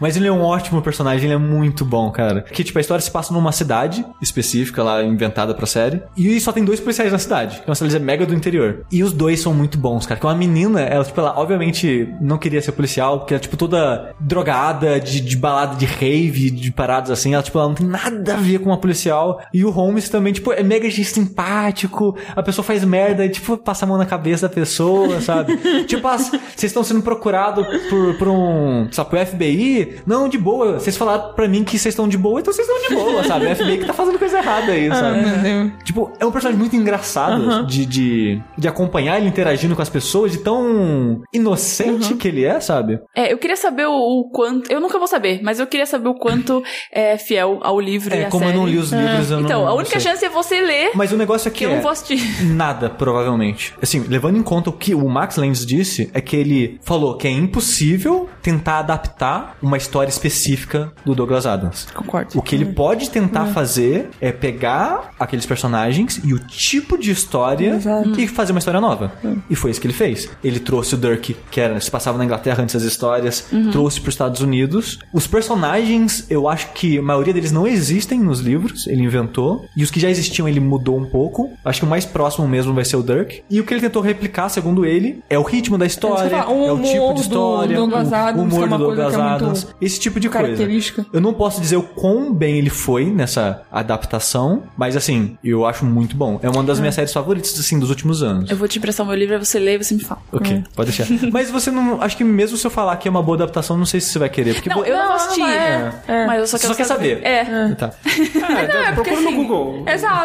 Mas 0.00 0.16
ele 0.16 0.26
é 0.26 0.32
um 0.32 0.42
ótimo 0.42 0.82
personagem, 0.82 1.26
ele 1.26 1.34
é 1.34 1.38
muito 1.38 1.84
bom, 1.84 2.10
cara. 2.10 2.42
Que, 2.42 2.64
tipo, 2.64 2.78
a 2.78 2.80
história 2.80 3.00
se 3.00 3.10
passa 3.10 3.32
numa 3.32 3.52
cidade 3.52 4.04
específica 4.20 4.82
lá, 4.82 5.02
inventada 5.02 5.54
pra 5.54 5.66
série. 5.66 6.02
E 6.16 6.40
só 6.40 6.52
tem 6.52 6.64
dois 6.64 6.80
policiais 6.80 7.12
na 7.12 7.18
cidade. 7.18 7.56
Que 7.56 7.64
é 7.64 7.68
uma 7.68 7.74
cidade 7.74 7.98
mega 8.00 8.26
do 8.26 8.34
interior. 8.34 8.84
E 8.90 9.02
os 9.02 9.12
dois 9.12 9.40
são 9.40 9.54
muito 9.54 9.78
bons, 9.78 10.06
cara. 10.06 10.18
Que 10.18 10.26
uma 10.26 10.34
menina, 10.34 10.80
ela, 10.80 11.04
tipo, 11.04 11.20
ela 11.20 11.38
obviamente 11.38 12.08
não 12.20 12.38
queria 12.38 12.60
ser 12.60 12.72
policial, 12.72 13.20
porque 13.20 13.34
ela, 13.34 13.40
tipo, 13.40 13.56
toda 13.56 14.14
drogada, 14.18 14.98
de, 15.00 15.20
de 15.20 15.36
balada 15.36 15.76
de 15.76 15.86
rave, 15.86 16.50
de 16.50 16.70
paradas 16.72 17.10
assim. 17.10 17.34
Ela, 17.34 17.42
tipo, 17.42 17.58
ela 17.58 17.68
não 17.68 17.74
tem 17.74 17.86
nada 17.86 18.34
a 18.34 18.36
ver 18.36 18.58
com 18.58 18.70
uma 18.70 18.78
policial. 18.78 19.40
E 19.52 19.64
o 19.64 19.70
Holmes 19.70 20.08
também, 20.08 20.32
tipo, 20.32 20.47
é 20.52 20.62
mega 20.62 20.88
simpático. 20.90 22.16
A 22.34 22.42
pessoa 22.42 22.64
faz 22.64 22.84
merda 22.84 23.24
e, 23.24 23.28
tipo, 23.28 23.56
passa 23.56 23.84
a 23.84 23.88
mão 23.88 23.98
na 23.98 24.06
cabeça 24.06 24.48
da 24.48 24.54
pessoa, 24.54 25.20
sabe? 25.20 25.56
tipo, 25.84 26.06
ah, 26.06 26.16
vocês 26.16 26.64
estão 26.64 26.82
sendo 26.82 27.02
procurados 27.02 27.66
por, 27.88 28.14
por 28.14 28.28
um, 28.28 28.88
sabe, 28.90 29.10
pro 29.10 29.26
FBI? 29.26 30.00
Não, 30.06 30.28
de 30.28 30.38
boa. 30.38 30.74
Vocês 30.78 30.96
falaram 30.96 31.32
pra 31.34 31.48
mim 31.48 31.64
que 31.64 31.78
vocês 31.78 31.92
estão 31.92 32.08
de 32.08 32.18
boa, 32.18 32.40
então 32.40 32.52
vocês 32.52 32.68
estão 32.68 32.88
de 32.88 32.94
boa, 32.94 33.24
sabe? 33.24 33.46
O 33.46 33.56
FBI 33.56 33.78
que 33.78 33.86
tá 33.86 33.92
fazendo 33.92 34.18
coisa 34.18 34.38
errada 34.38 34.72
aí, 34.72 34.88
sabe? 34.88 35.24
Meu 35.24 35.38
Deus. 35.38 35.72
Tipo, 35.84 36.12
é 36.18 36.26
um 36.26 36.32
personagem 36.32 36.58
muito 36.58 36.76
engraçado 36.76 37.66
de, 37.66 37.86
de, 37.86 38.42
de 38.56 38.68
acompanhar 38.68 39.18
ele 39.18 39.28
interagindo 39.28 39.74
com 39.74 39.82
as 39.82 39.88
pessoas, 39.88 40.32
de 40.32 40.38
tão 40.38 41.20
inocente 41.32 42.14
que 42.14 42.28
ele 42.28 42.44
é, 42.44 42.60
sabe? 42.60 42.98
É, 43.14 43.32
eu 43.32 43.38
queria 43.38 43.56
saber 43.56 43.86
o, 43.86 43.92
o 43.92 44.30
quanto. 44.30 44.70
Eu 44.70 44.80
nunca 44.80 44.98
vou 44.98 45.08
saber, 45.08 45.40
mas 45.42 45.60
eu 45.60 45.66
queria 45.66 45.86
saber 45.86 46.08
o 46.08 46.14
quanto 46.14 46.62
é 46.92 47.16
fiel 47.18 47.58
ao 47.62 47.80
livro 47.80 48.14
e 48.14 48.18
É, 48.18 48.26
à 48.26 48.28
como 48.28 48.44
eu 48.44 48.54
não 48.54 48.66
li 48.66 48.78
os 48.78 48.92
livros, 48.92 49.30
eu 49.30 49.38
não 49.38 49.44
Então, 49.44 49.66
a 49.66 49.74
única 49.74 49.98
chance 50.00 50.24
é 50.24 50.28
você 50.28 50.37
ler, 50.60 50.92
Mas 50.94 51.12
o 51.12 51.16
negócio 51.16 51.48
é 51.48 51.50
que 51.50 51.64
eu 51.64 51.70
é 51.70 51.74
não 51.74 51.82
vou 51.82 51.90
assistir. 51.90 52.18
nada, 52.44 52.90
provavelmente. 52.90 53.74
Assim, 53.80 54.00
levando 54.00 54.36
em 54.36 54.42
conta 54.42 54.70
o 54.70 54.72
que 54.72 54.94
o 54.94 55.08
Max 55.08 55.36
Landis 55.36 55.64
disse, 55.64 56.10
é 56.12 56.20
que 56.20 56.36
ele 56.36 56.78
falou 56.82 57.16
que 57.16 57.26
é 57.26 57.30
impossível 57.30 58.28
tentar 58.42 58.78
adaptar 58.78 59.56
uma 59.62 59.76
história 59.76 60.10
específica 60.10 60.92
do 61.04 61.14
Douglas 61.14 61.46
Adams. 61.46 61.86
Concordo. 61.94 62.38
O 62.38 62.42
que 62.42 62.54
ele 62.54 62.66
pode 62.66 63.10
tentar 63.10 63.46
fazer 63.46 64.10
é 64.20 64.32
pegar 64.32 65.12
aqueles 65.18 65.46
personagens 65.46 66.20
e 66.24 66.32
o 66.32 66.38
tipo 66.38 66.98
de 66.98 67.10
história 67.10 67.78
e 68.16 68.26
fazer 68.26 68.52
uma 68.52 68.58
história 68.58 68.80
nova. 68.80 69.12
E 69.48 69.54
foi 69.54 69.70
isso 69.70 69.80
que 69.80 69.86
ele 69.86 69.94
fez. 69.94 70.28
Ele 70.42 70.60
trouxe 70.60 70.94
o 70.94 70.98
Dirk, 70.98 71.36
que 71.50 71.60
era, 71.60 71.80
se 71.80 71.90
passava 71.90 72.18
na 72.18 72.24
Inglaterra 72.24 72.62
antes 72.62 72.74
das 72.74 72.84
histórias, 72.84 73.46
trouxe 73.70 74.00
para 74.00 74.08
os 74.08 74.14
Estados 74.14 74.40
Unidos. 74.40 74.98
Os 75.12 75.26
personagens, 75.26 76.26
eu 76.30 76.48
acho 76.48 76.72
que 76.72 76.98
a 76.98 77.02
maioria 77.02 77.32
deles 77.32 77.52
não 77.52 77.66
existem 77.66 78.20
nos 78.20 78.40
livros, 78.40 78.86
ele 78.86 79.02
inventou. 79.02 79.66
E 79.76 79.82
os 79.82 79.90
que 79.90 80.00
já 80.00 80.08
existiam, 80.10 80.27
ele 80.48 80.60
mudou 80.60 80.96
um 80.98 81.04
pouco. 81.06 81.50
Acho 81.64 81.80
que 81.80 81.86
o 81.86 81.88
mais 81.88 82.04
próximo 82.04 82.46
mesmo 82.48 82.74
vai 82.74 82.84
ser 82.84 82.96
o 82.96 83.02
Dirk. 83.02 83.42
E 83.48 83.60
o 83.60 83.64
que 83.64 83.72
ele 83.74 83.80
tentou 83.80 84.02
replicar, 84.02 84.48
segundo 84.48 84.84
ele, 84.84 85.22
é 85.28 85.38
o 85.38 85.42
ritmo 85.42 85.78
da 85.78 85.86
história, 85.86 86.28
falar, 86.30 86.50
o 86.50 86.66
é 86.66 86.72
o 86.72 86.82
tipo 86.82 87.08
de 87.08 87.14
do 87.14 87.20
história, 87.20 87.76
Douglas 87.76 88.10
o 88.10 88.14
Adams, 88.14 88.52
é 88.52 88.56
humor 88.56 88.68
uma 88.68 88.78
do 88.78 88.84
coisa 88.86 89.02
Douglas 89.02 89.14
que 89.16 89.20
é 89.20 89.34
Adams, 89.34 89.66
esse 89.80 90.00
tipo 90.00 90.20
de 90.20 90.28
coisa. 90.28 90.68
Eu 91.12 91.20
não 91.20 91.32
posso 91.32 91.60
dizer 91.60 91.76
o 91.76 91.82
quão 91.82 92.32
bem 92.32 92.58
ele 92.58 92.70
foi 92.70 93.06
nessa 93.06 93.62
adaptação, 93.70 94.62
mas 94.76 94.96
assim, 94.96 95.36
eu 95.42 95.66
acho 95.66 95.84
muito 95.84 96.16
bom. 96.16 96.38
É 96.42 96.48
uma 96.48 96.62
das 96.62 96.78
minhas 96.80 96.94
séries 96.94 97.12
favoritas, 97.12 97.58
assim, 97.58 97.78
dos 97.78 97.90
últimos 97.90 98.22
anos. 98.22 98.50
Eu 98.50 98.56
vou 98.56 98.68
te 98.68 98.78
emprestar 98.78 99.04
o 99.04 99.08
meu 99.08 99.18
livro, 99.18 99.34
aí 99.34 99.44
você 99.44 99.58
lê 99.58 99.74
e 99.74 99.78
você 99.82 99.94
me 99.94 100.02
fala. 100.04 100.20
Ok, 100.32 100.64
pode 100.74 100.90
deixar. 100.90 101.06
mas 101.32 101.50
você 101.50 101.70
não. 101.70 102.00
Acho 102.02 102.16
que 102.16 102.24
mesmo 102.24 102.56
se 102.56 102.66
eu 102.66 102.70
falar 102.70 102.96
que 102.96 103.08
é 103.08 103.10
uma 103.10 103.22
boa 103.22 103.36
adaptação, 103.36 103.76
não 103.76 103.86
sei 103.86 104.00
se 104.00 104.08
você 104.10 104.18
vai 104.18 104.28
querer. 104.28 104.54
Porque 104.54 104.68
Não, 104.68 104.84
eu 104.84 104.96
não 104.96 105.02
vou 105.02 105.08
Não, 105.08 105.16
assistir. 105.16 105.42
é, 105.42 106.26
Mas 106.26 106.40
eu 106.40 106.46
só 106.46 106.56
Você 106.58 106.62
quero 106.62 106.74
só 106.74 106.76
quer 106.78 106.84
saber. 106.84 107.20
É. 107.24 107.74
Tá. 107.74 107.90
É, 108.58 108.92
porque 108.92 109.10
procura 109.10 109.20
no 109.20 109.28
assim- 109.28 109.36
Google. 109.36 109.84
Exato, 109.86 110.17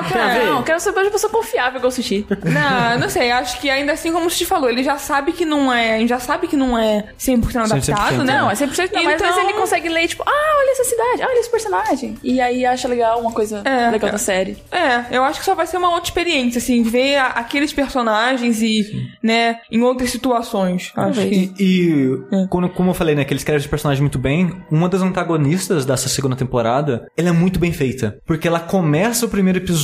Não, 0.46 0.64
quero 0.64 0.80
saber 0.80 1.04
de 1.06 1.10
pessoa 1.12 1.32
confiável 1.32 1.80
que 1.80 1.86
eu 1.86 1.90
assisti. 1.90 2.26
Não, 2.44 3.00
não 3.00 3.10
sei, 3.10 3.32
acho 3.32 3.60
que 3.60 3.70
ainda 3.70 3.94
assim, 3.94 4.12
como 4.12 4.30
você 4.30 4.38
te 4.40 4.46
falou, 4.46 4.70
ele 4.70 4.84
já 4.84 4.98
sabe 4.98 5.32
que 5.32 5.46
não 5.46 5.72
é. 5.72 6.06
Já 6.08 6.20
sabe 6.20 6.48
que 6.48 6.56
não 6.56 6.78
é 6.78 7.06
100% 7.20 7.56
adaptado, 7.66 8.16
100%, 8.16 8.24
né? 8.24 8.38
Não, 8.38 8.52
é 8.52 8.54
100% 8.54 8.92
não, 8.94 9.04
mas 9.04 9.16
às 9.16 9.22
vezes 9.22 9.38
Então- 9.38 9.50
ele 9.50 9.54
consegue 9.54 9.90
ler, 9.90 10.08
tipo, 10.08 10.24
ah, 10.26 10.58
olha 10.60 10.72
essa 10.72 10.84
cidade, 10.84 11.22
ah, 11.22 11.28
olha 11.28 11.40
esse 11.40 11.50
personagem. 11.52 12.18
E 12.24 12.40
aí 12.42 12.66
acha 12.66 12.88
legal 12.88 13.20
uma 13.20 13.32
coisa 13.32 13.62
É, 13.66 13.90
legal 13.90 14.10
é. 14.10 14.12
da 14.12 14.18
série. 14.18 14.58
É, 14.72 15.06
eu 15.16 15.24
acho 15.24 15.40
que 15.40 15.46
só 15.46 15.56
vai 15.56 15.66
ser 15.68 15.78
uma 15.78 15.90
outra 15.90 16.06
experiência, 16.06 16.58
assim, 16.60 16.84
ver 16.84 17.18
a- 17.18 17.28
aqueles 17.28 17.72
personagens 17.74 18.62
e, 18.62 19.10
né, 19.22 19.60
em 19.72 19.82
outras 19.82 20.10
situações. 20.10 20.92
Acho 20.96 21.20
que. 21.22 21.54
E, 21.60 22.18
É. 22.32 22.48
quando, 22.50 22.70
como 22.70 22.90
eu 22.92 22.94
falei, 22.94 23.16
né, 23.16 23.24
que 23.26 23.34
ele 23.34 23.40
escreve 23.40 23.60
os 23.60 23.68
personagens 23.68 24.02
muito 24.02 24.20
bem, 24.20 24.64
uma 24.72 24.88
das 24.90 25.02
antagonistas 25.02 25.86
dessa 25.86 26.10
segunda 26.10 26.36
temporada, 26.36 27.08
ela 27.18 27.30
é 27.30 27.32
muito 27.32 27.60
bem 27.60 27.72
feita. 27.72 28.18
Porque 28.26 28.48
ela 28.48 28.60
começa 28.60 29.26
o 29.26 29.30
primeiro 29.30 29.60
episódio 29.60 29.83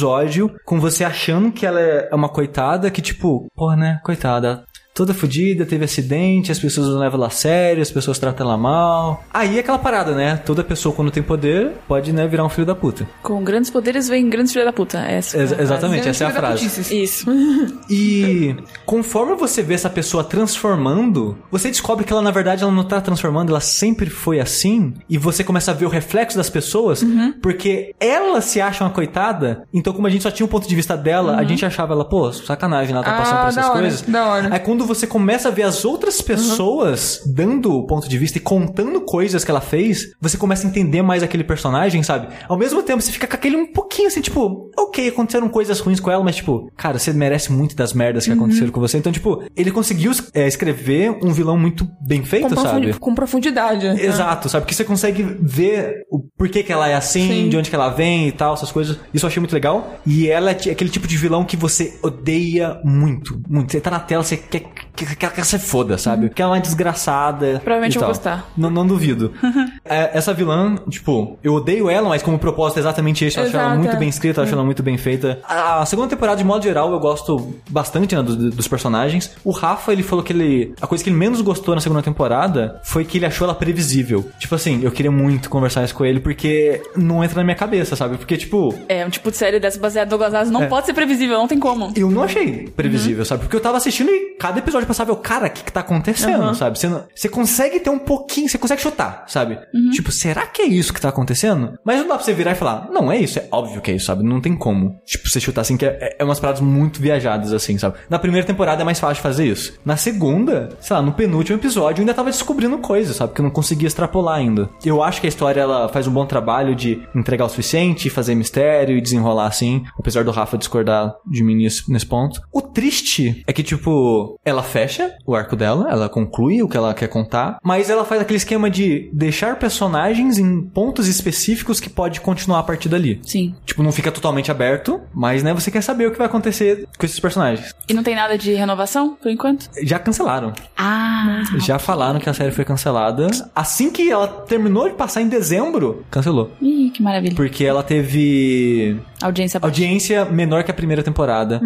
com 0.66 0.80
você 0.80 1.04
achando 1.04 1.52
que 1.52 1.66
ela 1.66 1.80
é 1.80 2.14
uma 2.14 2.30
coitada, 2.30 2.92
que 2.92 3.02
tipo, 3.02 3.48
porra, 3.56 3.76
né, 3.76 4.00
coitada. 4.04 4.64
Toda 5.00 5.14
fodida, 5.14 5.66
teve 5.66 5.86
acidente, 5.86 6.52
as 6.52 6.60
pessoas 6.60 6.90
não 6.90 7.00
levam 7.00 7.18
ela 7.18 7.28
a 7.28 7.30
sério, 7.30 7.82
as 7.82 7.90
pessoas 7.90 8.20
tratam 8.20 8.46
ela 8.46 8.58
mal. 8.58 9.24
Aí 9.34 9.56
é 9.56 9.62
aquela 9.62 9.80
parada, 9.80 10.14
né? 10.14 10.36
Toda 10.46 10.62
pessoa, 10.62 10.94
quando 10.94 11.10
tem 11.10 11.24
poder, 11.24 11.72
pode, 11.88 12.12
né, 12.12 12.28
virar 12.28 12.44
um 12.44 12.50
filho 12.50 12.68
da 12.68 12.76
puta. 12.76 13.08
Com 13.24 13.42
grandes 13.42 13.70
poderes 13.72 14.10
vem 14.10 14.30
grandes 14.30 14.52
filha 14.52 14.66
da 14.66 14.74
puta. 14.74 14.98
Essa 15.00 15.38
Ex- 15.38 15.52
é 15.52 15.54
a 15.54 15.56
frase. 15.56 15.62
exatamente, 15.64 16.10
essa 16.10 16.24
é 16.26 16.28
a 16.28 16.32
frase. 16.32 17.04
Isso. 17.04 17.26
E 17.90 18.56
conforme 18.86 19.36
você 19.36 19.62
vê 19.64 19.74
essa 19.74 19.90
pessoa 19.90 20.22
transformando, 20.24 21.38
você 21.50 21.70
descobre 21.70 22.04
que 22.06 22.12
ela 22.12 22.22
na 22.22 22.32
verdade 22.32 22.64
ela 22.64 22.72
não 22.72 22.84
tá 22.84 23.00
transformando, 23.02 23.50
ela 23.52 23.60
sempre 23.62 24.10
foi 24.10 24.40
assim, 24.40 24.94
e 25.10 25.18
você 25.18 25.44
começa 25.44 25.72
a 25.72 25.74
ver 25.74 25.86
o 25.86 25.90
reflexo 25.90 26.38
das 26.38 26.50
pessoas, 26.50 27.04
porque 27.42 27.96
ela 28.00 28.42
se 28.42 28.60
acha 28.62 28.84
uma 28.84 28.90
coitada, 28.90 29.64
então 29.74 29.94
como 29.94 30.08
a 30.08 30.10
gente 30.10 30.24
só 30.24 30.32
tinha 30.32 30.46
um 30.46 30.50
ponto 30.50 30.68
de 30.68 30.76
vista 30.76 30.96
dela, 30.98 31.38
a 31.38 31.44
gente 31.44 31.66
achava 31.66 31.94
ela, 31.94 32.06
pô, 32.06 32.32
sacanagem, 32.32 32.94
ela 32.94 33.04
tá 33.04 33.14
passando 33.14 33.38
Ah, 33.38 33.42
por 33.42 33.48
essas 33.48 33.56
da 33.64 33.70
hora, 33.72 33.80
coisas. 33.82 34.02
da 34.02 34.26
hora. 34.28 34.50
Aí 34.52 34.60
quando 34.60 34.86
você 34.90 35.08
começa 35.08 35.48
a 35.48 35.52
ver 35.52 35.64
as 35.64 35.86
outras 35.86 36.22
pessoas 36.22 37.22
dando 37.26 37.72
o 37.74 37.86
ponto 37.86 38.10
de 38.10 38.18
vista 38.18 38.38
e 38.38 38.42
contando 38.42 39.02
coisas 39.02 39.44
que 39.44 39.52
ela 39.52 39.62
fez, 39.62 40.12
você 40.20 40.38
começa 40.38 40.66
a 40.66 40.70
entender 40.70 41.02
mais 41.02 41.24
aquele 41.24 41.44
personagem, 41.44 42.04
sabe? 42.04 42.28
Ao 42.48 42.58
mesmo 42.58 42.82
tempo, 42.84 43.02
você 43.02 43.12
fica 43.12 43.28
com 43.28 43.36
aquele 43.36 43.56
um 43.56 43.72
pouquinho 43.72 44.08
assim, 44.08 44.22
tipo, 44.22 44.70
ok, 44.78 45.08
aconteceram 45.10 45.48
coisas 45.50 45.80
ruins 45.80 46.00
com 46.00 46.10
ela, 46.12 46.24
mas 46.24 46.36
tipo, 46.38 46.72
cara, 46.76 46.98
você 47.00 47.14
merece 47.14 47.52
muito 47.52 47.76
das 47.76 47.94
merdas 47.94 48.26
que 48.26 48.32
aconteceram 48.32 48.72
com 48.72 48.80
você. 48.82 48.98
Então, 48.98 49.12
tipo, 49.12 49.44
ele 49.56 49.72
conseguiu 49.72 50.12
é, 50.34 50.48
escrever 50.48 51.12
um 51.24 51.32
vilão 51.32 51.58
muito 51.58 51.88
bem 52.02 52.24
feito, 52.24 52.50
Com, 52.50 52.56
sabe? 52.56 52.70
profundi- 52.82 53.00
com 53.00 53.16
profundidade. 53.16 53.86
né? 53.88 54.04
Exato, 54.04 54.50
sabe? 54.50 54.64
Porque 54.66 54.76
você 54.76 54.84
consegue 54.84 55.24
ver 55.42 56.04
o 56.12 56.20
porquê 56.38 56.64
que 56.64 56.72
ela 56.74 56.88
é 56.90 56.96
assim, 56.96 57.28
Sim. 57.28 57.50
de 57.50 57.58
onde 57.58 57.70
que 57.70 57.76
ela 57.76 57.90
vem 57.90 58.28
e 58.28 58.32
tal, 58.32 58.54
essas 58.54 58.72
coisas. 58.72 58.98
Isso 59.14 59.26
eu 59.26 59.28
achei 59.28 59.40
muito 59.40 59.54
legal. 59.54 60.00
E 60.06 60.28
ela 60.28 60.50
é 60.52 60.54
aquele 60.54 60.90
tipo 60.90 61.08
de 61.08 61.16
vilão 61.18 61.44
que 61.46 61.56
você 61.56 61.98
odeia 62.02 62.80
muito, 62.84 63.40
muito. 63.48 63.72
Você 63.72 63.80
tá 63.82 63.92
na 63.92 64.00
tela, 64.00 64.24
você 64.24 64.38
quer 64.38 64.62
Thank 64.70 64.84
you. 64.84 64.89
Que, 65.00 65.06
que, 65.06 65.16
que, 65.16 65.30
que 65.30 65.46
você 65.46 65.58
foda, 65.58 65.98
sabe? 65.98 66.30
Que 66.30 66.42
ela 66.42 66.56
é 66.56 66.58
uma 66.58 66.62
desgraçada. 66.62 67.62
Provavelmente 67.64 67.94
e 67.94 67.98
eu 67.98 68.02
vou 68.02 68.10
gostar. 68.10 68.50
Não, 68.58 68.70
não 68.70 68.86
duvido. 68.86 69.34
É, 69.92 70.12
essa 70.16 70.34
vilã, 70.36 70.76
tipo, 70.88 71.40
eu 71.44 71.54
odeio 71.56 71.90
ela, 71.90 72.10
mas 72.10 72.22
como 72.22 72.38
propósito 72.38 72.78
é 72.78 72.82
exatamente 72.82 73.26
esse. 73.26 73.38
Eu 73.40 73.46
acho 73.46 73.58
ela 73.58 73.76
muito 73.76 73.98
bem 73.98 74.08
escrita, 74.08 74.40
eu 74.40 74.44
acho 74.44 74.54
ela 74.54 74.64
muito 74.64 74.84
bem 74.84 74.98
feita. 75.00 75.40
A, 75.44 75.84
segunda 75.86 76.08
temporada, 76.08 76.38
de 76.38 76.44
modo 76.44 76.64
geral, 76.64 76.92
eu 76.92 77.00
gosto 77.00 77.56
bastante 77.68 78.16
né, 78.16 78.22
dos, 78.22 78.36
dos 78.36 78.68
personagens. 78.68 79.32
O 79.44 79.50
Rafa, 79.50 79.92
ele 79.92 80.04
falou 80.04 80.24
que 80.24 80.32
ele. 80.32 80.74
A 80.80 80.86
coisa 80.86 81.04
que 81.04 81.10
ele 81.10 81.18
menos 81.18 81.42
gostou 81.42 81.74
na 81.74 81.82
segunda 81.82 82.04
temporada 82.04 82.80
foi 82.84 83.04
que 83.04 83.18
ele 83.18 83.26
achou 83.26 83.46
ela 83.46 83.56
previsível. 83.56 84.30
Tipo 84.38 84.54
assim, 84.54 84.82
eu 84.84 84.92
queria 84.92 85.12
muito 85.12 85.50
conversar 85.50 85.84
isso 85.84 85.96
com 85.96 86.06
ele 86.06 86.20
porque 86.20 86.84
não 86.96 87.24
entra 87.24 87.38
na 87.38 87.44
minha 87.44 87.56
cabeça, 87.56 87.96
sabe? 87.96 88.18
Porque, 88.18 88.38
tipo. 88.38 88.76
É, 88.88 89.04
um 89.04 89.10
tipo 89.10 89.32
de 89.32 89.38
série 89.38 89.60
dessa 89.60 89.80
baseada 89.80 90.08
em 90.08 90.10
Douglas 90.10 90.36
Adams 90.36 90.52
não 90.52 90.64
É. 90.64 90.68
pode 90.68 90.86
ser 90.86 90.94
previsível, 90.94 91.38
não 91.38 91.48
tem 91.48 91.58
como. 91.60 91.92
Eu 91.96 92.12
não 92.12 92.22
achei 92.22 92.70
previsível, 92.76 93.26
sabe? 93.26 93.42
Porque 93.42 93.56
eu 93.56 93.62
tava 93.62 93.78
assistindo 93.78 94.12
e 94.12 94.36
cada 94.38 94.60
episódio 94.60 94.86
eu, 95.12 95.16
cara, 95.16 95.48
o 95.48 95.50
que 95.50 95.64
que 95.64 95.72
tá 95.72 95.80
acontecendo, 95.82 96.54
sabe? 96.56 96.78
Você, 96.80 96.88
não- 96.88 97.04
você 97.16 97.30
consegue 97.30 97.80
ter 97.80 97.90
um 97.90 98.00
pouquinho, 98.00 98.48
você 98.50 98.58
consegue 98.58 98.82
chutar, 98.82 99.24
sabe? 99.28 99.58
Tipo, 99.92 100.12
será 100.12 100.46
que 100.48 100.62
é 100.62 100.66
isso 100.66 100.94
que 100.94 101.02
tá 101.02 101.10
acontecendo? 101.10 101.74
Mas 101.84 101.98
não 102.00 102.08
dá 102.08 102.16
pra 102.16 102.24
você 102.24 102.34
virar 102.34 102.52
e 102.52 102.56
falar, 102.56 102.88
não, 102.92 103.12
é 103.12 103.18
isso, 103.18 103.40
é 103.40 103.48
óbvio 103.52 103.82
que 103.82 103.92
é 103.92 103.96
isso, 103.96 104.06
sabe? 104.06 104.24
Não 104.24 104.42
tem 104.42 104.56
como. 104.56 105.00
Tipo, 105.06 105.28
você 105.30 105.40
chutar 105.40 105.62
assim, 105.62 105.78
que 105.78 105.86
é, 105.86 106.16
é 106.20 106.24
umas 106.24 106.40
paradas 106.40 106.62
muito 106.62 107.00
viajadas, 107.02 107.54
assim, 107.54 107.78
sabe? 107.78 107.98
Na 108.10 108.20
primeira 108.20 108.46
temporada 108.46 108.82
é 108.82 108.86
mais 108.86 109.00
fácil 109.00 109.22
fazer 109.22 109.46
isso. 109.46 109.74
Na 109.86 109.98
segunda, 109.98 110.70
sei 110.80 110.96
lá, 110.96 111.02
no 111.02 111.14
penúltimo 111.14 111.58
episódio, 111.58 112.00
eu 112.00 112.04
ainda 112.04 112.14
tava 112.14 112.30
descobrindo 112.30 112.78
coisas, 112.80 113.16
sabe? 113.16 113.34
Que 113.34 113.42
eu 113.42 113.44
não 113.44 113.52
conseguia 113.52 113.88
extrapolar 113.88 114.38
ainda. 114.38 114.70
Eu 114.84 115.02
acho 115.04 115.22
que 115.22 115.28
a 115.28 115.30
história, 115.30 115.62
ela 115.62 115.88
faz 115.90 116.08
um 116.08 116.12
bom 116.12 116.26
trabalho 116.26 116.76
de 116.76 117.02
entregar 117.16 117.46
o 117.46 117.50
suficiente, 117.50 118.10
fazer 118.10 118.36
mistério 118.36 118.98
e 118.98 119.02
desenrolar 119.02 119.48
assim, 119.48 119.84
apesar 119.98 120.24
do 120.24 120.32
Rafa 120.32 120.58
discordar 120.58 121.14
de 121.30 121.44
mim 121.44 121.56
nesse, 121.56 121.92
nesse 121.92 122.06
ponto. 122.06 122.42
O 122.54 122.62
triste 122.62 123.44
é 123.48 123.54
que, 123.54 123.64
tipo, 123.64 124.38
ela 124.46 124.64
fecha 124.70 125.14
o 125.26 125.36
arco 125.36 125.56
dela, 125.56 125.90
ela 125.92 126.08
conclui 126.08 126.62
o 126.64 126.70
que 126.70 126.78
ela 126.78 126.94
quer 126.94 127.08
contar, 127.08 127.58
mas 127.62 127.90
ela 127.90 128.06
faz 128.06 128.22
aquele 128.22 128.38
esquema 128.38 128.70
de 128.70 129.10
deixar 129.12 129.58
personagens 129.58 130.38
em 130.38 130.62
pontos 130.62 131.08
específicos 131.08 131.80
que 131.80 131.90
pode 131.90 132.22
continuar 132.22 132.60
a 132.60 132.64
partir 132.64 132.88
dali. 132.88 133.20
Sim. 133.24 133.54
Tipo, 133.66 133.84
não 133.84 133.92
fica 133.92 134.12
totalmente 134.12 134.52
aberto, 134.52 135.02
mas, 135.14 135.44
né, 135.44 135.54
você 135.54 135.70
quer 135.70 135.82
saber 135.82 136.08
o 136.08 136.12
que 136.12 136.18
vai 136.18 136.28
acontecer 136.28 136.88
com 136.98 137.06
esses 137.06 137.20
personagens. 137.20 137.74
E 137.88 137.94
não 137.94 138.04
tem 138.04 138.16
nada 138.16 138.38
de 138.38 138.54
renovação, 138.54 139.18
por 139.22 139.30
enquanto? 139.30 139.70
Já 139.84 140.00
cancelaram. 140.00 140.54
Ah. 140.78 141.44
Já 141.58 141.80
falaram 141.80 142.20
que 142.20 142.30
a 142.30 142.34
série 142.34 142.52
foi 142.52 142.64
cancelada. 142.64 143.28
Assim 143.56 143.92
que 143.92 144.10
ela 144.10 144.28
terminou 144.28 144.88
de 144.88 144.96
passar 144.96 145.22
em 145.22 145.28
dezembro, 145.28 146.06
cancelou. 146.10 146.52
Ih, 146.62 146.92
que 146.92 147.02
maravilha. 147.02 147.36
Porque 147.36 147.66
ela 147.66 147.84
teve 147.84 149.00
Audiência 149.22 149.60
baixa. 149.60 149.72
audiência 149.72 150.26
menor 150.26 150.64
que 150.64 150.72
a 150.72 150.74
primeira 150.74 151.04
temporada. 151.04 151.62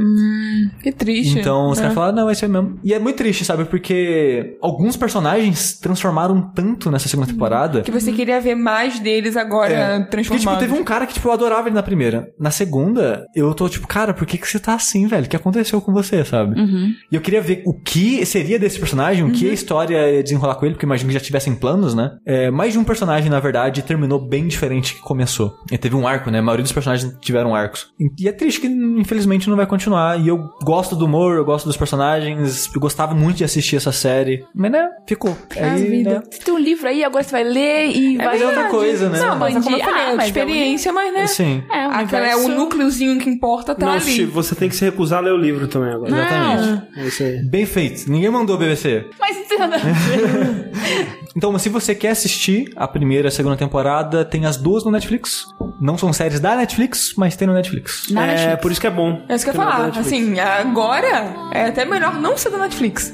Que 0.82 0.91
triste. 0.91 1.39
Então 1.39 1.70
os 1.70 1.78
né? 1.78 1.84
caras 1.84 1.95
falaram, 1.95 2.16
não, 2.16 2.26
vai 2.26 2.36
ser 2.36 2.47
mesmo. 2.47 2.80
E 2.84 2.93
é 2.93 2.99
muito 2.99 3.18
triste, 3.18 3.45
sabe? 3.45 3.66
Porque 3.66 4.58
alguns 4.62 4.95
personagens 4.95 5.80
transformaram 5.80 6.41
tanto 6.54 6.89
nessa 6.91 7.08
segunda 7.08 7.28
temporada. 7.28 7.82
Que 7.82 7.91
você 7.91 8.12
queria 8.12 8.39
ver 8.39 8.56
mais 8.56 8.99
deles 8.99 9.38
agora 9.38 9.74
É. 9.74 9.99
Porque, 9.99 10.12
transformados. 10.12 10.60
tipo, 10.60 10.60
teve 10.60 10.82
um 10.82 10.84
cara 10.84 11.06
que, 11.06 11.14
tipo, 11.14 11.28
eu 11.28 11.32
adorava 11.34 11.68
ele 11.68 11.76
na 11.76 11.84
primeira. 11.84 12.28
Na 12.39 12.51
segunda, 12.51 13.26
eu 13.36 13.54
tô, 13.54 13.68
tipo, 13.70 13.88
cara, 13.88 14.14
por 14.14 14.26
que 14.26 14.38
que 14.38 14.47
você 14.47 14.60
tá 14.60 14.74
assim, 14.74 15.08
velho? 15.08 15.26
O 15.26 15.30
que 15.30 15.36
aconteceu 15.36 15.82
com 15.82 15.91
você, 15.93 16.24
sabe? 16.24 16.60
E 17.12 17.16
eu 17.16 17.22
queria 17.22 17.41
ver 17.41 17.64
o 17.66 17.74
que 17.74 18.26
seria 18.26 18.58
desse 18.60 18.80
personagem, 18.80 19.24
o 19.24 19.32
que 19.32 19.49
a 19.49 19.54
história 19.54 20.12
ia 20.12 20.24
desenrolar 20.24 20.56
com 20.56 20.66
ele, 20.66 20.76
porque 20.76 20.86
imagino 20.86 21.10
que 21.10 21.14
já 21.14 21.20
tivessem 21.20 21.56
planos, 21.56 21.93
né? 21.93 22.12
É, 22.26 22.49
mais 22.51 22.74
de 22.74 22.80
um 22.80 22.84
personagem, 22.84 23.30
na 23.30 23.39
verdade, 23.39 23.82
terminou 23.82 24.20
bem 24.20 24.47
diferente 24.47 24.95
que 24.95 25.01
começou. 25.01 25.54
E 25.72 25.78
teve 25.78 25.95
um 25.95 26.08
arco, 26.08 26.30
né? 26.32 26.39
A 26.39 26.41
maioria 26.41 26.64
dos 26.64 26.72
personagens 26.72 27.14
tiveram 27.22 27.42
arcos. 27.51 27.91
E 28.19 28.27
é 28.27 28.31
triste 28.31 28.61
que, 28.61 28.67
infelizmente, 28.67 29.49
não 29.49 29.57
vai 29.57 29.65
continuar. 29.65 30.19
E 30.19 30.27
eu 30.27 30.49
gosto 30.63 30.95
do 30.95 31.05
humor, 31.05 31.37
eu 31.37 31.45
gosto 31.45 31.65
dos 31.65 31.75
personagens, 31.75 32.69
eu 32.73 32.79
gostava 32.79 33.15
muito 33.15 33.37
de 33.37 33.43
assistir 33.43 33.75
essa 33.75 33.91
série. 33.91 34.45
Mas, 34.53 34.71
né, 34.71 34.89
ficou. 35.07 35.35
a 35.59 35.75
vida. 35.75 36.23
Você 36.29 36.39
tem 36.39 36.53
um 36.53 36.59
livro 36.59 36.87
aí, 36.87 37.03
agora 37.03 37.23
você 37.23 37.31
vai 37.31 37.43
ler 37.43 37.87
e 37.87 38.17
vai... 38.17 38.27
mas 38.27 38.41
é 38.41 38.45
outra 38.45 38.69
coisa, 38.69 39.09
né? 39.09 39.19
Não, 39.19 39.37
mas 39.37 39.55
é 39.55 39.61
como 39.61 39.75
eu 39.75 39.83
falei, 39.83 40.01
Ah, 40.01 40.11
é 40.11 40.15
mas 40.15 40.27
experiência, 40.27 40.93
mas 40.93 41.13
né? 41.13 41.27
Sim. 41.27 41.63
É, 41.71 41.87
o 41.87 41.91
Aquela 41.91 42.27
é 42.27 42.35
o 42.35 42.47
núcleozinho 42.47 43.19
que 43.19 43.29
importa 43.29 43.73
tá 43.73 43.85
Não, 43.85 43.93
ali. 43.93 44.01
Steve, 44.01 44.25
você 44.25 44.53
tem 44.53 44.69
que 44.69 44.75
se 44.75 44.85
recusar 44.85 45.19
a 45.19 45.21
ler 45.21 45.33
o 45.33 45.37
livro 45.37 45.67
também 45.67 45.93
agora. 45.93 46.09
Exatamente. 46.11 46.83
É 46.97 47.05
isso 47.07 47.23
aí. 47.23 47.43
Bem 47.43 47.65
feito. 47.65 48.09
Ninguém 48.09 48.29
mandou 48.29 48.57
BBC. 48.57 49.05
Mas. 49.19 49.43
Então, 51.36 51.57
se 51.57 51.69
você 51.69 51.95
quer 51.95 52.09
assistir 52.09 52.71
a 52.75 52.88
primeira 52.88 53.27
e 53.27 53.29
a 53.29 53.31
segunda 53.31 53.57
temporada, 53.57 54.23
tem 54.23 54.45
as 54.45 54.57
duas 54.57 54.84
no 54.84 54.91
Netflix. 54.91 55.47
Não 55.81 55.97
são 55.97 56.13
séries 56.13 56.39
da 56.39 56.55
Netflix, 56.55 57.13
mas 57.17 57.36
tem 57.36 57.47
no 57.47 57.53
Netflix. 57.53 58.09
Na 58.11 58.25
é, 58.25 58.27
Netflix. 58.27 58.61
por 58.61 58.71
isso 58.71 58.81
que 58.81 58.88
é 58.88 58.91
bom. 58.91 59.21
É 59.27 59.36
isso 59.36 59.43
que 59.43 59.49
eu 59.49 59.55
ia 59.55 59.61
falar. 59.61 59.97
Assim, 59.97 60.39
agora 60.39 61.51
é 61.51 61.65
até 61.65 61.86
melhor 61.86 62.19
não 62.19 62.38
ser 62.38 62.51
da 62.51 62.57
Netflix. 62.57 63.13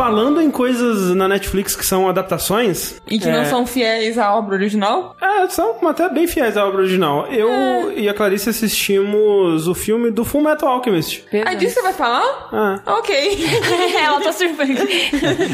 Falando 0.00 0.40
em 0.40 0.50
coisas 0.50 1.14
na 1.14 1.28
Netflix 1.28 1.76
que 1.76 1.84
são 1.84 2.08
adaptações. 2.08 2.94
E 3.06 3.18
que 3.18 3.28
é, 3.28 3.32
não 3.32 3.44
são 3.44 3.66
fiéis 3.66 4.16
à 4.16 4.34
obra 4.34 4.54
original. 4.56 5.14
É, 5.20 5.46
são 5.48 5.76
até 5.86 6.08
bem 6.08 6.26
fiéis 6.26 6.56
à 6.56 6.66
obra 6.66 6.80
original. 6.80 7.26
Eu 7.26 7.50
É. 7.50 7.92
e 7.98 8.08
a 8.08 8.14
Clarice 8.14 8.48
assistimos 8.48 9.68
o 9.68 9.74
filme 9.74 10.10
do 10.10 10.24
Full 10.24 10.42
Metal 10.42 10.66
Alchemist. 10.70 11.24
Ah, 11.44 11.52
disso 11.52 11.74
você 11.74 11.82
vai 11.82 11.92
falar? 11.92 12.48
Ah. 12.50 12.80
Ok. 12.86 13.14
Ela 14.02 14.20
tá 14.22 14.32
surpresa. 14.32 14.88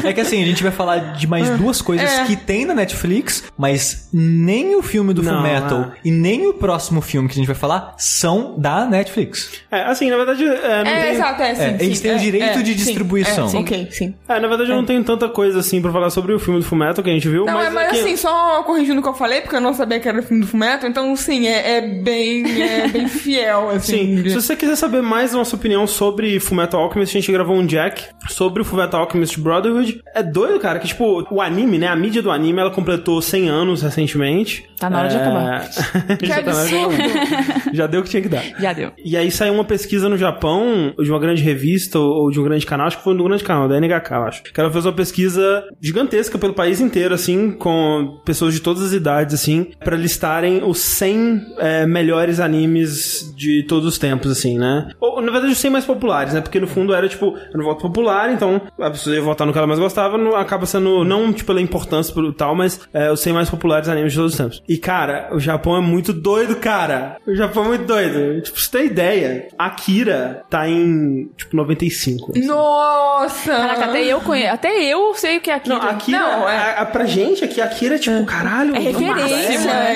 É 0.07 0.13
que 0.13 0.21
assim, 0.21 0.41
a 0.41 0.45
gente 0.45 0.63
vai 0.63 0.71
falar 0.71 0.97
de 1.13 1.27
mais 1.27 1.49
duas 1.57 1.81
coisas 1.81 2.09
É. 2.09 2.23
que 2.23 2.37
tem 2.37 2.63
na 2.63 2.73
Netflix, 2.73 3.43
mas 3.57 4.07
nem 4.13 4.77
o 4.77 4.81
filme 4.81 5.13
do 5.13 5.21
Não, 5.21 5.33
Fullmetal 5.33 5.81
é. 5.81 5.91
e 6.05 6.09
nem 6.11 6.47
o 6.47 6.53
próximo 6.53 7.01
filme 7.01 7.27
que 7.27 7.33
a 7.33 7.37
gente 7.37 7.47
vai 7.47 7.55
falar 7.55 7.95
são 7.97 8.55
da 8.57 8.85
Netflix. 8.85 9.61
É, 9.69 9.81
assim, 9.83 10.09
na 10.09 10.15
verdade, 10.15 10.45
é, 10.45 10.83
não 10.85 10.91
É, 10.91 11.01
tem... 11.03 11.11
exato, 11.15 11.41
é, 11.41 11.53
sim, 11.55 11.61
É, 11.63 11.77
sim, 11.79 11.85
eles 11.85 11.99
têm 11.99 12.11
o 12.11 12.15
é, 12.15 12.17
direito 12.17 12.59
é, 12.59 12.61
de 12.61 12.71
sim, 12.71 12.75
distribuição. 12.77 13.45
é, 13.45 13.49
sim. 13.49 13.57
Ok, 13.59 13.87
sim. 13.91 14.15
É, 14.37 14.39
na 14.39 14.47
verdade 14.47 14.69
eu 14.71 14.75
não 14.75 14.85
tenho 14.85 15.03
tanta 15.03 15.27
coisa 15.27 15.59
assim 15.59 15.81
pra 15.81 15.91
falar 15.91 16.09
sobre 16.09 16.33
o 16.33 16.39
filme 16.39 16.59
do 16.59 16.65
Fullmetal 16.65 17.03
que 17.03 17.09
a 17.09 17.13
gente 17.13 17.27
viu, 17.27 17.45
Não, 17.45 17.53
mas, 17.55 17.67
é, 17.67 17.69
mas 17.69 17.91
que- 17.91 17.99
assim, 17.99 18.15
só 18.17 18.61
corrigindo 18.63 18.99
o 18.99 19.03
que 19.03 19.09
eu 19.09 19.13
falei, 19.13 19.41
porque 19.41 19.55
eu 19.55 19.61
não 19.61 19.73
sabia 19.73 19.99
que 19.99 20.07
era 20.07 20.21
filme 20.21 20.41
do 20.43 20.47
Fumeto, 20.47 20.85
então 20.85 21.15
sim, 21.15 21.47
é, 21.47 21.77
é 21.77 21.81
bem, 21.81 22.43
é 22.61 22.87
bem 22.87 23.07
fiel, 23.09 23.69
assim. 23.71 23.97
Sim, 23.97 24.21
de- 24.23 24.29
se 24.29 24.35
você 24.41 24.55
quiser 24.55 24.75
saber 24.75 25.01
mais 25.01 25.33
a 25.33 25.37
nossa 25.37 25.55
opinião 25.55 25.85
sobre 25.87 26.39
Fullmetal 26.39 26.81
Alchemist, 26.81 27.17
a 27.17 27.19
gente 27.19 27.31
gravou 27.31 27.55
um 27.55 27.65
Jack 27.65 28.03
sobre 28.29 28.61
o 28.61 28.65
Fullmetal 28.65 29.01
Alchemist 29.01 29.39
Brotherhood. 29.39 30.01
É 30.13 30.21
doido, 30.23 30.59
cara, 30.59 30.79
que 30.79 30.87
tipo, 30.87 31.25
o 31.31 31.41
anime, 31.41 31.77
né, 31.77 31.87
a 31.87 31.95
mídia 31.95 32.21
do 32.21 32.29
anime, 32.31 32.59
ela 32.59 32.71
completou 32.71 33.21
100 33.21 33.49
anos 33.49 33.81
recentemente. 33.81 34.65
Tá 34.79 34.89
na 34.89 34.99
hora 34.99 35.07
de 35.09 35.15
É, 35.15 35.19
acabar. 35.21 35.67
Já 36.21 36.43
tá 36.43 36.51
na 36.53 36.57
hora 36.59 36.67
de 36.69 36.75
acabar. 36.75 37.73
Já 37.73 37.87
deu 37.87 38.01
o 38.01 38.03
que 38.03 38.09
tinha 38.09 38.21
que 38.21 38.29
dar. 38.29 38.43
Já 38.59 38.73
deu. 38.73 38.91
E 39.03 39.17
aí 39.17 39.31
saiu 39.31 39.53
uma 39.53 39.63
pesquisa 39.63 40.07
no 40.07 40.17
Japão, 40.17 40.93
de 40.97 41.09
uma 41.09 41.19
grande 41.19 41.41
revista 41.41 41.97
ou 41.99 42.17
ou 42.17 42.31
de 42.31 42.39
um 42.39 42.43
grande 42.43 42.65
canal, 42.65 42.87
acho 42.87 42.97
que 42.97 43.03
foi 43.03 43.13
um 43.13 43.23
grande 43.23 43.43
canal, 43.43 43.67
da 43.67 43.77
NHK, 43.77 44.11
eu 44.15 44.23
acho. 44.27 44.43
Que 44.43 44.59
ela 44.59 44.71
fez 44.71 44.85
uma 44.85 44.93
pesquisa 44.93 45.63
gigantesca 45.81 46.37
pelo 46.37 46.53
país 46.53 46.79
inteiro, 46.79 47.13
assim, 47.13 47.51
com 47.51 48.19
pessoas 48.25 48.53
de 48.53 48.59
todas 48.59 48.83
as 48.83 48.93
idades, 48.93 49.33
assim, 49.33 49.71
pra 49.83 49.95
listarem 49.95 50.63
os 50.63 50.79
100 50.79 51.55
é, 51.57 51.85
melhores 51.85 52.39
animes 52.39 53.33
de 53.35 53.63
todos 53.63 53.87
os 53.87 53.97
tempos, 53.97 54.31
assim, 54.31 54.57
né? 54.57 54.89
Ou, 54.99 55.21
na 55.21 55.31
verdade, 55.31 55.53
os 55.53 55.59
100 55.59 55.71
mais 55.71 55.85
populares, 55.85 56.33
né? 56.33 56.41
Porque 56.41 56.59
no 56.59 56.67
fundo 56.67 56.93
era, 56.93 57.07
tipo, 57.07 57.35
era 57.37 57.59
um 57.59 57.65
voto 57.65 57.81
popular, 57.81 58.31
então 58.31 58.61
a 58.79 58.89
pessoa 58.89 59.15
ia 59.15 59.21
votar 59.21 59.45
no 59.45 59.53
que 59.53 59.57
ela 59.57 59.67
mais 59.67 59.79
gostava, 59.79 60.17
não, 60.17 60.35
acaba 60.35 60.65
sendo, 60.65 61.03
não, 61.03 61.31
tipo, 61.33 61.47
pela 61.47 61.61
importância 61.61 62.13
pelo 62.13 62.33
tal, 62.33 62.55
mas 62.55 62.79
é, 62.93 63.11
os 63.11 63.19
100 63.19 63.33
mais 63.33 63.49
populares 63.49 63.89
animes 63.89 64.11
de 64.11 64.17
todos 64.17 64.33
os 64.33 64.37
tempos. 64.37 64.63
E, 64.67 64.77
cara, 64.77 65.29
o 65.31 65.39
Japão 65.39 65.77
é 65.77 65.81
muito 65.81 66.11
doido, 66.11 66.55
cara. 66.55 67.17
O 67.25 67.35
Japão 67.35 67.65
é 67.65 67.67
muito 67.69 67.85
doido. 67.85 68.41
Tipo, 68.41 68.55
pra 68.55 68.63
você 68.63 68.71
ter 68.71 68.85
ideia, 68.85 69.47
Akira 69.57 70.43
tá 70.49 70.67
em, 70.67 71.29
tipo, 71.37 71.55
95. 71.55 72.33
Nossa! 72.45 73.51
Caraca, 73.51 73.85
até 73.85 74.03
eu 74.03 74.16
conheço. 74.21 74.53
Até 74.53 74.83
eu 74.83 75.13
sei 75.15 75.37
o 75.37 75.41
que 75.41 75.49
é 75.49 75.53
aquilo. 75.55 75.75
Não, 75.77 75.87
Akira, 75.89 76.19
Não, 76.19 76.49
é- 76.49 76.57
a, 76.57 76.81
a- 76.81 76.85
pra 76.85 77.05
gente 77.05 77.43
aqui, 77.43 77.59
Akira 77.61 77.95
é 77.95 77.99
tipo, 77.99 78.23
caralho. 78.25 78.75
É 78.75 78.79
nossa, 78.79 78.99
referência, 78.99 79.69
é. 79.69 79.93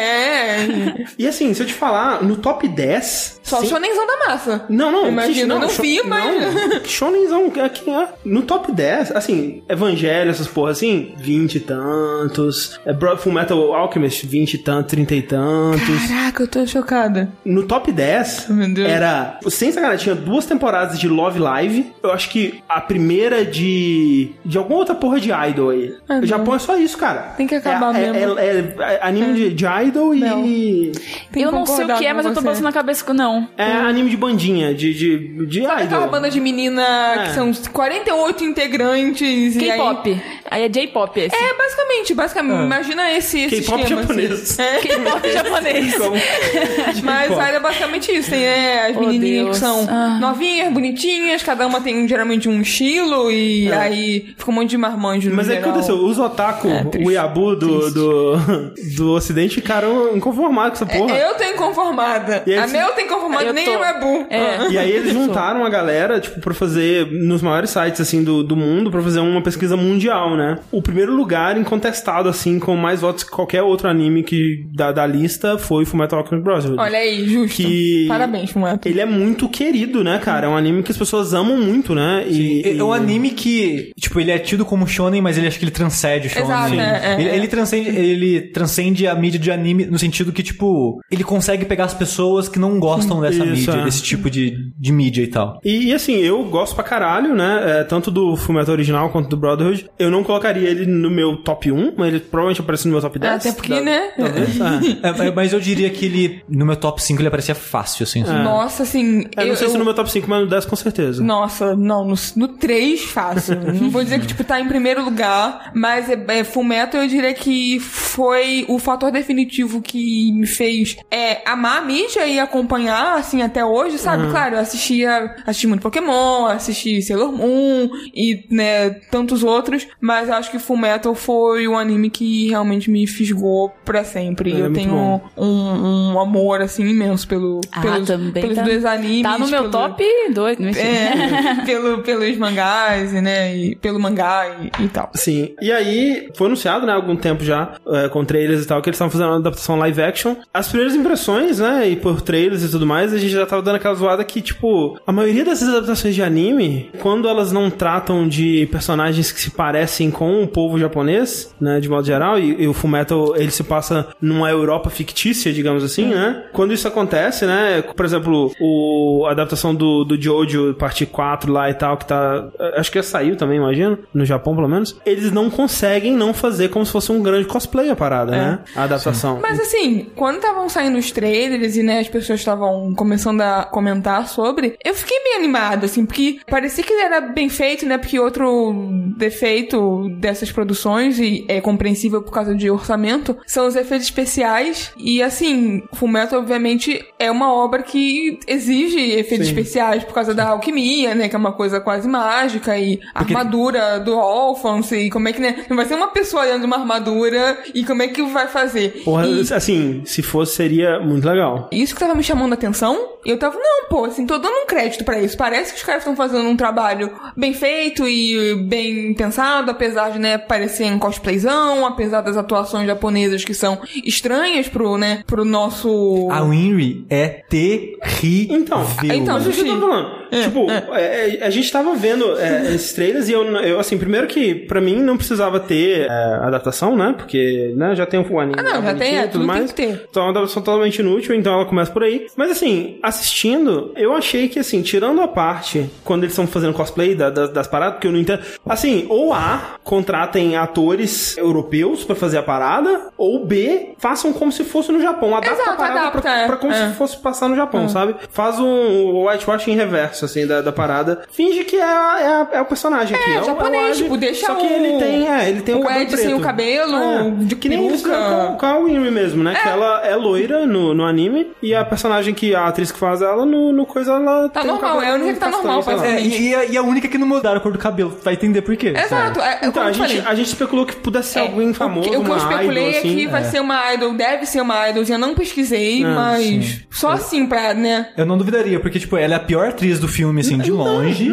é. 0.98 1.06
E 1.18 1.28
assim, 1.28 1.54
se 1.54 1.62
eu 1.62 1.68
te 1.68 1.74
falar, 1.74 2.24
no 2.24 2.36
top 2.38 2.68
10... 2.68 3.40
Só 3.44 3.58
o 3.58 3.62
sim- 3.62 3.68
shonenzão 3.70 4.06
da 4.08 4.18
massa. 4.28 4.66
Não, 4.70 4.92
não, 4.92 5.08
Imagina, 5.10 5.56
eu 5.56 5.60
não 5.60 5.70
sho- 5.70 5.82
vi, 5.82 6.02
mas- 6.06 6.54
Não, 6.56 6.86
shonenzão, 6.86 7.52
aqui, 7.64 7.90
é. 7.90 8.08
No 8.24 8.44
top 8.44 8.72
10, 8.72 9.12
assim, 9.12 9.64
Evangelho, 9.68 10.30
essas 10.32 10.48
porra 10.48 10.72
assim, 10.72 11.14
20 11.18 11.56
e 11.56 11.60
tantos. 11.60 12.80
É, 12.86 12.94
Bro- 12.94 13.18
Full 13.18 13.34
Metal 13.34 13.74
Alchemist, 13.74 14.26
20 14.26 14.54
e 14.54 14.58
tantos, 14.60 14.92
30 14.92 15.16
e 15.16 15.22
tantos. 15.22 16.08
Caraca, 16.08 16.44
eu 16.44 16.48
tô 16.48 16.66
chocada. 16.66 17.30
No 17.44 17.64
top 17.64 17.92
10, 17.92 18.46
Meu 18.50 18.74
Deus. 18.74 18.90
era. 18.90 19.40
Sem 19.50 19.72
sacanagem, 19.72 20.04
tinha 20.04 20.16
duas 20.16 20.46
temporadas 20.46 21.00
de 21.00 21.08
Love 21.08 21.40
Live. 21.40 21.92
Eu 22.02 22.12
acho 22.12 22.30
que 22.30 22.62
a 22.70 22.80
primeira 22.80 23.44
de. 23.44 24.01
De 24.46 24.58
alguma 24.58 24.80
outra 24.80 24.96
porra 24.96 25.20
de 25.20 25.32
idol 25.32 25.70
aí. 25.70 25.94
o 26.22 26.26
Japão 26.26 26.56
é 26.56 26.60
só 26.60 26.78
isso, 26.78 26.98
cara. 26.98 27.34
Tem 27.38 27.48
que 27.48 27.56
acabar 27.56 27.96
é, 27.96 28.12
mesmo. 28.12 28.40
É, 28.40 28.44
é- 28.46 28.76
é 28.96 29.00
anime 29.02 29.34
de, 29.34 29.54
de 29.54 29.66
idol 29.66 30.14
e. 30.16 30.92
Tem 31.32 31.44
eu 31.44 31.52
não 31.52 31.66
sei 31.66 31.86
o 31.86 31.96
que 31.98 32.06
é, 32.06 32.14
mas 32.14 32.26
eu 32.26 32.34
tô 32.34 32.42
você. 32.42 32.48
passando 32.48 32.64
na 32.66 32.72
cabeça 32.72 33.04
com 33.06 33.14
não. 33.14 33.48
É 33.58 33.72
anime 33.72 34.10
de 34.10 34.18
bandinha, 34.18 34.74
de, 34.74 34.94
de, 34.94 35.46
de 35.46 35.64
Sabe 35.64 35.84
aquela 35.84 36.08
banda 36.08 36.30
de 36.30 36.40
menina 36.40 36.82
É. 37.16 37.24
que 37.28 37.34
são 37.34 37.52
48 37.72 38.44
integrantes 38.44 39.56
e 39.56 39.72
aí... 39.72 39.78
K-pop. 39.78 40.22
Aí 40.50 40.64
é 40.64 40.70
J-pop 40.70 41.20
esse. 41.20 41.36
É, 41.36 41.54
basicamente, 41.58 42.14
basicamente. 42.14 42.64
Imagina 42.66 43.12
esse, 43.14 43.40
esse 43.42 43.62
K-pop 43.62 43.82
esquema, 43.82 44.02
japonês. 44.02 44.32
Assim. 44.32 44.62
É. 44.62 44.78
K-pop 44.82 45.32
japonês. 45.32 45.96
Mas 47.04 47.28
K-pop. 47.30 47.42
aí 47.42 47.56
é 47.56 47.60
basicamente 47.60 48.12
isso. 48.12 48.30
Tem 48.30 48.44
é, 48.44 48.88
as 48.90 48.98
Oh, 48.98 49.00
menininhas 49.02 49.44
Deus. 49.46 49.58
que 49.58 49.64
são 49.66 49.88
Ah. 49.90 50.18
novinhas, 50.20 50.72
bonitinhas, 50.74 51.42
cada 51.44 51.66
uma 51.68 51.82
tem 51.82 52.08
geralmente 52.08 52.48
um 52.50 52.62
estilo 52.62 53.32
e 53.32 53.72
aí 53.72 53.91
fica 54.38 54.52
um 54.52 54.54
monte 54.54 54.70
de 54.72 54.78
marmanjo 54.78 55.30
no 55.30 55.36
Mas 55.36 55.50
é 55.50 55.60
o 55.60 55.64
que 55.64 55.70
aconteceu? 55.70 55.96
Os 55.96 56.18
otaku, 56.20 56.68
É, 56.68 56.84
triste. 56.86 57.08
o 57.08 57.12
Yabu 57.12 57.56
do, 57.56 57.92
do, 57.92 58.36
do 58.98 59.12
ocidente 59.14 59.56
ficaram 59.56 60.16
inconformados 60.16 60.80
com 60.80 60.86
essa 60.86 60.98
porra. 60.98 61.16
É, 61.16 61.30
Eu 61.30 61.36
tô 61.36 61.44
inconformada. 61.44 62.44
E 62.46 62.54
aí 62.54 62.60
a 62.60 62.68
meu 62.68 62.88
tem 62.94 63.08
conformado, 63.08 63.44
Eu 63.46 63.54
nem 63.54 63.66
tô. 63.66 63.72
eu 63.72 63.84
é 63.84 64.00
bu. 64.00 64.26
É. 64.30 64.72
E 64.72 64.78
aí 64.78 64.92
eles 64.92 65.14
juntaram 65.14 65.66
a 65.66 65.70
galera, 65.70 66.20
tipo, 66.20 66.40
pra 66.40 66.54
fazer, 66.54 67.08
nos 67.12 67.42
maiores 67.42 67.70
sites, 67.70 68.02
assim, 68.02 68.24
do, 68.24 68.44
do 68.44 68.56
mundo, 68.56 68.92
pra 68.92 69.02
fazer 69.02 69.20
uma 69.20 69.42
pesquisa 69.42 69.76
mundial, 69.78 70.36
né? 70.36 70.60
O 70.72 70.82
primeiro 70.82 71.14
lugar 71.14 71.58
incontestado, 71.58 72.30
assim, 72.30 72.60
com 72.60 72.76
mais 72.76 73.02
votos 73.02 73.24
que 73.24 73.32
qualquer 73.32 73.62
outro 73.64 73.88
anime 73.88 74.24
que, 74.24 74.66
da, 74.74 74.92
da 74.92 75.06
lista 75.06 75.58
foi 75.58 75.86
Fullmetal 75.86 76.20
Alchemist 76.20 76.44
Brotherhood. 76.44 76.82
Olha 76.82 76.98
aí, 77.00 77.28
justo. 77.28 77.58
Que- 77.58 78.06
Parabéns, 78.08 78.52
Fumeto. 78.52 78.88
Ele 78.88 79.00
é 79.00 79.06
muito 79.06 79.48
querido, 79.50 80.04
né, 80.04 80.20
cara? 80.20 80.48
É 80.48 80.50
um 80.50 80.56
anime 80.58 80.84
que 80.84 80.92
as 80.92 80.98
pessoas 80.98 81.34
amam 81.34 81.58
muito, 81.58 81.94
né? 81.96 82.26
E, 82.28 82.78
É 82.78 82.84
um 82.84 82.94
anime 82.94 83.32
que, 83.32 83.81
tipo, 84.00 84.20
ele 84.20 84.32
é 84.32 84.40
tido 84.40 84.66
como 84.66 84.88
shonen, 84.88 85.22
mas 85.22 85.38
ele 85.38 85.48
acho 85.48 85.58
que 85.60 85.66
ele 85.66 85.72
transcende 85.72 86.28
o 86.28 86.30
shonen. 86.30 86.46
Exato, 86.46 86.74
é, 86.76 87.14
é, 87.16 87.22
ele, 87.22 87.30
é. 87.30 87.36
ele 87.36 87.48
transcende, 87.48 87.90
ele 87.90 88.42
transcende 88.52 89.08
a 89.08 89.16
mídia 89.16 89.40
de 89.40 89.52
anime 89.52 89.86
no 89.86 89.98
sentido 90.00 90.32
que, 90.32 90.44
tipo, 90.44 91.00
ele 91.12 91.24
consegue 91.24 91.66
pegar 91.66 91.86
as 91.86 91.94
pessoas 91.94 92.48
que 92.50 92.60
não 92.60 92.80
gostam 92.80 93.22
dessa 93.22 93.44
Isso, 93.46 93.72
mídia, 93.72 93.82
é. 93.82 93.84
desse 93.86 94.02
tipo 94.04 94.30
de, 94.30 94.72
de 94.78 94.92
mídia 94.92 95.24
e 95.24 95.28
tal. 95.28 95.60
E, 95.64 95.88
e, 95.88 95.94
assim, 95.94 96.16
eu 96.18 96.44
gosto 96.46 96.76
pra 96.76 96.84
caralho, 96.84 97.36
né? 97.36 97.80
é, 97.80 97.84
tanto 97.84 98.10
do 98.12 98.36
Fullmetal 98.36 98.74
original 98.74 99.10
quanto 99.10 99.30
do 99.30 99.38
Brotherhood. 99.38 99.90
Eu 100.00 100.10
não 100.12 100.24
colocaria 100.24 100.70
ele 100.70 100.86
no 100.86 101.10
meu 101.10 101.38
top 101.44 101.72
1, 101.72 101.94
mas 101.98 102.08
ele 102.10 102.20
provavelmente 102.20 102.62
aparece 102.62 102.86
no 102.88 102.92
meu 102.94 103.02
top 103.02 103.18
10. 103.20 103.34
Até 103.46 103.52
porque, 103.52 103.74
Da- 103.76 103.82
né? 103.82 104.12
Talvez, 104.18 104.60
é. 104.60 104.92
É, 105.24 105.28
é, 105.28 105.32
mas 105.32 105.54
eu 105.54 105.60
diria 105.60 105.90
que 105.90 106.06
ele, 106.06 106.42
no 106.50 106.66
meu 106.66 106.76
top 106.76 107.02
5, 107.02 107.20
ele 107.22 107.28
aparecia 107.28 107.56
fácil, 107.56 108.04
assim. 108.04 108.24
Nossa, 108.24 108.84
assim. 108.84 109.26
É, 109.36 109.42
não 109.44 109.50
eu- 109.52 109.56
sei 109.56 109.68
se 109.68 109.74
eu- 109.76 109.80
no 109.80 109.86
meu 109.86 109.94
top 109.94 110.12
5, 110.12 110.30
mas 110.30 110.42
no 110.42 110.48
10 110.48 110.66
com 110.66 110.76
certeza. 110.76 111.24
Nossa, 111.24 111.76
não, 111.76 112.06
no, 112.06 112.16
no 112.36 112.48
3 112.50 113.02
fácil. 113.04 113.58
não 113.74 113.90
vou 113.90 114.04
dizer 114.04 114.20
que, 114.20 114.28
tipo, 114.28 114.44
tá 114.44 114.60
em 114.60 114.68
primeiro 114.68 115.04
lugar, 115.04 115.72
mas 115.74 116.10
é, 116.10 116.18
é, 116.28 116.44
Fullmetal 116.44 117.02
eu 117.02 117.08
diria 117.08 117.34
que 117.34 117.80
foi 117.80 118.66
o 118.68 118.78
fator 118.80 119.12
definitivo 119.12 119.82
que 119.82 120.32
me 120.34 120.48
fez 120.48 120.98
é, 121.10 121.42
amar 121.50 121.80
a 121.80 121.82
mídia 121.86 122.26
e 122.28 122.40
acompanhar, 122.40 123.18
assim, 123.18 123.42
até 123.42 123.64
hoje, 123.64 123.98
sabe? 123.98 124.30
Claro, 124.30 124.56
eu 124.56 124.60
assistia, 124.60 125.36
assisti 125.46 125.68
muito 125.68 125.82
Pokémon, 125.82 126.46
assisti 126.46 127.02
Sailor 127.02 127.32
Moon 127.32 127.90
e, 128.14 128.46
né, 128.50 128.90
tantos 129.12 129.44
outros, 129.44 129.88
mas 130.00 130.28
eu 130.30 130.36
acho 130.36 130.52
que 130.52 130.60
Fullmetal 130.60 131.16
foi 131.16 131.68
o 131.68 131.78
anime 131.78 132.10
que 132.10 132.50
realmente 132.50 132.90
me 132.90 133.08
fisgou 133.08 133.70
pra 133.86 134.04
sempre. 134.04 134.52
É, 134.54 134.62
eu 134.62 134.74
tenho 134.74 135.22
um, 135.38 136.12
um 136.14 136.20
amor, 136.20 136.62
assim, 136.62 136.86
imenso 136.88 137.28
pelo, 137.28 137.62
Ah, 137.72 137.82
pelos, 137.82 138.08
também 138.08 138.32
pelos 138.42 138.56
tá- 138.56 138.64
dois 138.64 138.86
animes. 138.86 139.24
Tá 139.24 139.38
no 139.38 139.48
meu 139.48 139.62
pelo- 139.62 139.72
top 139.72 140.04
2. 140.34 140.78
é, 140.78 141.56
pelo, 141.66 142.00
pelos 142.04 142.38
mangás, 142.38 143.14
e, 143.14 143.22
né? 143.22 143.56
Pelo 143.82 144.00
mangá 144.00 144.58
e, 144.62 144.84
e 144.84 144.88
tal. 144.88 145.10
Sim. 145.14 145.54
E 145.62 145.72
aí, 145.72 146.30
foi 146.36 146.48
anunciado, 146.48 146.86
né, 146.86 146.94
há 146.94 146.96
algum 146.96 147.16
tempo 147.16 147.44
já, 147.44 147.74
é, 147.88 148.10
com 148.10 148.24
trailers 148.26 148.64
e 148.64 148.68
tal, 148.68 148.82
que 148.82 148.90
eles 148.90 148.96
estavam 148.96 149.12
fazendo 149.12 149.30
uma 149.30 149.38
adaptação 149.38 149.78
live 149.78 150.02
action. 150.02 150.36
As 150.54 150.68
primeiras 150.68 150.96
impressões, 150.96 151.60
né, 151.60 151.90
e 151.90 151.96
por 151.96 152.22
trailers 152.22 152.64
e 152.64 152.70
tudo 152.70 152.86
mais, 152.86 153.14
a 153.14 153.18
gente 153.18 153.32
já 153.32 153.46
tava 153.46 153.62
dando 153.62 153.76
aquela 153.76 153.96
zoada 153.96 154.24
que, 154.24 154.42
tipo, 154.42 155.00
a 155.06 155.12
maioria 155.12 155.46
dessas 155.46 155.70
adaptações 155.70 156.16
de 156.16 156.24
anime, 156.24 156.90
quando 157.00 157.28
elas 157.28 157.52
não 157.52 157.70
tratam 157.70 158.28
de 158.28 158.68
personagens 158.72 159.32
que 159.32 159.40
se 159.40 159.52
parecem 159.52 160.12
com 160.12 160.44
o 160.44 160.48
povo 160.48 160.80
japonês, 160.80 161.54
né, 161.60 161.80
de 161.80 161.90
modo 161.90 162.06
geral, 162.06 162.40
e, 162.40 162.64
e 162.64 162.68
o 162.68 162.74
Fullmetal, 162.74 163.36
ele 163.36 163.52
se 163.52 163.64
passa 163.64 164.08
numa 164.22 164.50
Europa 164.50 164.90
fictícia, 164.90 165.54
digamos 165.54 165.84
assim, 165.84 166.06
né? 166.06 166.46
Quando 166.54 166.74
isso 166.74 166.88
acontece, 166.88 167.46
né, 167.46 167.82
por 167.82 168.06
exemplo, 168.06 168.52
o, 168.60 169.26
a 169.28 169.32
adaptação 169.32 169.74
do, 169.74 170.04
do 170.04 170.22
Jojo, 170.22 170.74
parte 170.76 171.06
4 171.06 171.52
lá 171.52 171.70
e 171.70 171.74
tal, 171.74 171.98
que 171.98 172.06
tá, 172.06 172.50
acho 172.76 172.92
que 172.92 172.98
já 172.98 173.04
saiu 173.04 173.36
também, 173.36 173.51
imagino, 173.56 173.98
no 174.14 174.26
Japão 174.26 174.56
pelo 174.56 174.68
menos, 174.68 174.96
eles 175.06 175.32
não 175.32 175.50
conseguem 175.50 176.14
não 176.16 176.34
fazer 176.34 176.70
como 176.70 176.86
se 176.86 176.92
fosse 176.92 177.12
um 177.12 177.22
grande 177.22 177.48
cosplay 177.48 177.90
a 177.90 177.96
parada, 177.96 178.32
né? 178.32 178.60
A 178.76 178.84
adaptação. 178.84 179.40
Mas 179.42 179.60
assim, 179.60 180.08
quando 180.16 180.38
estavam 180.38 180.68
saindo 180.70 180.98
os 180.98 181.12
trailers 181.12 181.76
e 181.76 181.84
né, 181.84 182.00
as 182.00 182.08
pessoas 182.10 182.40
estavam 182.40 182.94
começando 182.96 183.42
a 183.42 183.64
comentar 183.64 184.28
sobre, 184.28 184.78
eu 184.84 184.94
fiquei 184.94 185.18
bem 185.24 185.36
animada, 185.38 185.86
assim, 185.86 186.06
porque 186.06 186.40
parecia 186.50 186.84
que 186.84 186.94
era 186.94 187.22
bem 187.22 187.50
feito, 187.50 187.86
né? 187.86 187.98
Porque 187.98 188.20
outro 188.20 188.74
defeito 189.18 190.10
dessas 190.20 190.52
produções, 190.52 191.20
e 191.20 191.46
é 191.48 191.62
compreensível 191.62 192.22
por 192.22 192.32
causa 192.32 192.56
de 192.56 192.70
orçamento, 192.70 193.38
são 193.46 193.68
os 193.68 193.76
efeitos 193.76 194.08
especiais. 194.08 194.92
E 194.98 195.22
assim, 195.22 195.84
Fullmetal, 195.94 196.40
obviamente, 196.40 197.06
é 197.20 197.30
uma 197.32 197.54
obra 197.54 197.84
que 197.84 198.40
exige 198.48 199.00
efeitos 199.00 199.48
Sim. 199.48 199.54
especiais 199.54 200.04
por 200.04 200.14
causa 200.14 200.34
da 200.34 200.50
alquimia, 200.50 201.14
né? 201.16 201.30
Que 201.30 201.36
é 201.36 201.40
uma 201.40 201.52
coisa 201.54 201.80
quase 201.80 202.08
mágica, 202.08 202.78
e 202.78 203.00
Porque- 203.14 203.34
armadura 203.42 204.00
do 204.00 204.14
Alphonse, 204.20 204.96
e 204.96 205.10
como 205.10 205.28
é 205.28 205.34
que, 205.34 205.42
né? 205.42 205.66
Não 205.70 205.76
vai 205.76 205.86
ser 205.86 205.96
uma 205.96 206.08
pessoa 206.08 206.44
dentro 206.46 206.60
de 206.62 206.66
uma 206.66 206.78
armadura, 206.78 207.58
e 207.74 207.84
como 207.84 208.02
é 208.02 208.08
que 208.08 208.22
vai 208.24 208.48
fazer? 208.48 209.02
Porra, 209.04 209.26
E- 209.28 209.54
assim, 209.54 210.02
se 210.06 210.22
fosse, 210.22 210.56
seria 210.56 211.00
muito 211.00 211.28
legal. 211.28 211.68
isso 211.72 211.94
que 211.94 212.00
tava 212.00 212.16
me 212.16 212.24
chamando 212.24 212.52
a 212.52 212.56
atenção. 212.56 213.10
Eu 213.24 213.38
tava, 213.38 213.56
não, 213.56 213.88
pô, 213.88 214.06
assim, 214.06 214.26
tô 214.26 214.40
dando 214.40 214.64
um 214.64 214.66
crédito 214.66 215.04
pra 215.04 215.20
isso. 215.22 215.38
Parece 215.38 215.72
que 215.74 215.78
os 215.78 215.84
caras 215.86 216.02
estão 216.02 216.16
fazendo 216.16 216.48
um 216.50 216.58
trabalho 216.58 217.12
bem 217.38 217.54
feito 217.54 218.08
e 218.08 218.56
bem 218.68 219.14
pensado, 219.14 219.70
apesar 219.70 220.10
de, 220.12 220.18
né, 220.20 220.38
parecer 220.40 220.86
um 220.92 220.98
cosplayzão, 220.98 221.86
apesar 221.86 222.22
das 222.22 222.36
atuações 222.36 222.88
japonesas 222.88 223.46
que 223.46 223.54
são 223.54 223.80
estranhas 224.04 224.68
pro, 224.68 224.98
né, 224.98 225.24
pro 225.28 225.46
nosso. 225.46 226.28
A 226.32 226.42
Winry 226.42 227.06
é 227.12 227.28
terrível. 227.48 228.56
Então, 228.58 228.86
então, 229.04 229.34
mas 229.36 229.48
o 229.48 229.52
que 229.52 229.60
eu 229.70 229.80
tô 229.80 229.88
falando? 229.88 230.22
tipo, 230.44 230.72
é, 230.72 231.38
é, 231.40 231.44
a 231.46 231.50
gente 231.50 231.72
tava 231.72 231.94
vendo 231.94 232.40
é, 232.40 232.74
esses 232.74 232.94
trailers 232.94 233.28
e 233.32 233.34
eu, 233.34 233.44
eu, 233.58 233.80
assim, 233.80 233.98
primeiro 233.98 234.28
que 234.28 234.54
pra 234.54 234.80
mim 234.82 234.98
não 235.00 235.18
precisava 235.18 235.60
ter 235.60 236.08
é, 236.10 236.14
adaptação, 236.44 236.96
né? 236.96 237.14
Porque, 237.18 237.74
né, 237.76 237.96
já 237.96 238.06
tem 238.06 238.20
o 238.20 238.40
anime. 238.40 238.56
Ah, 238.60 238.64
não, 238.64 238.84
já 238.84 238.94
tem, 238.94 239.18
é, 239.18 239.22
tudo 239.24 239.32
tudo 239.32 239.40
tem 239.40 239.48
mais. 239.48 239.72
que 239.72 239.76
ter. 239.76 240.06
Então 240.10 240.24
é 240.24 240.26
uma 240.26 240.32
adaptação 240.32 240.62
totalmente 240.62 241.00
inútil, 241.00 241.34
então 241.36 241.54
ela 241.54 241.66
começa 241.66 241.92
por 241.92 242.04
aí. 242.04 242.28
Mas 242.36 242.52
assim, 242.52 243.00
assistindo, 243.02 243.92
eu 243.96 244.14
achei 244.14 244.48
que, 244.48 244.60
assim, 244.60 244.82
tirando 244.82 245.22
a 245.22 245.28
parte 245.28 245.90
quando 246.04 246.24
eles 246.24 246.34
estão 246.34 246.46
fazendo 246.48 246.74
cosplay 246.74 247.16
da- 247.16 247.30
da- 247.30 247.48
das 247.48 247.68
paradas, 247.68 247.96
porque 247.96 248.08
eu 248.08 248.12
não 248.12 248.20
entendo. 248.20 248.42
Assim, 248.68 249.06
ou 249.10 249.34
A, 249.34 249.76
contratem 249.84 250.56
atores 250.58 251.38
europeus 251.38 252.04
pra 252.04 252.16
fazer 252.16 252.38
a 252.38 252.44
parada, 252.44 253.10
ou 253.18 253.46
B, 253.46 253.94
façam 253.98 254.34
como 254.34 254.52
se 254.52 254.64
fosse 254.64 254.92
no 254.92 255.02
Japão. 255.02 255.36
Adapta 255.36 255.52
Exato, 255.56 255.70
a 255.72 255.76
parada 255.76 256.00
adapta, 256.02 256.22
pra, 256.22 256.38
é. 256.40 256.48
pra 256.48 256.58
como 256.58 256.74
É. 256.74 256.90
se 256.90 256.94
fosse 256.96 257.18
passar 257.18 257.48
no 257.50 257.56
Japão, 257.56 257.88
sabe? 257.88 258.16
Faz 258.32 258.60
um 258.60 259.26
whitewashing 259.28 259.76
reverso, 259.76 260.26
assim, 260.26 260.46
da, 260.48 260.62
da 260.62 260.72
parada. 260.72 261.22
Finge 261.32 261.64
que 261.64 261.76
é, 261.78 261.84
a- 261.84 262.18
é, 262.20 262.26
a- 262.26 262.48
é 262.54 262.62
o 262.62 262.66
personagem 262.66 263.11
aqui. 263.14 263.32
É, 263.32 263.42
o- 263.42 263.44
japonês, 263.46 263.84
o 263.84 263.90
Ed, 263.92 264.04
tipo, 264.04 264.18
deixa 264.18 264.46
Só 264.48 264.56
que 264.56 264.66
o- 264.66 264.70
ele 264.70 264.98
tem, 265.00 265.28
é, 265.30 265.50
ele 265.50 265.62
tem 265.62 265.76
o, 265.76 265.80
o 265.80 265.84
cabelo 265.84 266.02
Ed 266.02 266.12
sem 266.18 266.26
preto. 266.28 266.38
o 266.38 266.42
cabelo, 266.42 266.96
É, 266.98 267.30
de 267.46 267.56
que 267.56 267.70
nem 267.70 267.90
fizeram 267.90 268.48
com, 268.52 268.58
com 268.58 268.66
a 268.66 268.78
Winry 268.80 269.12
mesmo, 269.12 269.44
né? 269.44 269.56
Que 269.62 269.68
ela 269.68 270.06
é 270.06 270.16
loira 270.16 270.66
no, 270.66 270.94
no 270.94 271.06
anime 271.06 271.52
e 271.62 271.74
a 271.76 271.84
personagem 271.86 272.34
que 272.34 272.54
a 272.56 272.68
atriz 272.68 272.92
que 272.92 273.00
faz 273.00 273.22
ela 273.22 273.46
no, 273.46 273.72
no 273.72 273.86
coisa 273.86 274.14
ela 274.14 274.50
Tá 274.50 274.62
tem 274.62 274.70
o 274.70 274.74
normal, 274.74 275.02
é 275.02 275.12
a 275.12 275.14
única 275.16 275.34
que 275.34 275.40
tá 275.40 275.52
castanho, 275.52 275.74
normal. 275.74 276.04
É, 276.06 276.22
e, 276.22 276.50
e 276.50 276.56
a, 276.56 276.66
e 276.66 276.78
a 276.78 276.82
única 276.84 277.08
que 277.08 277.18
não 277.18 277.28
mudaram 277.28 277.58
a 277.58 277.60
cor 277.60 277.72
do 277.72 277.80
cabelo. 277.80 278.18
Vai 278.24 278.34
entender 278.34 278.62
por 278.62 278.76
quê. 278.76 278.94
Exato, 278.96 279.40
é, 279.40 279.60
é 279.62 279.68
Então, 279.68 279.84
a 279.84 279.92
gente, 279.92 280.20
a 280.28 280.36
gente 280.36 280.48
especulou 280.48 280.86
que 280.86 280.96
pudesse 280.96 281.30
ser 281.34 281.40
É, 281.40 281.42
alguém 281.44 281.74
famoso, 281.74 282.08
o 282.08 282.12
que, 282.12 282.18
o 282.18 282.24
que 282.24 282.30
eu 282.32 282.38
especulei 282.38 282.90
idol, 282.90 283.00
é 283.00 283.02
que 283.02 283.08
assim. 283.08 283.28
vai 283.28 283.44
ser 283.46 283.60
uma 283.62 283.94
idol, 283.94 284.14
deve 284.14 284.46
ser 284.46 284.62
uma 284.62 284.90
idol, 284.90 285.04
eu 285.08 285.18
não 285.20 285.34
pesquisei, 285.36 286.04
Ah, 286.04 286.10
mas 286.16 286.82
só 286.90 287.10
assim 287.12 287.46
pra, 287.46 287.74
né? 287.74 288.10
Eu 288.18 288.26
não 288.26 288.38
duvidaria, 288.38 288.80
porque, 288.80 289.00
tipo, 289.00 289.18
ela 289.18 289.34
é 289.34 289.38
a 289.38 289.40
pior 289.40 289.68
atriz 289.70 290.00
do 290.00 290.08
filme, 290.08 290.42
assim, 290.42 290.58
de 290.58 290.72
longe. 290.72 291.32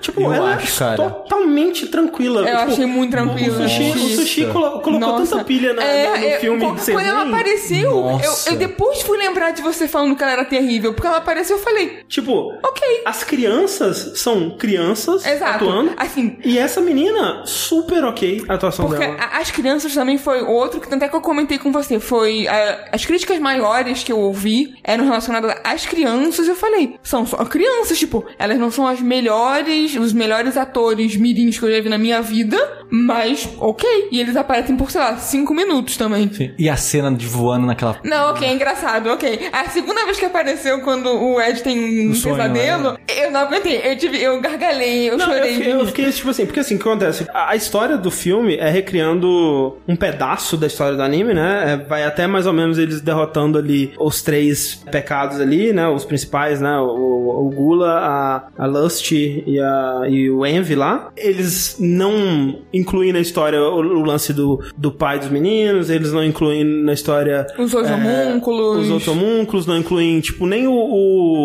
Tipo, 0.00 0.20
Eu 0.22 0.32
ela 0.32 0.54
acho, 0.54 0.66
é 0.66 0.70
cara. 0.96 1.10
totalmente 1.10 1.86
tranquila. 1.88 2.40
Eu 2.42 2.46
tipo, 2.58 2.70
achei 2.72 2.86
muito 2.86 3.10
tranquila. 3.10 3.56
O 3.64 3.68
sushi, 3.68 3.90
o 3.90 4.08
sushi 4.16 4.46
colo- 4.46 4.80
colocou 4.80 4.98
Nossa. 5.00 5.32
tanta 5.36 5.44
pilha 5.44 5.72
na- 5.72 5.82
É, 5.84 6.06
no, 6.06 6.16
no 6.18 6.26
é, 6.26 6.38
filme 6.38 6.60
quando, 6.60 6.84
quando 6.84 7.06
ela 7.06 7.22
apareceu, 7.22 7.90
eu, 8.22 8.52
eu 8.52 8.56
depois 8.56 9.02
fui 9.02 9.18
lembrar 9.18 9.50
de 9.52 9.62
você 9.62 9.88
falando 9.88 10.16
que 10.16 10.22
ela 10.22 10.32
era 10.32 10.44
terrível. 10.44 10.92
Porque 10.94 11.06
ela 11.06 11.18
apareceu, 11.18 11.56
eu 11.56 11.62
falei, 11.62 12.00
Tipo, 12.08 12.52
ok. 12.62 13.02
as 13.04 13.24
crianças 13.24 14.12
são 14.20 14.50
crianças 14.56 15.24
Exato. 15.26 15.64
atuando. 15.64 15.92
Assim, 15.96 16.38
E 16.44 16.58
essa 16.58 16.80
menina, 16.80 17.42
super 17.44 18.04
ok 18.04 18.44
a 18.48 18.54
atuação 18.54 18.86
Porque 18.86 19.04
dela. 19.06 19.16
a- 19.18 19.38
as 19.38 19.50
crianças 19.50 19.94
também 19.94 20.18
foi 20.18 20.42
outro 20.42 20.80
que 20.80 20.92
até 20.94 21.08
que 21.08 21.16
eu 21.16 21.20
comentei 21.20 21.58
com 21.58 21.72
você. 21.72 21.98
Foi 22.00 22.46
a- 22.48 22.88
as 22.92 23.04
críticas 23.04 23.38
maiores 23.38 24.02
que 24.02 24.12
eu 24.12 24.18
ouvi 24.18 24.74
eram 24.84 25.04
relacionadas 25.04 25.54
às 25.64 25.86
crianças. 25.86 26.48
Eu 26.48 26.54
falei, 26.56 26.96
são 27.02 27.26
só 27.26 27.36
crianças, 27.44 27.98
tipo, 27.98 28.24
elas 28.38 28.58
não 28.58 28.70
são 28.70 28.86
as 28.86 29.00
melhores, 29.00 29.94
os 29.96 30.12
melhores 30.12 30.56
atores 30.56 30.75
mirins 31.18 31.58
que 31.58 31.64
eu 31.64 31.70
já 31.74 31.80
vi 31.80 31.88
na 31.88 31.98
minha 31.98 32.20
vida, 32.22 32.56
mas 32.90 33.48
ok. 33.58 34.08
E 34.12 34.20
eles 34.20 34.36
aparecem 34.36 34.76
por, 34.76 34.90
sei 34.90 35.00
lá, 35.00 35.16
cinco 35.16 35.54
minutos 35.54 35.96
também. 35.96 36.30
Sim. 36.32 36.50
E 36.58 36.68
a 36.68 36.76
cena 36.76 37.10
de 37.12 37.26
voando 37.26 37.66
naquela. 37.66 37.98
Não, 38.04 38.30
ok, 38.30 38.46
é 38.46 38.52
engraçado, 38.52 39.08
ok. 39.10 39.48
A 39.52 39.68
segunda 39.70 40.04
vez 40.04 40.18
que 40.18 40.24
apareceu 40.24 40.80
quando 40.82 41.06
o 41.08 41.40
Ed 41.40 41.62
tem 41.62 42.08
um 42.10 42.14
sonho, 42.14 42.36
pesadelo, 42.36 42.98
eu 43.16 43.30
não 43.30 43.40
aguentei. 43.40 43.80
Eu 43.84 43.96
tive, 43.98 44.20
eu 44.22 44.40
gargalhei, 44.40 45.10
eu 45.10 45.16
Não, 45.16 45.26
eu 45.26 45.34
chorei. 45.34 45.54
fiquei, 45.54 45.72
eu 45.72 45.86
fiquei, 45.86 46.12
tipo 46.12 46.30
assim, 46.30 46.46
porque 46.46 46.60
assim, 46.60 46.74
o 46.76 46.78
que 46.78 46.88
acontece? 46.88 47.26
A, 47.32 47.50
a 47.50 47.56
história 47.56 47.96
do 47.96 48.10
filme 48.10 48.56
é 48.56 48.68
recriando 48.70 49.76
um 49.86 49.96
pedaço 49.96 50.56
da 50.56 50.66
história 50.66 50.96
do 50.96 51.02
anime, 51.02 51.34
né? 51.34 51.72
É, 51.72 51.76
vai 51.88 52.04
até 52.04 52.26
mais 52.26 52.46
ou 52.46 52.52
menos 52.52 52.78
eles 52.78 53.00
derrotando 53.00 53.58
ali 53.58 53.92
os 53.98 54.22
três 54.22 54.74
pecados 54.90 55.40
ali, 55.40 55.72
né? 55.72 55.88
Os 55.88 56.04
principais, 56.04 56.60
né? 56.60 56.78
O, 56.78 57.46
o 57.46 57.50
Gula, 57.54 57.90
a, 57.90 58.42
a 58.58 58.66
Lust 58.66 59.12
e, 59.12 59.58
a, 59.60 60.02
e 60.08 60.30
o 60.30 60.44
Envy 60.44 60.65
lá. 60.74 61.10
Eles 61.16 61.76
não 61.78 62.58
incluem 62.72 63.12
na 63.12 63.20
história 63.20 63.60
o, 63.60 63.76
o 63.78 64.02
lance 64.04 64.32
do, 64.32 64.62
do 64.76 64.90
pai 64.90 65.18
dos 65.18 65.28
meninos, 65.28 65.90
eles 65.90 66.12
não 66.12 66.24
incluem 66.24 66.64
na 66.64 66.92
história 66.92 67.46
Os 67.58 67.70
dois 67.70 67.90
homúnculos. 67.90 68.78
É, 68.78 68.80
os 68.82 68.90
outros 68.90 69.08
homúnculos, 69.08 69.66
não 69.66 69.76
incluem, 69.76 70.20
tipo, 70.20 70.46
nem 70.46 70.66
o, 70.66 70.72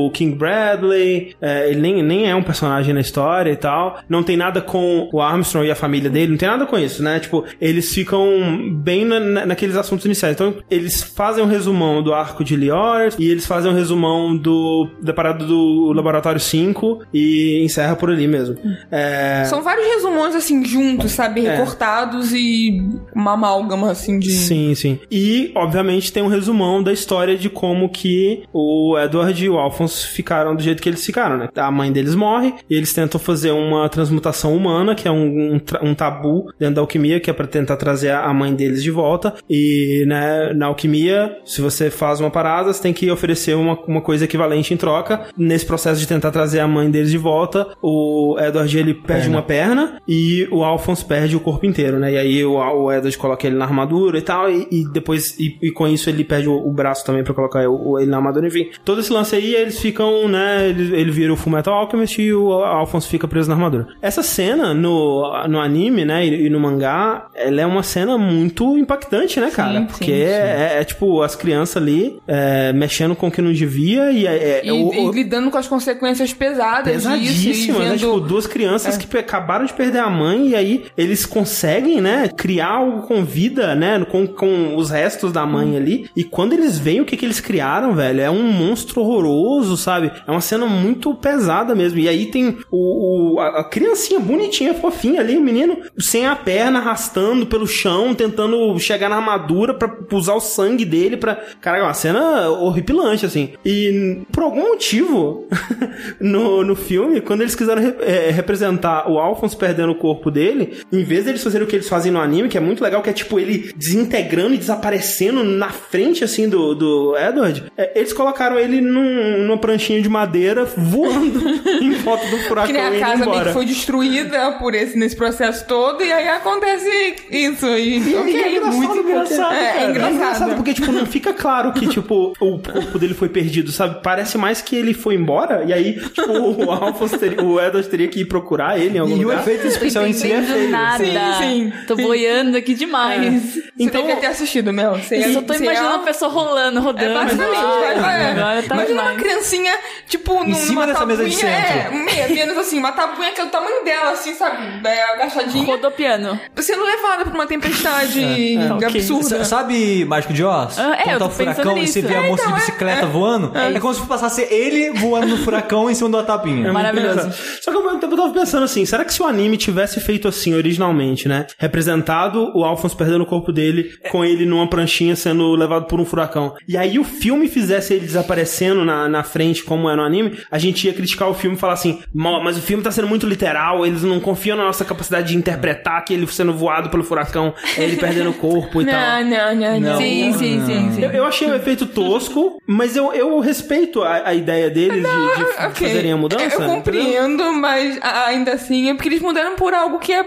o 0.07 0.11
King 0.11 0.35
Bradley, 0.35 1.35
é, 1.41 1.69
ele 1.69 1.79
nem, 1.81 2.03
nem 2.03 2.29
é 2.29 2.35
um 2.35 2.43
personagem 2.43 2.93
na 2.93 3.01
história 3.01 3.51
e 3.51 3.55
tal. 3.55 3.99
Não 4.09 4.23
tem 4.23 4.37
nada 4.37 4.61
com 4.61 5.09
o 5.11 5.21
Armstrong 5.21 5.67
e 5.67 5.71
a 5.71 5.75
família 5.75 6.09
dele, 6.09 6.31
não 6.31 6.37
tem 6.37 6.49
nada 6.49 6.65
com 6.65 6.77
isso, 6.77 7.03
né? 7.03 7.19
Tipo, 7.19 7.43
eles 7.59 7.93
ficam 7.93 8.25
bem 8.73 9.05
na- 9.05 9.19
na- 9.19 9.45
naqueles 9.45 9.75
assuntos 9.75 10.05
iniciais. 10.05 10.35
Então, 10.35 10.55
eles 10.69 11.01
fazem 11.03 11.43
um 11.43 11.47
resumão 11.47 12.01
do 12.01 12.13
arco 12.13 12.43
de 12.43 12.55
Lior 12.55 13.09
e 13.19 13.29
eles 13.29 13.45
fazem 13.45 13.71
um 13.71 13.75
resumão 13.75 14.35
do, 14.35 14.87
da 15.01 15.13
parada 15.13 15.45
do 15.45 15.91
Laboratório 15.93 16.39
5 16.39 17.03
e 17.13 17.61
encerra 17.63 17.95
por 17.95 18.09
ali 18.09 18.27
mesmo. 18.27 18.55
É, 18.91 19.10
São 19.45 19.61
vários 19.61 19.85
resumões, 19.87 20.35
assim, 20.35 20.63
juntos, 20.65 21.11
sabe? 21.11 21.45
É. 21.45 21.51
Recortados 21.51 22.31
e 22.33 22.81
uma 23.13 23.33
amálgama, 23.33 23.91
assim, 23.91 24.19
de... 24.19 24.31
Sim, 24.31 24.73
sim. 24.75 24.99
E, 25.09 25.51
obviamente, 25.55 26.11
tem 26.11 26.23
um 26.23 26.27
resumão 26.27 26.81
da 26.81 26.91
história 26.91 27.37
de 27.37 27.49
como 27.49 27.89
que 27.89 28.43
o 28.53 28.97
Edward 28.97 29.43
e 29.43 29.49
o 29.49 29.57
Alphonse 29.57 30.07
ficaram 30.07 30.55
do 30.55 30.63
jeito 30.63 30.81
que 30.81 30.89
eles 30.89 31.05
ficaram, 31.05 31.37
né? 31.37 31.49
A 31.55 31.71
mãe 31.71 31.91
deles 31.91 32.15
morre 32.15 32.53
e 32.69 32.75
eles 32.75 32.93
tentam 32.93 33.19
fazer 33.19 33.51
uma 33.51 33.87
transmutação 33.89 34.55
humana, 34.55 34.95
que 34.95 35.07
é 35.07 35.11
um, 35.11 35.55
um, 35.55 35.61
um 35.89 35.93
tabu 35.93 36.51
dentro 36.59 36.75
da 36.75 36.81
alquimia, 36.81 37.19
que 37.19 37.29
é 37.29 37.33
pra 37.33 37.47
tentar 37.47 37.77
trazer 37.77 38.11
a 38.11 38.33
mãe 38.33 38.53
deles 38.53 38.83
de 38.83 38.91
volta. 38.91 39.33
E, 39.49 40.03
né, 40.07 40.53
na 40.53 40.67
alquimia, 40.67 41.37
se 41.45 41.61
você 41.61 41.89
faz 41.89 42.19
uma 42.19 42.29
parada, 42.29 42.71
você 42.71 42.81
tem 42.81 42.93
que 42.93 43.09
oferecer 43.09 43.55
uma, 43.55 43.77
uma 43.87 44.01
coisa 44.01 44.25
equivalente 44.25 44.73
em 44.73 44.77
troca. 44.77 45.27
Nesse 45.37 45.65
processo 45.65 45.99
de 45.99 46.07
tentar 46.07 46.31
trazer 46.31 46.59
a 46.59 46.67
mãe 46.67 46.89
deles 46.89 47.11
de 47.11 47.17
volta, 47.17 47.67
o 47.81 48.37
Edward, 48.39 48.77
ele 48.77 48.93
perde 49.05 49.29
uma 49.29 49.41
perna 49.41 50.01
e 50.07 50.47
o 50.51 50.63
Alphonse 50.63 51.03
perde 51.05 51.35
o 51.35 51.39
corpo 51.39 51.65
inteiro, 51.65 51.99
né? 51.99 52.13
E 52.13 52.17
aí 52.17 52.45
o, 52.45 52.53
o 52.53 52.91
Edward 52.91 53.17
coloca 53.17 53.45
ele 53.47 53.55
na 53.55 53.65
armadura 53.65 54.17
e 54.17 54.21
tal, 54.21 54.49
e, 54.49 54.67
e 54.71 54.85
depois, 54.91 55.37
e, 55.39 55.57
e 55.61 55.71
com 55.71 55.87
isso 55.87 56.09
ele 56.09 56.23
perde 56.23 56.47
o, 56.49 56.55
o 56.55 56.71
braço 56.71 57.05
também 57.05 57.23
pra 57.23 57.33
colocar 57.33 57.67
o, 57.69 57.99
ele 57.99 58.09
na 58.09 58.17
armadura, 58.17 58.47
enfim. 58.47 58.69
Todo 58.85 59.01
esse 59.01 59.11
lance 59.11 59.35
aí, 59.35 59.53
eles 59.55 59.79
ficam, 59.79 60.27
né? 60.27 60.69
Ele, 60.69 60.95
ele 60.95 61.11
vira 61.11 61.31
o 61.33 61.35
Fullmetal 61.35 61.73
Alchemist 61.73 62.21
e 62.21 62.33
o 62.33 62.51
Alphonse 62.53 63.07
fica 63.07 63.27
preso 63.27 63.49
na 63.49 63.55
armadura. 63.55 63.87
Essa 64.01 64.23
cena 64.23 64.73
no, 64.73 65.47
no 65.47 65.59
anime, 65.59 66.05
né? 66.05 66.25
E, 66.25 66.45
e 66.47 66.49
no 66.49 66.59
mangá, 66.59 67.27
ela 67.35 67.61
é 67.61 67.65
uma 67.65 67.83
cena 67.83 68.17
muito 68.17 68.77
impactante, 68.77 69.39
né, 69.39 69.49
cara? 69.51 69.79
Sim, 69.81 69.85
Porque 69.85 70.05
sim, 70.05 70.11
sim. 70.11 70.21
É, 70.21 70.77
é, 70.79 70.83
tipo 70.83 71.21
as 71.21 71.35
crianças 71.35 71.77
ali 71.77 72.19
é, 72.27 72.71
mexendo 72.73 73.15
com 73.15 73.27
o 73.27 73.31
que 73.31 73.41
não 73.41 73.51
devia 73.53 74.11
e 74.11 74.25
é, 74.27 74.35
é- 74.35 74.61
E, 74.65 74.71
o- 74.71 74.93
e 74.93 75.11
lidando 75.11 75.49
com 75.49 75.57
as 75.57 75.67
consequências 75.67 76.33
pesadas 76.33 76.93
disso. 77.03 77.07
E 77.09 77.19
pesadíssima, 77.19 77.79
né? 77.79 77.97
Tipo, 77.97 78.19
duas 78.19 78.47
crianças 78.47 78.90
que 78.97 79.07
pe- 79.07 79.19
acabaram 79.19 79.65
de 79.65 79.73
perder 79.73 79.99
a 79.99 80.09
mãe 80.09 80.49
e 80.49 80.55
aí 80.55 80.85
eles 80.97 81.25
conseguem, 81.25 82.01
né, 82.01 82.29
criar 82.35 82.67
algo 82.69 83.01
com 83.07 83.23
vida, 83.23 83.75
né, 83.75 84.03
com, 84.09 84.25
com 84.27 84.75
os 84.75 84.89
restos 84.89 85.31
da 85.31 85.45
mãe 85.45 85.75
ali. 85.77 86.09
E 86.15 86.23
quando 86.23 86.53
eles 86.53 86.77
veem 86.77 87.01
o 87.01 87.05
que, 87.05 87.17
que 87.17 87.25
eles 87.25 87.39
criaram, 87.39 87.93
velho, 87.93 88.21
é 88.21 88.29
um 88.29 88.43
monstro 88.51 89.01
horroroso, 89.01 89.75
sabe? 89.77 90.11
É 90.27 90.31
uma 90.31 90.41
cena 90.41 90.65
muito 90.65 91.13
pesada 91.15 91.73
mesmo. 91.75 91.99
E 91.99 92.07
aí 92.07 92.27
tem 92.27 92.57
o, 92.71 93.35
o- 93.35 93.39
a, 93.39 93.59
a 93.59 93.63
criancinha 93.63 94.19
bonitinha, 94.19 94.73
fofinha 94.73 95.21
ali, 95.21 95.37
o 95.37 95.41
menino 95.41 95.77
sem 95.97 96.25
a 96.25 96.35
perna, 96.35 96.79
arrastando 96.79 97.45
pelo 97.45 97.67
chão, 97.67 98.13
tentando 98.13 98.77
chegar 98.79 99.09
na 99.09 99.17
armadura 99.17 99.73
pra 99.73 99.91
usar 100.13 100.33
o 100.33 100.39
sangue 100.39 100.85
dele 100.85 101.17
pra... 101.17 101.35
Cara, 101.61 101.77
é 101.79 101.83
uma 101.83 101.93
cena 101.93 102.49
horripilante, 102.49 103.25
assim. 103.25 103.49
E 103.65 104.21
por 104.31 104.43
algum 104.43 104.69
motivo, 104.69 105.47
no, 106.19 106.63
no 106.63 106.75
filme, 106.75 107.21
quando 107.21 107.41
eles 107.41 107.55
quiseram 107.55 107.81
re- 107.81 107.95
é, 108.01 108.31
representar 108.31 108.80
o 109.07 109.19
Alphonse 109.19 109.55
perdendo 109.55 109.91
o 109.91 109.95
corpo 109.95 110.29
dele, 110.31 110.77
em 110.91 111.03
vez 111.03 111.25
deles 111.25 111.43
fazerem 111.43 111.65
o 111.65 111.69
que 111.69 111.75
eles 111.75 111.89
fazem 111.89 112.11
no 112.11 112.19
anime, 112.19 112.49
que 112.49 112.57
é 112.57 112.61
muito 112.61 112.83
legal, 112.83 113.01
que 113.01 113.09
é 113.09 113.13
tipo 113.13 113.39
ele 113.39 113.71
desintegrando 113.75 114.53
e 114.53 114.57
desaparecendo 114.57 115.43
na 115.43 115.69
frente, 115.69 116.23
assim, 116.23 116.47
do, 116.49 116.73
do 116.75 117.17
Edward, 117.17 117.63
é, 117.77 117.97
eles 117.99 118.13
colocaram 118.13 118.57
ele 118.59 118.81
num- 118.81 119.45
numa 119.47 119.57
pranchinha 119.57 120.01
de 120.01 120.09
madeira 120.09 120.65
voando 120.77 121.39
em 121.81 121.91
volta 121.95 122.25
do 122.27 122.37
furacão 122.39 122.67
Que 122.67 122.73
nem 122.73 123.01
a 123.03 123.05
casa 123.07 123.25
meio 123.29 123.43
que 123.45 123.53
foi 123.53 123.65
destruída 123.65 124.53
por 124.53 124.73
esse, 124.73 124.97
nesse 124.97 125.15
processo 125.15 125.65
todo, 125.67 126.03
e 126.03 126.11
aí 126.11 126.27
acontece 126.27 126.89
isso. 127.29 127.65
E, 127.67 127.97
E 127.99 128.15
é 128.15 128.51
engraçado, 128.57 128.75
muito 128.75 128.97
engraçado. 128.97 129.53
É, 129.53 129.57
é 129.57 129.83
É 129.85 129.89
engraçado. 129.89 130.15
engraçado 130.15 130.55
porque, 130.55 130.73
tipo, 130.73 130.91
não 130.91 131.05
fica 131.05 131.33
claro 131.33 131.71
que, 131.73 131.87
tipo, 131.87 132.33
o 132.39 132.59
corpo 132.59 132.97
dele 132.99 133.13
foi 133.13 133.29
perdido, 133.29 133.71
sabe? 133.71 133.99
Parece 134.03 134.37
mais 134.37 134.61
que 134.61 134.75
ele 134.75 134.93
foi 134.93 135.15
embora 135.15 135.63
e 135.65 135.73
aí, 135.73 135.99
tipo, 135.99 136.31
o 136.31 136.71
Alphonse 136.71 137.17
teria, 137.17 137.43
o 137.43 137.59
Edward 137.59 137.87
teria 137.89 138.07
que 138.07 138.21
ir 138.21 138.25
procurar 138.25 138.60
ele 138.77 138.97
em 138.97 138.99
algum 139.01 139.15
E 139.17 139.19
o 139.25 139.27
lugar. 139.29 139.39
efeito 139.41 139.67
especial 139.67 140.05
em 140.07 140.13
si 140.13 140.31
é 140.31 140.41
feio. 140.41 140.69
nada. 140.69 141.03
Sim, 141.03 141.13
sim. 141.39 141.73
Tô 141.87 141.95
boiando 141.95 142.57
aqui 142.57 142.73
demais. 142.73 143.41
Você 143.43 143.63
Então- 143.79 144.01
devia 144.01 144.17
ter 144.17 144.27
assistido, 144.27 144.71
Mel. 144.71 144.95
Você 144.95 145.15
Eu 145.17 145.33
só 145.33 145.41
tô 145.41 145.53
você 145.53 145.63
imaginando 145.63 145.95
a 145.95 145.99
pessoa 145.99 146.31
rolando, 146.31 146.79
rodando. 146.81 147.03
É 147.11 147.13
basicamente, 147.13 147.99
vai. 147.99 148.31
Agora 148.31 148.63
tá 148.63 148.75
Imagina 148.75 149.01
uma 149.01 149.13
criancinha, 149.15 149.73
tipo, 150.07 150.33
numa 150.43 150.55
cima 150.55 150.85
dessa 150.87 151.05
mesa 151.05 151.25
de 151.27 151.35
tabuinha, 151.35 151.61
centro. 151.63 152.19
É, 152.19 152.27
menos 152.29 152.57
assim, 152.57 152.77
uma 152.79 152.91
tabuinha 152.91 153.31
que 153.31 153.41
é 153.41 153.43
o 153.43 153.47
tamanho 153.49 153.83
dela, 153.83 154.11
assim, 154.11 154.33
sabe? 154.35 154.57
É, 154.87 155.03
agachadinha. 155.13 155.65
Rodopiano. 155.65 156.39
Sendo 156.57 156.83
levada 156.83 157.25
por 157.25 157.33
uma 157.33 157.47
tempestade 157.47 158.57
ok. 158.75 158.87
absurda. 158.87 159.37
S- 159.37 159.45
Sabe 159.51 160.05
Mágico 160.05 160.33
de 160.33 160.43
Oz? 160.43 160.77
Ah, 160.79 160.93
é, 160.97 161.03
Quando 161.03 161.13
eu 161.13 161.19
tá 161.19 161.19
tô 161.19 161.25
o 161.25 161.29
furacão 161.31 161.55
pensando 161.63 161.77
e 161.77 161.87
você 161.87 161.99
nisso. 162.01 162.07
vê 162.13 162.15
a 162.19 162.23
É, 162.23 162.29
moça 162.29 162.47
de 162.47 162.53
bicicleta 162.53 163.05
voando? 163.05 163.51
É. 163.57 163.79
como 163.79 163.93
se 163.93 164.01
passasse 164.05 164.41
ele 164.49 164.91
voando 164.91 165.27
no 165.27 165.37
furacão 165.37 165.89
em 165.89 165.95
cima 165.95 166.09
de 166.09 166.15
uma 166.15 166.23
tapinha. 166.23 166.67
É 166.67 166.71
Maravilhoso. 166.71 167.31
Só 167.61 167.71
que 167.71 167.77
ao 167.77 167.83
mesmo 167.83 167.99
tempo 167.99 168.13
eu 168.13 168.17
tava 168.17 168.33
pensando 168.33 168.50
assim, 168.59 168.85
será 168.85 169.03
que 169.05 169.13
se 169.13 169.21
o 169.21 169.25
anime 169.25 169.57
tivesse 169.57 169.99
feito 169.99 170.27
assim 170.27 170.53
originalmente, 170.53 171.27
né? 171.27 171.45
Representado 171.57 172.51
o 172.55 172.63
Alphonse 172.63 172.95
perdendo 172.95 173.21
o 173.23 173.25
corpo 173.25 173.51
dele, 173.51 173.91
com 174.09 174.23
ele 174.23 174.45
numa 174.45 174.67
pranchinha 174.67 175.15
sendo 175.15 175.51
levado 175.55 175.85
por 175.85 175.99
um 175.99 176.05
furacão. 176.05 176.55
E 176.67 176.77
aí 176.77 176.99
o 176.99 177.03
filme 177.03 177.47
fizesse 177.47 177.93
ele 177.93 178.05
desaparecendo 178.05 178.83
na, 178.85 179.07
na 179.09 179.23
frente, 179.23 179.63
como 179.63 179.89
é 179.89 179.95
no 179.95 180.03
anime, 180.03 180.37
a 180.51 180.57
gente 180.57 180.85
ia 180.87 180.93
criticar 180.93 181.29
o 181.29 181.33
filme 181.33 181.55
e 181.55 181.59
falar 181.59 181.73
assim, 181.73 181.99
"Mó, 182.13 182.41
mas 182.43 182.57
o 182.57 182.61
filme 182.61 182.83
tá 182.83 182.91
sendo 182.91 183.07
muito 183.07 183.27
literal, 183.27 183.85
eles 183.85 184.03
não 184.03 184.19
confiam 184.19 184.57
na 184.57 184.63
nossa 184.63 184.83
capacidade 184.85 185.29
de 185.29 185.37
interpretar 185.37 186.03
que 186.05 186.13
ele 186.13 186.27
sendo 186.27 186.53
voado 186.53 186.89
pelo 186.89 187.03
furacão, 187.03 187.53
é 187.77 187.83
ele 187.83 187.97
perdendo 187.97 188.29
o 188.29 188.33
corpo 188.33 188.81
e 188.81 188.85
tal. 188.89 189.23
Não, 189.23 189.29
não, 189.29 189.55
não, 189.55 189.79
não. 189.79 189.97
Sim, 189.97 190.33
sim, 190.33 190.61
sim, 190.65 190.91
sim. 190.95 191.03
Eu, 191.03 191.11
eu 191.11 191.25
achei 191.25 191.49
o 191.49 191.55
efeito 191.55 191.85
tosco, 191.85 192.61
mas 192.67 192.95
eu, 192.95 193.11
eu 193.13 193.39
respeito 193.39 194.01
a, 194.01 194.29
a 194.29 194.33
ideia 194.33 194.69
deles 194.69 195.03
de, 195.03 195.35
de 195.35 195.43
Ok. 195.65 195.87
fazerem 195.87 196.11
a 196.11 196.17
mudança. 196.17 196.43
Eu 196.43 196.49
entendeu? 196.51 196.75
compreendo, 196.75 197.53
mas 197.53 197.97
a- 198.01 198.33
ainda 198.41 198.53
assim 198.53 198.89
é 198.89 198.93
porque 198.93 199.09
eles 199.09 199.21
mudaram 199.21 199.55
por 199.55 199.73
algo 199.73 199.99
que 199.99 200.11
é 200.11 200.19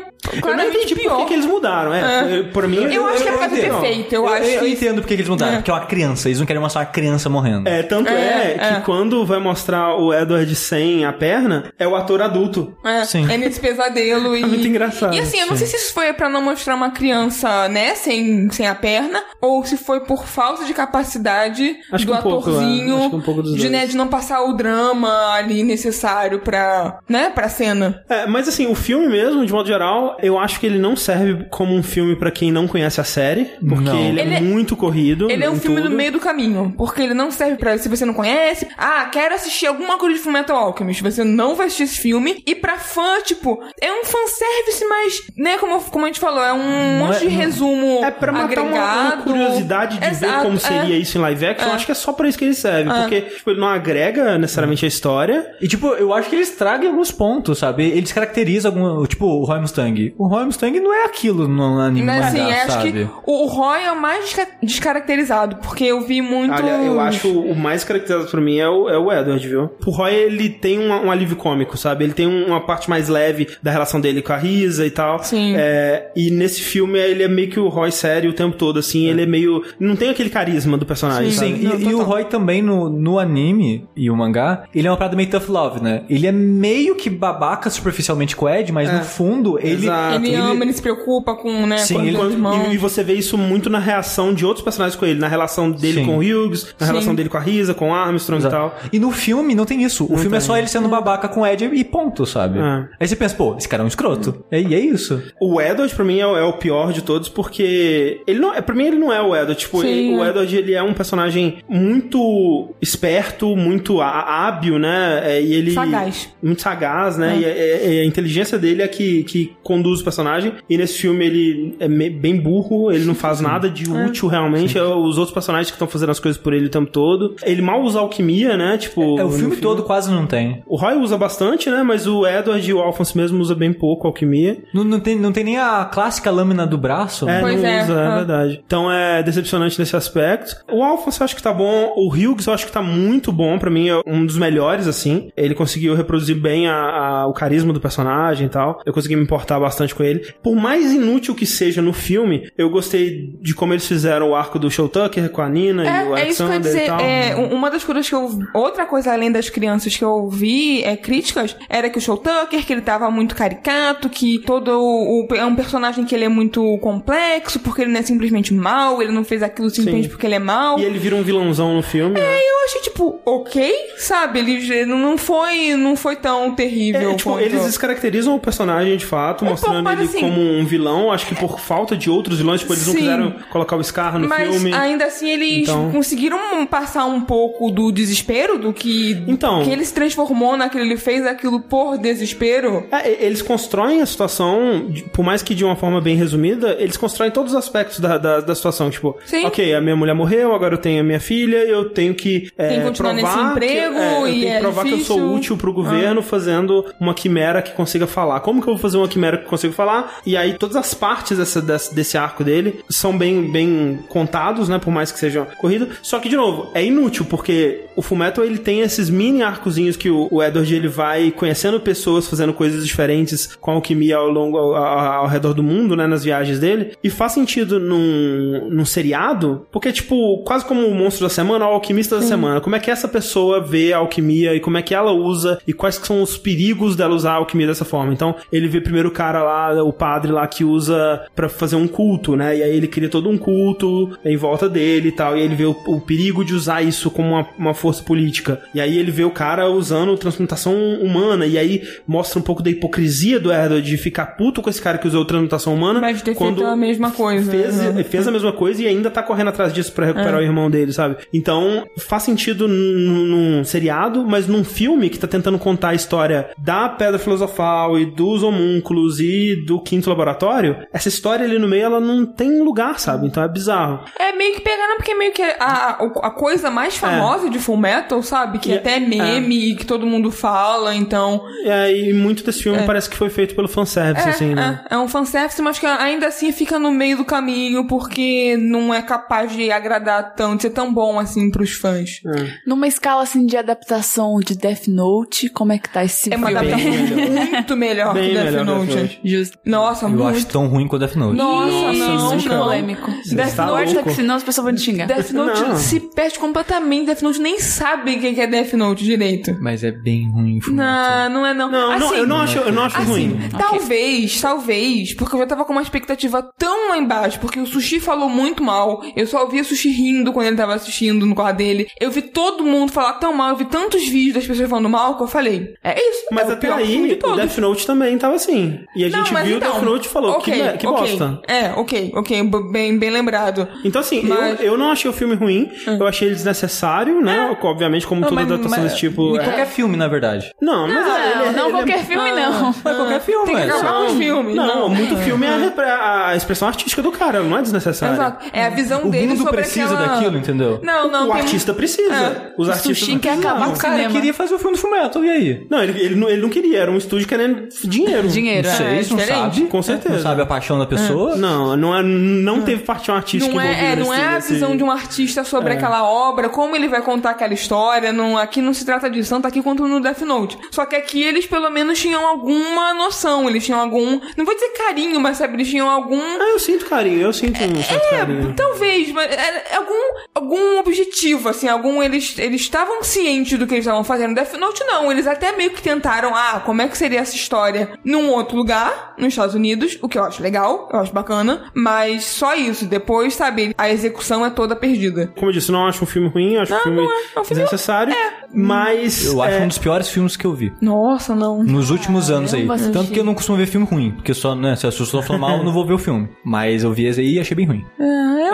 Eu 0.43 0.57
não 0.57 0.65
entendi 0.65 0.95
por 0.95 1.17
que, 1.19 1.25
que 1.27 1.35
eles 1.35 1.47
mudaram. 1.47 1.93
É, 1.93 2.25
foi- 2.29 2.45
por 2.45 2.67
mim, 2.69 2.77
Eu 2.93 3.07
acho 3.07 3.23
que 3.23 3.29
é 3.29 3.33
por 3.33 3.41
causa 3.41 3.55
do 3.55 3.61
eu 3.61 4.05
Eu, 4.11 4.29
acho 4.29 4.45
eu 4.47 4.69
entendo 4.69 5.01
porque 5.03 5.15
que 5.15 5.21
eles 5.21 5.29
mudaram. 5.29 5.53
É. 5.53 5.57
Porque 5.57 5.71
é 5.71 5.75
uma 5.75 5.87
criança, 5.87 6.29
eles 6.29 6.39
não 6.39 6.47
querem 6.47 6.63
mostrar 6.63 6.81
uma 6.83 6.87
criança 6.87 7.29
morrendo. 7.29 7.69
É, 7.69 7.83
tanto 7.83 8.09
é, 8.11 8.53
É, 8.55 8.59
que 8.59 8.65
é. 8.77 8.81
quando 8.85 9.25
vai 9.27 9.39
mostrar 9.39 9.97
o 9.97 10.13
Edward 10.15 10.55
sem 10.55 11.05
a 11.05 11.13
perna, 11.13 11.73
é 11.79 11.87
o 11.87 11.95
ator 11.95 12.23
adulto. 12.23 12.75
É, 12.85 13.05
Sim. 13.05 13.31
é 13.31 13.37
nesse 13.37 13.61
pesadelo 13.61 14.35
e... 14.37 14.43
É 14.43 14.47
muito 14.47 14.67
engraçado, 14.67 15.15
E 15.15 15.21
assim, 15.21 15.39
eu 15.41 15.47
não 15.47 15.57
sei 15.57 15.67
se 15.67 15.77
isso 15.77 15.93
foi 15.93 16.13
pra 16.13 16.29
não 16.29 16.41
mostrar 16.43 16.75
uma 16.75 16.91
criança, 16.91 17.69
né, 17.69 17.95
sem, 17.95 18.49
sem 18.51 18.67
a 18.67 18.75
perna, 18.75 19.23
ou 19.41 19.65
se 19.65 19.77
foi 19.77 20.01
por 20.01 20.25
falta 20.27 20.65
de 20.65 20.73
capacidade 20.75 21.77
Acho 21.93 22.07
do 22.07 22.13
um 22.15 22.17
pouco, 22.19 22.51
atorzinho 22.51 22.95
é. 22.95 23.01
Acho 23.01 23.11
que 23.11 23.17
um 23.17 23.21
pouco 23.21 23.43
de, 23.43 23.69
né, 23.69 23.87
de 23.87 23.97
não 23.97 24.09
passar 24.09 24.43
o 24.43 24.53
drama 24.53 25.33
ali 25.35 25.63
necessário 25.63 26.41
pra, 26.41 26.99
né, 27.09 27.31
pra 27.35 27.49
cena. 27.49 28.03
É, 28.09 28.27
mas 28.27 28.47
assim, 28.49 28.67
o 28.67 28.75
filme 28.75 29.09
mesmo, 29.09 29.45
de 29.47 29.53
modo 29.53 29.67
geral, 29.67 30.17
eu 30.23 30.39
acho 30.39 30.61
que 30.61 30.67
ele 30.67 30.79
não 30.79 30.95
serve 30.95 31.47
como 31.51 31.75
um 31.75 31.83
filme 31.83 32.15
pra 32.17 32.31
quem 32.31 32.53
não 32.53 32.67
conhece 32.69 33.01
a 33.01 33.05
série, 33.05 33.47
porque 33.67 33.89
ele, 33.91 34.21
Ele 34.21 34.35
é 34.35 34.37
é- 34.39 34.41
muito 34.41 34.77
corrido. 34.77 35.31
Ele 35.31 35.43
é 35.45 35.49
um 35.51 35.55
em 35.55 35.61
filme 35.61 35.77
tudo. 35.79 35.91
no 35.91 35.97
meio 35.97 36.13
do 36.13 36.21
caminho, 36.21 36.75
porque 36.77 37.01
ele 37.03 37.15
não 37.15 37.31
serve 37.31 37.57
pra 37.57 37.77
se 37.79 37.89
você 37.89 38.05
não 38.05 38.13
conhece. 38.15 38.69
Ah, 38.77 39.09
quero 39.11 39.35
assistir 39.35 39.67
alguma 39.67 39.97
coisa 39.99 40.15
de 40.17 40.21
Fullmetal 40.21 40.57
Alchemist. 40.57 41.03
Você 41.03 41.25
não 41.25 41.55
vai 41.55 41.67
assistir 41.67 41.85
esse 41.85 41.99
filme. 41.99 42.43
E 42.47 42.55
pra 42.55 42.77
fã, 42.79 43.21
tipo, 43.23 43.63
é 43.81 43.91
um 43.93 44.05
fanservice, 44.05 44.85
mas, 44.89 45.23
né, 45.37 45.57
como, 45.59 45.81
como 45.81 46.05
a 46.05 46.09
gente 46.09 46.21
falou, 46.21 46.43
é 46.45 46.53
um 46.53 46.99
Não 46.99 47.07
monte 47.07 47.17
é- 47.17 47.21
de 47.21 47.29
resumo 47.29 48.05
É 48.05 48.11
pra 48.11 48.33
matar 48.33 48.61
uma, 48.61 48.71
uma 48.71 48.79
agregado. 49.09 49.23
curiosidade 49.25 49.95
de 49.95 50.01
ver 50.01 50.11
Exato, 50.11 50.43
como 50.45 50.57
é. 50.57 50.61
seria 50.61 50.99
isso 50.99 51.17
em 51.19 51.21
live 51.21 51.47
action. 51.47 51.69
Eu 51.69 51.75
acho 51.75 51.87
que 51.87 51.93
é 51.93 51.95
só 51.95 52.13
pra 52.13 52.29
isso 52.29 52.37
que 52.39 52.45
ele 52.45 52.55
serve. 52.55 52.91
Porque 52.91 53.21
tipo, 53.23 53.51
ele 53.51 53.61
não 53.61 53.69
agrega 53.69 54.37
necessariamente 54.39 54.85
a 54.85 54.89
história. 54.89 55.55
E, 55.61 55.67
tipo, 55.69 55.89
eu 55.95 56.13
acho 56.13 56.29
que 56.29 56.37
eles 56.37 56.51
tragam 56.51 56.91
alguns 56.91 57.11
pontos, 57.11 57.59
sabe? 57.59 57.94
Eles 57.97 58.13
caracterizam 58.13 58.73
algum. 58.85 59.07
Tipo, 59.07 59.27
o 59.27 59.45
Roy 59.45 59.61
Mustang. 59.61 60.15
O 60.19 60.27
Roy 60.27 60.45
Mustang 60.45 60.79
não 60.81 60.93
é 60.93 61.05
aquilo 61.05 61.47
no 61.49 61.79
anime 61.81 62.07
Mas 62.07 62.27
assim, 62.27 62.39
mangá, 62.43 62.55
acho 62.63 62.71
sabe? 62.73 62.93
que 62.93 63.09
o, 63.27 63.45
o 63.45 63.47
Roy 63.47 63.83
é 63.85 63.93
o 63.93 64.01
mais 64.01 64.25
desca- 64.25 64.49
descaracterizado, 64.63 65.57
porque 65.57 65.85
eu 65.85 66.01
vi 66.03 66.21
muito. 66.21 66.53
Olha, 66.55 66.83
eu 66.85 67.01
acho 67.01 67.29
o 67.31 67.55
mais 67.55 67.85
caracterizado 67.85 68.31
pra 68.31 68.41
mim 68.41 68.59
é 68.59 68.69
o, 68.69 68.89
é 68.89 68.99
o 68.99 69.13
Edward, 69.13 69.47
viu? 69.47 69.71
O 69.87 69.91
Roy, 69.91 70.15
ele 70.15 70.49
tem 70.49 70.79
um, 70.79 70.89
um 71.07 71.11
alívio 71.11 71.37
cômico, 71.37 71.77
sabe? 71.77 72.05
Ele 72.05 72.13
tem 72.13 72.27
um- 72.27 72.47
uma 72.47 72.61
parte 72.61 72.89
mais 72.91 73.09
leve 73.09 73.49
da 73.63 73.71
relação 73.71 74.01
dele 74.01 74.23
com 74.23 74.33
a 74.33 74.37
Risa 74.37 74.87
e 74.87 74.91
tal. 74.91 75.23
Sim. 75.23 75.55
É, 75.57 76.11
e 76.15 76.31
nesse 76.31 76.61
filme, 76.61 76.99
ele 76.99 77.23
é 77.23 77.29
meio 77.29 77.49
que 77.51 77.59
o 77.61 77.69
Roy 77.69 77.91
sério 77.91 78.31
o 78.31 78.35
tempo 78.35 78.57
todo, 78.57 78.79
assim. 78.79 79.07
Ele 79.09 79.23
é 79.23 79.27
meio... 79.27 79.63
Não 79.79 79.97
tem 79.97 80.11
aquele 80.11 80.31
carisma 80.31 80.77
do 80.77 80.85
personagem, 80.87 81.31
Sim, 81.31 81.37
sabe? 81.37 81.51
e, 81.51 81.65
Não, 81.65 81.75
e 81.91 81.95
o 81.95 81.99
total. 81.99 82.07
Roy 82.07 82.25
também 82.25 82.63
no, 82.63 82.89
no 82.89 83.19
anime 83.19 83.87
e 83.97 84.11
o 84.11 84.17
mangá, 84.17 84.65
ele 84.75 84.87
é 84.87 84.91
uma 84.91 84.97
parada 84.97 85.17
meio 85.17 85.29
tough 85.31 85.49
love, 85.49 85.83
né? 85.83 86.03
Ele 86.09 86.27
é 86.27 86.33
meio 86.33 86.95
que 86.97 87.09
babaca 87.11 87.71
superficialmente 87.85 88.35
com 88.35 88.47
o 88.47 88.49
Ed, 88.49 88.73
mas 88.73 88.91
no 88.93 89.05
fundo 89.05 89.59
ele 89.61 89.85
Exato. 89.85 90.15
Ele 90.17 90.29
Ele- 90.29 90.37
ama, 90.37 90.65
ele 90.65 90.73
se 90.73 90.81
preocupa 90.83 91.35
com, 91.35 91.67
né, 91.67 91.79
Sim, 91.79 91.95
com 91.95 92.05
ele- 92.05 92.17
os 92.17 92.33
irmãos. 92.33 92.69
E, 92.69 92.75
e 92.75 92.79
você 92.79 93.03
vê 93.05 93.13
isso 93.15 93.37
muito 93.37 93.69
na 93.69 93.79
reação 93.79 94.33
de 94.33 94.45
outros 94.47 94.65
personagens 94.65 94.99
com 94.99 95.05
ele, 95.05 95.21
na 95.21 95.29
relação 95.29 95.71
dele 95.71 96.01
Sim. 96.01 96.07
com 96.07 96.17
o 96.17 96.21
Hughes, 96.21 96.75
na 96.79 96.87
Sim. 96.87 96.93
relação 96.93 97.15
dele 97.15 97.29
com 97.29 97.37
a 97.37 97.41
Risa, 97.41 97.75
com 97.75 97.91
o 97.91 97.95
Armstrong 97.95 98.45
e 98.47 98.51
tal. 98.51 98.75
E 98.93 98.99
no 98.99 99.11
filme 99.11 99.55
não 99.55 99.65
tem 99.67 99.83
isso. 99.83 100.05
O 100.11 100.17
filme 100.17 100.37
é 100.37 100.41
só 100.41 100.57
ele 100.57 100.67
sendo 100.67 100.89
babaca 100.89 101.29
com 101.29 101.41
o 101.43 101.47
Ed 101.47 101.65
e 101.73 101.85
ponto, 101.85 102.25
sabe? 102.27 102.59
É. 102.59 102.85
Aí 102.99 103.07
você 103.07 103.15
pensa, 103.17 103.35
pô, 103.35 103.55
esse 103.59 103.69
cara 103.69 103.83
é 103.83 103.85
um 103.85 103.89
escroto. 103.89 104.45
E 104.51 104.75
é 104.75 104.81
isso. 104.81 105.23
O 105.41 105.61
Edward, 105.61 105.95
pra 105.95 106.05
mim, 106.05 106.19
é, 106.21 106.27
o- 106.27 106.37
é 106.37 106.43
o 106.45 106.55
pior 106.55 106.93
de 106.93 107.03
todos, 107.03 107.29
porque 107.29 108.23
ele 108.27 108.39
não, 108.41 108.55
é, 108.55 108.61
pra 108.61 108.75
mim, 108.75 108.85
ele 108.87 108.97
não 108.99 109.13
é 109.13 109.21
o 109.21 109.35
Edward. 109.37 109.55
Tipo, 109.57 109.81
Sim, 109.83 109.89
ele- 109.89 110.17
o 110.17 110.25
é. 110.25 110.29
Edward, 110.31 110.57
ele 110.57 110.75
é 110.75 110.83
um 110.83 110.95
personagem 110.95 111.59
muito 111.69 112.69
esperto, 112.81 113.55
muito 113.57 114.01
há- 114.01 114.47
hábil, 114.47 114.79
né? 114.79 115.21
É, 115.25 115.43
e 115.43 115.53
ele... 115.55 115.73
Sagaz. 115.73 116.29
Muito 116.43 116.63
sagaz, 116.63 117.17
né? 117.19 117.37
E 117.39 117.45
é- 117.75 117.87
é- 117.87 117.97
é 117.99 118.01
a 118.03 118.05
inteligência 118.05 118.59
dele 118.59 118.83
é 118.83 118.89
que, 118.89 119.23
que 119.25 119.53
conduz 119.63 120.01
o 120.01 120.05
personagem. 120.05 120.53
E 120.69 120.77
nesse 120.77 120.99
filme 120.99 121.25
ele 121.25 121.77
é 121.81 121.89
me- 121.89 122.11
bem 122.11 122.37
burro, 122.37 122.91
ele 122.93 123.05
não 123.05 123.15
faz 123.15 123.41
nada 123.41 123.69
de 123.69 123.91
útil 123.91 124.29
realmente. 124.29 124.77
É 124.79 124.83
os 124.83 125.19
outros 125.19 125.33
personagens 125.35 125.69
que 125.71 125.75
estão 125.75 125.89
fazendo 125.89 126.11
as 126.11 126.21
coisas 126.21 126.41
por 126.41 126.53
ele 126.53 126.67
o 126.67 126.71
tempo 126.71 126.91
todo. 126.91 127.35
Ele 127.43 127.63
mal 127.63 127.83
usa 127.83 127.99
alquimia, 128.01 128.57
né? 128.57 128.77
Tipo. 128.79 129.19
É, 129.19 129.25
o 129.25 129.29
no 129.29 129.33
filme 129.33 129.57
todo 129.57 129.83
quase 129.83 130.11
não 130.11 130.27
tem. 130.27 130.63
O 130.67 130.77
Roy 130.77 130.97
usa 130.97 131.17
bastante, 131.17 131.71
né? 131.71 131.83
Mas 131.83 132.07
o 132.07 132.27
Edward 132.27 132.69
e 132.69 132.73
o 132.75 132.81
Alphonse 132.81 133.17
mesmo 133.17 133.41
usa 133.41 133.55
bem 133.55 133.73
pouco 133.73 134.07
alquimia. 134.07 134.59
Não, 134.73 134.85
não 134.85 135.01
tem. 135.01 135.19
não 135.19 135.33
tem 135.33 135.45
nem 135.45 135.59
a 135.59 135.85
clássica 135.85 136.31
lâmina 136.31 136.67
do 136.67 136.77
braço. 136.79 137.29
É, 137.29 137.41
Pois 137.41 137.61
não 137.63 137.69
é, 137.69 137.83
usa, 137.83 137.93
é 137.95 138.07
ah. 138.07 138.17
verdade. 138.17 138.63
Então 138.67 138.91
é 138.91 139.23
decepcionante 139.23 139.79
nesse 139.79 139.97
aspecto. 139.97 140.57
O 140.73 140.83
Alphonse 140.83 141.21
eu 141.21 141.25
acho 141.25 141.37
que 141.37 141.43
tá 141.43 141.53
bom. 141.53 141.93
O 141.97 142.09
Hughes 142.09 142.47
eu 142.47 142.53
acho 142.53 142.67
que 142.67 142.73
tá 142.73 142.83
muito 142.83 143.31
bom. 143.33 143.59
Pra 143.59 143.71
mim 143.71 143.89
é 143.89 144.01
um 144.07 144.25
dos 144.27 144.37
melhores, 144.37 144.87
assim. 144.87 145.31
Ele 145.37 145.55
conseguiu 145.55 145.95
reproduzir 145.95 146.37
bem 146.37 146.67
a- 146.69 146.75
a- 147.23 147.27
o 147.27 147.33
carisma 147.33 147.64
do 147.73 147.81
personagem 147.81 148.47
e 148.47 148.51
tal. 148.51 148.81
Eu 148.85 148.93
consegui 148.93 149.17
me 149.17 149.23
importar 149.23 149.59
bastante 149.59 149.95
com 149.95 150.03
ele. 150.03 150.21
Por 150.43 150.55
mais 150.55 150.93
inútil 150.93 151.35
que 151.35 151.47
seja 151.47 151.81
no 151.83 151.93
filme, 151.93 152.51
eu 152.57 152.69
gostei 152.71 153.33
de 153.41 153.55
como 153.55 153.73
eles 153.73 153.87
fizeram 153.87 154.31
o 154.31 154.35
arco 154.35 154.59
do 154.59 154.71
Show 154.71 154.89
Tucker 154.89 155.29
com 155.31 155.41
a 155.43 155.49
Nina 155.49 155.85
e 155.85 156.09
o 156.09 156.17
É, 156.17 156.23
é 156.23 156.29
isso 156.29 156.37
que 156.39 156.43
eu 156.43 156.47
ia 156.49 156.55
Alexander 156.57 156.57
e 156.57 156.61
dizer. 156.61 156.91
É, 157.05 157.37
um- 157.37 157.55
uma 157.55 157.71
das 157.71 157.85
coisas 157.85 158.09
que 158.09 158.15
eu. 158.15 158.29
Outra 158.55 158.87
coisa 158.87 159.13
além 159.13 159.31
das 159.33 159.49
crianças 159.49 159.97
que 159.97 160.05
eu 160.05 160.29
vi 160.29 160.83
é, 160.83 160.97
críticas 160.97 161.57
era 161.69 161.89
que 161.89 161.99
o 161.99 162.01
Show 162.01 162.17
Tucker, 162.17 162.65
que 162.65 162.73
ele 162.73 162.83
tava 162.83 163.11
muito 163.11 163.35
caricato, 163.35 164.09
que 164.09 164.39
todo 164.41 164.69
o. 164.81 165.27
É 165.35 165.45
um 165.45 165.55
personagem 165.57 166.05
que 166.05 166.15
ele 166.15 166.25
é 166.25 166.29
muito 166.29 166.79
complexo, 166.79 167.59
porque 167.61 167.83
ele 167.83 167.93
não 167.93 168.01
é 168.01 168.03
simplesmente 168.03 168.53
mal, 168.53 169.01
ele 169.03 169.13
não 169.13 169.25
fez 169.25 169.43
aquilo 169.43 169.71
simplesmente 169.71 170.05
Sim. 170.05 170.11
porque 170.11 170.27
ele 170.27 170.35
é 170.35 170.39
mal. 170.39 170.79
E 170.79 170.85
ele 170.85 170.99
vira 170.99 171.15
um 171.17 171.23
vilãozão 171.23 171.75
no 171.75 171.83
filme. 171.83 172.15
né? 172.15 172.21
Eu 172.39 172.65
achei, 172.65 172.81
tipo, 172.83 173.21
ok, 173.25 173.73
sabe? 173.99 174.39
Ele 174.41 174.87
não 174.87 175.17
foi, 175.19 175.75
não 175.77 175.97
foi 175.97 176.17
tão 176.17 176.55
terrível. 176.55 177.11
É, 177.11 177.15
tipo, 177.15 177.31
quanto- 177.31 177.43
eles 177.55 177.67
descaracterizam 177.67 178.35
o 178.35 178.41
personagem 178.41 178.97
de 178.97 179.07
fato, 179.07 179.45
Um 179.45 179.49
mostrando 179.49 179.83
pouco, 179.83 179.85
mas 179.85 179.99
ele 179.99 180.09
assim- 180.09 180.21
como 180.21 180.41
um 180.41 180.65
vilão. 180.65 181.11
Acho 181.13 181.27
que 181.27 181.35
por 181.35 181.59
falta 181.61 181.97
de 181.97 182.11
outros 182.11 182.39
vilões, 182.39 182.61
tipo, 182.61 182.73
eles 182.73 182.87
não 182.87 182.93
Sim. 182.95 183.01
quiseram 183.01 183.35
colocar 183.51 183.77
o 183.77 183.83
Scar 183.85 184.19
no 184.19 184.29
Mas 184.29 184.49
filme. 184.55 184.73
ainda 184.73 185.05
assim 185.07 185.29
eles 185.31 185.69
Então- 185.69 185.91
conseguiram 185.91 186.39
passar 186.67 187.05
um 187.07 187.21
pouco 187.21 187.71
do 187.71 187.91
desespero 187.93 188.59
do 188.59 188.73
que 188.73 189.23
Então. 189.27 189.63
que 189.65 189.71
ele 189.71 189.85
se 189.85 189.93
transformou 189.95 190.57
naquilo, 190.57 190.85
ele 190.85 190.97
fez 190.97 191.27
aquilo 191.27 191.61
por 191.61 191.99
desespero. 191.99 192.87
É, 192.91 193.25
eles 193.25 193.43
constroem 193.43 194.01
a 194.03 194.07
situação, 194.07 194.93
por 195.13 195.25
mais 195.25 195.43
que 195.43 195.55
de 195.55 195.65
uma 195.65 195.77
forma 195.77 196.01
bem 196.01 196.17
resumida, 196.17 196.77
eles 196.79 196.97
constroem 196.97 197.31
todos 197.31 197.53
os 197.53 197.59
aspectos 197.59 198.01
da, 198.01 198.19
da, 198.19 198.41
da 198.41 198.55
situação. 198.55 198.91
Tipo, 198.91 199.17
Sim. 199.25 199.45
ok, 199.47 199.75
a 199.75 199.81
minha 199.81 199.97
mulher 199.97 200.15
morreu, 200.15 200.55
agora 200.55 200.75
eu 200.75 200.79
tenho 200.79 201.01
a 201.01 201.05
minha 201.05 201.21
filha, 201.21 201.59
eu 201.59 201.91
tenho 201.91 202.15
que 202.15 202.49
é, 202.57 202.69
Tem 202.69 202.79
que 202.81 202.87
continuar 202.87 203.15
provar 203.15 203.37
nesse 203.37 203.51
emprego, 203.51 203.95
que, 203.95 204.01
é, 204.01 204.19
eu 204.21 204.25
tenho 204.25 204.35
que 204.41 204.47
é 204.47 204.61
provar 204.61 204.85
que 204.85 204.91
eu 204.93 204.99
sou 204.99 205.17
difícil. 205.17 205.35
útil 205.37 205.57
pro 205.57 205.73
governo 205.73 206.23
fazendo 206.23 206.85
uma 207.01 207.15
quimera 207.45 207.63
que 207.63 207.73
consiga 207.73 208.07
falar. 208.07 208.41
Como 208.41 208.63
que 208.63 208.69
eu 208.69 208.75
vou 208.75 208.81
fazer 208.81 208.97
uma 208.97 209.09
quimera 209.09 209.39
que 209.39 209.45
consiga 209.45 209.73
falar? 209.73 210.17
E 210.25 210.37
aí 210.37 210.55
todas 210.55 210.77
as 210.77 210.95
partes 210.95 211.37
dessa, 211.39 211.61
desse, 211.61 211.95
desse 211.95 212.17
arco 212.17 212.43
dele 212.43 212.81
são 212.89 213.17
bem, 213.17 213.51
bem 213.51 213.99
contados, 214.09 214.69
né? 214.69 214.79
Por 214.79 214.91
mais 214.91 215.13
que 215.13 215.19
seja 215.19 215.43
corrido. 215.59 215.89
Só 216.03 216.19
que, 216.19 216.29
de 216.29 216.37
novo, 216.37 216.71
é 216.75 216.85
inútil, 216.85 217.25
porque 217.27 217.83
o 217.97 218.03
Fullmetal 218.03 218.45
ele 218.45 218.59
tem 218.59 218.81
esses 218.81 219.11
mini 219.11 219.43
arcozinhos 219.43 219.97
que 219.97 220.09
o, 220.11 220.29
o 220.31 220.43
Edward 220.43 220.75
ele 220.75 220.89
vai 220.89 221.31
conhecendo 221.31 221.79
pessoas, 221.81 222.27
fazendo 222.29 222.53
coisas 222.53 222.87
diferentes 222.87 223.55
com 223.61 223.73
alquimia 223.73 224.17
ao 224.17 224.29
longo 224.31 224.57
ao, 224.57 224.75
ao- 224.75 225.13
ao 225.25 225.27
redor 225.27 225.53
do 225.55 225.63
mundo, 225.63 225.95
né, 225.97 226.07
nas 226.07 226.25
viagens 226.25 226.59
dele. 226.59 226.93
E 227.03 227.11
faz 227.11 227.33
sentido 227.33 227.79
num, 227.79 228.69
num 228.71 228.85
seriado, 228.85 229.67
porque 229.71 229.93
tipo, 229.93 230.43
quase 230.45 230.65
como 230.65 230.87
o 230.87 230.95
monstro 230.95 231.27
da 231.27 231.31
semana, 231.31 231.67
o 231.69 231.73
alquimista 231.75 232.17
da 232.17 232.23
semana. 232.23 232.61
Como 232.61 232.75
é 232.77 232.79
que 232.81 232.91
essa 232.91 233.09
pessoa 233.09 233.61
vê 233.61 233.93
a 233.93 233.99
alquimia 233.99 234.55
e 234.55 234.61
como 234.61 234.77
é 234.79 234.83
que 234.83 234.95
ela 234.95 235.13
usa 235.13 235.59
e 235.67 235.73
quais 235.73 235.97
são 235.97 236.23
os 236.23 236.37
perigos 236.37 236.97
dela 236.97 237.15
usar 237.15 237.34
a 237.35 237.39
alquimia 237.39 237.67
dessa 237.67 237.85
forma. 237.85 238.13
Então, 238.13 238.35
ele 238.53 238.69
vê 238.69 238.81
primeiro 238.81 239.09
o 239.09 239.13
cara 239.13 239.43
lá, 239.43 239.83
o 239.83 239.93
padre 239.93 240.33
lá 240.33 240.47
que 240.47 240.65
usa 240.65 241.23
pra 241.35 241.49
fazer 241.49 241.77
um 241.77 241.87
culto, 241.87 242.37
né? 242.37 242.57
E 242.57 242.63
aí 242.63 242.77
ele 242.77 242.89
cria 242.89 243.09
todo 243.09 243.29
um 243.29 243.39
culto 243.39 244.17
em 244.25 244.37
volta 244.37 244.69
dele 244.69 245.09
e 245.09 245.13
tal. 245.13 245.37
E 245.37 245.41
ele 245.41 245.55
vê 245.55 245.65
o, 245.65 245.77
o 245.87 246.01
perigo 246.01 246.45
de 246.45 246.55
usar 246.55 246.83
isso 246.83 247.11
como 247.11 247.31
uma, 247.31 247.47
uma 247.59 247.75
força 247.75 248.03
política. 248.03 248.61
E 248.75 248.81
aí 248.81 248.99
ele 248.99 249.11
vê 249.11 249.25
o 249.25 249.31
cara 249.31 249.69
usando 249.69 250.17
transmutação 250.17 250.75
humana. 251.01 251.47
E 251.47 251.59
aí 251.59 251.83
mostra 252.07 252.39
um 252.39 252.43
pouco 252.43 252.63
da 252.63 252.71
hipocrisia 252.71 253.39
do 253.39 253.53
Edward 253.53 253.83
de 253.83 253.97
ficar 253.97 254.37
puto 254.37 254.63
com 254.63 254.71
esse 254.71 254.81
cara 254.81 254.99
que 254.99 255.07
usou 255.07 255.25
transmutação 255.25 255.75
humana. 255.75 256.01
Mas 256.01 256.23
ter 256.23 256.35
quando 256.35 256.57
feito 256.57 256.69
a 256.69 256.77
mesma 256.77 257.11
coisa. 257.11 257.51
Fez, 257.51 257.77
né? 257.77 258.05
fez 258.05 258.29
a 258.29 258.31
mesma 258.31 258.53
coisa 258.53 258.83
e 258.83 258.87
ainda 258.87 259.11
tá 259.11 259.23
correndo 259.23 259.49
atrás 259.49 259.73
disso 259.73 259.93
pra 259.93 260.07
É. 260.07 260.09
recuperar 260.09 260.41
o 260.41 260.43
irmão 260.43 260.71
dele, 260.71 260.93
sabe? 260.93 261.17
Então, 261.33 261.85
faz 261.99 262.23
sentido 262.23 262.67
num 262.69 263.65
seriado, 263.65 264.25
mas 264.27 264.47
num 264.47 264.65
filme 264.65 265.09
que 265.09 265.19
tá 265.19 265.27
tentando 265.27 265.59
contar 265.59 265.91
a 265.91 265.95
história 265.95 266.51
da 266.59 266.89
Pedra 266.89 267.14
Filosofal 267.19 267.99
e 267.99 268.07
dos 268.07 268.43
homúnculos 268.43 269.21
e 269.21 269.57
do 269.67 269.81
Quinto 269.81 270.09
Laboratório, 270.09 270.87
essa 270.93 271.09
história 271.09 271.45
ali 271.45 271.59
no 271.59 271.69
meio, 271.69 271.85
ela 271.85 272.01
não 272.01 272.25
tem 272.27 272.61
lugar, 272.63 272.99
sabe? 272.99 273.27
Então 273.27 273.43
é 273.43 273.49
bizarro. 273.49 274.05
É 274.19 274.33
meio 274.33 274.55
que 274.55 274.61
pegando, 274.61 274.97
porque 274.97 275.15
meio 275.15 275.33
que 275.33 275.43
a, 275.43 275.99
a 276.23 276.31
coisa 276.31 276.71
mais 276.71 276.97
famosa 276.97 277.49
de 277.51 277.59
Full 277.59 277.77
Metal, 277.77 278.23
sabe? 278.23 278.59
Que 278.59 278.73
É. 278.73 278.75
E- 278.75 278.79
até 278.79 278.97
é 278.97 279.01
meme 279.01 279.71
e 279.73 279.77
que 279.77 279.87
todo 279.87 280.07
mundo 280.07 280.31
fala, 280.31 280.95
então. 280.95 281.41
E 281.65 281.71
aí, 281.71 282.13
muito 282.13 282.45
desse 282.45 282.63
filme 282.63 282.83
parece 282.87 283.09
que 283.09 283.17
foi 283.17 283.31
feito 283.31 283.55
pelo 283.55 283.69
fanservice, 283.69 284.27
É, 284.27 284.31
assim, 284.31 284.55
né? 284.55 284.85
é, 284.91 284.95
é 284.95 284.99
um 284.99 285.09
fanservice, 285.09 285.61
mas 285.63 285.79
que 285.79 285.87
ainda 285.87 286.27
assim 286.27 286.53
fica 286.53 286.79
no 286.79 286.91
meio 286.93 287.17
do 287.17 287.25
caminho, 287.25 287.87
porque 287.87 288.57
não 288.59 288.93
é 288.93 289.01
capaz 289.03 289.53
de 289.53 289.71
agradar 289.71 290.35
tanto, 290.35 290.63
ser 290.63 290.71
tão 290.71 290.93
bom 290.93 291.19
assim 291.19 291.51
pros 291.51 291.73
fãs. 291.73 292.21
Numa 292.67 292.87
escala 292.87 293.23
assim 293.23 293.47
de 293.47 293.57
adaptação 293.57 294.39
de 294.41 294.57
Death 294.57 294.87
Note, 294.89 295.49
como 295.49 295.73
é 295.73 295.79
que 295.79 295.89
tá 295.89 296.05
esse 296.05 296.33
É 296.33 296.37
uma 296.37 296.49
filme? 296.49 296.73
adaptação 296.73 297.04
muito 297.51 297.77
melhor 297.77 298.15
Bem 298.15 298.29
que 298.29 298.35
Death 298.35 298.45
melhor 298.47 298.65
Note. 298.65 298.87
Death 298.87 299.01
Note. 299.03 299.21
Justo. 299.25 299.59
Nossa, 299.65 300.05
Eu 300.07 300.11
muito. 300.11 300.27
acho 300.29 300.47
tão 300.47 300.67
ruim 300.69 300.87
quanto 300.89 301.01
Death 301.07 301.17
Note. 301.17 301.37
Nossa, 301.37 301.93
não, 301.93 302.29
muito 302.29 302.49
não. 302.49 302.59
polêmico. 302.63 303.11
Death 303.33 303.55
tá 303.57 303.67
Note, 303.67 303.95
louco. 303.95 304.09
que 304.09 304.15
senão 304.17 304.35
as 304.37 304.43
pessoas 304.43 304.65
vão 304.67 304.75
te 304.75 304.81
xingar. 304.81 305.07
Death 305.07 305.31
Note 305.31 305.61
Não. 305.61 305.77
se 305.77 306.01
perde 306.01 306.39
completamente. 306.39 307.07
Death 307.07 307.23
Note 307.23 307.41
nem 307.41 307.59
sabe 307.61 308.15
o 308.17 308.21
que 308.21 308.41
é 308.41 308.47
Death 308.47 308.73
Note 308.75 309.05
direito. 309.05 309.57
Mas 309.61 309.83
é 309.85 309.91
bem 309.91 310.31
ruim. 310.31 310.61
Não, 310.69 311.31
não 311.31 311.47
é 311.47 311.53
não. 311.55 311.71
Não, 311.71 311.99
não, 311.99 312.09
Assim, 312.09 312.17
eu 312.19 312.27
não 312.27 312.37
acho, 312.41 312.59
eu 312.59 312.73
não 312.73 312.83
acho 312.85 312.99
Assim, 312.99 313.11
ruim. 313.11 313.39
talvez, 313.59 314.41
talvez, 314.41 315.15
porque 315.15 315.35
eu 315.35 315.41
já 315.41 315.47
tava 315.47 315.65
com 315.65 315.73
uma 315.73 315.83
expectativa 315.83 316.43
tão 316.59 316.91
lá 316.91 316.99
embaixo, 316.99 317.39
porque 317.41 317.59
o 317.59 317.67
Sushi 317.67 318.01
falou 318.01 318.29
muito 318.29 318.63
mal, 318.63 319.03
eu 319.17 319.27
só 319.27 319.43
ouvi 319.43 319.61
o 319.61 319.65
Sushi 319.65 319.89
rindo 319.91 320.33
quando 320.33 320.47
ele 320.47 320.57
tava 320.57 320.75
assistindo 320.75 321.25
no 321.27 321.35
quarto 321.35 321.57
dele, 321.59 321.87
eu 322.01 322.11
vi 322.11 322.23
todo 322.23 322.65
mundo 322.65 322.93
falar 322.93 323.15
tão 323.15 323.33
mal, 323.33 323.51
eu 323.51 323.57
vi 323.57 323.65
tantos 323.65 324.07
vídeos 324.07 324.35
das 324.35 324.47
pessoas 324.47 324.69
falando 324.69 324.89
mal, 324.89 325.17
que 325.17 325.23
eu 325.23 325.27
falei, 325.27 325.75
é 325.83 325.99
isso, 325.99 326.27
Mas 326.31 326.49
é 326.49 326.53
até 326.53 326.67
pior 326.69 326.81
filme 326.95 327.09
de 327.09 327.15
aí, 327.27 327.33
o. 327.33 327.37
Death 327.37 327.59
Note 327.59 327.87
também 327.87 328.19
tava 328.19 328.35
assim. 328.35 328.81
E 328.97 329.05
a 329.05 329.09
Não, 329.09 329.25
gente 329.25 329.35
viu 329.43 329.57
então, 329.57 329.69
o 329.71 329.73
Death 329.75 329.83
Note 329.85 330.07
e 330.07 330.11
falou, 330.11 330.31
ok, 330.33 330.55
que, 330.55 330.79
que 330.79 330.87
ok. 330.87 331.01
bosta. 331.09 331.41
É, 331.49 331.73
ok, 331.77 332.13
ok, 332.15 332.43
bem, 332.73 332.99
bem 332.99 333.11
lembrado. 333.11 333.69
Então, 333.85 334.01
assim, 334.01 334.23
Mas- 334.25 334.61
eu, 334.61 334.67
eu 334.73 334.79
não 334.79 334.91
achei 334.91 335.11
o 335.11 335.15
filme 335.15 335.35
ruim, 335.35 335.71
eu 335.87 336.07
achei 336.07 336.29
ele 336.29 336.35
desnecessário, 336.35 337.21
né? 337.21 337.57
Obviamente, 337.63 338.07
como 338.07 338.21
Não, 338.21 338.29
toda 338.29 338.41
mas- 338.41 338.51
adaptação 338.51 338.79
mas- 338.83 338.91
desse 338.93 339.01
tipo. 339.01 339.37
E 339.37 339.39
é. 339.41 339.45
qualquer 339.45 339.67
filme, 339.67 339.97
na 339.97 340.09
verdade. 340.09 340.53
Não, 340.61 340.87
mas 340.87 340.95
Não, 340.97 341.17
ele, 341.19 341.27
ele- 341.49 341.57
não 341.57 341.65
ele- 341.65 341.73
qualquer 341.73 342.05
filme, 342.05 342.31
Ah, 342.31 342.51
não. 342.51 342.75
Mas 342.85 342.97
qualquer 342.97 343.21
filme, 343.21 343.47
Tem 343.47 343.57
que 343.57 343.63
é. 343.63 343.65
acabar 343.71 343.93
com 343.93 344.07
os 344.07 344.13
filmes. 344.15 344.55
Não, 344.57 344.89
muito 344.89 345.17
filme 345.19 345.47
é 345.47 345.51
a, 345.91 346.29
a 346.29 346.37
expressão 346.37 346.69
artística 346.69 347.03
do 347.03 347.11
cara, 347.13 347.41
não 347.43 347.59
é 347.59 347.63
desnecessário. 347.63 348.15
Exato. 348.15 348.47
É 348.53 348.67
a 348.67 348.71
visão 348.71 349.07
O 349.07 349.11
dele 349.11 349.29
mundo 349.29 349.39
sobre 349.45 349.57
precisa 349.63 349.95
aquela... 349.95 350.07
daquilo, 350.15 350.37
entendeu? 350.39 350.81
Não, 350.83 351.11
não, 351.11 351.29
o 351.29 351.33
artista 351.33 351.73
precisa. 351.75 352.13
É. 352.15 352.53
Os 352.57 352.69
O 352.69 352.71
artistas 352.71 352.99
Sushi 352.99 353.13
não 353.13 353.19
quer 353.19 353.35
acabar 353.39 353.69
O 353.69 353.73
com 353.73 353.79
cara 353.79 353.95
cinema. 353.97 354.13
queria 354.15 354.35
fazer 354.35 354.55
o 354.55 354.59
filme 354.59 354.77
do 354.77 354.81
Fullmetal, 354.81 355.25
e 355.25 355.31
aí? 355.31 355.67
Não, 355.71 355.83
ele, 355.83 356.01
ele 356.01 356.15
não, 356.15 356.29
ele 356.29 356.43
não 356.43 356.49
queria, 356.49 356.79
era 356.85 356.93
um 356.93 356.97
estúdio 356.97 357.27
querendo 357.27 357.69
dinheiro. 357.85 358.29
Dinheiro, 358.29 358.69
Não 358.69 358.75
é. 358.75 358.77
sei, 358.77 358.87
não 358.95 359.03
diferente. 359.19 359.29
sabe. 359.57 359.67
Com 359.67 359.83
certeza. 359.83 360.15
Não 360.15 360.23
sabe 360.23 360.43
a 360.43 360.47
paixão 360.47 360.79
da 360.79 360.87
pessoa. 360.87 361.37
Não, 361.37 361.77
não, 361.77 361.97
é, 361.97 362.03
não 362.03 362.63
teve 362.63 362.83
paixão 362.83 363.15
artística 363.17 363.53
Não 363.53 363.61
é, 363.61 363.93
é, 363.93 363.97
não 363.97 364.11
nesse- 364.11 364.21
é 364.21 364.25
a 364.27 364.33
nesse- 364.33 364.53
visão 364.55 364.77
de 364.77 364.83
um 364.85 364.91
artista 364.91 365.45
sobre 365.45 365.73
É. 365.73 365.77
aquela 365.77 366.05
obra, 366.05 366.49
como 366.49 366.77
ele 366.77 366.89
vai 366.89 367.03
contar 367.03 367.31
aquela 367.31 367.53
história. 367.55 368.13
Não, 368.13 368.39
aqui 368.39 368.61
não 368.61 368.73
se 368.73 368.85
trata 368.85 369.11
disso, 369.11 369.31
tanto 369.31 369.47
aqui 369.49 369.63
quanto 369.63 369.87
no 369.89 370.01
Death 370.01 370.21
Note. 370.23 370.59
Só 370.71 370.87
que 370.87 370.95
aqui 370.97 371.23
eles 371.23 371.47
pelo 371.47 371.71
menos 371.71 371.99
tinham 371.99 372.25
alguma 372.27 372.95
noção, 372.95 373.49
eles 373.49 373.65
tinham 373.65 373.81
algum. 373.81 374.21
Não 374.37 374.45
vou 374.45 374.55
dizer 374.55 374.69
carinho, 374.79 375.21
mas 375.21 375.39
sabe, 375.39 375.55
eles 375.55 375.69
tinham 375.69 375.89
algum. 375.91 376.21
Ah, 376.21 376.51
eu 376.53 376.59
sinto 376.59 376.85
carinho, 376.87 377.21
eu 377.21 377.33
sinto 377.33 377.63
um 377.63 377.83
certo 377.83 378.11
carinho. 378.11 378.55
Talvez, 378.55 379.11
mas 379.13 379.31
é, 379.31 379.77
algum, 379.77 380.19
algum 380.35 380.79
objetivo, 380.81 381.49
assim, 381.49 381.69
algum. 381.69 382.03
Eles 382.03 382.35
eles 382.39 382.61
estavam 382.63 383.03
cientes 383.03 383.59
do 383.59 383.67
que 383.67 383.75
eles 383.75 383.85
estavam 383.85 384.05
fazendo. 384.05 384.35
Death 384.35 384.55
Note 384.55 384.83
não, 384.85 385.11
eles 385.11 385.27
até 385.27 385.53
meio 385.57 385.71
que 385.71 385.83
tentaram, 385.83 386.35
ah, 386.35 386.61
como 386.65 386.74
é 386.83 386.89
que 386.89 386.97
seria 386.99 387.21
essa 387.21 387.35
história 387.35 387.91
num 388.05 388.31
outro 388.31 388.57
lugar, 388.57 389.15
nos 389.19 389.29
Estados 389.29 389.55
Unidos, 389.55 389.99
o 390.03 390.09
que 390.09 390.19
eu 390.19 390.25
acho 390.25 390.43
legal, 390.43 390.89
eu 390.93 390.99
acho 391.01 391.13
bacana, 391.13 391.65
mas 391.75 392.25
só 392.25 392.55
isso. 392.55 392.85
Depois, 392.87 393.35
sabe, 393.35 393.75
a 393.77 393.91
execução 393.91 394.45
é 394.45 394.51
toda 394.51 394.75
perdida. 394.77 395.33
Como 395.37 395.49
eu 395.51 395.53
disse, 395.55 395.71
não 395.73 395.87
acho 395.87 396.03
um 396.03 396.07
filme 396.07 396.29
ruim, 396.29 396.57
acho 396.57 396.75
um 396.75 396.79
filme 396.81 396.97
não 397.03 397.05
é. 397.05 397.15
É 397.37 397.41
um 397.41 397.45
filme- 397.45 397.63
desnecessário, 397.63 398.15
mas... 398.53 399.25
Eu 399.25 399.43
acho 399.43 399.57
é, 399.57 399.61
um 399.63 399.69
dos 399.69 399.79
piores 399.79 400.09
filmes 400.09 400.37
que 400.37 400.45
eu 400.47 400.53
vi. 400.55 400.73
Nossa, 400.81 401.35
não. 401.35 401.63
Nos 401.63 401.91
últimos 401.91 402.31
anos 402.31 402.55
aí. 402.55 402.67
Tanto 402.93 403.11
que 403.13 403.19
eu 403.21 403.25
não 403.25 403.35
costumo 403.35 403.59
ver 403.59 403.67
filme 403.67 403.87
ruim. 403.87 404.13
Porque 404.13 404.35
só, 404.35 404.55
né, 404.55 404.77
se 404.77 404.87
as 404.87 404.97
pessoas 404.97 405.27
mal, 405.39 405.59
eu 405.59 405.65
não 405.65 405.73
vou 405.73 405.87
ver 405.87 405.95
o 405.95 405.99
filme. 405.99 406.29
Mas 406.45 406.85
eu 406.85 406.93
vi 406.93 407.07
esse 407.07 407.21
aí 407.21 407.35
e 407.35 407.41
achei 407.41 407.55
bem 407.57 407.67
ruim. 407.67 407.85
É, 407.99 408.05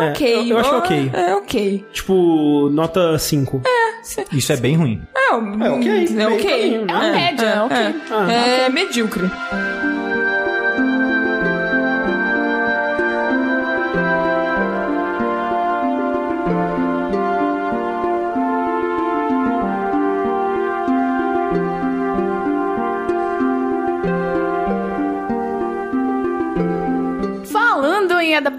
É, 0.07 0.11
ok. 0.11 0.35
eu- 0.35 0.47
eu 0.49 0.59
acho 0.59 0.75
ó, 0.75 0.79
ok. 0.79 1.11
É 1.13 1.35
ok. 1.35 1.85
Tipo, 1.93 2.69
nota 2.71 3.19
5. 3.19 3.61
Isso 4.33 4.53
é 4.53 4.57
bem 4.57 4.77
ruim. 4.77 5.03
É, 5.15 5.31
É 5.31 5.71
ok, 5.71 6.17
É 6.19 6.27
ok. 6.27 6.45
caminho, 6.45 6.85
né? 6.87 6.93
É 6.93 6.97
uma 6.97 7.11
média, 7.13 7.47
é, 7.47 7.63
ok. 7.63 7.77
É. 8.15 8.39
Ah, 8.39 8.67
É 8.67 8.69
medíocre. 8.69 9.31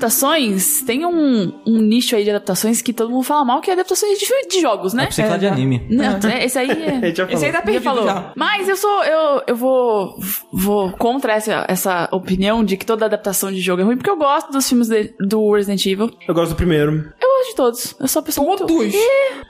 Adaptações, 0.06 0.82
tem 0.82 1.06
um, 1.06 1.54
um 1.66 1.78
nicho 1.80 2.16
aí 2.16 2.24
de 2.24 2.32
adaptações 2.32 2.82
que 2.82 2.92
todo 2.92 3.12
mundo 3.12 3.24
fala 3.24 3.46
mal, 3.46 3.62
que 3.62 3.70
é 3.70 3.74
adaptações 3.74 4.18
de, 4.18 4.26
de 4.50 4.60
jogos, 4.60 4.94
né? 4.94 5.08
É 5.10 5.12
falar 5.12 5.38
de 5.38 5.46
anime. 5.48 5.86
Não, 5.90 6.18
é- 6.30 6.44
esse 6.46 6.58
aí 6.58 6.72
A 7.02 7.06
é... 7.06 7.10
Esse 7.10 7.46
aí 7.46 7.52
falou. 7.52 7.52
tá 7.52 7.52
Já 7.52 7.62
perdido 7.62 7.84
falou. 7.84 8.06
já. 8.06 8.32
Mas 8.36 8.68
eu 8.68 8.76
sou. 8.76 9.04
Eu, 9.04 9.44
eu 9.48 9.56
vou. 9.56 10.16
Vou 10.52 10.92
contra 10.94 11.34
essa, 11.34 11.66
essa 11.68 12.10
opinião 12.12 12.64
de 12.64 12.78
que 12.78 12.86
toda 12.86 13.06
adaptação 13.06 13.52
de 13.52 13.62
jogo 13.62 13.82
é 13.82 13.86
ruim, 13.86 13.96
porque 13.98 14.10
eu 14.10 14.18
gosto 14.18 14.52
dos 14.52 14.68
filmes 14.68 14.88
de- 14.88 15.14
do 15.20 15.54
Resident 15.54 15.86
Evil. 15.86 16.12
Eu 16.28 16.34
gosto 16.34 16.50
do 16.52 16.56
primeiro. 16.56 16.92
Eu 17.22 17.30
gosto 17.30 17.50
de 17.52 17.56
todos. 17.56 17.96
Eu 18.00 18.08
sou 18.08 18.22
uma 18.22 18.26
pessoa 18.26 18.48
muito- 18.48 18.66
Todos. 18.66 18.96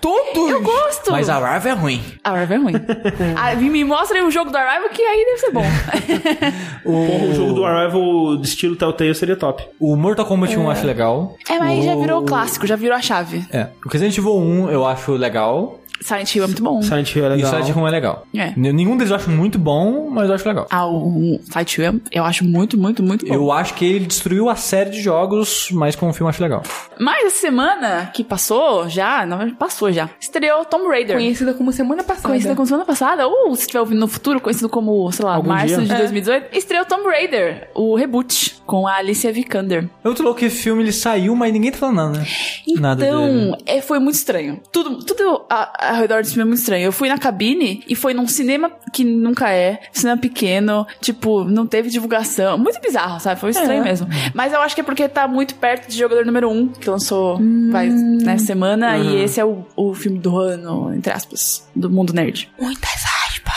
Todos. 0.02 0.52
Eu 0.52 0.61
gosto! 0.61 1.11
Mas 1.11 1.30
a 1.30 1.36
Arrival 1.36 1.72
é 1.78 1.80
ruim. 1.80 2.02
A 2.23 2.32
Arrival 2.32 2.57
é 2.57 2.61
ruim. 2.61 2.73
Ah, 3.38 3.56
me 3.56 3.84
mostrem 3.84 4.23
o 4.23 4.32
jogo 4.32 4.52
do 4.52 4.57
Arrival 4.57 4.90
que 4.90 5.02
aí 5.02 5.26
deve 5.26 5.38
ser 5.38 5.52
bom. 5.52 5.64
Porra, 6.84 7.26
o 7.32 7.36
jogo 7.36 7.53
do 7.53 7.65
Arrival 7.65 8.38
de 8.38 8.48
estilo 8.48 8.76
Telltale 8.76 9.14
seria 9.15 9.36
top. 9.36 9.64
O 9.80 9.95
Mortal 9.95 10.26
Kombat 10.26 10.40
1 10.49 10.61
eu 10.63 10.72
acho 10.72 10.85
legal. 10.85 11.35
é, 11.49 11.59
mas 11.59 11.85
já 11.85 11.95
virou 11.95 12.23
clássico, 12.23 12.65
já 12.65 12.76
virou 12.76 12.97
a 12.97 13.01
chave. 13.01 13.45
É. 13.51 13.68
O 13.85 13.89
Resident 13.89 14.18
Evil 14.18 14.38
1 14.38 14.69
eu 14.72 14.85
acho 14.85 15.13
legal. 15.13 15.80
Silent 16.02 16.36
Hill 16.36 16.44
é 16.44 16.48
muito 16.48 16.64
bom. 16.64 16.82
Silent 16.82 17.15
Hill 17.15 17.23
é 17.26 17.28
E 17.28 17.32
o 17.32 17.36
legal. 17.36 17.52
Silent 17.52 17.69
Hill 17.69 17.88
é 17.88 17.91
legal. 17.91 18.28
É. 18.36 18.53
Nenhum 18.57 18.98
deles 18.98 19.10
eu 19.11 19.15
acho 19.15 19.30
muito 19.30 19.57
bom, 19.60 20.10
mas 20.10 20.28
eu 20.30 20.36
acho 20.36 20.48
legal. 20.48 20.68
Ah, 20.69 20.88
o 20.88 21.40
Silent 21.44 21.78
Hill 21.78 21.86
é- 21.86 21.94
eu 22.19 22.23
acho 22.26 22.44
muito, 22.45 22.78
muito, 22.78 23.03
muito 23.03 23.26
bom. 23.26 23.34
Eu 23.34 23.52
acho 23.52 23.73
que 23.76 23.86
ele 23.86 24.06
destruiu 24.06 24.49
a 24.49 24.56
série 24.56 24.90
de 24.90 25.02
jogos, 25.02 25.69
mas 25.72 25.95
como 25.95 26.11
filme 26.14 26.26
eu 26.28 26.30
acho 26.30 26.41
legal. 26.41 26.64
Mas 26.99 27.26
essa 27.26 27.40
semana 27.41 28.11
que 28.14 28.23
passou, 28.23 28.88
já, 28.90 29.26
na 29.26 29.36
verdade 29.38 29.57
passou 29.57 29.91
já, 29.91 30.10
estreou 30.19 30.65
Tomb 30.65 30.88
Raider. 30.88 31.15
Conhecida 31.15 31.53
como 31.53 31.72
semana 31.72 32.03
passada. 32.03 32.28
Conhecida 32.28 32.56
como 32.56 32.65
semana 32.65 32.86
passada, 32.86 33.28
ou 33.28 33.56
se 33.56 33.61
estiver 33.61 33.80
ouvindo 33.80 33.99
no 33.99 34.07
futuro, 34.07 34.40
conhecido 34.41 34.69
como, 34.69 35.11
sei 35.11 35.26
lá, 35.26 35.36
Algum 35.36 35.49
março 35.49 35.68
dia. 35.78 35.86
de 35.86 35.91
É. 35.94 35.98
2018, 35.98 36.57
estreou 36.57 36.86
Tomb 36.86 37.06
Raider, 37.07 37.69
o 37.76 37.95
reboot, 37.95 38.61
com 38.65 38.88
a 38.88 38.95
Alicia 38.98 39.32
Vikander. 39.32 39.84
É 40.03 40.07
muito 40.07 40.23
louco 40.23 40.40
que 40.40 40.45
esse 40.45 40.57
filme 40.57 40.84
ele 40.84 40.91
saiu, 40.91 41.36
mas 41.36 41.52
ninguém 41.53 41.72
tá 41.72 41.78
falando 41.78 41.95
nada, 41.98 42.11
né? 42.19 42.26
Nada 42.80 42.95
dele. 43.06 43.11
Então, 43.48 43.57
é, 43.65 43.82
foi 43.82 43.99
muito 43.99 44.15
estranho. 44.15 44.61
Tudo, 44.72 44.99
tudo 45.03 45.45
a- 45.49 45.90
ao 45.91 45.97
redor 45.97 46.22
desse 46.22 46.34
filme 46.34 46.43
é 46.43 46.47
muito 46.47 46.59
estranho. 46.59 46.85
Eu 46.85 46.91
fui 46.91 47.09
na 47.09 47.18
cabine 47.18 47.84
e 47.88 47.95
foi 47.95 48.13
num 48.13 48.27
cinema 48.27 48.72
que 48.91 49.03
nunca 49.03 49.51
é, 49.51 49.81
cinema 49.91 50.19
pequeno, 50.19 50.85
tipo, 50.99 51.43
não 51.43 51.65
teve 51.65 51.89
divulgação. 51.89 52.57
Muito 52.57 52.80
bizarro, 52.81 53.19
sabe? 53.19 53.39
Foi 53.39 53.51
estranho 53.51 53.84
mesmo. 53.84 54.07
Mas 54.34 54.53
eu 54.53 54.61
acho 54.61 54.76
que 54.76 54.81
é 54.81 54.84
porque 54.84 55.07
tá 55.07 55.27
muito 55.27 55.55
perto 55.55 55.89
de 55.89 55.97
Jogador 55.97 56.26
Número 56.26 56.49
1, 56.49 56.68
que 56.69 56.89
lançou 56.89 57.39
faz, 57.72 57.93
né, 57.93 58.38
semana, 58.38 58.97
e 58.97 59.23
esse 59.23 59.39
é 59.39 59.45
o, 59.45 59.65
o 59.76 59.93
filme 59.93 60.19
do 60.19 60.38
ano, 60.38 60.93
entre 60.93 61.11
aspas, 61.11 61.68
do 61.76 61.89
mundo 61.89 62.13
nerd. 62.13 62.49
Muitas 62.59 63.10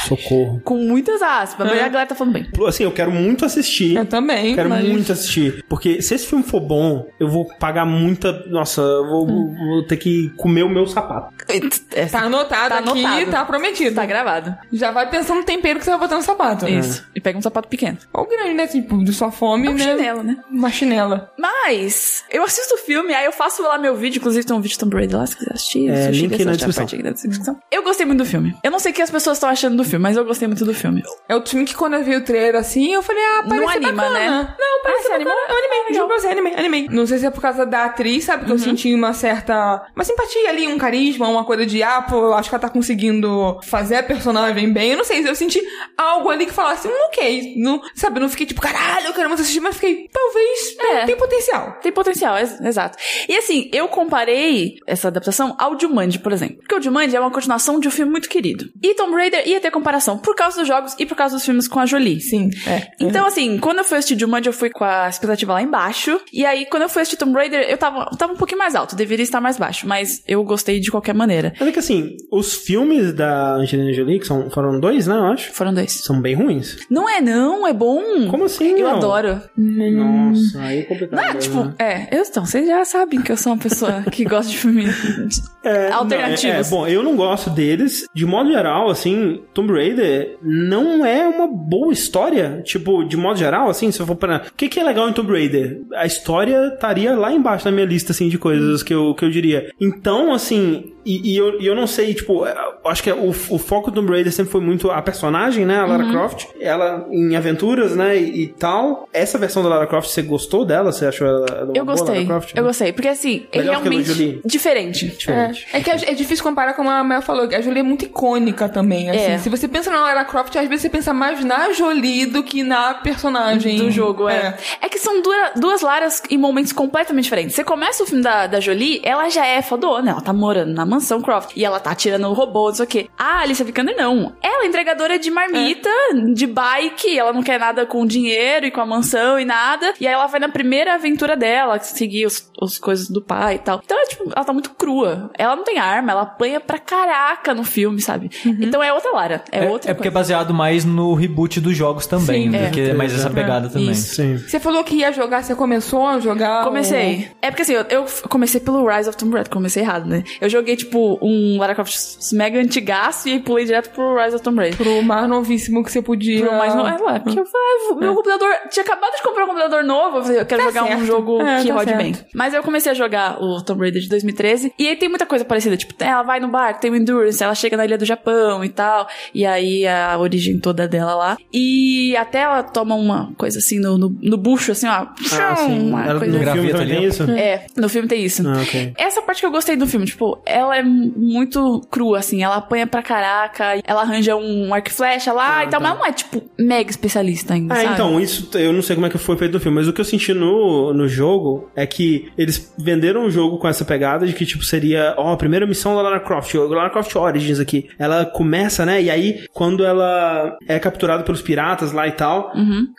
Socorro. 0.06 0.60
Com 0.64 0.76
muitas 0.76 1.22
aspas, 1.22 1.66
mas 1.66 1.78
a 1.80 1.88
galera 1.88 2.06
tá 2.06 2.14
falando 2.14 2.32
bem. 2.34 2.46
Assim, 2.66 2.84
eu 2.84 2.92
quero 2.92 3.10
muito 3.10 3.44
assistir. 3.44 3.96
Eu 3.96 4.06
também. 4.06 4.54
Quero 4.54 4.68
mas... 4.68 4.86
muito 4.86 5.12
assistir. 5.12 5.64
Porque 5.68 6.00
se 6.02 6.14
esse 6.14 6.26
filme 6.26 6.44
for 6.44 6.60
bom, 6.60 7.06
eu 7.18 7.28
vou 7.28 7.46
pagar 7.58 7.84
muita. 7.84 8.32
Nossa, 8.48 8.80
eu 8.80 9.06
vou, 9.08 9.26
vou 9.26 9.86
ter 9.86 9.96
que 9.96 10.30
comer 10.36 10.62
o 10.62 10.68
meu 10.68 10.86
sapato. 10.86 11.32
É, 11.94 12.06
Tá 12.06 12.20
anotado 12.22 12.68
Tá 12.70 12.78
aqui, 12.78 13.04
anotado. 13.04 13.30
tá 13.30 13.44
prometido. 13.44 13.94
tá 13.94 14.04
gravado. 14.06 14.54
Já 14.72 14.90
vai 14.90 15.08
pensando 15.08 15.38
no 15.38 15.44
tempero 15.44 15.78
que 15.78 15.84
você 15.84 15.90
vai 15.90 16.00
botar 16.00 16.16
no 16.16 16.22
sapato. 16.22 16.68
Isso. 16.68 17.06
E 17.14 17.20
pega 17.20 17.38
um 17.38 17.42
sapato 17.42 17.68
pequeno. 17.68 17.98
Ou 18.12 18.26
grande, 18.26 18.54
né? 18.54 18.66
Tipo, 18.66 19.02
de 19.04 19.12
sua 19.12 19.30
fome, 19.30 19.66
É 19.68 19.70
um 19.70 19.74
né? 19.74 19.84
chinelo, 19.84 20.22
né? 20.22 20.36
Uma 20.50 20.70
chinela. 20.70 21.30
Mas, 21.38 22.24
eu 22.30 22.42
assisto 22.42 22.74
o 22.74 22.78
filme, 22.78 23.14
aí 23.14 23.24
eu 23.26 23.32
faço 23.32 23.62
lá 23.62 23.78
meu 23.78 23.94
vídeo, 23.96 24.18
inclusive 24.18 24.44
tem 24.46 24.56
um 24.56 24.60
vídeo 24.60 24.72
de 24.74 24.78
Tomb 24.80 24.96
Raider 24.96 25.18
lá, 25.18 25.26
se 25.26 25.36
quiser 25.36 25.52
assistir. 25.54 25.88
É, 25.88 26.10
link 26.10 26.44
na 26.44 26.52
descrição. 26.52 27.58
Eu 27.70 27.82
gostei 27.82 28.04
muito 28.06 28.18
do 28.18 28.26
filme. 28.26 28.54
Eu 28.62 28.70
não 28.70 28.78
sei 28.78 28.92
o 28.92 28.94
que 28.94 29.02
as 29.02 29.10
pessoas 29.10 29.36
estão 29.36 29.48
achando 29.48 29.76
do 29.76 29.83
filme, 29.84 30.02
mas 30.02 30.16
eu 30.16 30.24
gostei 30.24 30.48
muito 30.48 30.64
do 30.64 30.74
filme. 30.74 31.02
É 31.28 31.36
o 31.36 31.46
filme 31.46 31.64
que 31.66 31.74
quando 31.74 31.94
eu 31.94 32.04
vi 32.04 32.16
o 32.16 32.24
trailer 32.24 32.56
assim, 32.56 32.92
eu 32.92 33.02
falei, 33.02 33.22
ah, 33.22 33.44
parece 33.48 33.60
Não 33.60 33.68
anima, 33.68 33.92
bacana. 33.92 34.18
né? 34.18 34.54
Não, 34.58 34.82
parece 34.82 35.12
Ah, 35.12 35.14
animou? 35.16 35.32
Eu 35.32 35.56
animei, 35.56 35.78
Ah, 35.90 35.92
juro 35.94 36.06
pra 36.08 36.18
você, 36.18 36.26
animei, 36.28 36.54
animei. 36.54 36.88
Não 36.90 37.06
sei 37.06 37.18
se 37.18 37.26
é 37.26 37.30
por 37.30 37.40
causa 37.42 37.64
da 37.66 37.84
atriz, 37.84 38.24
sabe? 38.24 38.44
Que 38.44 38.50
Uhum. 38.50 38.56
eu 38.56 38.62
senti 38.62 38.94
uma 38.94 39.12
certa... 39.12 39.86
Uma 39.94 40.04
simpatia 40.04 40.48
ali, 40.48 40.66
um 40.66 40.78
carisma, 40.78 41.28
uma 41.28 41.44
coisa 41.44 41.64
de, 41.66 41.82
ah, 41.82 42.02
pô, 42.02 42.16
eu 42.16 42.34
acho 42.34 42.48
que 42.48 42.54
ela 42.54 42.62
tá 42.62 42.68
conseguindo 42.68 43.58
fazer 43.64 43.96
a 43.96 44.02
personagem 44.02 44.72
bem. 44.72 44.90
Eu 44.92 44.96
não 44.98 45.04
sei, 45.04 45.26
eu 45.28 45.34
senti 45.34 45.60
algo 45.96 46.30
ali 46.30 46.46
que 46.46 46.52
falasse, 46.52 46.88
hum, 46.88 46.92
ok. 47.08 47.54
Não, 47.58 47.80
sabe, 47.94 48.18
eu 48.18 48.22
não 48.22 48.28
fiquei 48.28 48.46
tipo, 48.46 48.60
caralho, 48.60 49.06
eu 49.06 49.12
quero 49.12 49.28
muito 49.28 49.40
assistir, 49.42 49.60
mas 49.60 49.74
fiquei, 49.76 50.08
talvez, 50.12 50.76
É. 50.78 50.96
tem, 50.98 51.06
tem 51.06 51.16
potencial. 51.16 51.78
Tem 51.82 51.92
potencial, 51.92 52.38
ex- 52.38 52.60
exato. 52.60 52.96
E 53.28 53.36
assim, 53.36 53.70
eu 53.72 53.88
comparei 53.88 54.76
essa 54.86 55.08
adaptação 55.08 55.54
ao 55.58 55.78
Jumanji, 55.78 56.18
por 56.18 56.32
exemplo. 56.32 56.58
Porque 56.58 56.74
o 56.74 56.82
Jumanji 56.82 57.16
é 57.16 57.20
uma 57.20 57.30
continuação 57.30 57.78
de 57.80 57.88
um 57.88 57.90
filme 57.90 58.10
muito 58.12 58.28
querido. 58.28 58.66
E 58.82 58.94
Tomb 58.94 59.14
Raider 59.14 59.46
ia 59.48 59.60
ter 59.60 59.70
comparação 59.74 60.16
por 60.16 60.34
causa 60.34 60.58
dos 60.58 60.68
jogos 60.68 60.94
e 60.98 61.04
por 61.04 61.16
causa 61.16 61.34
dos 61.34 61.44
filmes 61.44 61.68
com 61.68 61.78
a 61.80 61.86
Jolie. 61.86 62.20
Sim, 62.20 62.50
é. 62.66 62.88
Então, 63.00 63.26
assim, 63.26 63.58
quando 63.58 63.78
eu 63.78 63.84
fui 63.84 63.98
assistir 63.98 64.18
Jumanji, 64.18 64.46
eu 64.46 64.52
fui 64.52 64.70
com 64.70 64.84
a 64.84 65.08
expectativa 65.08 65.52
lá 65.52 65.62
embaixo. 65.62 66.20
E 66.32 66.46
aí, 66.46 66.66
quando 66.66 66.84
eu 66.84 66.88
fui 66.88 67.02
assistir 67.02 67.18
Tomb 67.18 67.34
Raider, 67.34 67.66
eu 67.68 67.76
tava, 67.76 68.08
eu 68.10 68.16
tava 68.16 68.32
um 68.32 68.36
pouquinho 68.36 68.58
mais 68.58 68.74
alto. 68.74 68.96
Deveria 68.96 69.22
estar 69.22 69.40
mais 69.40 69.58
baixo. 69.58 69.86
Mas 69.86 70.22
eu 70.26 70.42
gostei 70.44 70.80
de 70.80 70.90
qualquer 70.90 71.14
maneira. 71.14 71.52
Mas 71.58 71.68
é 71.68 71.72
que 71.72 71.78
assim, 71.78 72.16
os 72.30 72.54
filmes 72.54 73.12
da 73.12 73.54
Angelina 73.56 73.92
Jolie, 73.92 74.20
que 74.20 74.26
são, 74.26 74.48
foram 74.50 74.78
dois, 74.78 75.06
né, 75.06 75.14
eu 75.16 75.24
acho, 75.26 75.52
Foram 75.52 75.74
dois. 75.74 75.92
são 76.04 76.20
bem 76.20 76.34
ruins. 76.34 76.76
Não 76.88 77.08
é 77.08 77.20
não, 77.20 77.66
é 77.66 77.72
bom. 77.72 78.02
Como 78.30 78.44
assim? 78.44 78.70
Eu 78.70 78.88
não? 78.88 78.96
adoro. 78.96 79.40
Nossa, 79.56 80.60
aí 80.60 80.80
é 80.80 80.82
complicado. 80.82 81.16
Não 81.16 81.24
é, 81.24 81.34
né? 81.34 81.40
tipo, 81.40 81.74
é, 81.78 82.16
eu, 82.16 82.22
então, 82.22 82.44
vocês 82.44 82.66
já 82.66 82.84
sabem 82.84 83.20
que 83.22 83.30
eu 83.30 83.36
sou 83.36 83.52
uma 83.52 83.58
pessoa 83.58 84.02
que 84.10 84.24
gosta 84.24 84.50
de 84.50 84.58
filme 84.58 84.84
É, 85.64 85.90
alternativos. 85.90 86.44
não, 86.44 86.50
é, 86.50 86.60
é, 86.60 86.64
bom, 86.64 86.86
eu 86.86 87.02
não 87.02 87.16
gosto 87.16 87.48
deles. 87.48 88.04
De 88.14 88.26
modo 88.26 88.50
geral, 88.52 88.90
assim, 88.90 89.42
Tomb 89.54 89.63
Raider 89.72 90.36
não 90.42 91.04
é 91.04 91.26
uma 91.26 91.46
boa 91.46 91.92
história. 91.92 92.60
Tipo, 92.64 93.04
de 93.04 93.16
modo 93.16 93.38
geral, 93.38 93.68
assim, 93.68 93.90
se 93.90 94.00
eu 94.00 94.06
for 94.06 94.16
para. 94.16 94.42
O 94.48 94.54
que, 94.56 94.68
que 94.68 94.80
é 94.80 94.84
legal 94.84 95.08
em 95.08 95.12
Tomb 95.12 95.32
Raider? 95.32 95.80
A 95.94 96.06
história 96.06 96.72
estaria 96.74 97.14
lá 97.16 97.32
embaixo 97.32 97.64
na 97.64 97.72
minha 97.72 97.86
lista, 97.86 98.12
assim, 98.12 98.28
de 98.28 98.38
coisas 98.38 98.82
que 98.82 98.92
eu, 98.94 99.14
que 99.14 99.24
eu 99.24 99.30
diria. 99.30 99.70
Então, 99.80 100.32
assim. 100.32 100.90
E, 101.06 101.34
e 101.34 101.36
eu, 101.36 101.60
eu 101.60 101.74
não 101.74 101.86
sei, 101.86 102.14
tipo, 102.14 102.46
eu 102.46 102.90
acho 102.90 103.02
que 103.02 103.12
o, 103.12 103.28
o 103.28 103.58
foco 103.58 103.90
do 103.90 104.00
Tomb 104.00 104.10
Raider 104.10 104.32
sempre 104.32 104.50
foi 104.50 104.62
muito 104.62 104.90
a 104.90 105.02
personagem, 105.02 105.66
né? 105.66 105.76
A 105.78 105.84
Uhum. 105.84 105.90
Lara 105.90 106.10
Croft. 106.10 106.46
Ela 106.58 107.06
em 107.10 107.36
aventuras, 107.36 107.94
né? 107.94 108.16
E, 108.16 108.44
e 108.44 108.46
tal. 108.48 109.06
Essa 109.12 109.36
versão 109.36 109.62
da 109.62 109.68
Lara 109.68 109.86
Croft, 109.86 110.08
você 110.10 110.22
gostou 110.22 110.64
dela? 110.64 110.90
Você 110.92 111.04
achou 111.04 111.26
ela, 111.26 111.70
Eu 111.74 111.84
gostei. 111.84 112.14
Lara 112.14 112.26
Croft? 112.26 112.52
Eu 112.56 112.64
gostei. 112.64 112.92
Porque 112.94 113.08
assim, 113.08 113.44
é 113.52 113.60
realmente 113.60 114.40
diferente. 114.46 115.08
Diferente. 115.08 115.66
É 115.72 115.80
que 115.80 115.90
é 115.90 115.94
é 116.06 116.14
difícil 116.14 116.42
comparar 116.44 116.74
como 116.74 116.90
a 116.90 117.02
Mel 117.04 117.20
falou, 117.22 117.44
a 117.54 117.60
Jolie 117.60 117.80
é 117.80 117.82
muito 117.82 118.04
icônica 118.04 118.68
também, 118.68 119.10
assim. 119.10 119.32
É. 119.32 119.38
Se 119.38 119.48
você 119.56 119.68
pensa 119.68 119.90
na 119.90 120.00
Lara 120.00 120.24
Croft, 120.24 120.56
às 120.56 120.68
vezes 120.68 120.82
você 120.82 120.90
pensa 120.90 121.12
mais 121.12 121.44
na 121.44 121.72
Jolie 121.72 122.26
do 122.26 122.42
que 122.42 122.62
na 122.62 122.94
personagem. 122.94 123.78
do 123.78 123.90
jogo, 123.90 124.28
é. 124.28 124.56
é. 124.80 124.88
que 124.88 124.98
são 124.98 125.22
duas, 125.22 125.50
duas 125.56 125.80
Laras 125.82 126.22
em 126.30 126.38
momentos 126.38 126.72
completamente 126.72 127.24
diferentes. 127.24 127.54
Você 127.54 127.64
começa 127.64 128.02
o 128.02 128.06
filme 128.06 128.22
da, 128.22 128.46
da 128.46 128.60
Jolie, 128.60 129.00
ela 129.04 129.28
já 129.28 129.46
é 129.46 129.62
fodona, 129.62 130.10
ela 130.10 130.20
tá 130.20 130.32
morando 130.32 130.72
na 130.72 130.84
mansão 130.84 131.20
Croft. 131.20 131.52
E 131.56 131.64
ela 131.64 131.78
tá 131.80 131.90
atirando 131.90 132.32
robô, 132.32 132.68
não 132.68 132.74
sei 132.74 132.84
o 132.84 132.88
quê. 132.88 133.08
A 133.16 133.40
Alicia 133.40 133.64
Vikander 133.64 133.96
não. 133.96 134.34
Ela 134.42 134.64
é 134.64 134.66
entregadora 134.66 135.18
de 135.18 135.30
marmita, 135.30 135.90
de 136.34 136.46
bike, 136.46 137.18
ela 137.18 137.32
não 137.32 137.42
quer 137.42 137.58
nada 137.58 137.86
com 137.86 138.06
dinheiro 138.06 138.66
e 138.66 138.70
com 138.70 138.80
a 138.80 138.86
mansão 138.86 139.38
e 139.38 139.44
nada. 139.44 139.94
E 140.00 140.06
aí 140.06 140.12
ela 140.12 140.26
vai 140.26 140.40
na 140.40 140.48
primeira 140.48 140.94
aventura 140.94 141.36
dela, 141.36 141.78
seguir 141.78 142.26
os, 142.26 142.50
os 142.60 142.78
coisas 142.78 143.08
do 143.08 143.22
pai 143.22 143.56
e 143.56 143.58
tal. 143.58 143.80
Então, 143.84 143.98
é, 143.98 144.06
tipo, 144.06 144.24
ela 144.34 144.44
tá 144.44 144.52
muito 144.52 144.70
crua. 144.70 145.30
Ela 145.38 145.56
não 145.56 145.64
tem 145.64 145.78
arma, 145.78 146.12
ela 146.12 146.22
apanha 146.22 146.60
pra 146.60 146.78
caraca 146.78 147.54
no 147.54 147.64
filme, 147.64 148.00
sabe? 148.00 148.30
Então 148.44 148.82
é 148.82 148.92
outra 148.92 149.10
Lara. 149.12 149.33
É, 149.50 149.68
outra 149.68 149.90
é 149.90 149.94
porque 149.94 150.08
é 150.08 150.10
coisa. 150.10 150.34
baseado 150.34 150.54
mais 150.54 150.84
no 150.84 151.14
reboot 151.14 151.60
dos 151.60 151.76
jogos 151.76 152.06
também, 152.06 152.44
Sim, 152.44 152.48
né? 152.50 152.66
é. 152.66 152.70
que 152.70 152.80
é 152.90 152.94
mais 152.94 153.12
essa 153.14 153.30
pegada 153.30 153.68
também. 153.68 153.90
Isso. 153.90 154.14
Sim. 154.16 154.36
Você 154.38 154.58
falou 154.60 154.82
que 154.84 154.96
ia 154.96 155.12
jogar, 155.12 155.42
você 155.42 155.54
começou 155.54 156.06
a 156.06 156.18
jogar? 156.20 156.64
Comecei. 156.64 157.28
É 157.42 157.50
porque 157.50 157.62
assim, 157.62 157.72
eu, 157.74 157.84
eu 157.90 158.04
comecei 158.28 158.60
pelo 158.60 158.86
Rise 158.86 159.08
of 159.08 159.16
Tomb 159.18 159.32
Raider, 159.34 159.52
comecei 159.52 159.82
errado, 159.82 160.06
né? 160.06 160.22
Eu 160.40 160.48
joguei, 160.48 160.76
tipo, 160.76 161.18
um 161.22 161.58
Lara 161.58 161.74
Croft 161.74 161.94
mega 162.32 162.58
antigaço 162.58 163.28
e 163.28 163.38
pulei 163.40 163.64
direto 163.64 163.90
pro 163.90 164.16
Rise 164.22 164.36
of 164.36 164.42
Tomb 164.44 164.58
Raider. 164.58 164.76
Pro 164.76 165.02
mais 165.02 165.28
novíssimo 165.28 165.82
que 165.84 165.90
você 165.92 166.02
podia. 166.02 166.46
Pro 166.46 166.56
mais 166.56 166.74
no... 166.74 166.86
É 166.86 166.96
lá, 166.98 167.20
porque 167.20 167.38
eu 167.38 167.44
falei, 167.46 167.66
ah, 167.90 167.94
meu 167.96 168.14
computador... 168.14 168.48
Tinha 168.70 168.84
acabado 168.84 169.14
de 169.16 169.22
comprar 169.22 169.44
um 169.44 169.48
computador 169.48 169.84
novo, 169.84 170.18
eu 170.18 170.22
falei, 170.22 170.40
eu 170.40 170.46
quero 170.46 170.62
Tá 170.62 170.68
jogar 170.68 170.84
um 170.84 170.88
certo. 170.88 171.04
jogo 171.06 171.42
É, 171.42 171.62
que 171.62 171.68
tá 171.68 171.74
rode 171.74 171.90
certo. 171.90 172.02
bem. 172.02 172.14
Mas 172.34 172.54
eu 172.54 172.62
comecei 172.62 172.92
a 172.92 172.94
jogar 172.94 173.42
o 173.42 173.62
Tomb 173.62 173.80
Raider 173.80 174.00
de 174.02 174.08
2013, 174.08 174.72
e 174.78 174.88
aí 174.88 174.96
tem 174.96 175.08
muita 175.08 175.26
coisa 175.26 175.44
parecida, 175.44 175.76
tipo, 175.76 175.94
ela 176.02 176.22
vai 176.22 176.40
no 176.40 176.48
barco, 176.48 176.80
tem 176.80 176.90
o 176.90 176.96
Endurance, 176.96 177.42
ela 177.42 177.54
chega 177.54 177.76
na 177.76 177.84
ilha 177.84 177.98
do 177.98 178.04
Japão 178.04 178.64
e 178.64 178.68
tal, 178.68 179.06
e 179.32 179.44
aí 179.46 179.86
a 179.86 180.16
origem 180.18 180.58
toda 180.58 180.86
dela 180.88 181.14
lá. 181.14 181.36
E 181.52 182.16
até 182.16 182.40
ela 182.40 182.62
toma 182.62 182.94
uma 182.94 183.32
coisa 183.36 183.58
assim 183.58 183.78
no, 183.78 183.96
no, 183.98 184.16
no 184.22 184.36
bucho, 184.36 184.72
assim, 184.72 184.86
ó. 184.86 185.06
Ah, 185.32 185.56
sim. 185.56 185.88
Uma 185.88 186.06
Ela, 186.06 186.18
coisa 186.18 186.38
no 186.38 186.44
filme 186.44 186.68
Graveta 186.70 186.78
também 186.78 186.96
tem 186.98 187.06
isso? 187.06 187.22
é, 187.30 187.66
no 187.76 187.88
filme 187.88 188.08
tem 188.08 188.24
isso. 188.24 188.46
Ah, 188.48 188.60
ok. 188.62 188.92
Essa 188.98 189.22
parte 189.22 189.40
que 189.40 189.46
eu 189.46 189.50
gostei 189.50 189.76
do 189.76 189.86
filme, 189.86 190.06
tipo, 190.06 190.40
ela 190.46 190.76
é 190.76 190.82
muito 190.82 191.80
crua, 191.90 192.18
assim, 192.18 192.42
ela 192.42 192.56
apanha 192.56 192.86
pra 192.86 193.02
caraca, 193.02 193.80
ela 193.84 194.02
arranja 194.02 194.36
um 194.36 194.72
arco 194.72 194.88
e 194.88 194.92
flecha 194.92 195.32
lá 195.32 195.64
e 195.64 195.68
tal, 195.68 195.80
mas 195.80 195.90
ela 195.90 195.98
não 195.98 196.06
é, 196.06 196.12
tipo, 196.12 196.42
mega 196.58 196.90
especialista 196.90 197.54
ainda, 197.54 197.74
Ah, 197.74 197.78
sabe? 197.78 197.94
então, 197.94 198.20
isso 198.20 198.48
eu 198.54 198.72
não 198.72 198.82
sei 198.82 198.96
como 198.96 199.06
é 199.06 199.10
que 199.10 199.18
foi 199.18 199.36
feito 199.36 199.52
no 199.52 199.60
filme, 199.60 199.76
mas 199.78 199.88
o 199.88 199.92
que 199.92 200.00
eu 200.00 200.04
senti 200.04 200.32
no, 200.34 200.92
no 200.92 201.08
jogo 201.08 201.68
é 201.74 201.86
que 201.86 202.28
eles 202.36 202.72
venderam 202.78 203.24
o 203.26 203.30
jogo 203.30 203.58
com 203.58 203.68
essa 203.68 203.84
pegada 203.84 204.26
de 204.26 204.32
que, 204.32 204.44
tipo, 204.46 204.64
seria, 204.64 205.14
ó, 205.16 205.32
a 205.32 205.36
primeira 205.36 205.66
missão 205.66 205.94
da 205.94 206.02
Lara 206.02 206.20
Croft, 206.20 206.54
o 206.54 206.66
Lara 206.68 206.90
Croft 206.90 207.14
Origins 207.16 207.58
aqui. 207.60 207.88
Ela 207.98 208.24
começa, 208.24 208.84
né? 208.84 209.02
E 209.02 209.10
aí, 209.14 209.46
quando 209.52 209.84
ela 209.84 210.56
é 210.68 210.78
capturada 210.78 211.22
pelos 211.22 211.42
piratas 211.42 211.92
lá 211.92 212.06
e 212.06 212.12
tal, 212.12 212.52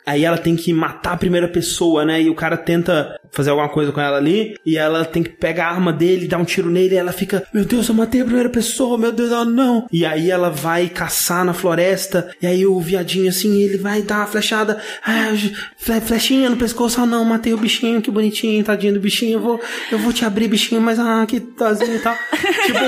aí 0.04 0.24
ela 0.24 0.38
tem 0.38 0.56
que 0.56 0.72
matar 0.72 1.12
a 1.12 1.16
primeira 1.16 1.48
pessoa, 1.48 2.04
né? 2.04 2.20
E 2.22 2.30
o 2.30 2.34
cara 2.34 2.56
tenta 2.56 3.18
fazer 3.32 3.50
alguma 3.50 3.68
coisa 3.68 3.92
com 3.92 4.00
ela 4.00 4.16
ali, 4.16 4.56
e 4.64 4.76
ela 4.76 5.04
tem 5.04 5.22
que 5.22 5.30
pegar 5.30 5.66
a 5.66 5.70
arma 5.72 5.92
dele, 5.92 6.26
dar 6.28 6.38
um 6.38 6.44
tiro 6.44 6.70
nele, 6.70 6.94
e 6.94 6.98
ela 6.98 7.12
fica, 7.12 7.42
meu 7.52 7.64
Deus, 7.64 7.88
eu 7.88 7.94
matei 7.94 8.20
a 8.20 8.24
primeira 8.24 8.48
pessoa, 8.48 8.96
meu 8.98 9.12
Deus, 9.12 9.30
oh, 9.32 9.44
não. 9.44 9.86
E 9.92 10.04
aí 10.04 10.30
ela 10.30 10.50
vai 10.50 10.88
caçar 10.88 11.44
na 11.44 11.52
floresta, 11.54 12.30
e 12.40 12.46
aí 12.46 12.66
o 12.66 12.80
viadinho 12.80 13.28
assim, 13.28 13.60
ele 13.62 13.78
vai 13.78 14.02
dar 14.02 14.18
uma 14.18 14.26
flechada, 14.26 14.80
ah, 15.04 15.32
fle- 15.76 16.00
flechinha 16.00 16.50
no 16.50 16.56
pescoço, 16.56 17.00
ah 17.00 17.06
não, 17.06 17.24
matei 17.24 17.52
o 17.52 17.58
bichinho, 17.58 18.00
que 18.02 18.10
bonitinho, 18.10 18.62
tadinho 18.64 18.94
do 18.94 19.00
bichinho, 19.00 19.34
eu 19.34 19.40
vou, 19.40 19.60
eu 19.90 19.98
vou 19.98 20.12
te 20.12 20.24
abrir, 20.24 20.48
bichinho, 20.48 20.80
mas 20.80 20.98
ah, 20.98 21.24
que 21.26 21.40
tazinho 21.40 21.96
e 21.96 21.98
tal. 22.00 22.14
tipo, 22.64 22.78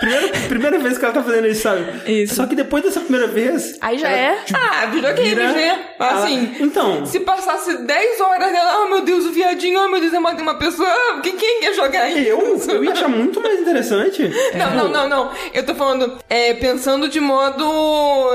primeira, 0.00 0.28
primeira 0.48 0.78
vez 0.78 0.98
que 0.98 1.04
ela 1.04 1.14
tá 1.14 1.22
fazendo 1.22 1.46
isso, 1.46 1.62
sabe? 1.62 1.84
Isso. 2.06 2.34
Só 2.34 2.46
que 2.46 2.54
depois 2.54 2.82
dessa 2.84 3.00
primeira 3.00 3.26
vez. 3.26 3.76
Aí 3.80 3.98
já 3.98 4.08
ela, 4.08 4.36
é. 4.38 4.42
tipo, 4.44 4.58
Ah, 4.58 4.86
videogames, 4.86 5.28
vira- 5.30 5.52
né? 5.52 5.78
Assim. 5.98 6.38
ela- 6.56 6.56
então. 6.66 7.06
Se 7.06 7.20
passasse 7.20 7.76
10 7.86 8.20
horas 8.20 8.52
dela, 8.52 8.84
oh 8.84 8.88
meu 8.90 9.02
Deus, 9.02 9.24
o 9.26 9.32
viadinho, 9.32 9.79
oh 9.84 9.88
meu 9.90 10.00
Deus, 10.00 10.12
eu 10.12 10.20
matei 10.20 10.42
uma 10.42 10.54
pessoa. 10.54 10.88
ah, 10.88 11.20
Quem, 11.22 11.36
quem 11.36 11.64
ia 11.64 11.74
jogar 11.74 12.10
Eu, 12.10 12.56
isso? 12.56 12.70
eu 12.70 12.84
ia 12.84 12.92
achar 12.92 13.08
muito 13.08 13.40
mais 13.42 13.60
interessante. 13.60 14.30
Não, 14.56 14.74
não, 14.74 14.88
não, 14.88 15.08
não. 15.08 15.30
Eu 15.54 15.64
tô 15.64 15.74
falando, 15.74 16.18
é, 16.28 16.52
pensando 16.54 17.08
de 17.08 17.20
modo, 17.20 17.64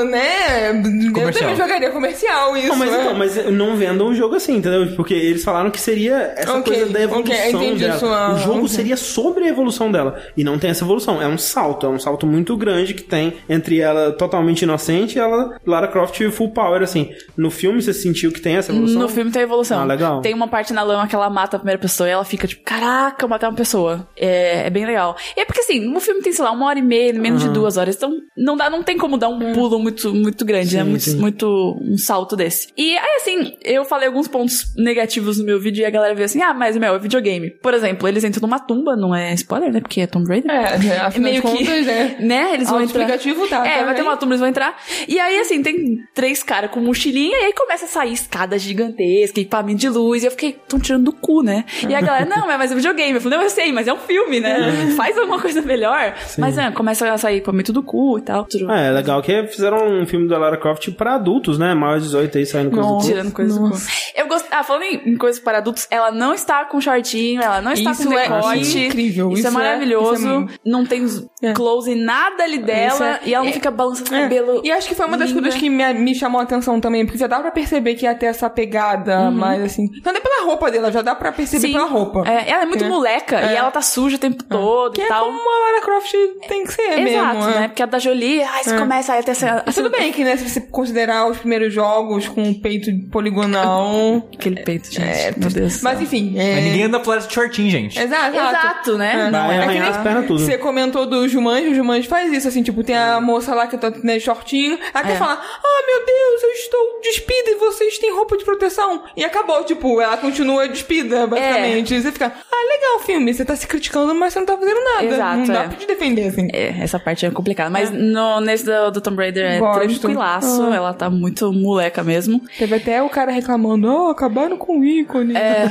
né? 0.05 0.69
Eu 0.71 1.11
Comercial. 1.11 1.33
também 1.43 1.55
jogaria 1.55 1.89
comercial 1.91 2.57
isso. 2.57 2.67
Não, 2.69 2.75
mas 2.77 2.93
é. 2.93 3.01
então, 3.01 3.13
mas 3.15 3.51
não 3.51 3.75
vendam 3.75 4.07
o 4.07 4.15
jogo 4.15 4.35
assim, 4.35 4.57
entendeu? 4.57 4.95
Porque 4.95 5.13
eles 5.13 5.43
falaram 5.43 5.69
que 5.69 5.79
seria 5.79 6.33
essa 6.37 6.53
Ok, 6.57 6.73
coisa 6.75 6.91
da 6.91 7.01
evolução 7.01 7.35
ok, 7.35 7.51
entendi 7.51 7.83
dela. 7.85 7.99
sua- 7.99 8.33
o 8.33 8.37
jogo 8.39 8.57
ok. 8.59 8.67
seria 8.69 8.97
sobre 8.97 9.45
a 9.45 9.47
evolução 9.49 9.91
dela. 9.91 10.19
E 10.35 10.43
não 10.43 10.57
tem 10.57 10.69
essa 10.69 10.83
evolução. 10.83 11.21
É 11.21 11.27
um 11.27 11.37
salto. 11.37 11.85
É 11.85 11.89
um 11.89 11.99
salto 11.99 12.25
muito 12.25 12.55
grande 12.57 12.93
que 12.93 13.03
tem 13.03 13.33
entre 13.49 13.79
ela 13.79 14.11
totalmente 14.13 14.61
inocente 14.63 15.17
e 15.17 15.19
ela, 15.19 15.57
Lara 15.65 15.87
Croft, 15.87 16.19
full 16.31 16.51
power, 16.51 16.81
assim. 16.81 17.11
No 17.37 17.49
filme 17.51 17.81
você 17.81 17.93
sentiu 17.93 18.31
que 18.31 18.41
tem 18.41 18.55
essa 18.57 18.71
evolução? 18.71 19.01
No 19.01 19.09
filme 19.09 19.31
tem 19.31 19.41
evolução. 19.41 19.81
Ah, 19.81 19.85
legal. 19.85 20.21
Tem 20.21 20.33
uma 20.33 20.47
parte 20.47 20.73
na 20.73 20.83
lama 20.83 21.07
que 21.07 21.15
ela 21.15 21.29
mata 21.35 21.57
a 21.57 21.59
primeira 21.59 21.79
pessoa 21.79 22.07
e 22.07 22.11
ela 22.13 22.23
fica 22.23 22.47
tipo, 22.47 22.63
caraca, 22.63 23.25
eu 23.25 23.29
matei 23.29 23.47
uma 23.49 23.55
pessoa. 23.55 24.07
É, 24.15 24.67
é 24.67 24.69
bem 24.69 24.85
legal. 24.85 25.17
E 25.35 25.41
é 25.41 25.45
porque 25.45 25.59
assim, 25.59 25.93
o 25.93 25.99
filme 25.99 26.21
tem, 26.21 26.31
sei 26.31 26.45
lá, 26.45 26.51
uma 26.51 26.65
hora 26.67 26.79
e 26.79 26.81
meia, 26.81 27.13
menos 27.13 27.41
de 27.41 27.49
duas 27.49 27.75
horas. 27.75 27.95
Então 27.97 28.13
não 28.37 28.55
dá, 28.55 28.69
não 28.69 28.81
tem 28.81 28.97
como 28.97 29.17
dar 29.17 29.27
um 29.27 29.53
pulo 29.53 29.77
muito, 29.77 30.13
muito 30.13 30.45
grande, 30.45 30.75
né? 30.77 30.83
Sim, 30.83 30.89
Muito, 30.89 31.03
sim. 31.03 31.17
muito 31.17 31.77
um 31.81 31.97
salto 31.97 32.35
desse. 32.35 32.69
E 32.77 32.97
aí, 32.97 33.17
assim, 33.17 33.53
eu 33.63 33.83
falei 33.83 34.07
alguns 34.07 34.27
pontos 34.27 34.73
negativos 34.77 35.37
no 35.37 35.45
meu 35.45 35.59
vídeo 35.59 35.81
e 35.81 35.85
a 35.85 35.89
galera 35.89 36.15
veio 36.15 36.25
assim, 36.25 36.41
ah, 36.41 36.53
mas 36.53 36.77
meu, 36.77 36.95
é 36.95 36.99
videogame. 36.99 37.51
Por 37.51 37.73
exemplo, 37.73 38.07
eles 38.07 38.23
entram 38.23 38.41
numa 38.41 38.59
tumba, 38.59 38.95
não 38.95 39.13
é 39.13 39.33
spoiler, 39.33 39.71
né? 39.73 39.81
Porque 39.81 40.01
é 40.01 40.07
Tomb 40.07 40.27
Raider. 40.27 40.49
É, 40.49 40.77
né, 40.79 40.97
afinal 40.99 41.31
meio 41.31 41.41
de 41.41 41.47
que, 41.49 41.57
contas, 41.57 41.87
é. 41.87 42.17
né? 42.21 42.53
Eles 42.53 42.69
vão 42.69 42.81
entrar. 42.81 43.05
Tá, 43.49 43.67
É, 43.67 43.79
tá 43.79 43.85
vai 43.85 43.95
ter 43.95 44.01
uma 44.01 44.15
tumba, 44.15 44.33
eles 44.33 44.39
vão 44.39 44.49
entrar. 44.49 44.77
E 45.07 45.19
aí, 45.19 45.39
assim, 45.39 45.61
tem 45.61 45.97
três 46.13 46.41
caras 46.43 46.71
com 46.71 46.79
mochilinha, 46.79 47.37
e 47.37 47.45
aí 47.45 47.53
começa 47.53 47.85
a 47.85 47.87
sair 47.87 48.13
escadas 48.13 48.61
gigantescas, 48.61 49.37
equipamento 49.37 49.79
de 49.79 49.89
luz, 49.89 50.23
e 50.23 50.27
eu 50.27 50.31
fiquei, 50.31 50.55
tão 50.67 50.79
tirando 50.79 51.05
do 51.05 51.13
cu, 51.25 51.41
né? 51.41 51.65
E 51.87 51.93
a 51.95 52.01
galera, 52.01 52.25
não, 52.25 52.47
mas 52.47 52.71
é 52.71 52.75
videogame. 52.75 53.13
Eu 53.13 53.21
falei, 53.21 53.37
não, 53.37 53.43
eu 53.45 53.49
sei, 53.49 53.71
mas 53.71 53.87
é 53.87 53.93
um 53.93 53.97
filme, 53.97 54.39
né? 54.39 54.93
Faz 54.95 55.17
alguma 55.17 55.39
coisa 55.39 55.61
melhor. 55.61 56.13
Mas, 56.37 56.57
é, 56.57 56.69
começa 56.71 57.11
a 57.11 57.17
sair 57.17 57.37
equipamento 57.37 57.71
do 57.73 57.81
cu 57.83 58.17
e 58.19 58.21
tal. 58.21 58.45
Tudo. 58.45 58.69
Ah, 58.71 58.79
é 58.79 58.91
legal 58.91 59.21
que 59.21 59.47
fizeram 59.47 60.01
um 60.01 60.05
filme 60.05 60.27
da 60.27 60.37
Lara 60.37 60.57
Croft 60.57 60.89
pra 60.91 61.15
adultos, 61.15 61.57
né? 61.57 61.73
Maior 61.73 61.97
de 61.97 62.05
18 62.05 62.37
aí 62.37 62.45
saindo 62.45 62.71
coisa 62.71 62.87
do 62.89 62.95
cu. 62.97 63.03
Tirando 63.05 63.31
coisa 63.33 63.59
do 63.59 63.69
cu. 63.71 63.77
Eu 64.15 64.27
gosto. 64.27 64.47
Ah, 64.51 64.63
falando 64.63 64.83
em, 64.83 65.09
em 65.11 65.17
coisas 65.17 65.39
para 65.41 65.57
adultos, 65.57 65.87
ela 65.89 66.11
não 66.11 66.33
está 66.33 66.63
com 66.65 66.79
shortinho, 66.79 67.41
ela 67.41 67.61
não 67.61 67.71
está 67.73 67.91
Isso 67.91 68.07
com 68.07 68.17
é 68.17 68.21
decote. 68.23 68.85
incrível, 68.85 69.29
Isso, 69.29 69.39
isso 69.39 69.47
é 69.47 69.49
é- 69.49 69.53
maravilhoso. 69.53 70.13
isso 70.13 70.27
é 70.27 70.29
muito- 70.33 70.53
Não 70.65 70.85
tem 70.85 71.05
É. 71.41 71.53
close 71.53 71.93
nada 71.95 72.43
ali 72.43 72.59
dela. 72.59 73.19
É- 73.23 73.29
E 73.29 73.33
ela 73.33 73.43
não 73.43 73.49
é- 73.49 73.53
fica 73.53 73.71
balançando 73.71 74.11
o 74.11 74.15
É. 74.15 74.21
cabelo. 74.23 74.61
E 74.63 74.71
acho 74.71 74.87
que 74.87 74.95
foi 74.95 75.05
uma 75.05 75.17
das 75.17 75.29
linda. 75.29 75.41
coisas 75.41 75.59
que 75.59 75.69
me, 75.69 75.93
me 75.93 76.15
chamou 76.15 76.39
a 76.39 76.43
atenção 76.43 76.79
também, 76.79 77.05
porque 77.05 77.17
já 77.17 77.27
dá 77.27 77.39
pra 77.39 77.51
perceber 77.51 77.95
que 77.95 78.05
ia 78.05 78.15
ter 78.15 78.27
essa 78.27 78.49
pegada 78.49 79.31
mais 79.31 79.61
assim. 79.63 79.89
Não 80.03 80.11
é 80.11 80.19
pela 80.19 80.45
roupa 80.45 80.69
dela, 80.71 80.91
já 80.91 81.01
dá 81.01 81.14
pra 81.15 81.31
perceber 81.31 81.67
Sim. 81.67 81.73
pela 81.73 81.85
roupa. 81.85 82.23
É, 82.27 82.49
ela 82.51 82.63
é 82.63 82.65
muito 82.65 82.83
É. 82.83 82.87
moleca 82.87 83.41
e 83.41 83.53
É. 83.53 83.55
ela 83.55 83.71
tá 83.71 83.81
suja 83.81 84.15
o 84.15 84.19
tempo 84.19 84.43
todo 84.43 84.93
Que 84.93 85.01
e 85.01 85.03
é 85.03 85.07
tal. 85.07 85.25
como 85.25 85.39
a 85.39 85.65
Lara 85.71 85.81
Croft 85.81 86.13
tem 86.47 86.63
que 86.65 86.73
ser 86.73 86.99
Exato, 86.99 87.35
mesmo. 87.37 87.45
né? 87.51 87.63
é. 87.65 87.67
Porque 87.67 87.83
a 87.83 87.85
da 87.85 87.99
Jolie, 87.99 88.43
ai, 88.43 88.63
você 88.63 88.75
É. 88.75 88.77
começa 88.79 89.13
aí 89.13 89.19
a 89.19 89.23
ter 89.23 89.31
essa. 89.31 89.63
Mas 89.65 89.75
tudo 89.75 89.89
bem 89.89 90.11
que, 90.11 90.23
né, 90.23 90.35
se 90.37 90.47
você 90.49 90.61
considerar 90.61 91.27
os 91.27 91.37
primeiros 91.37 91.73
jogos 91.73 92.27
com 92.27 92.43
o 92.49 92.61
peito 92.61 92.89
poligonal. 93.11 94.27
Aquele 94.33 94.61
peito, 94.63 94.91
gente. 94.91 95.01
É, 95.07 95.33
meu 95.37 95.49
Deus. 95.49 95.81
Mas 95.81 96.01
enfim. 96.01 96.33
É... 96.37 96.55
Mas 96.55 96.63
ninguém 96.63 96.83
anda 96.83 96.99
pro 96.99 97.15
de 97.15 97.33
shortinho, 97.33 97.69
gente. 97.69 97.97
Exato, 97.99 98.35
Exato, 98.35 98.97
né? 98.97 99.29
Não 99.31 99.47
Vai 99.47 99.77
é. 99.77 99.81
as 99.81 99.97
pernas 99.97 100.27
tudo. 100.27 100.39
Você 100.39 100.57
comentou 100.57 101.05
do 101.05 101.27
Jumanji, 101.27 101.69
o 101.69 101.75
Jumanji 101.75 102.07
faz 102.07 102.31
isso, 102.33 102.47
assim, 102.47 102.61
tipo, 102.61 102.83
tem 102.83 102.95
a 102.97 103.21
moça 103.21 103.55
lá 103.55 103.67
que 103.67 103.77
tá 103.77 103.91
né, 104.03 104.19
shortinho, 104.19 104.77
até 104.93 105.13
É. 105.13 105.15
fala, 105.15 105.33
ah, 105.41 105.83
meu 105.87 106.05
Deus, 106.05 106.43
eu 106.43 106.49
estou 106.51 106.99
despida 107.01 107.51
e 107.51 107.55
vocês 107.55 107.97
têm 107.97 108.13
roupa 108.13 108.37
de 108.37 108.43
proteção. 108.43 109.03
E 109.15 109.23
acabou, 109.23 109.63
tipo, 109.63 110.01
ela 110.01 110.17
continua 110.17 110.67
despida, 110.67 111.04
basicamente. 111.27 111.93
É. 111.93 111.97
E 111.97 112.01
você 112.01 112.11
fica, 112.11 112.25
ah, 112.51 112.67
legal 112.69 112.95
o 112.97 112.99
filme, 112.99 113.33
você 113.33 113.45
tá 113.45 113.55
se 113.55 113.67
criticando, 113.67 114.13
mas 114.15 114.33
você 114.33 114.39
não 114.39 114.45
tá 114.45 114.57
fazendo 114.57 114.83
nada. 114.83 115.05
Exato, 115.05 115.37
não 115.39 115.45
dá 115.47 115.63
é. 115.63 115.67
pra 115.67 115.77
te 115.77 115.87
defender, 115.87 116.27
assim. 116.27 116.47
É, 116.53 116.75
essa 116.81 116.99
parte 116.99 117.25
é 117.25 117.31
complicada. 117.31 117.69
Mas 117.69 117.91
no, 117.91 118.39
nesse 118.41 118.65
do, 118.65 118.91
do 118.91 119.01
Tomb 119.01 119.17
Raider 119.17 119.45
é 119.45 119.59
Gosto. 119.59 119.99
tranquilaço. 119.99 120.63
Ah. 120.71 120.75
Ela 120.75 120.93
tá 120.93 121.09
muito 121.09 121.51
moleca 121.53 122.03
mesmo. 122.03 122.41
Teve 122.57 122.75
até 122.75 123.01
o 123.01 123.09
cara 123.09 123.31
reclamando, 123.31 123.87
oh, 123.91 124.09
acabaram 124.09 124.57
com 124.57 124.79
o 124.79 124.83
ícone. 124.83 125.35
É, 125.35 125.65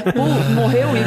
morreu 0.55 0.89
o 0.89 0.97
ícone. 0.97 1.05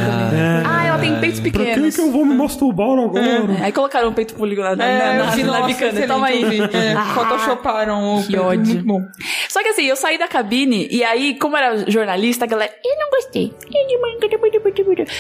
Ah, 0.70 0.86
ela 0.86 0.98
tem 1.00 1.20
peitos 1.20 1.40
Pra 1.40 1.52
quem 1.52 1.66
pequenos. 1.66 1.96
que 1.96 2.02
eu 2.02 2.12
vou 2.12 2.26
me 2.26 2.36
masturbar 2.36 2.88
agora? 3.00 3.26
É, 3.60 3.66
aí 3.66 3.72
colocaram 3.72 4.10
um 4.10 4.14
peito 4.14 4.34
poligonado 4.36 4.82
É, 4.82 4.98
na, 4.98 5.16
eu 5.16 5.26
na, 5.26 5.32
vi, 5.32 5.44
na, 5.44 5.62
biquíni. 5.62 5.72
excelente, 5.90 6.08
Toma 6.08 6.28
aí. 6.28 6.42
eu. 6.58 6.64
É, 6.66 6.94
Ah. 6.94 7.06
photoshoparam 7.16 8.18
o 8.18 8.24
que 8.26 8.38
ódio. 8.38 8.74
Muito 8.76 8.86
bom. 8.86 9.02
Só 9.50 9.62
que 9.62 9.70
assim, 9.70 9.84
eu 9.86 9.96
saí 9.96 10.18
da 10.18 10.28
cabine 10.28 10.88
e 10.92 11.04
aí, 11.04 11.36
como 11.40 11.56
era 11.56 11.90
jornalista, 11.90 12.46
a 12.46 12.48
galera, 12.48 12.72
eu 12.84 12.96
não 13.00 13.10
gostei. 13.12 13.54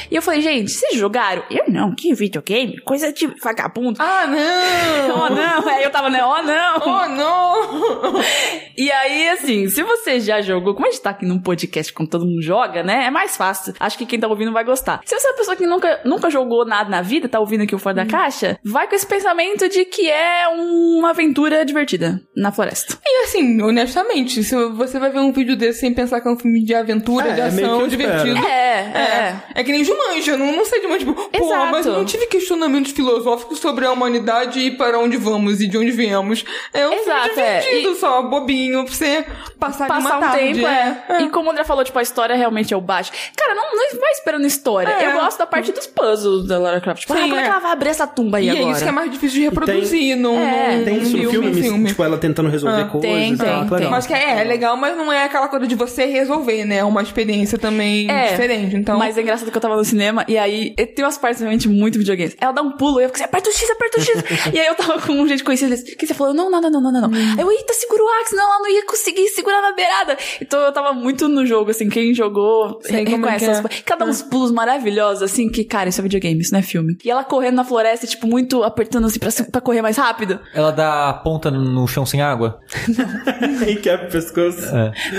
E 0.10 0.16
eu 0.16 0.22
falei, 0.22 0.42
gente, 0.42 0.72
vocês 0.72 0.96
jogaram? 0.98 1.44
Eu 1.50 1.66
não, 1.68 1.94
que 1.96 2.14
videogame? 2.14 2.80
Coisa 2.82 3.12
de 3.14 3.28
vagabundo. 3.42 4.00
Ah, 4.02 4.26
não! 4.28 5.18
Oh 5.28 5.30
não, 5.30 5.68
aí 5.70 5.84
eu 5.84 5.90
tava, 5.90 6.10
né? 6.10 6.24
Oh 6.24 6.42
não! 6.44 6.78
Oh, 6.86 7.08
não! 7.10 8.22
E 8.80 8.92
aí, 8.92 9.30
assim, 9.30 9.68
se 9.70 9.82
você 9.82 10.20
já 10.20 10.40
jogou, 10.40 10.76
como 10.76 10.86
a 10.88 10.92
gente 10.92 11.02
tá 11.02 11.10
aqui 11.10 11.26
num 11.26 11.40
podcast 11.42 11.92
como 11.92 12.08
todo 12.08 12.26
mundo 12.28 12.42
joga, 12.44 12.84
né? 12.84 13.06
É 13.08 13.10
mais 13.10 13.36
fácil. 13.36 13.74
Acho 13.80 13.98
que 13.98 14.06
quem 14.06 14.20
tá 14.20 14.28
ouvindo 14.28 14.52
vai 14.54 14.64
gostar. 14.64 15.02
Se 15.04 15.16
você 15.20 15.26
é 15.28 15.32
uma 15.32 15.38
pessoa 15.38 15.58
que 15.58 15.66
nunca, 15.66 16.00
nunca 16.06 16.30
jogou 16.30 16.64
nada 16.64 16.88
na 16.88 17.02
vida, 17.02 17.28
tá 17.28 17.40
ouvindo 17.40 17.64
aqui 17.64 17.74
o 17.74 17.80
Fora 17.80 17.96
da 17.96 18.06
Caixa, 18.06 18.60
vai 18.64 18.88
com 18.88 18.94
esse 18.96 19.06
pensamento 19.08 19.68
de 19.68 19.84
que 19.84 20.08
é 20.08 20.48
uma 20.50 21.10
aventura 21.10 21.66
divertida 21.66 22.22
na 22.36 22.52
floresta. 22.52 23.00
E 23.04 23.24
assim, 23.24 23.60
honestamente, 23.64 24.44
se 24.44 24.56
você 24.56 25.00
vai 25.00 25.10
ver 25.10 25.20
um 25.20 25.34
vídeo 25.34 25.56
desse 25.58 25.80
sem 25.80 25.92
pensar 25.94 26.22
que 26.22 26.28
é 26.28 26.32
um 26.32 26.38
filme 26.38 26.64
de 26.64 26.76
aventura, 26.76 27.30
É, 27.30 27.34
de 27.34 27.42
é 27.42 27.52
meio 27.52 27.68
ação, 27.68 27.82
eu 27.82 27.88
divertido. 27.88 28.36
espero. 28.38 28.87
É, 28.94 29.00
é. 29.00 29.36
É 29.56 29.64
que 29.64 29.72
nem 29.72 29.84
Jumanji, 29.84 30.30
eu 30.30 30.38
não, 30.38 30.52
não 30.56 30.66
sei 30.66 30.82
de 30.82 30.88
onde, 30.88 31.00
tipo, 31.00 31.14
pô, 31.14 31.56
mas 31.72 31.86
eu 31.86 31.94
não 31.94 32.06
tive 32.06 32.26
questionamentos 32.28 32.92
filosóficos 32.92 33.60
sobre 33.60 33.86
a 33.86 33.92
humanidade 33.92 34.60
e 34.60 34.72
para 34.72 35.00
onde 35.00 35.18
vamos 35.18 35.62
e 35.62 35.68
de 35.68 35.78
onde 35.78 35.92
viemos. 35.92 36.44
É 36.74 36.88
um 36.88 36.94
Exato, 36.94 37.28
filme 37.30 37.42
é. 37.42 37.60
divertido 37.60 37.92
E- 37.92 37.96
só, 37.96 38.22
bobinho, 38.24 38.84
pra 38.86 38.94
você 38.94 39.26
passar, 39.60 39.86
de 39.86 39.90
Passar 39.90 40.00
uma 40.00 40.18
um 40.18 40.32
tarde. 40.32 40.54
tempo, 40.54 40.68
é. 40.68 41.22
E 41.24 41.30
como 41.30 41.50
o 41.50 41.52
André 41.52 41.64
falou, 41.64 41.84
tipo, 41.84 41.98
a 41.98 42.02
história 42.02 42.36
realmente 42.36 42.74
é 42.74 42.78
o 42.78 42.82
baixo. 42.82 43.12
Cara, 43.36 43.56
não, 43.56 43.64
não 43.76 44.00
vai 44.00 44.12
esperando 44.12 44.46
história. 44.46 44.90
É. 44.92 45.08
Eu 45.08 45.14
gosto 45.14 45.38
da 45.38 45.46
parte 45.46 45.72
dos 45.72 45.88
puzzles 45.88 46.48
da 46.48 46.58
Lara 46.60 46.82
Croft. 46.82 47.02
Tipo, 47.02 47.14
Sim, 47.14 47.20
ah, 47.20 47.24
como 47.24 47.36
é. 47.36 47.40
é. 47.40 47.44
que 47.44 47.50
ela 47.50 47.60
vai 47.60 47.72
abrir 47.72 47.90
essa 47.90 48.08
tumba 48.08 48.38
aí 48.38 48.46
E 48.46 48.50
agora? 48.50 48.68
é 48.68 48.72
isso 48.72 48.84
que 48.84 48.90
é 48.90 48.92
mais 48.92 49.12
difícil 49.12 49.40
de 49.40 49.46
reproduzir 49.46 50.16
num, 50.18 50.40
É. 50.40 50.78
num 50.78 50.84
Tem 50.86 50.98
isso 50.98 51.18
no 51.18 51.30
filme, 51.30 51.62
filme, 51.62 51.88
tipo, 51.90 52.04
ela 52.04 52.18
tentando 52.18 52.50
resolver 52.50 52.82
Ah, 52.82 52.86
coisas 52.86 53.10
tem, 53.12 53.34
e 53.34 53.38
tal. 53.38 53.66
tem, 53.68 53.78
tem. 53.80 53.90
Mas 53.90 54.06
que 54.08 54.14
é, 54.14 54.40
é 54.42 54.44
legal, 54.44 54.76
mas 54.78 54.96
não 54.96 55.12
é 55.12 55.24
aquela 55.24 55.48
coisa 55.48 55.66
de 55.68 55.76
você 55.76 56.06
resolver, 56.06 56.66
né? 56.66 56.78
É 56.78 56.84
uma 56.84 57.02
experiência 57.02 57.58
também 57.58 58.10
É, 58.10 58.28
diferente. 58.32 58.77
Então, 58.78 58.98
Mas 58.98 59.18
é 59.18 59.22
engraçado 59.22 59.52
que 59.52 59.58
eu 59.58 59.62
tava 59.62 59.76
no 59.76 59.84
cinema 59.84 60.24
e 60.28 60.38
aí 60.38 60.72
tem 60.72 61.04
umas 61.04 61.18
partes 61.18 61.40
realmente 61.40 61.68
muito 61.68 61.98
videogames. 61.98 62.36
Ela 62.40 62.52
dá 62.52 62.62
um 62.62 62.72
pulo 62.72 63.00
e 63.00 63.04
eu 63.04 63.10
fico 63.10 63.18
assim, 63.18 63.26
aperta 63.26 63.50
o 63.50 63.54
X, 63.54 63.70
aperta 63.70 64.00
o 64.00 64.02
X. 64.02 64.24
e 64.54 64.60
aí 64.60 64.68
eu 64.68 64.76
tava 64.76 65.02
com 65.02 65.14
um 65.14 65.28
gente 65.28 65.42
e 65.42 65.44
o 65.44 65.98
que 65.98 66.08
você 66.08 66.14
falou? 66.14 66.34
Não, 66.34 66.50
não, 66.50 66.62
não, 66.62 66.70
não, 66.70 66.82
não, 66.82 66.92
não, 66.92 67.02
não. 67.02 67.10
Hum. 67.10 67.36
Aí 67.38 67.42
eu, 67.42 67.52
eita, 67.52 67.74
segura 67.74 68.04
o 68.04 68.10
Axe, 68.22 68.36
não, 68.36 68.44
ela 68.44 68.60
não 68.60 68.70
ia 68.70 68.86
conseguir 68.86 69.28
segurar 69.30 69.62
na 69.62 69.74
beirada. 69.74 70.18
Então 70.42 70.60
eu 70.62 70.72
tava 70.72 70.94
muito 70.94 71.28
no 71.28 71.46
jogo, 71.46 71.72
assim, 71.72 71.90
quem 71.90 72.14
jogou 72.14 72.80
Sei 72.82 73.02
é 73.02 73.10
reconhece 73.10 73.46
que 73.46 73.52
é. 73.52 73.54
essas- 73.54 73.82
Cada 73.86 74.06
uns 74.06 74.22
pulos 74.22 74.52
maravilhosos, 74.52 75.24
assim, 75.24 75.50
que, 75.50 75.64
cara, 75.64 75.90
isso 75.90 76.02
é 76.02 76.04
videogame, 76.04 76.40
isso 76.42 76.52
não 76.52 76.60
é 76.60 76.64
filme. 76.64 76.98
E 77.04 77.10
ela 77.10 77.24
correndo 77.24 77.56
na 77.56 77.64
floresta, 77.64 78.06
tipo, 78.08 78.28
muito 78.28 78.64
apertando 78.64 79.08
assim 79.08 79.20
pra, 79.20 79.30
pra 79.52 79.62
correr 79.62 79.82
mais 79.82 79.98
rápido. 79.98 80.40
Ela 80.54 80.72
dá 80.72 81.14
ponta 81.24 81.50
no 81.50 81.88
chão 81.88 82.06
sem 82.06 82.22
água. 82.22 82.60
e 83.68 83.76
quebra 83.78 84.08
o 84.08 84.12
pescoço. 84.12 84.68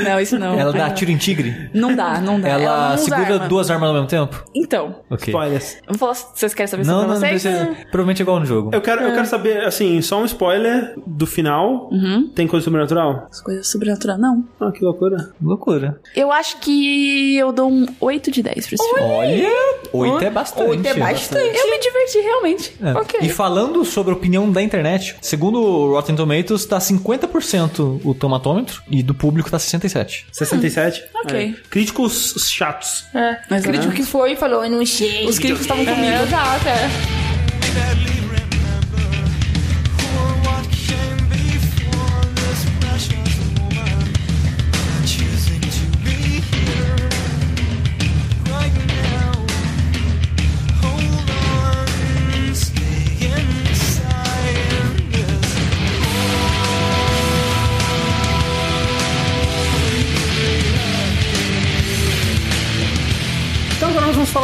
Não, 0.05 0.21
isso 0.21 0.39
não. 0.39 0.59
Ela 0.59 0.73
dá 0.73 0.91
tiro 0.91 1.11
em 1.11 1.17
tigre. 1.17 1.71
Não 1.75 1.95
dá, 1.95 2.21
não 2.21 2.41
dá. 2.41 2.49
Ela, 2.49 2.89
não 2.89 2.95
usa 2.95 3.05
segura 3.05 3.35
arma. 3.35 3.48
Duas 3.49 3.71
armas 3.71 3.89
ao 3.89 3.95
mesmo 3.95 4.09
tempo. 4.09 4.45
Então, 4.55 4.97
Ok. 5.11 5.29
Spoilers. 5.33 5.79
vocês 5.99 6.55
querem 6.55 6.69
saber 6.69 6.87
Não, 6.87 7.01
sobre 7.01 7.07
não, 7.07 7.15
não 7.15 7.21
vocês? 7.21 7.43
precisa. 7.43 7.77
Provavelmente 7.91 8.21
é 8.21 8.23
igual 8.23 8.41
no 8.41 8.47
jogo. 8.47 8.71
Eu 8.73 8.81
quero, 8.81 9.03
eu 9.03 9.13
quero 9.15 9.27
saber, 9.27 9.65
assim, 9.65 10.01
só 10.03 10.21
um 10.21 10.25
spoiler 10.25 10.95
do 11.07 11.27
final. 11.27 11.91
Tem 12.35 12.47
coisa 12.47 12.65
sobrenatural? 12.65 13.27
As 13.31 13.41
coisas 13.41 13.67
sobrenaturais, 13.69 14.21
não. 14.21 14.45
Ah, 14.61 14.71
que 14.73 14.85
loucura. 14.85 15.31
Loucura. 15.43 16.01
Eu 16.15 16.31
acho 16.33 16.59
que 16.61 17.37
eu 17.37 17.53
dou 17.53 17.71
um 17.71 17.87
8 18.01 18.31
de 18.31 18.43
10 18.43 18.67
pra 18.67 18.75
esse 18.75 18.95
filme. 18.95 19.13
Olha, 19.13 19.49
oito 19.93 20.25
é 20.25 20.31
bastante. 20.31 20.69
Oito 20.71 20.87
é 20.87 20.95
bastante. 20.95 21.57
Eu 21.57 21.71
me 21.71 21.79
diverti, 21.79 22.19
realmente. 22.21 22.77
É. 22.83 22.93
Ok. 22.93 23.21
E 23.23 23.29
falando 23.29 23.85
sobre 23.85 24.13
a 24.13 24.17
opinião 24.17 24.51
da 24.51 24.63
internet, 24.63 25.17
segundo 25.21 25.61
o 25.61 25.93
Rotten 25.93 26.17
Tomatoes, 26.17 26.65
tá 26.67 26.79
50% 26.79 28.01
o 28.05 28.15
tomatômetro 28.15 28.83
e 28.91 29.03
do 29.03 29.15
público 29.15 29.51
tá 29.51 29.57
67%. 29.59 30.25
67? 30.33 31.05
ok. 31.25 31.55
É. 31.57 31.69
Críticos 31.71 32.35
chatos. 32.51 33.05
é. 33.15 33.28
Mas 33.49 33.65
crítico 33.65 33.93
é. 33.93 33.97
que 33.97 34.03
foi 34.05 34.33
e 34.33 34.37
falou, 34.37 34.65
eu 34.65 34.71
não 34.71 34.85
sei. 34.85 35.27
Os 35.27 35.39
críticos 35.39 35.63
estavam 35.63 35.85
comigo. 35.85 36.07
É, 36.07 36.23
exato, 36.23 36.69
é. 36.69 38.18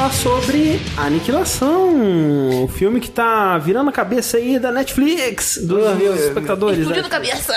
Falar 0.05 0.13
sobre 0.13 0.81
Aniquilação, 0.97 2.65
o 2.65 2.69
filme 2.69 3.01
que 3.01 3.11
tá 3.11 3.57
virando 3.59 3.89
a 3.89 3.93
cabeça 3.93 4.37
aí 4.37 4.59
da 4.59 4.71
Netflix, 4.71 5.59
dos 5.63 5.85
espectadores. 6.21 6.79
Explodindo 6.81 7.09
né? 7.09 7.11
cabeça. 7.11 7.55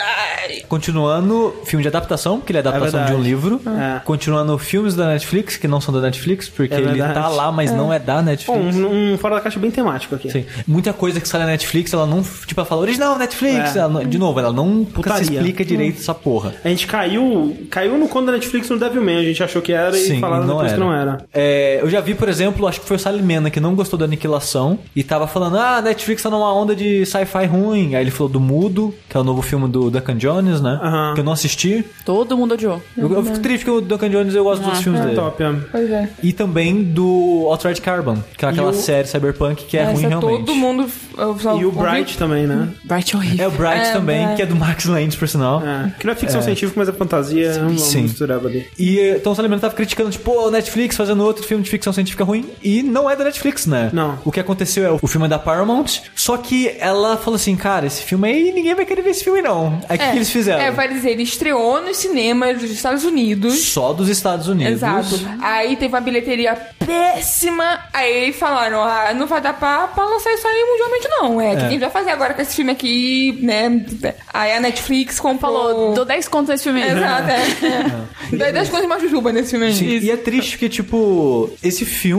Continuando, 0.68 1.56
filme 1.66 1.82
de 1.82 1.88
adaptação, 1.90 2.40
que 2.40 2.52
ele 2.52 2.58
é 2.58 2.62
adaptação 2.62 3.00
verdade. 3.00 3.12
de 3.12 3.18
um 3.18 3.24
livro. 3.24 3.62
É. 3.66 4.00
Continuando, 4.06 4.58
filmes 4.58 4.96
da 4.96 5.08
Netflix, 5.08 5.58
que 5.58 5.68
não 5.68 5.82
são 5.82 5.94
da 5.94 6.00
Netflix, 6.02 6.48
porque 6.48 6.74
É 6.74 6.80
ele 6.80 7.00
tá 7.00 7.28
lá, 7.28 7.52
mas 7.52 7.72
não 7.72 7.92
é 7.92 8.00
da 8.00 8.18
Bom, 8.18 8.22
Netflix. 8.24 8.76
um, 8.78 9.14
um 9.14 9.18
fora 9.18 9.36
da 9.36 9.42
caixa 9.42 9.60
bem 9.60 9.72
temático 9.72 10.16
aqui. 10.16 10.30
Sim. 10.32 10.46
Muita 10.66 10.94
coisa 10.94 11.20
que 11.20 11.28
sai 11.28 11.42
da 11.42 11.48
Netflix, 11.48 11.94
ela 11.94 12.06
não, 12.06 12.22
tipo, 12.22 12.60
ela 12.60 12.66
fala 12.68 12.82
original 12.82 13.18
Netflix. 13.18 13.76
É. 13.76 13.88
Não- 13.88 14.04
de 14.04 14.18
novo, 14.18 14.40
ela 14.40 14.54
não 14.54 14.68
nunca 14.68 14.90
se 14.90 14.94
Putaria. 14.94 15.38
explica 15.40 15.66
direito 15.66 16.00
essa 16.00 16.14
porra. 16.14 16.54
A 16.64 16.70
gente 16.70 16.88
caiu, 16.88 17.58
caiu 17.70 17.98
no 17.98 18.08
conto 18.08 18.28
da 18.28 18.32
Netflix 18.34 18.70
no 18.70 18.78
Devilman, 18.80 19.18
a 19.18 19.24
gente 19.24 19.44
achou 19.44 19.62
que 19.62 19.74
era 19.74 19.98
e 19.98 20.20
falaram 20.20 20.46
depois 20.48 20.68
era. 20.68 20.74
que 20.74 20.80
não 20.80 20.94
era. 20.94 21.18
É, 21.34 21.80
eu 21.82 21.90
já 21.90 22.00
vi, 22.02 22.14
por 22.14 22.30
exemplo, 22.30 22.37
acho 22.68 22.82
que 22.82 22.88
foi 22.88 22.98
o 22.98 23.00
Salimena 23.00 23.50
que 23.50 23.60
não 23.60 23.76
gostou 23.76 23.98
da 23.98 24.06
Aniquilação 24.06 24.80
e 24.96 25.04
tava 25.04 25.28
falando, 25.28 25.58
ah, 25.58 25.78
a 25.78 25.82
Netflix 25.82 26.22
tá 26.24 26.30
numa 26.30 26.54
onda 26.54 26.76
de 26.76 27.06
sci-fi 27.06 27.46
ruim. 27.46 27.96
Aí 27.96 28.04
ele 28.04 28.12
falou 28.12 28.30
do 28.32 28.40
Mudo, 28.40 28.94
que 29.10 29.16
é 29.16 29.20
o 29.20 29.24
novo 29.24 29.42
filme 29.42 29.68
do 29.68 29.90
Duncan 29.90 30.16
Jones, 30.18 30.62
né? 30.62 30.80
Que 31.16 31.22
eu 31.22 31.24
não 31.24 31.32
assisti. 31.34 31.84
Todo 32.06 32.38
mundo 32.38 32.54
odiou. 32.54 32.82
Eu, 32.98 33.12
eu 33.14 33.24
fico 33.24 33.40
triste 33.40 33.66
porque 33.66 33.78
o 33.80 33.82
Duncan 33.82 34.10
Jones 34.10 34.34
eu 34.36 34.44
gosto 34.44 34.64
dos 34.68 34.80
filmes 34.82 35.02
dele. 35.02 35.16
Top, 35.16 35.42
é. 35.42 35.54
Pois 35.72 35.90
é. 35.92 36.10
E 36.24 36.34
também 36.34 36.84
do 36.84 37.48
Altered 37.50 37.82
Carbon, 37.82 38.18
que 38.38 38.46
é 38.46 38.50
aquela 38.50 38.72
o- 38.72 38.74
série 38.74 39.08
cyberpunk 39.08 39.66
que 39.66 39.78
é 39.78 39.86
ruim 39.86 39.94
Essa 40.00 40.08
realmente. 40.10 40.46
todo 40.46 40.56
mundo... 40.56 40.88
E 41.18 41.64
o 41.64 41.68
ouvi- 41.68 41.80
Bright 41.80 42.18
também, 42.18 42.46
né? 42.46 42.70
Bright 42.84 43.16
horrível. 43.16 43.46
É 43.46 43.48
o 43.48 43.52
Bright 43.52 43.88
É, 43.88 43.92
também, 43.94 44.26
é. 44.26 44.36
que 44.36 44.42
é 44.42 44.46
do 44.46 44.56
Max 44.56 44.86
Landis, 44.86 45.16
por 45.16 45.28
sinal. 45.28 45.62
É. 45.66 45.92
Que 46.00 46.06
não 46.06 46.14
é 46.14 46.16
ficção 46.16 46.42
científica, 46.42 46.80
mas 46.80 46.88
é 46.90 46.92
fantasia. 46.94 47.48
é 47.48 47.78
sim. 47.78 48.04
mistureba 48.04 48.48
ali. 48.48 48.66
E 48.78 49.00
então 49.18 49.32
o 49.32 49.36
Salimena 49.36 49.60
tava 49.62 49.74
criticando, 49.74 50.10
tipo, 50.12 50.32
pô, 50.32 50.52
Netflix 50.52 50.96
fazendo 50.96 51.24
outro 51.24 51.44
filme 51.44 51.64
de 51.64 51.70
ficção 51.70 51.92
científica 51.92 52.24
ruim. 52.28 52.50
E 52.62 52.84
não 52.84 53.10
é 53.10 53.16
da 53.16 53.24
Netflix, 53.24 53.66
né? 53.66 53.90
Não. 53.94 54.20
O 54.24 54.32
que 54.32 54.40
aconteceu 54.40 54.86
é, 54.86 55.00
o 55.02 55.08
filme 55.08 55.26
é 55.26 55.30
da 55.30 55.40
Paramount, 55.40 56.02
só 56.16 56.38
que 56.38 56.76
ela 56.80 57.18
falou 57.18 57.36
assim, 57.36 57.56
cara, 57.56 57.86
esse 57.86 58.04
filme 58.04 58.28
aí, 58.28 58.52
ninguém 58.52 58.76
vai 58.76 58.86
querer 58.86 59.02
ver 59.02 59.12
esse 59.12 59.24
filme 59.24 59.42
não. 59.42 59.80
Aí 59.90 59.98
o 59.98 60.00
que, 60.00 60.10
que 60.12 60.16
eles 60.18 60.30
fizeram? 60.30 60.62
É, 60.62 60.72
vai 60.72 60.88
dizer, 60.88 61.12
ele 61.12 61.24
estreou 61.24 61.82
nos 61.82 61.98
cinemas 61.98 62.60
dos 62.60 62.70
Estados 62.70 63.04
Unidos. 63.04 63.60
Só 63.60 63.94
dos 63.94 64.10
Estados 64.10 64.48
Unidos. 64.48 64.74
Exato. 64.74 65.20
Aí 65.42 65.76
teve 65.76 65.94
uma 65.94 66.02
bilheteria 66.02 66.56
péssima. 66.86 67.80
Aí 67.94 68.34
falaram, 68.34 68.84
ah, 68.84 69.14
não 69.14 69.28
vai 69.28 69.42
dar 69.42 69.54
pra, 69.54 69.88
pra 69.88 70.06
lançar 70.06 70.34
isso 70.34 70.48
aí 70.48 70.66
mundialmente, 70.70 71.08
não. 71.10 71.42
É, 71.42 71.54
o 71.54 71.58
que 71.58 71.64
a 71.66 71.70
gente 71.70 71.80
vai 71.80 71.90
fazer 71.90 72.12
agora 72.12 72.34
com 72.34 72.42
esse 72.42 72.56
filme 72.56 72.72
aqui, 72.72 73.40
né? 73.42 73.86
Aí 74.34 74.54
a 74.54 74.60
Netflix 74.60 75.20
comprou... 75.20 75.38
Falou, 75.48 75.94
dou 75.94 76.04
10 76.06 76.28
conto 76.28 76.50
nesse 76.50 76.64
filme 76.64 76.84
aí. 76.84 76.92
Exato, 76.92 77.30
é. 77.30 78.36
Daí 78.36 78.52
das 78.52 78.70
coisas 78.70 78.88
mais 78.88 79.02
jujuba 79.02 79.32
nesse 79.32 79.52
filme 79.52 79.68
aí. 79.68 79.74
Sim, 79.74 79.86
e 79.86 80.12
é 80.12 80.18
triste 80.18 80.52
porque, 80.52 80.68
tipo, 80.68 81.50
esse 81.64 81.86
filme, 81.86 82.17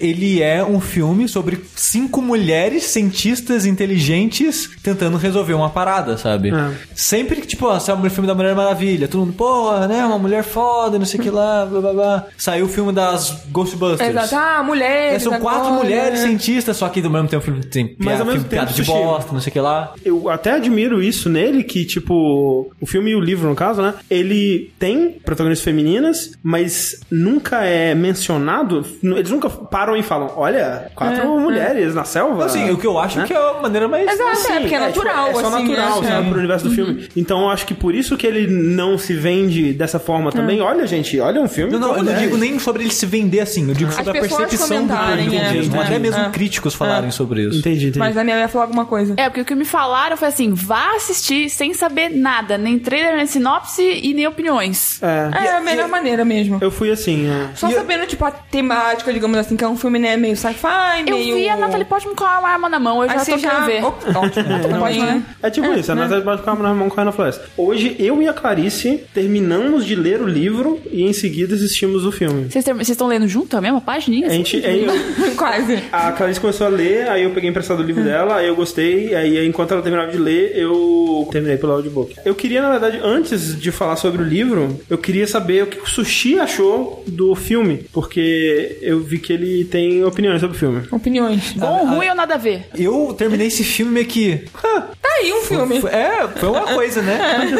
ele 0.00 0.42
é 0.42 0.64
um 0.64 0.80
filme 0.80 1.28
sobre 1.28 1.60
cinco 1.74 2.20
mulheres 2.20 2.84
cientistas 2.84 3.64
inteligentes 3.64 4.70
tentando 4.82 5.16
resolver 5.16 5.54
uma 5.54 5.70
parada, 5.70 6.16
sabe? 6.16 6.50
É. 6.50 6.70
Sempre 6.94 7.40
que, 7.40 7.46
tipo, 7.46 7.66
ó, 7.66 7.78
saiu 7.78 7.98
o 7.98 8.10
filme 8.10 8.26
da 8.26 8.34
Mulher 8.34 8.54
Maravilha, 8.54 9.08
todo 9.08 9.20
mundo, 9.20 9.34
porra, 9.34 9.86
né, 9.88 10.04
uma 10.04 10.18
mulher 10.18 10.44
foda, 10.44 10.98
não 10.98 11.06
sei 11.06 11.20
o 11.20 11.22
que 11.22 11.30
lá, 11.30 11.66
blá 11.66 11.80
blá 11.80 11.92
blá. 11.92 12.26
Saiu 12.36 12.66
o 12.66 12.68
filme 12.68 12.92
das 12.92 13.44
Ghostbusters. 13.50 14.10
Exato. 14.10 14.34
Ah, 14.34 14.62
mulheres. 14.62 15.16
É, 15.16 15.18
são 15.18 15.40
quatro 15.40 15.68
agora, 15.68 15.84
mulheres 15.84 16.20
né? 16.20 16.26
cientistas, 16.26 16.76
só 16.76 16.88
que 16.88 17.00
do 17.00 17.10
mesmo 17.10 17.28
tempo 17.28 17.50
tem 17.66 17.94
Mas 17.98 18.20
ao 18.20 18.26
mesmo 18.26 18.42
filme, 18.42 18.66
tempo, 18.66 18.72
de 18.72 18.82
bosta, 18.84 19.32
não 19.32 19.40
sei 19.40 19.50
o 19.50 19.52
que 19.52 19.60
lá. 19.60 19.92
Eu 20.04 20.28
até 20.28 20.52
admiro 20.52 21.02
isso 21.02 21.28
nele, 21.28 21.62
que, 21.62 21.84
tipo, 21.84 22.72
o 22.80 22.86
filme 22.86 23.10
e 23.10 23.14
o 23.14 23.20
livro, 23.20 23.48
no 23.48 23.54
caso, 23.54 23.82
né? 23.82 23.94
Ele 24.10 24.72
tem 24.78 25.10
protagonistas 25.24 25.64
femininas, 25.64 26.32
mas 26.42 27.00
nunca 27.10 27.64
é 27.64 27.94
mencionado. 27.94 28.84
Eles 29.02 29.30
nunca 29.32 29.48
param 29.48 29.96
e 29.96 30.02
falam: 30.02 30.32
olha, 30.36 30.90
quatro 30.94 31.40
mulheres 31.40 31.94
na 31.94 32.04
selva. 32.04 32.44
Assim, 32.44 32.70
o 32.70 32.76
que 32.76 32.86
eu 32.86 32.98
acho 32.98 33.18
né? 33.18 33.24
que 33.26 33.32
é 33.32 33.36
a 33.36 33.60
maneira 33.60 33.88
mais... 33.88 34.08
Exato, 34.08 34.52
é, 34.52 34.60
porque 34.60 34.74
é 34.74 34.78
natural, 34.80 35.26
tipo, 35.26 35.38
é 35.38 35.42
só 35.42 35.48
assim, 35.48 35.68
natural, 35.68 36.02
né? 36.02 36.08
sabe, 36.08 36.26
É. 36.26 36.30
pro 36.30 36.38
universo 36.38 36.68
do 36.68 36.74
filme. 36.74 37.08
Então 37.16 37.42
eu 37.42 37.50
acho 37.50 37.66
que 37.66 37.74
por 37.74 37.94
isso 37.94 38.16
que 38.16 38.26
ele 38.26 38.46
não 38.46 38.96
se 38.98 39.14
vende 39.14 39.72
dessa 39.72 39.98
forma 39.98 40.30
também. 40.30 40.60
Olha, 40.60 40.86
gente, 40.86 41.18
olha 41.20 41.40
um 41.40 41.48
filme. 41.48 41.72
Não, 41.72 41.78
não, 41.78 41.96
eu 41.96 42.02
não 42.02 42.14
digo 42.14 42.36
nem 42.36 42.58
sobre 42.58 42.84
ele 42.84 42.92
se 42.92 43.06
vender 43.06 43.40
assim, 43.40 43.68
eu 43.68 43.74
digo 43.74 43.90
sobre 43.92 44.10
a 44.10 44.20
percepção 44.20 44.46
do 44.48 44.68
comentarem, 44.68 45.24
público 45.24 45.44
é, 45.44 45.52
mesmo. 45.52 45.76
é, 45.76 45.84
Até 45.84 45.98
mesmo 45.98 46.22
é. 46.22 46.30
críticos 46.30 46.74
falarem 46.74 47.10
sobre 47.10 47.42
isso. 47.42 47.58
Entendi, 47.58 47.86
entendi. 47.86 47.98
Mas 47.98 48.16
a 48.16 48.24
minha 48.24 48.38
ia 48.38 48.48
falar 48.48 48.64
alguma 48.64 48.84
coisa. 48.84 49.14
É, 49.16 49.28
porque 49.28 49.40
o 49.40 49.44
que 49.44 49.54
me 49.54 49.64
falaram 49.64 50.16
foi 50.16 50.28
assim: 50.28 50.52
vá 50.52 50.94
assistir 50.96 51.48
sem 51.50 51.74
saber 51.74 52.08
nada, 52.10 52.58
nem 52.58 52.78
trailer, 52.78 53.16
nem 53.16 53.26
sinopse 53.26 53.82
e 53.82 54.14
nem 54.14 54.26
opiniões. 54.26 55.02
É. 55.02 55.30
É 55.46 55.56
a 55.56 55.60
melhor 55.60 55.88
maneira 55.88 56.24
mesmo. 56.24 56.58
Eu 56.60 56.70
fui 56.70 56.90
assim, 56.90 57.28
é. 57.28 57.50
Só 57.54 57.70
sabendo, 57.70 58.06
tipo, 58.06 58.24
a 58.24 58.30
temática 58.30 59.11
digamos 59.12 59.36
assim, 59.38 59.56
que 59.56 59.64
é 59.64 59.68
um 59.68 59.76
filme, 59.76 59.98
né, 59.98 60.16
meio 60.16 60.36
sci-fi, 60.36 61.00
Eu 61.06 61.16
meio... 61.16 61.34
vi 61.36 61.48
a 61.48 61.56
Natalie 61.56 61.84
Portman 61.84 62.14
com 62.14 62.24
a 62.24 62.30
arma 62.30 62.68
na 62.68 62.78
mão, 62.78 63.02
eu 63.02 63.08
já 63.08 63.24
tô 63.24 63.38
já... 63.38 63.50
querendo 63.50 63.66
ver. 63.66 63.84
Opa, 63.84 64.18
ótimo. 64.18 64.48
Natalie 64.48 64.78
Portman, 64.78 65.06
né? 65.06 65.22
É 65.42 65.50
tipo 65.50 65.72
isso, 65.74 65.92
a 65.92 65.94
Natália 65.94 66.24
bate 66.24 66.42
com 66.42 66.50
a 66.50 66.52
arma 66.52 66.68
na 66.68 66.74
mão 66.74 66.88
correndo 66.88 67.06
na 67.06 67.12
floresta. 67.12 67.44
Hoje, 67.56 67.96
eu 67.98 68.22
e 68.22 68.28
a 68.28 68.32
Clarice 68.32 69.02
terminamos 69.14 69.84
de 69.86 69.94
ler 69.94 70.20
o 70.20 70.26
livro 70.26 70.80
e 70.90 71.02
em 71.02 71.12
seguida 71.12 71.54
assistimos 71.54 72.04
o 72.04 72.12
filme. 72.12 72.50
Vocês 72.50 72.64
term- 72.64 72.80
estão 72.80 73.06
lendo 73.06 73.26
junto 73.28 73.56
a 73.56 73.60
mesma 73.60 73.80
página? 73.80 74.26
A 74.26 74.30
gente, 74.30 74.56
aí 74.64 74.84
eu- 74.84 74.92
Quase. 75.36 75.82
a 75.92 76.12
Clarice 76.12 76.40
começou 76.40 76.66
a 76.66 76.70
ler, 76.70 77.08
aí 77.08 77.22
eu 77.24 77.30
peguei 77.30 77.48
emprestado 77.50 77.80
o 77.80 77.82
livro 77.82 78.02
dela, 78.04 78.36
aí 78.36 78.48
eu 78.48 78.54
gostei, 78.56 79.14
aí 79.14 79.46
enquanto 79.46 79.72
ela 79.72 79.82
terminava 79.82 80.10
de 80.10 80.18
ler, 80.18 80.52
eu 80.56 81.28
terminei 81.30 81.56
pelo 81.56 81.72
audiobook. 81.72 82.14
Eu 82.24 82.34
queria, 82.34 82.60
na 82.62 82.70
verdade, 82.70 83.00
antes 83.02 83.58
de 83.58 83.70
falar 83.72 83.96
sobre 83.96 84.22
o 84.22 84.24
livro, 84.24 84.80
eu 84.88 84.98
queria 84.98 85.26
saber 85.26 85.64
o 85.64 85.66
que 85.66 85.78
o 85.78 85.86
Sushi 85.86 86.38
achou 86.38 87.02
do 87.06 87.34
filme, 87.34 87.84
porque 87.92 88.78
eu 88.82 89.01
vi 89.02 89.18
que 89.18 89.32
ele 89.32 89.64
tem 89.64 90.04
opiniões 90.04 90.40
sobre 90.40 90.56
o 90.56 90.58
filme. 90.58 90.82
Opiniões. 90.90 91.52
Bom, 91.52 91.86
ruim 91.86 92.08
ou 92.08 92.14
nada 92.14 92.34
a 92.34 92.38
ver? 92.38 92.66
Eu 92.76 93.14
terminei 93.16 93.46
esse 93.48 93.64
filme 93.64 93.92
meio 93.92 94.06
que. 94.06 94.44
ah, 94.62 94.88
Tá 95.00 95.08
aí 95.18 95.32
um 95.32 95.42
filme. 95.42 95.80
foi- 95.80 95.90
é, 95.90 96.28
foi 96.36 96.48
uma 96.48 96.74
coisa, 96.74 97.02
né? 97.02 97.18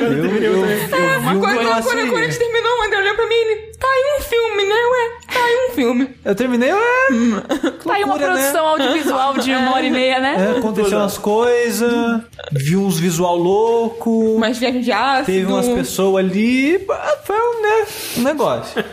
eu, 0.00 0.06
eu, 0.06 0.24
eu, 0.24 0.52
eu 0.52 0.60
Uma 1.20 1.30
vi 1.32 1.36
um 1.36 1.40
coisa, 1.40 1.82
quando, 1.82 2.08
quando 2.10 2.16
a 2.22 2.24
gente 2.24 2.38
terminou, 2.38 2.78
o 2.78 2.82
André 2.86 2.98
olhou 3.00 3.14
pra 3.14 3.26
mim 3.26 3.34
e 3.34 3.50
ele... 3.50 3.72
Tá 3.78 3.88
aí 3.88 4.18
um 4.18 4.22
filme, 4.22 4.64
né? 4.64 4.74
Ué, 4.74 5.10
tá 5.32 5.40
aí 5.40 5.68
um 5.70 5.74
filme. 5.74 6.08
Eu 6.24 6.34
terminei, 6.34 6.70
é, 6.70 6.76
Tá 7.84 7.94
aí 7.94 8.04
uma 8.04 8.16
né? 8.16 8.24
produção 8.24 8.66
audiovisual 8.66 9.38
de 9.38 9.50
uma 9.52 9.74
hora 9.74 9.86
e 9.86 9.90
meia, 9.90 10.20
né? 10.20 10.36
é, 10.54 10.58
aconteceu 10.58 10.98
umas 10.98 11.18
coisas, 11.18 12.22
vi 12.52 12.76
uns 12.76 12.98
visual 12.98 13.36
louco, 13.36 14.36
Mas 14.38 14.58
viagem 14.58 14.80
de 14.80 14.92
ácido... 14.92 15.26
teve 15.26 15.46
umas 15.46 15.68
pessoas 15.68 16.24
ali, 16.24 16.78
foi 17.24 17.36
um, 17.36 17.62
né, 17.62 17.86
um 18.18 18.22
negócio. 18.22 18.84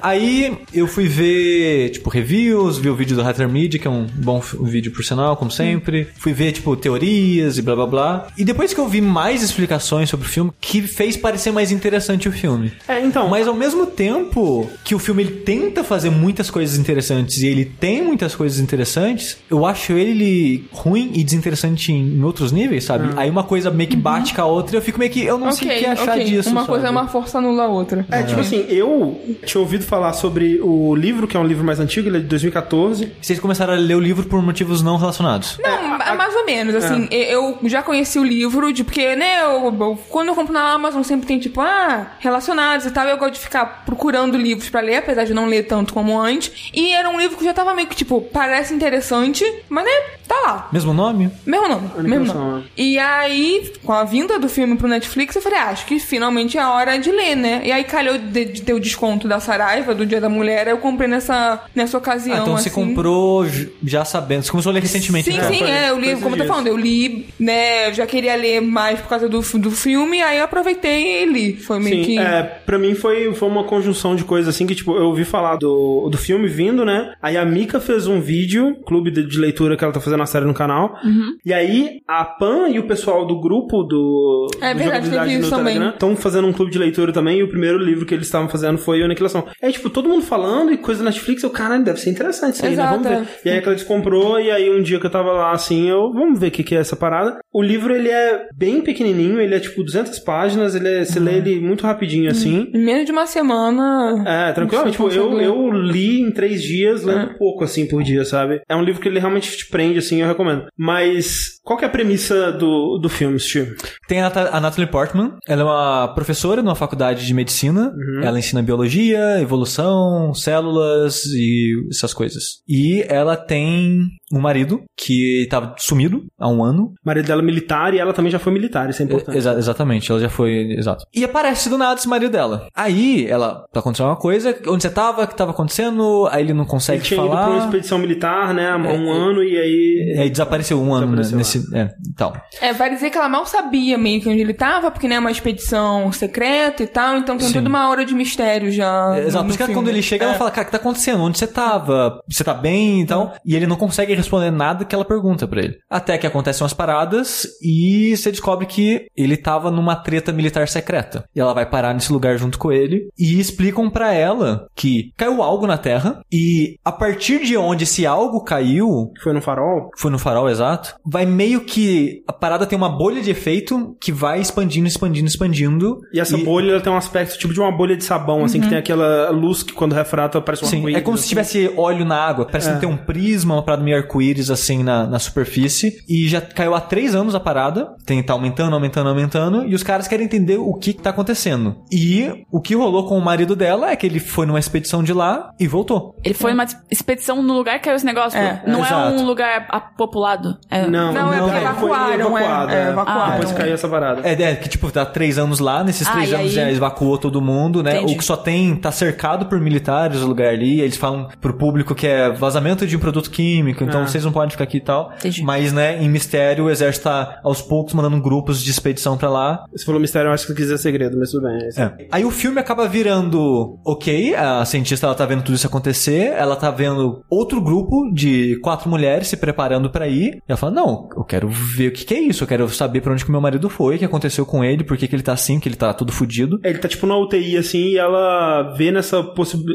Aí 0.00 0.58
eu 0.72 0.86
fui 0.86 1.06
ver, 1.06 1.90
tipo, 1.90 2.08
reviews, 2.08 2.78
vi 2.78 2.88
o 2.88 2.94
vídeo 2.94 3.14
do 3.16 3.22
Hatter 3.22 3.48
Media, 3.48 3.78
que 3.78 3.86
é 3.86 3.90
um 3.90 4.06
bom 4.06 4.40
vídeo 4.40 4.90
por 4.92 5.04
sinal, 5.04 5.36
como 5.36 5.50
sempre. 5.50 6.08
Fui 6.16 6.32
ver, 6.32 6.52
tipo, 6.52 6.74
teorias 6.76 7.58
e 7.58 7.62
blá 7.62 7.74
blá 7.76 7.86
blá. 7.86 8.26
E 8.36 8.44
depois 8.44 8.72
que 8.72 8.80
eu 8.80 8.88
vi 8.88 9.00
mais 9.00 9.42
explicações 9.42 10.08
sobre 10.08 10.26
o 10.26 10.28
filme, 10.28 10.50
que 10.60 10.82
fez 10.82 11.16
parecer 11.16 11.52
mais 11.52 11.70
interessante 11.70 12.28
o 12.28 12.32
filme. 12.32 12.72
É, 12.88 13.00
então, 13.00 13.28
Mas 13.28 13.46
ao 13.46 13.54
mesmo 13.54 13.86
tempo 13.86 14.68
que 14.84 14.94
o 14.94 14.98
filme 14.98 15.22
ele 15.22 15.40
tenta 15.40 15.81
fazer 15.82 16.10
muitas 16.10 16.50
coisas 16.50 16.78
interessantes 16.78 17.38
e 17.42 17.46
ele 17.46 17.64
tem 17.64 18.02
muitas 18.02 18.34
coisas 18.34 18.58
interessantes, 18.58 19.38
eu 19.50 19.64
acho 19.66 19.92
ele 19.92 20.64
ruim 20.72 21.10
e 21.14 21.22
desinteressante 21.24 21.92
em 21.92 22.22
outros 22.22 22.52
níveis, 22.52 22.84
sabe? 22.84 23.10
Aí 23.16 23.28
uma 23.30 23.44
coisa 23.44 23.70
meio 23.70 23.88
que 23.90 23.96
bate 23.96 24.34
com 24.34 24.42
a 24.42 24.46
outra 24.46 24.76
e 24.76 24.78
eu 24.78 24.82
fico 24.82 24.98
meio 24.98 25.10
que 25.10 25.24
eu 25.24 25.38
não 25.38 25.52
sei 25.52 25.68
o 25.68 25.78
que 25.78 25.86
achar 25.86 26.12
ok. 26.14 26.24
disso. 26.24 26.50
Uma 26.50 26.64
coisa 26.66 26.84
é 26.86 26.88
sabe? 26.88 26.98
uma 26.98 27.08
força 27.08 27.38
anula 27.38 27.64
a 27.64 27.68
outra. 27.68 28.06
É, 28.10 28.22
tipo 28.22 28.40
assim, 28.40 28.64
eu 28.68 29.20
tinha 29.44 29.60
ouvido 29.60 29.84
falar 29.84 30.12
sobre 30.12 30.60
o 30.62 30.94
livro, 30.94 31.26
que 31.26 31.36
é 31.36 31.40
um 31.40 31.46
livro 31.46 31.64
mais 31.64 31.80
antigo, 31.80 32.08
ele 32.08 32.18
é 32.18 32.20
de 32.20 32.26
2014. 32.26 33.12
Vocês 33.20 33.38
começaram 33.40 33.72
a 33.74 33.76
ler 33.76 33.94
o 33.94 34.00
livro 34.00 34.26
por 34.26 34.42
motivos 34.42 34.82
não 34.82 34.96
relacionados. 34.96 35.58
Não, 35.62 35.88
ma- 35.88 36.14
mais 36.14 36.34
ou 36.34 36.44
menos, 36.44 36.74
assim, 36.74 37.08
eu 37.10 37.58
já 37.64 37.82
conheci 37.82 38.18
o 38.18 38.24
livro, 38.24 38.72
de 38.72 38.84
porque, 38.84 39.14
né, 39.16 39.42
eu, 39.42 39.64
eu- 39.78 39.98
quando 40.08 40.28
eu 40.28 40.34
compro 40.34 40.52
na 40.52 40.72
Amazon 40.72 41.02
sempre 41.02 41.26
tem, 41.26 41.38
tipo, 41.38 41.60
ah, 41.60 42.12
relacionados 42.18 42.86
e 42.86 42.90
tal, 42.90 43.06
eu 43.06 43.16
gosto 43.16 43.34
de 43.34 43.40
ficar 43.40 43.82
procurando 43.84 44.36
livros 44.36 44.68
pra 44.68 44.80
ler, 44.80 44.96
apesar 44.96 45.24
de 45.24 45.34
não 45.34 45.46
ler 45.46 45.64
tanto 45.72 45.94
como 45.94 46.20
antes, 46.20 46.70
e 46.74 46.92
era 46.92 47.08
um 47.08 47.18
livro 47.18 47.38
que 47.38 47.44
já 47.46 47.54
tava 47.54 47.72
meio 47.72 47.88
que, 47.88 47.96
tipo, 47.96 48.20
parece 48.20 48.74
interessante, 48.74 49.42
mas, 49.70 49.86
né, 49.86 49.90
tá 50.28 50.34
lá. 50.44 50.68
Mesmo 50.70 50.92
nome? 50.92 51.30
Mesmo 51.46 51.66
nome, 51.66 51.90
mesmo 52.02 52.34
nome. 52.34 52.64
E 52.76 52.98
aí, 52.98 53.72
com 53.82 53.90
a 53.94 54.04
vinda 54.04 54.38
do 54.38 54.50
filme 54.50 54.76
pro 54.76 54.86
Netflix, 54.86 55.34
eu 55.34 55.40
falei, 55.40 55.58
ah, 55.58 55.70
acho 55.70 55.86
que 55.86 55.98
finalmente 55.98 56.58
é 56.58 56.60
a 56.60 56.72
hora 56.74 56.98
de 56.98 57.10
ler, 57.10 57.34
né? 57.36 57.62
E 57.64 57.72
aí 57.72 57.84
calhou 57.84 58.18
de, 58.18 58.44
de 58.44 58.60
ter 58.60 58.74
o 58.74 58.78
desconto 58.80 59.26
da 59.26 59.40
Saraiva, 59.40 59.94
do 59.94 60.04
Dia 60.04 60.20
da 60.20 60.28
Mulher, 60.28 60.68
eu 60.68 60.76
comprei 60.76 61.08
nessa, 61.08 61.62
nessa 61.74 61.96
ocasião, 61.96 62.36
Ah, 62.36 62.40
então 62.42 62.58
você 62.58 62.68
assim. 62.68 62.84
comprou 62.88 63.46
j- 63.46 63.70
já 63.82 64.04
sabendo. 64.04 64.42
Você 64.42 64.50
começou 64.50 64.68
a 64.68 64.74
ler 64.74 64.82
recentemente, 64.82 65.30
Sim, 65.30 65.38
então. 65.38 65.50
sim, 65.50 65.64
é, 65.64 65.88
eu 65.88 65.98
li, 65.98 66.16
como 66.16 66.34
eu 66.36 66.42
tô 66.42 66.46
falando, 66.46 66.66
eu 66.66 66.76
li, 66.76 67.28
né, 67.40 67.88
eu 67.88 67.94
já 67.94 68.06
queria 68.06 68.34
ler 68.36 68.60
mais 68.60 69.00
por 69.00 69.08
causa 69.08 69.26
do, 69.26 69.40
do 69.40 69.70
filme, 69.70 70.20
aí 70.20 70.36
eu 70.36 70.44
aproveitei 70.44 71.22
e 71.22 71.26
li. 71.26 71.56
Foi 71.56 71.78
meio 71.78 71.96
Sim, 71.96 72.02
que... 72.04 72.18
é, 72.18 72.42
pra 72.42 72.78
mim 72.78 72.94
foi, 72.94 73.32
foi 73.32 73.48
uma 73.48 73.64
conjunção 73.64 74.14
de 74.14 74.24
coisas 74.24 74.54
assim 74.54 74.66
que, 74.66 74.74
tipo, 74.74 74.94
eu 74.96 75.04
ouvi 75.06 75.24
falar 75.24 75.56
do, 75.62 76.08
do 76.10 76.18
filme 76.18 76.48
vindo, 76.48 76.84
né? 76.84 77.14
Aí 77.22 77.36
a 77.36 77.44
Mika 77.44 77.80
fez 77.80 78.06
um 78.06 78.20
vídeo, 78.20 78.76
clube 78.84 79.10
de, 79.10 79.24
de 79.24 79.38
leitura 79.38 79.76
que 79.76 79.84
ela 79.84 79.92
tá 79.92 80.00
fazendo 80.00 80.22
a 80.22 80.26
série 80.26 80.44
no 80.44 80.52
canal. 80.52 80.98
E 81.44 81.52
aí 81.52 82.00
a 82.06 82.24
Pan 82.24 82.68
e 82.68 82.78
o 82.78 82.86
pessoal 82.86 83.26
do 83.26 83.40
grupo 83.40 83.82
do. 83.84 84.48
É 84.60 84.74
do 84.74 84.78
verdade, 84.78 85.10
teve 85.10 85.34
isso 85.38 85.50
também. 85.50 85.88
Estão 85.88 86.16
fazendo 86.16 86.48
um 86.48 86.52
clube 86.52 86.72
de 86.72 86.78
leitura 86.78 87.12
também. 87.12 87.38
E 87.38 87.42
o 87.42 87.48
primeiro 87.48 87.78
livro 87.78 88.04
que 88.04 88.14
eles 88.14 88.26
estavam 88.26 88.48
fazendo 88.48 88.78
foi 88.78 89.00
o 89.00 89.04
Aniquilação. 89.04 89.46
É 89.60 89.70
tipo, 89.70 89.88
todo 89.88 90.08
mundo 90.08 90.22
falando 90.22 90.72
e 90.72 90.76
coisa 90.76 91.02
da 91.02 91.10
Netflix, 91.10 91.42
eu, 91.42 91.50
caralho, 91.50 91.84
deve 91.84 92.00
ser 92.00 92.10
interessante 92.10 92.54
isso 92.54 92.66
aí, 92.66 92.76
né? 92.76 92.86
Vamos 92.90 93.06
Exato, 93.06 93.24
ver. 93.24 93.40
E 93.44 93.50
aí 93.50 93.58
a 93.58 93.62
Clarice 93.62 93.84
comprou, 93.84 94.40
e 94.40 94.50
aí 94.50 94.70
um 94.70 94.82
dia 94.82 94.98
que 94.98 95.06
eu 95.06 95.10
tava 95.10 95.32
lá 95.32 95.52
assim, 95.52 95.88
eu, 95.88 96.12
vamos 96.12 96.38
ver 96.38 96.48
o 96.48 96.50
que, 96.50 96.64
que 96.64 96.74
é 96.74 96.78
essa 96.78 96.96
parada. 96.96 97.38
O 97.52 97.62
livro, 97.62 97.94
ele 97.94 98.08
é 98.08 98.48
bem 98.54 98.80
pequenininho, 98.80 99.40
ele 99.40 99.54
é 99.54 99.60
tipo 99.60 99.82
200 99.82 100.18
páginas, 100.20 100.74
ele 100.74 100.88
é, 100.88 101.04
você 101.04 101.20
lê 101.20 101.36
ele 101.36 101.60
muito 101.60 101.84
rapidinho 101.84 102.30
assim. 102.30 102.70
Em 102.74 102.84
menos 102.84 103.06
de 103.06 103.12
uma 103.12 103.26
semana... 103.26 104.24
É, 104.26 104.52
tranquilo. 104.52 104.90
Tipo, 104.90 105.08
eu, 105.08 105.30
ler. 105.30 105.51
Eu 105.52 105.70
li 105.70 106.20
em 106.20 106.30
três 106.32 106.62
dias, 106.62 107.02
lendo 107.04 107.36
pouco, 107.38 107.64
assim, 107.64 107.86
por 107.86 108.02
dia, 108.02 108.24
sabe? 108.24 108.60
É 108.68 108.76
um 108.76 108.82
livro 108.82 109.00
que 109.00 109.08
ele 109.08 109.18
realmente 109.20 109.56
te 109.56 109.68
prende, 109.68 109.98
assim, 109.98 110.20
eu 110.20 110.28
recomendo. 110.28 110.64
Mas, 110.76 111.58
qual 111.62 111.78
que 111.78 111.84
é 111.84 111.88
a 111.88 111.90
premissa 111.90 112.52
do, 112.52 112.98
do 112.98 113.08
filme, 113.08 113.38
Steve? 113.38 113.76
Tem 114.08 114.20
a, 114.20 114.28
a 114.52 114.60
Natalie 114.60 114.90
Portman. 114.90 115.36
Ela 115.46 115.62
é 115.62 115.64
uma 115.64 116.14
professora 116.14 116.62
numa 116.62 116.74
faculdade 116.74 117.26
de 117.26 117.34
medicina. 117.34 117.92
Uhum. 117.94 118.22
Ela 118.22 118.38
ensina 118.38 118.62
biologia, 118.62 119.40
evolução, 119.40 120.32
células 120.34 121.24
e 121.26 121.72
essas 121.90 122.12
coisas. 122.14 122.42
E 122.68 123.04
ela 123.08 123.36
tem 123.36 124.00
um 124.32 124.40
marido 124.40 124.80
que 124.98 125.46
tava 125.50 125.74
sumido 125.78 126.22
há 126.38 126.48
um 126.48 126.64
ano. 126.64 126.84
O 126.84 127.06
marido 127.06 127.26
dela 127.26 127.42
é 127.42 127.44
militar 127.44 127.94
e 127.94 127.98
ela 127.98 128.12
também 128.12 128.30
já 128.32 128.38
foi 128.38 128.52
militar, 128.52 128.88
isso 128.88 129.02
é 129.02 129.04
importante. 129.04 129.36
Exa- 129.36 129.54
exatamente, 129.58 130.10
ela 130.10 130.20
já 130.20 130.28
foi. 130.28 130.72
Exato. 130.72 131.04
E 131.14 131.24
aparece 131.24 131.68
do 131.68 131.76
nada 131.78 131.98
esse 131.98 132.08
marido 132.08 132.32
dela. 132.32 132.66
Aí 132.74 133.26
ela 133.28 133.64
tá 133.72 133.80
acontecendo 133.80 134.06
uma 134.06 134.16
coisa, 134.16 134.56
onde 134.66 134.82
você 134.82 134.90
tava, 134.90 135.26
que 135.32 135.38
tava 135.38 135.50
acontecendo, 135.50 136.28
aí 136.30 136.42
ele 136.42 136.52
não 136.54 136.64
consegue 136.64 136.98
Ele 136.98 137.04
tinha 137.06 137.20
ido 137.20 137.28
pra 137.30 137.36
uma 137.40 137.46
falar. 137.46 137.64
expedição 137.64 137.98
militar, 137.98 138.54
né, 138.54 138.70
há 138.70 138.76
um 138.76 139.10
ano, 139.10 139.42
e 139.42 139.56
aí... 139.58 140.16
Aí 140.20 140.30
desapareceu 140.30 140.80
um 140.80 140.94
ano 140.94 141.16
né, 141.16 141.22
nesse. 141.34 141.62
É, 141.74 141.88
então. 142.10 142.32
É, 142.60 142.72
vai 142.72 142.90
dizer 142.90 143.10
que 143.10 143.18
ela 143.18 143.28
mal 143.28 143.44
sabia 143.46 143.96
meio 143.98 144.20
que 144.20 144.28
onde 144.28 144.40
ele 144.40 144.54
tava, 144.54 144.90
porque 144.90 145.08
né, 145.08 145.16
é 145.16 145.18
uma 145.18 145.30
expedição 145.30 146.10
secreta 146.12 146.82
e 146.82 146.86
tal, 146.86 147.16
então 147.16 147.36
tem 147.36 147.48
Sim. 147.48 147.54
toda 147.54 147.68
uma 147.68 147.88
hora 147.88 148.04
de 148.04 148.14
mistério 148.14 148.70
já. 148.70 149.14
É, 149.16 149.26
Exato, 149.26 149.44
no 149.44 149.44
por 149.44 149.48
isso 149.50 149.58
que 149.58 149.64
filme. 149.64 149.74
quando 149.74 149.88
ele 149.88 150.02
chega, 150.02 150.24
É. 150.24 150.28
ela 150.28 150.38
fala, 150.38 150.50
cara, 150.50 150.62
o 150.62 150.66
que 150.66 150.72
tá 150.72 150.78
acontecendo? 150.78 151.22
Onde 151.22 151.38
você 151.38 151.46
tava? 151.46 152.20
Você 152.28 152.44
tá 152.44 152.54
bem 152.54 153.02
e 153.02 153.06
tal? 153.06 153.34
E 153.44 153.56
ele 153.56 153.66
não 153.66 153.76
consegue 153.76 154.14
responder 154.14 154.50
nada 154.50 154.84
que 154.84 154.94
ela 154.94 155.04
pergunta 155.04 155.46
pra 155.48 155.60
ele. 155.62 155.76
Até 155.90 156.18
que 156.18 156.26
acontecem 156.26 156.62
umas 156.62 156.72
paradas 156.74 157.46
e 157.62 158.14
você 158.16 158.30
descobre 158.30 158.66
que 158.66 159.06
ele 159.16 159.36
tava 159.36 159.70
numa 159.70 159.96
treta 159.96 160.32
militar 160.32 160.68
secreta. 160.68 161.24
E 161.34 161.40
ela 161.40 161.52
vai 161.54 161.66
parar 161.66 161.94
nesse 161.94 162.12
lugar 162.12 162.36
junto 162.36 162.58
com 162.58 162.70
ele 162.72 163.08
e 163.18 163.38
explicam 163.40 163.88
pra 163.90 164.12
ela 164.12 164.66
que 164.76 165.12
caiu 165.24 165.42
algo 165.42 165.66
na 165.66 165.78
Terra 165.78 166.20
e 166.32 166.76
a 166.84 166.90
partir 166.92 167.44
de 167.44 167.56
onde 167.56 167.84
esse 167.84 168.04
algo 168.06 168.42
caiu, 168.42 169.12
Foi 169.22 169.32
no 169.32 169.40
farol? 169.40 169.90
foi 169.96 170.10
no 170.10 170.18
farol 170.18 170.48
exato, 170.50 170.94
vai 171.04 171.24
meio 171.26 171.60
que 171.60 172.22
a 172.26 172.32
parada 172.32 172.66
tem 172.66 172.76
uma 172.76 172.88
bolha 172.88 173.22
de 173.22 173.30
efeito 173.30 173.96
que 174.00 174.10
vai 174.12 174.40
expandindo, 174.40 174.86
expandindo, 174.88 175.28
expandindo. 175.28 175.98
E 176.12 176.20
essa 176.20 176.36
bolha, 176.38 176.72
ela 176.72 176.80
tem 176.80 176.92
um 176.92 176.96
aspecto 176.96 177.38
tipo 177.38 177.52
de 177.54 177.60
uma 177.60 177.70
bolha 177.70 177.96
de 177.96 178.04
sabão, 178.04 178.44
assim, 178.44 178.60
que 178.60 178.68
tem 178.68 178.78
aquela 178.78 179.30
luz 179.30 179.62
que 179.62 179.72
quando 179.72 179.92
refrata 179.94 180.40
parece 180.40 180.64
um 180.64 180.68
Sim, 180.68 180.76
arco-íris, 180.78 180.98
é 181.00 181.04
como 181.04 181.16
se 181.16 181.22
assim. 181.22 181.28
tivesse 181.28 181.72
óleo 181.76 182.04
na 182.04 182.16
água. 182.16 182.46
Parece 182.46 182.70
É. 182.70 182.74
que 182.74 182.80
tem 182.80 182.88
um 182.88 182.96
prisma, 182.96 183.54
uma 183.54 183.62
parada 183.62 183.82
meio 183.82 183.96
arco-íris 183.96 184.50
assim 184.50 184.82
na, 184.82 185.06
na 185.06 185.18
superfície. 185.18 185.92
E 186.08 186.28
já 186.28 186.40
caiu 186.40 186.74
há 186.74 186.80
três 186.80 187.14
anos 187.14 187.34
a 187.34 187.40
parada. 187.40 187.94
Tem, 188.04 188.22
tá 188.22 188.32
aumentando, 188.32 188.74
aumentando, 188.74 189.08
aumentando. 189.08 189.64
E 189.66 189.74
os 189.74 189.82
caras 189.82 190.08
querem 190.08 190.26
entender 190.26 190.56
o 190.58 190.74
que, 190.74 190.92
que 190.92 191.02
tá 191.02 191.10
acontecendo. 191.10 191.76
E 191.92 192.44
o 192.50 192.60
que 192.60 192.74
rolou 192.74 193.06
com 193.06 193.16
o 193.18 193.24
marido 193.24 193.54
dela 193.54 193.90
é 193.90 193.96
que 193.96 194.06
ele 194.06 194.18
foi 194.20 194.46
numa 194.46 194.58
expedição 194.58 195.02
de 195.02 195.11
lá 195.12 195.50
e 195.58 195.66
voltou. 195.66 196.14
Ele 196.24 196.34
foi 196.34 196.52
numa 196.52 196.66
expedição 196.90 197.42
no 197.42 197.54
lugar 197.54 197.78
que 197.78 197.84
caiu 197.84 197.96
esse 197.96 198.04
negócio. 198.06 198.38
É, 198.38 198.62
não 198.66 198.80
é 198.84 198.88
exato. 198.88 199.14
um 199.16 199.24
lugar 199.24 199.66
populado. 199.96 200.56
É, 200.70 200.86
Não, 200.86 201.12
Não, 201.12 201.32
é 201.32 201.36
não, 201.36 201.48
porque 201.48 201.60
foi 201.60 201.60
evacuaram, 201.60 202.12
é, 202.12 202.14
evacuado, 202.42 202.72
é, 202.72 202.74
é. 202.84 202.88
evacuaram. 202.90 203.30
Depois 203.32 203.52
caiu 203.52 203.74
essa 203.74 203.88
parada. 203.88 204.20
É, 204.28 204.42
é, 204.42 204.56
que 204.56 204.68
tipo, 204.68 204.90
tá 204.90 205.04
três 205.04 205.38
anos 205.38 205.58
lá, 205.58 205.82
nesses 205.84 206.06
Ah, 206.06 206.12
três 206.12 206.30
e 206.30 206.34
anos 206.34 206.46
aí? 206.46 206.52
já 206.52 206.70
evacuou 206.70 207.18
todo 207.18 207.40
mundo, 207.40 207.82
né? 207.82 207.96
Entendi. 207.98 208.14
O 208.14 208.18
que 208.18 208.24
só 208.24 208.36
tem, 208.36 208.74
tá 208.76 208.90
cercado 208.92 209.46
por 209.46 209.60
militares 209.60 210.20
o 210.22 210.26
lugar 210.26 210.48
ali, 210.48 210.80
eles 210.80 210.96
falam 210.96 211.28
pro 211.40 211.54
público 211.54 211.94
que 211.94 212.06
é 212.06 212.30
vazamento 212.30 212.86
de 212.86 212.96
um 212.96 213.00
produto 213.00 213.30
químico, 213.30 213.84
então 213.84 214.02
Ah. 214.02 214.06
vocês 214.06 214.24
não 214.24 214.32
podem 214.32 214.50
ficar 214.50 214.64
aqui 214.64 214.78
e 214.78 214.80
tal. 214.80 215.12
Entendi. 215.18 215.42
Mas, 215.42 215.72
né, 215.72 216.02
em 216.02 216.08
Mistério, 216.08 216.64
o 216.64 216.70
exército 216.70 217.04
tá 217.04 217.38
aos 217.42 217.60
poucos 217.62 217.94
mandando 217.94 218.20
grupos 218.20 218.62
de 218.62 218.70
expedição 218.70 219.16
pra 219.16 219.28
lá. 219.30 219.64
Você 219.72 219.84
falou 219.84 220.00
mistério, 220.00 220.28
eu 220.28 220.32
acho 220.32 220.44
que 220.46 220.52
você 220.52 220.56
quis 220.56 220.66
dizer 220.66 220.78
segredo, 220.78 221.16
mas 221.18 221.30
tudo 221.30 221.46
bem. 221.48 221.58
é. 221.76 221.82
É. 221.82 221.92
Aí 222.12 222.24
o 222.24 222.30
filme 222.30 222.60
acaba 222.60 222.86
virando, 222.88 223.78
ok, 223.84 224.34
a 224.34 224.64
cientista 224.64 225.01
ela 225.04 225.14
tá 225.14 225.26
vendo 225.26 225.42
tudo 225.42 225.54
isso 225.54 225.66
acontecer, 225.66 226.32
ela 226.36 226.56
tá 226.56 226.70
vendo 226.70 227.22
outro 227.28 227.60
grupo 227.60 228.10
de 228.12 228.58
quatro 228.60 228.88
mulheres 228.88 229.28
se 229.28 229.36
preparando 229.36 229.90
pra 229.90 230.08
ir, 230.08 230.36
e 230.36 230.42
ela 230.48 230.56
fala, 230.56 230.72
não, 230.72 231.08
eu 231.16 231.24
quero 231.24 231.48
ver 231.48 231.88
o 231.88 231.92
que, 231.92 232.04
que 232.04 232.14
é 232.14 232.20
isso, 232.20 232.44
eu 232.44 232.48
quero 232.48 232.68
saber 232.68 233.00
pra 233.00 233.12
onde 233.12 233.24
que 233.24 233.30
meu 233.30 233.40
marido 233.40 233.68
foi, 233.68 233.96
o 233.96 233.98
que 233.98 234.04
aconteceu 234.04 234.44
com 234.44 234.64
ele, 234.64 234.84
por 234.84 234.96
que, 234.96 235.08
que 235.08 235.14
ele 235.14 235.22
tá 235.22 235.32
assim, 235.32 235.58
que 235.58 235.68
ele 235.68 235.76
tá 235.76 235.92
tudo 235.92 236.12
fudido. 236.12 236.58
Ele 236.64 236.78
tá 236.78 236.88
tipo 236.88 237.06
na 237.06 237.16
UTI 237.16 237.56
assim 237.56 237.88
e 237.88 237.98
ela 237.98 238.74
vê 238.76 238.90
nessa, 238.90 239.24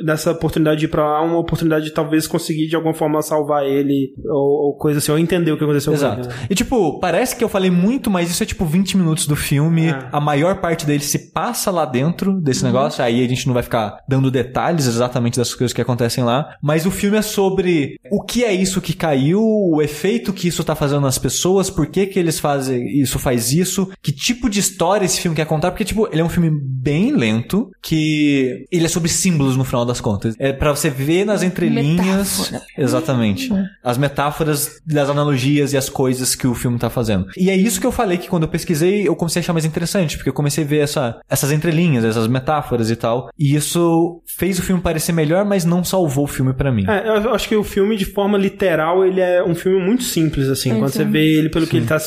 nessa 0.03 0.31
oportunidade 0.31 0.79
de 0.79 0.85
ir 0.85 0.89
pra 0.89 1.05
lá 1.05 1.21
uma 1.21 1.37
oportunidade 1.37 1.85
de 1.85 1.93
talvez 1.93 2.27
conseguir 2.27 2.67
de 2.67 2.75
alguma 2.75 2.93
forma 2.93 3.21
salvar 3.21 3.65
ele 3.65 4.13
ou, 4.25 4.67
ou 4.67 4.77
coisa 4.77 4.99
assim, 4.99 5.11
ou 5.11 5.19
entender 5.19 5.51
o 5.51 5.57
que 5.57 5.63
aconteceu 5.63 5.93
Exato. 5.93 6.15
com 6.15 6.21
ele. 6.21 6.29
né? 6.29 6.47
E 6.49 6.55
tipo, 6.55 6.99
parece 6.99 7.35
que 7.35 7.43
eu 7.43 7.49
falei 7.49 7.71
muito, 7.71 8.09
mas 8.09 8.29
isso 8.29 8.43
é 8.43 8.45
tipo 8.45 8.65
20 8.65 8.97
minutos 8.97 9.27
do 9.27 9.35
filme. 9.35 9.87
É. 9.87 10.09
A 10.11 10.19
maior 10.19 10.59
parte 10.59 10.85
dele 10.85 11.03
se 11.03 11.31
passa 11.31 11.71
lá 11.71 11.85
dentro 11.85 12.39
desse 12.41 12.63
negócio. 12.63 13.03
Aí 13.03 13.23
a 13.23 13.27
gente 13.27 13.45
não 13.47 13.53
vai 13.53 13.63
ficar 13.63 13.99
dando 14.07 14.31
detalhes 14.31 14.87
exatamente 14.87 15.16
das 15.37 15.53
coisas 15.53 15.73
que 15.73 15.81
acontecem 15.81 16.23
lá. 16.23 16.55
Mas 16.61 16.85
o 16.85 16.91
filme 16.91 17.17
é 17.17 17.21
sobre 17.21 17.99
o 18.11 18.21
que 18.23 18.43
é 18.43 18.53
isso 18.53 18.81
que 18.81 18.93
caiu, 18.93 19.41
o 19.41 19.81
efeito 19.81 20.33
que 20.33 20.47
isso 20.47 20.63
tá 20.63 20.75
fazendo 20.75 21.01
nas 21.01 21.17
pessoas, 21.17 21.69
por 21.69 21.87
que 21.87 22.05
que 22.05 22.19
eles 22.19 22.39
fazem 22.39 22.99
isso, 22.99 23.19
faz 23.19 23.51
isso, 23.51 23.89
que 24.01 24.11
tipo 24.11 24.49
de 24.49 24.59
história 24.59 25.05
esse 25.05 25.19
filme 25.19 25.35
quer 25.35 25.45
contar. 25.45 25.71
Porque, 25.71 25.85
tipo, 25.85 26.07
ele 26.11 26.21
é 26.21 26.23
um 26.23 26.29
filme 26.29 26.49
bem 26.51 27.11
lento, 27.11 27.69
que 27.81 28.65
ele 28.71 28.85
é 28.85 28.89
sobre 28.89 29.09
símbolos 29.09 29.55
no 29.55 29.63
final 29.63 29.85
das 29.85 30.01
contas. 30.01 30.35
É 30.39 30.53
pra 30.53 30.71
você 30.71 30.89
ver 30.89 31.25
nas 31.25 31.43
entrelinhas. 31.43 32.39
Metáfora. 32.39 32.61
Exatamente. 32.77 33.49
As 33.83 33.97
metáforas 33.97 34.79
das 34.85 35.09
analogias 35.09 35.73
e 35.73 35.77
as 35.77 35.89
coisas 35.89 36.35
que 36.35 36.47
o 36.47 36.53
filme 36.53 36.77
tá 36.77 36.89
fazendo. 36.89 37.27
E 37.37 37.49
é 37.49 37.55
isso 37.55 37.79
que 37.79 37.87
eu 37.87 37.91
falei 37.91 38.17
que 38.17 38.27
quando 38.27 38.43
eu 38.43 38.49
pesquisei, 38.49 39.07
eu 39.07 39.15
comecei 39.15 39.39
a 39.39 39.41
achar 39.41 39.53
mais 39.53 39.65
interessante, 39.65 40.17
porque 40.17 40.29
eu 40.29 40.33
comecei 40.33 40.63
a 40.63 40.67
ver 40.67 40.79
essa, 40.79 41.19
essas 41.29 41.51
entrelinhas, 41.51 42.03
essas 42.03 42.27
metáforas 42.27 42.89
e 42.89 42.95
tal. 42.95 43.29
E 43.37 43.55
isso 43.55 44.21
fez 44.25 44.59
o 44.59 44.61
filme 44.61 44.81
parecer 44.81 45.06
melhor, 45.13 45.45
mas 45.45 45.65
não 45.65 45.83
salvou 45.83 46.25
o 46.25 46.27
filme 46.27 46.53
pra 46.53 46.71
mim. 46.71 46.85
É, 46.87 47.07
eu 47.07 47.33
acho 47.33 47.47
que 47.47 47.55
o 47.55 47.63
filme, 47.63 47.95
de 47.95 48.05
forma 48.05 48.37
literal, 48.37 49.05
ele 49.05 49.21
é 49.21 49.43
um 49.43 49.55
filme 49.55 49.79
muito 49.79 50.03
simples, 50.03 50.47
assim. 50.49 50.77
quando 50.77 50.91
você 50.91 51.03
vê 51.03 51.37
ele 51.37 51.49
pelo 51.49 51.67
que 51.67 51.77
ele 51.77 51.85
tá. 51.85 51.97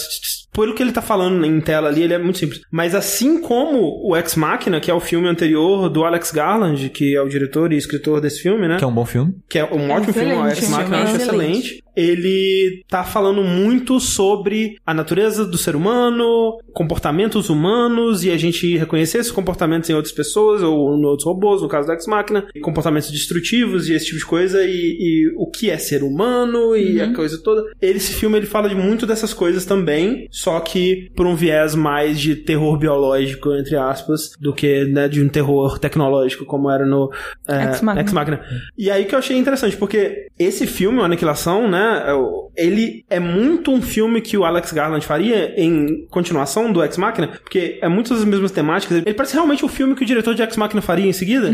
Pelo 0.53 0.75
que 0.75 0.83
ele 0.83 0.93
tá 0.93 1.03
falando 1.03 1.45
em 1.45 1.61
tela 1.61 1.89
ali, 1.89 2.03
ele 2.03 2.15
é 2.15 2.19
muito 2.19 2.39
simples. 2.39 2.61
Mas 2.71 2.95
assim 2.95 3.41
como 3.41 4.01
o 4.05 4.17
Ex 4.17 4.35
Machina, 4.35 4.81
que 4.81 4.91
é 4.91 4.95
o 4.95 5.01
filme 5.01 5.29
anterior 5.29 5.89
do 5.89 6.05
Alex 6.05 6.33
Garland, 6.33 6.89
que 6.91 7.15
é 7.15 7.23
o 7.23 7.29
diretor 7.29 7.73
e 7.73 7.77
escritor 7.77 8.21
desse 8.21 8.43
filme, 8.43 8.67
né? 8.69 8.77
Que 8.79 8.85
é 8.85 8.87
um 8.87 8.95
bom 8.95 9.07
filme. 9.07 9.35
que 9.49 9.59
é 9.59 9.65
um 9.65 9.91
ótimo 9.91 10.13
filme, 10.13 10.33
o 10.33 10.47
Ex 10.47 10.69
Machina 10.69 10.97
eu 10.97 11.03
acho 11.03 11.17
excelente. 11.17 11.83
Ele 11.97 12.83
tá 12.89 13.03
falando 13.05 13.43
muito 13.43 13.99
sobre 14.01 14.77
a 14.87 14.95
natureza 14.95 15.45
do 15.45 15.59
ser 15.59 15.75
humano, 15.77 16.59
comportamentos 16.73 17.51
humanos 17.51 18.25
e 18.25 18.31
a 18.31 18.37
gente 18.37 18.77
reconhecer 18.77 19.19
esses 19.19 19.33
comportamentos 19.33 19.91
em 19.91 19.95
outras 19.95 20.15
pessoas 20.15 20.63
ou 20.63 20.97
em 20.97 21.05
outros 21.05 21.27
robôs, 21.27 21.61
no 21.61 21.69
caso 21.69 21.89
do 21.89 21.93
Ex 21.93 22.07
Machina, 22.07 22.47
comportamentos 22.63 23.11
destrutivos 23.11 23.89
e 23.89 23.95
esse 23.95 24.07
tipo 24.07 24.19
de 24.19 24.25
coisa 24.25 24.65
e, 24.65 24.71
e 24.71 25.33
o 25.37 25.51
que 25.51 25.69
é 25.69 25.77
ser 25.79 26.03
humano 26.03 26.77
e 26.77 27.01
a 27.01 27.13
coisa 27.13 27.39
toda. 27.43 27.63
Esse 27.83 28.15
filme 28.15 28.39
ele 28.39 28.47
fala 28.47 28.69
de 28.69 28.75
muito 28.75 29.07
dessas 29.07 29.35
coisas 29.35 29.65
também, 29.67 30.29
só 30.41 30.59
que 30.61 31.11
por 31.15 31.27
um 31.27 31.35
viés 31.35 31.75
mais 31.75 32.19
de 32.19 32.35
terror 32.35 32.79
biológico, 32.79 33.53
entre 33.55 33.77
aspas, 33.77 34.33
do 34.41 34.55
que 34.55 34.87
né, 34.87 35.07
de 35.07 35.23
um 35.23 35.29
terror 35.29 35.79
tecnológico, 35.79 36.47
como 36.47 36.71
era 36.71 36.87
no 36.87 37.13
é, 37.47 37.65
Ex 37.65 37.83
Machina. 37.83 38.01
Ex 38.01 38.13
Machina. 38.13 38.41
E 38.79 38.91
aí 38.91 39.05
que 39.05 39.15
eu 39.15 39.19
achei 39.19 39.37
interessante, 39.37 39.77
porque 39.77 40.29
esse 40.39 40.67
filme, 40.67 40.99
o 40.99 41.05
Aniquilação, 41.05 41.69
né, 41.69 42.05
é 42.07 42.41
ele 42.57 43.05
é 43.09 43.21
muito 43.21 43.71
um 43.71 43.81
filme 43.83 44.21
que 44.21 44.37
o 44.37 44.45
Alex 44.45 44.73
Garland 44.73 45.05
faria 45.07 45.55
em 45.61 46.07
continuação 46.11 46.73
do 46.73 46.83
Ex 46.83 46.97
Machina, 46.97 47.29
porque 47.29 47.79
é 47.81 47.89
muitas 47.89 48.19
das 48.19 48.27
mesmas 48.27 48.51
temáticas. 48.51 48.99
Ele 48.99 49.15
parece 49.15 49.35
realmente 49.35 49.65
o 49.65 49.69
filme 49.69 49.95
que 49.95 50.03
o 50.03 50.07
diretor 50.07 50.35
de 50.35 50.43
Ex 50.43 50.57
Machina 50.57 50.81
faria 50.83 51.07
em 51.07 51.13
seguida. 51.13 51.51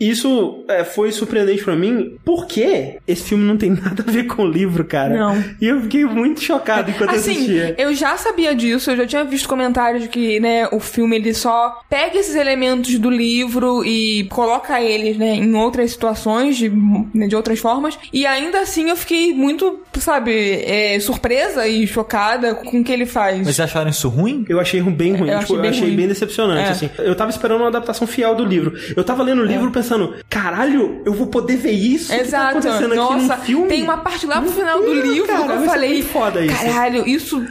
E 0.00 0.08
isso 0.08 0.64
é, 0.68 0.84
foi 0.84 1.10
surpreendente 1.12 1.64
pra 1.64 1.74
mim, 1.76 2.16
porque 2.24 2.98
esse 3.06 3.28
filme 3.28 3.44
não 3.44 3.56
tem 3.56 3.70
nada 3.82 4.04
a 4.06 4.10
ver 4.10 4.24
com 4.24 4.44
o 4.44 4.48
livro, 4.48 4.84
cara. 4.84 5.16
Não. 5.16 5.44
E 5.60 5.66
eu 5.66 5.80
fiquei 5.82 6.04
muito 6.04 6.40
chocado 6.40 6.90
enquanto 6.90 7.10
eu 7.10 7.16
Assim, 7.16 7.32
assistia. 7.32 7.74
eu 7.78 7.92
já 7.94 8.16
sabia 8.28 8.54
disso, 8.54 8.90
eu 8.90 8.96
já 8.96 9.06
tinha 9.06 9.24
visto 9.24 9.48
comentários 9.48 10.02
de 10.02 10.08
que, 10.08 10.38
né, 10.40 10.68
o 10.72 10.80
filme 10.80 11.16
ele 11.16 11.34
só 11.34 11.80
pega 11.88 12.18
esses 12.18 12.34
elementos 12.34 12.98
do 12.98 13.10
livro 13.10 13.84
e 13.84 14.24
coloca 14.30 14.80
eles, 14.80 15.16
né, 15.16 15.34
em 15.34 15.54
outras 15.54 15.90
situações, 15.90 16.56
de, 16.56 16.68
né, 17.14 17.26
de 17.26 17.34
outras 17.36 17.58
formas. 17.58 17.98
E 18.12 18.26
ainda 18.26 18.60
assim 18.60 18.88
eu 18.90 18.96
fiquei 18.96 19.32
muito, 19.34 19.80
sabe, 19.98 20.32
é, 20.64 20.98
surpresa 21.00 21.66
e 21.66 21.86
chocada 21.86 22.54
com 22.54 22.80
o 22.80 22.84
que 22.84 22.92
ele 22.92 23.06
faz. 23.06 23.38
Mas 23.38 23.46
vocês 23.46 23.60
acharam 23.60 23.90
isso 23.90 24.08
ruim? 24.08 24.44
Eu 24.48 24.60
achei 24.60 24.80
bem 24.82 25.14
ruim. 25.14 25.30
Eu 25.30 25.38
tipo, 25.40 25.42
achei 25.44 25.56
eu 25.56 25.60
bem 25.60 25.70
achei 25.70 25.86
ruim. 25.88 25.96
bem 25.96 26.08
decepcionante, 26.08 26.68
É. 26.68 26.70
assim. 26.70 26.90
Eu 26.98 27.14
tava 27.14 27.30
esperando 27.30 27.60
uma 27.60 27.68
adaptação 27.68 28.06
fiel 28.06 28.34
do 28.34 28.44
livro. 28.44 28.72
Eu 28.96 29.04
tava 29.04 29.22
lendo 29.22 29.42
o 29.42 29.44
livro 29.44 29.70
pensando, 29.70 30.14
caralho, 30.28 31.02
eu 31.04 31.12
vou 31.12 31.26
poder 31.26 31.56
ver 31.56 31.72
isso 31.72 32.10
que 32.10 32.16
tá 32.18 32.22
Exato. 32.22 32.58
acontecendo 32.58 32.94
Nossa, 32.94 33.34
aqui 33.34 33.52
no 33.52 33.58
filme. 33.58 33.68
tem 33.68 33.82
uma 33.82 33.98
parte 33.98 34.26
lá 34.26 34.40
pro 34.40 34.50
final 34.50 34.80
do 34.80 34.92
livro 34.94 35.26
cara, 35.26 35.44
que 35.46 35.52
eu 35.52 35.62
falei, 35.62 36.02
foda 36.02 36.44
isso. 36.44 36.56
caralho, 36.56 37.06
isso 37.08 37.44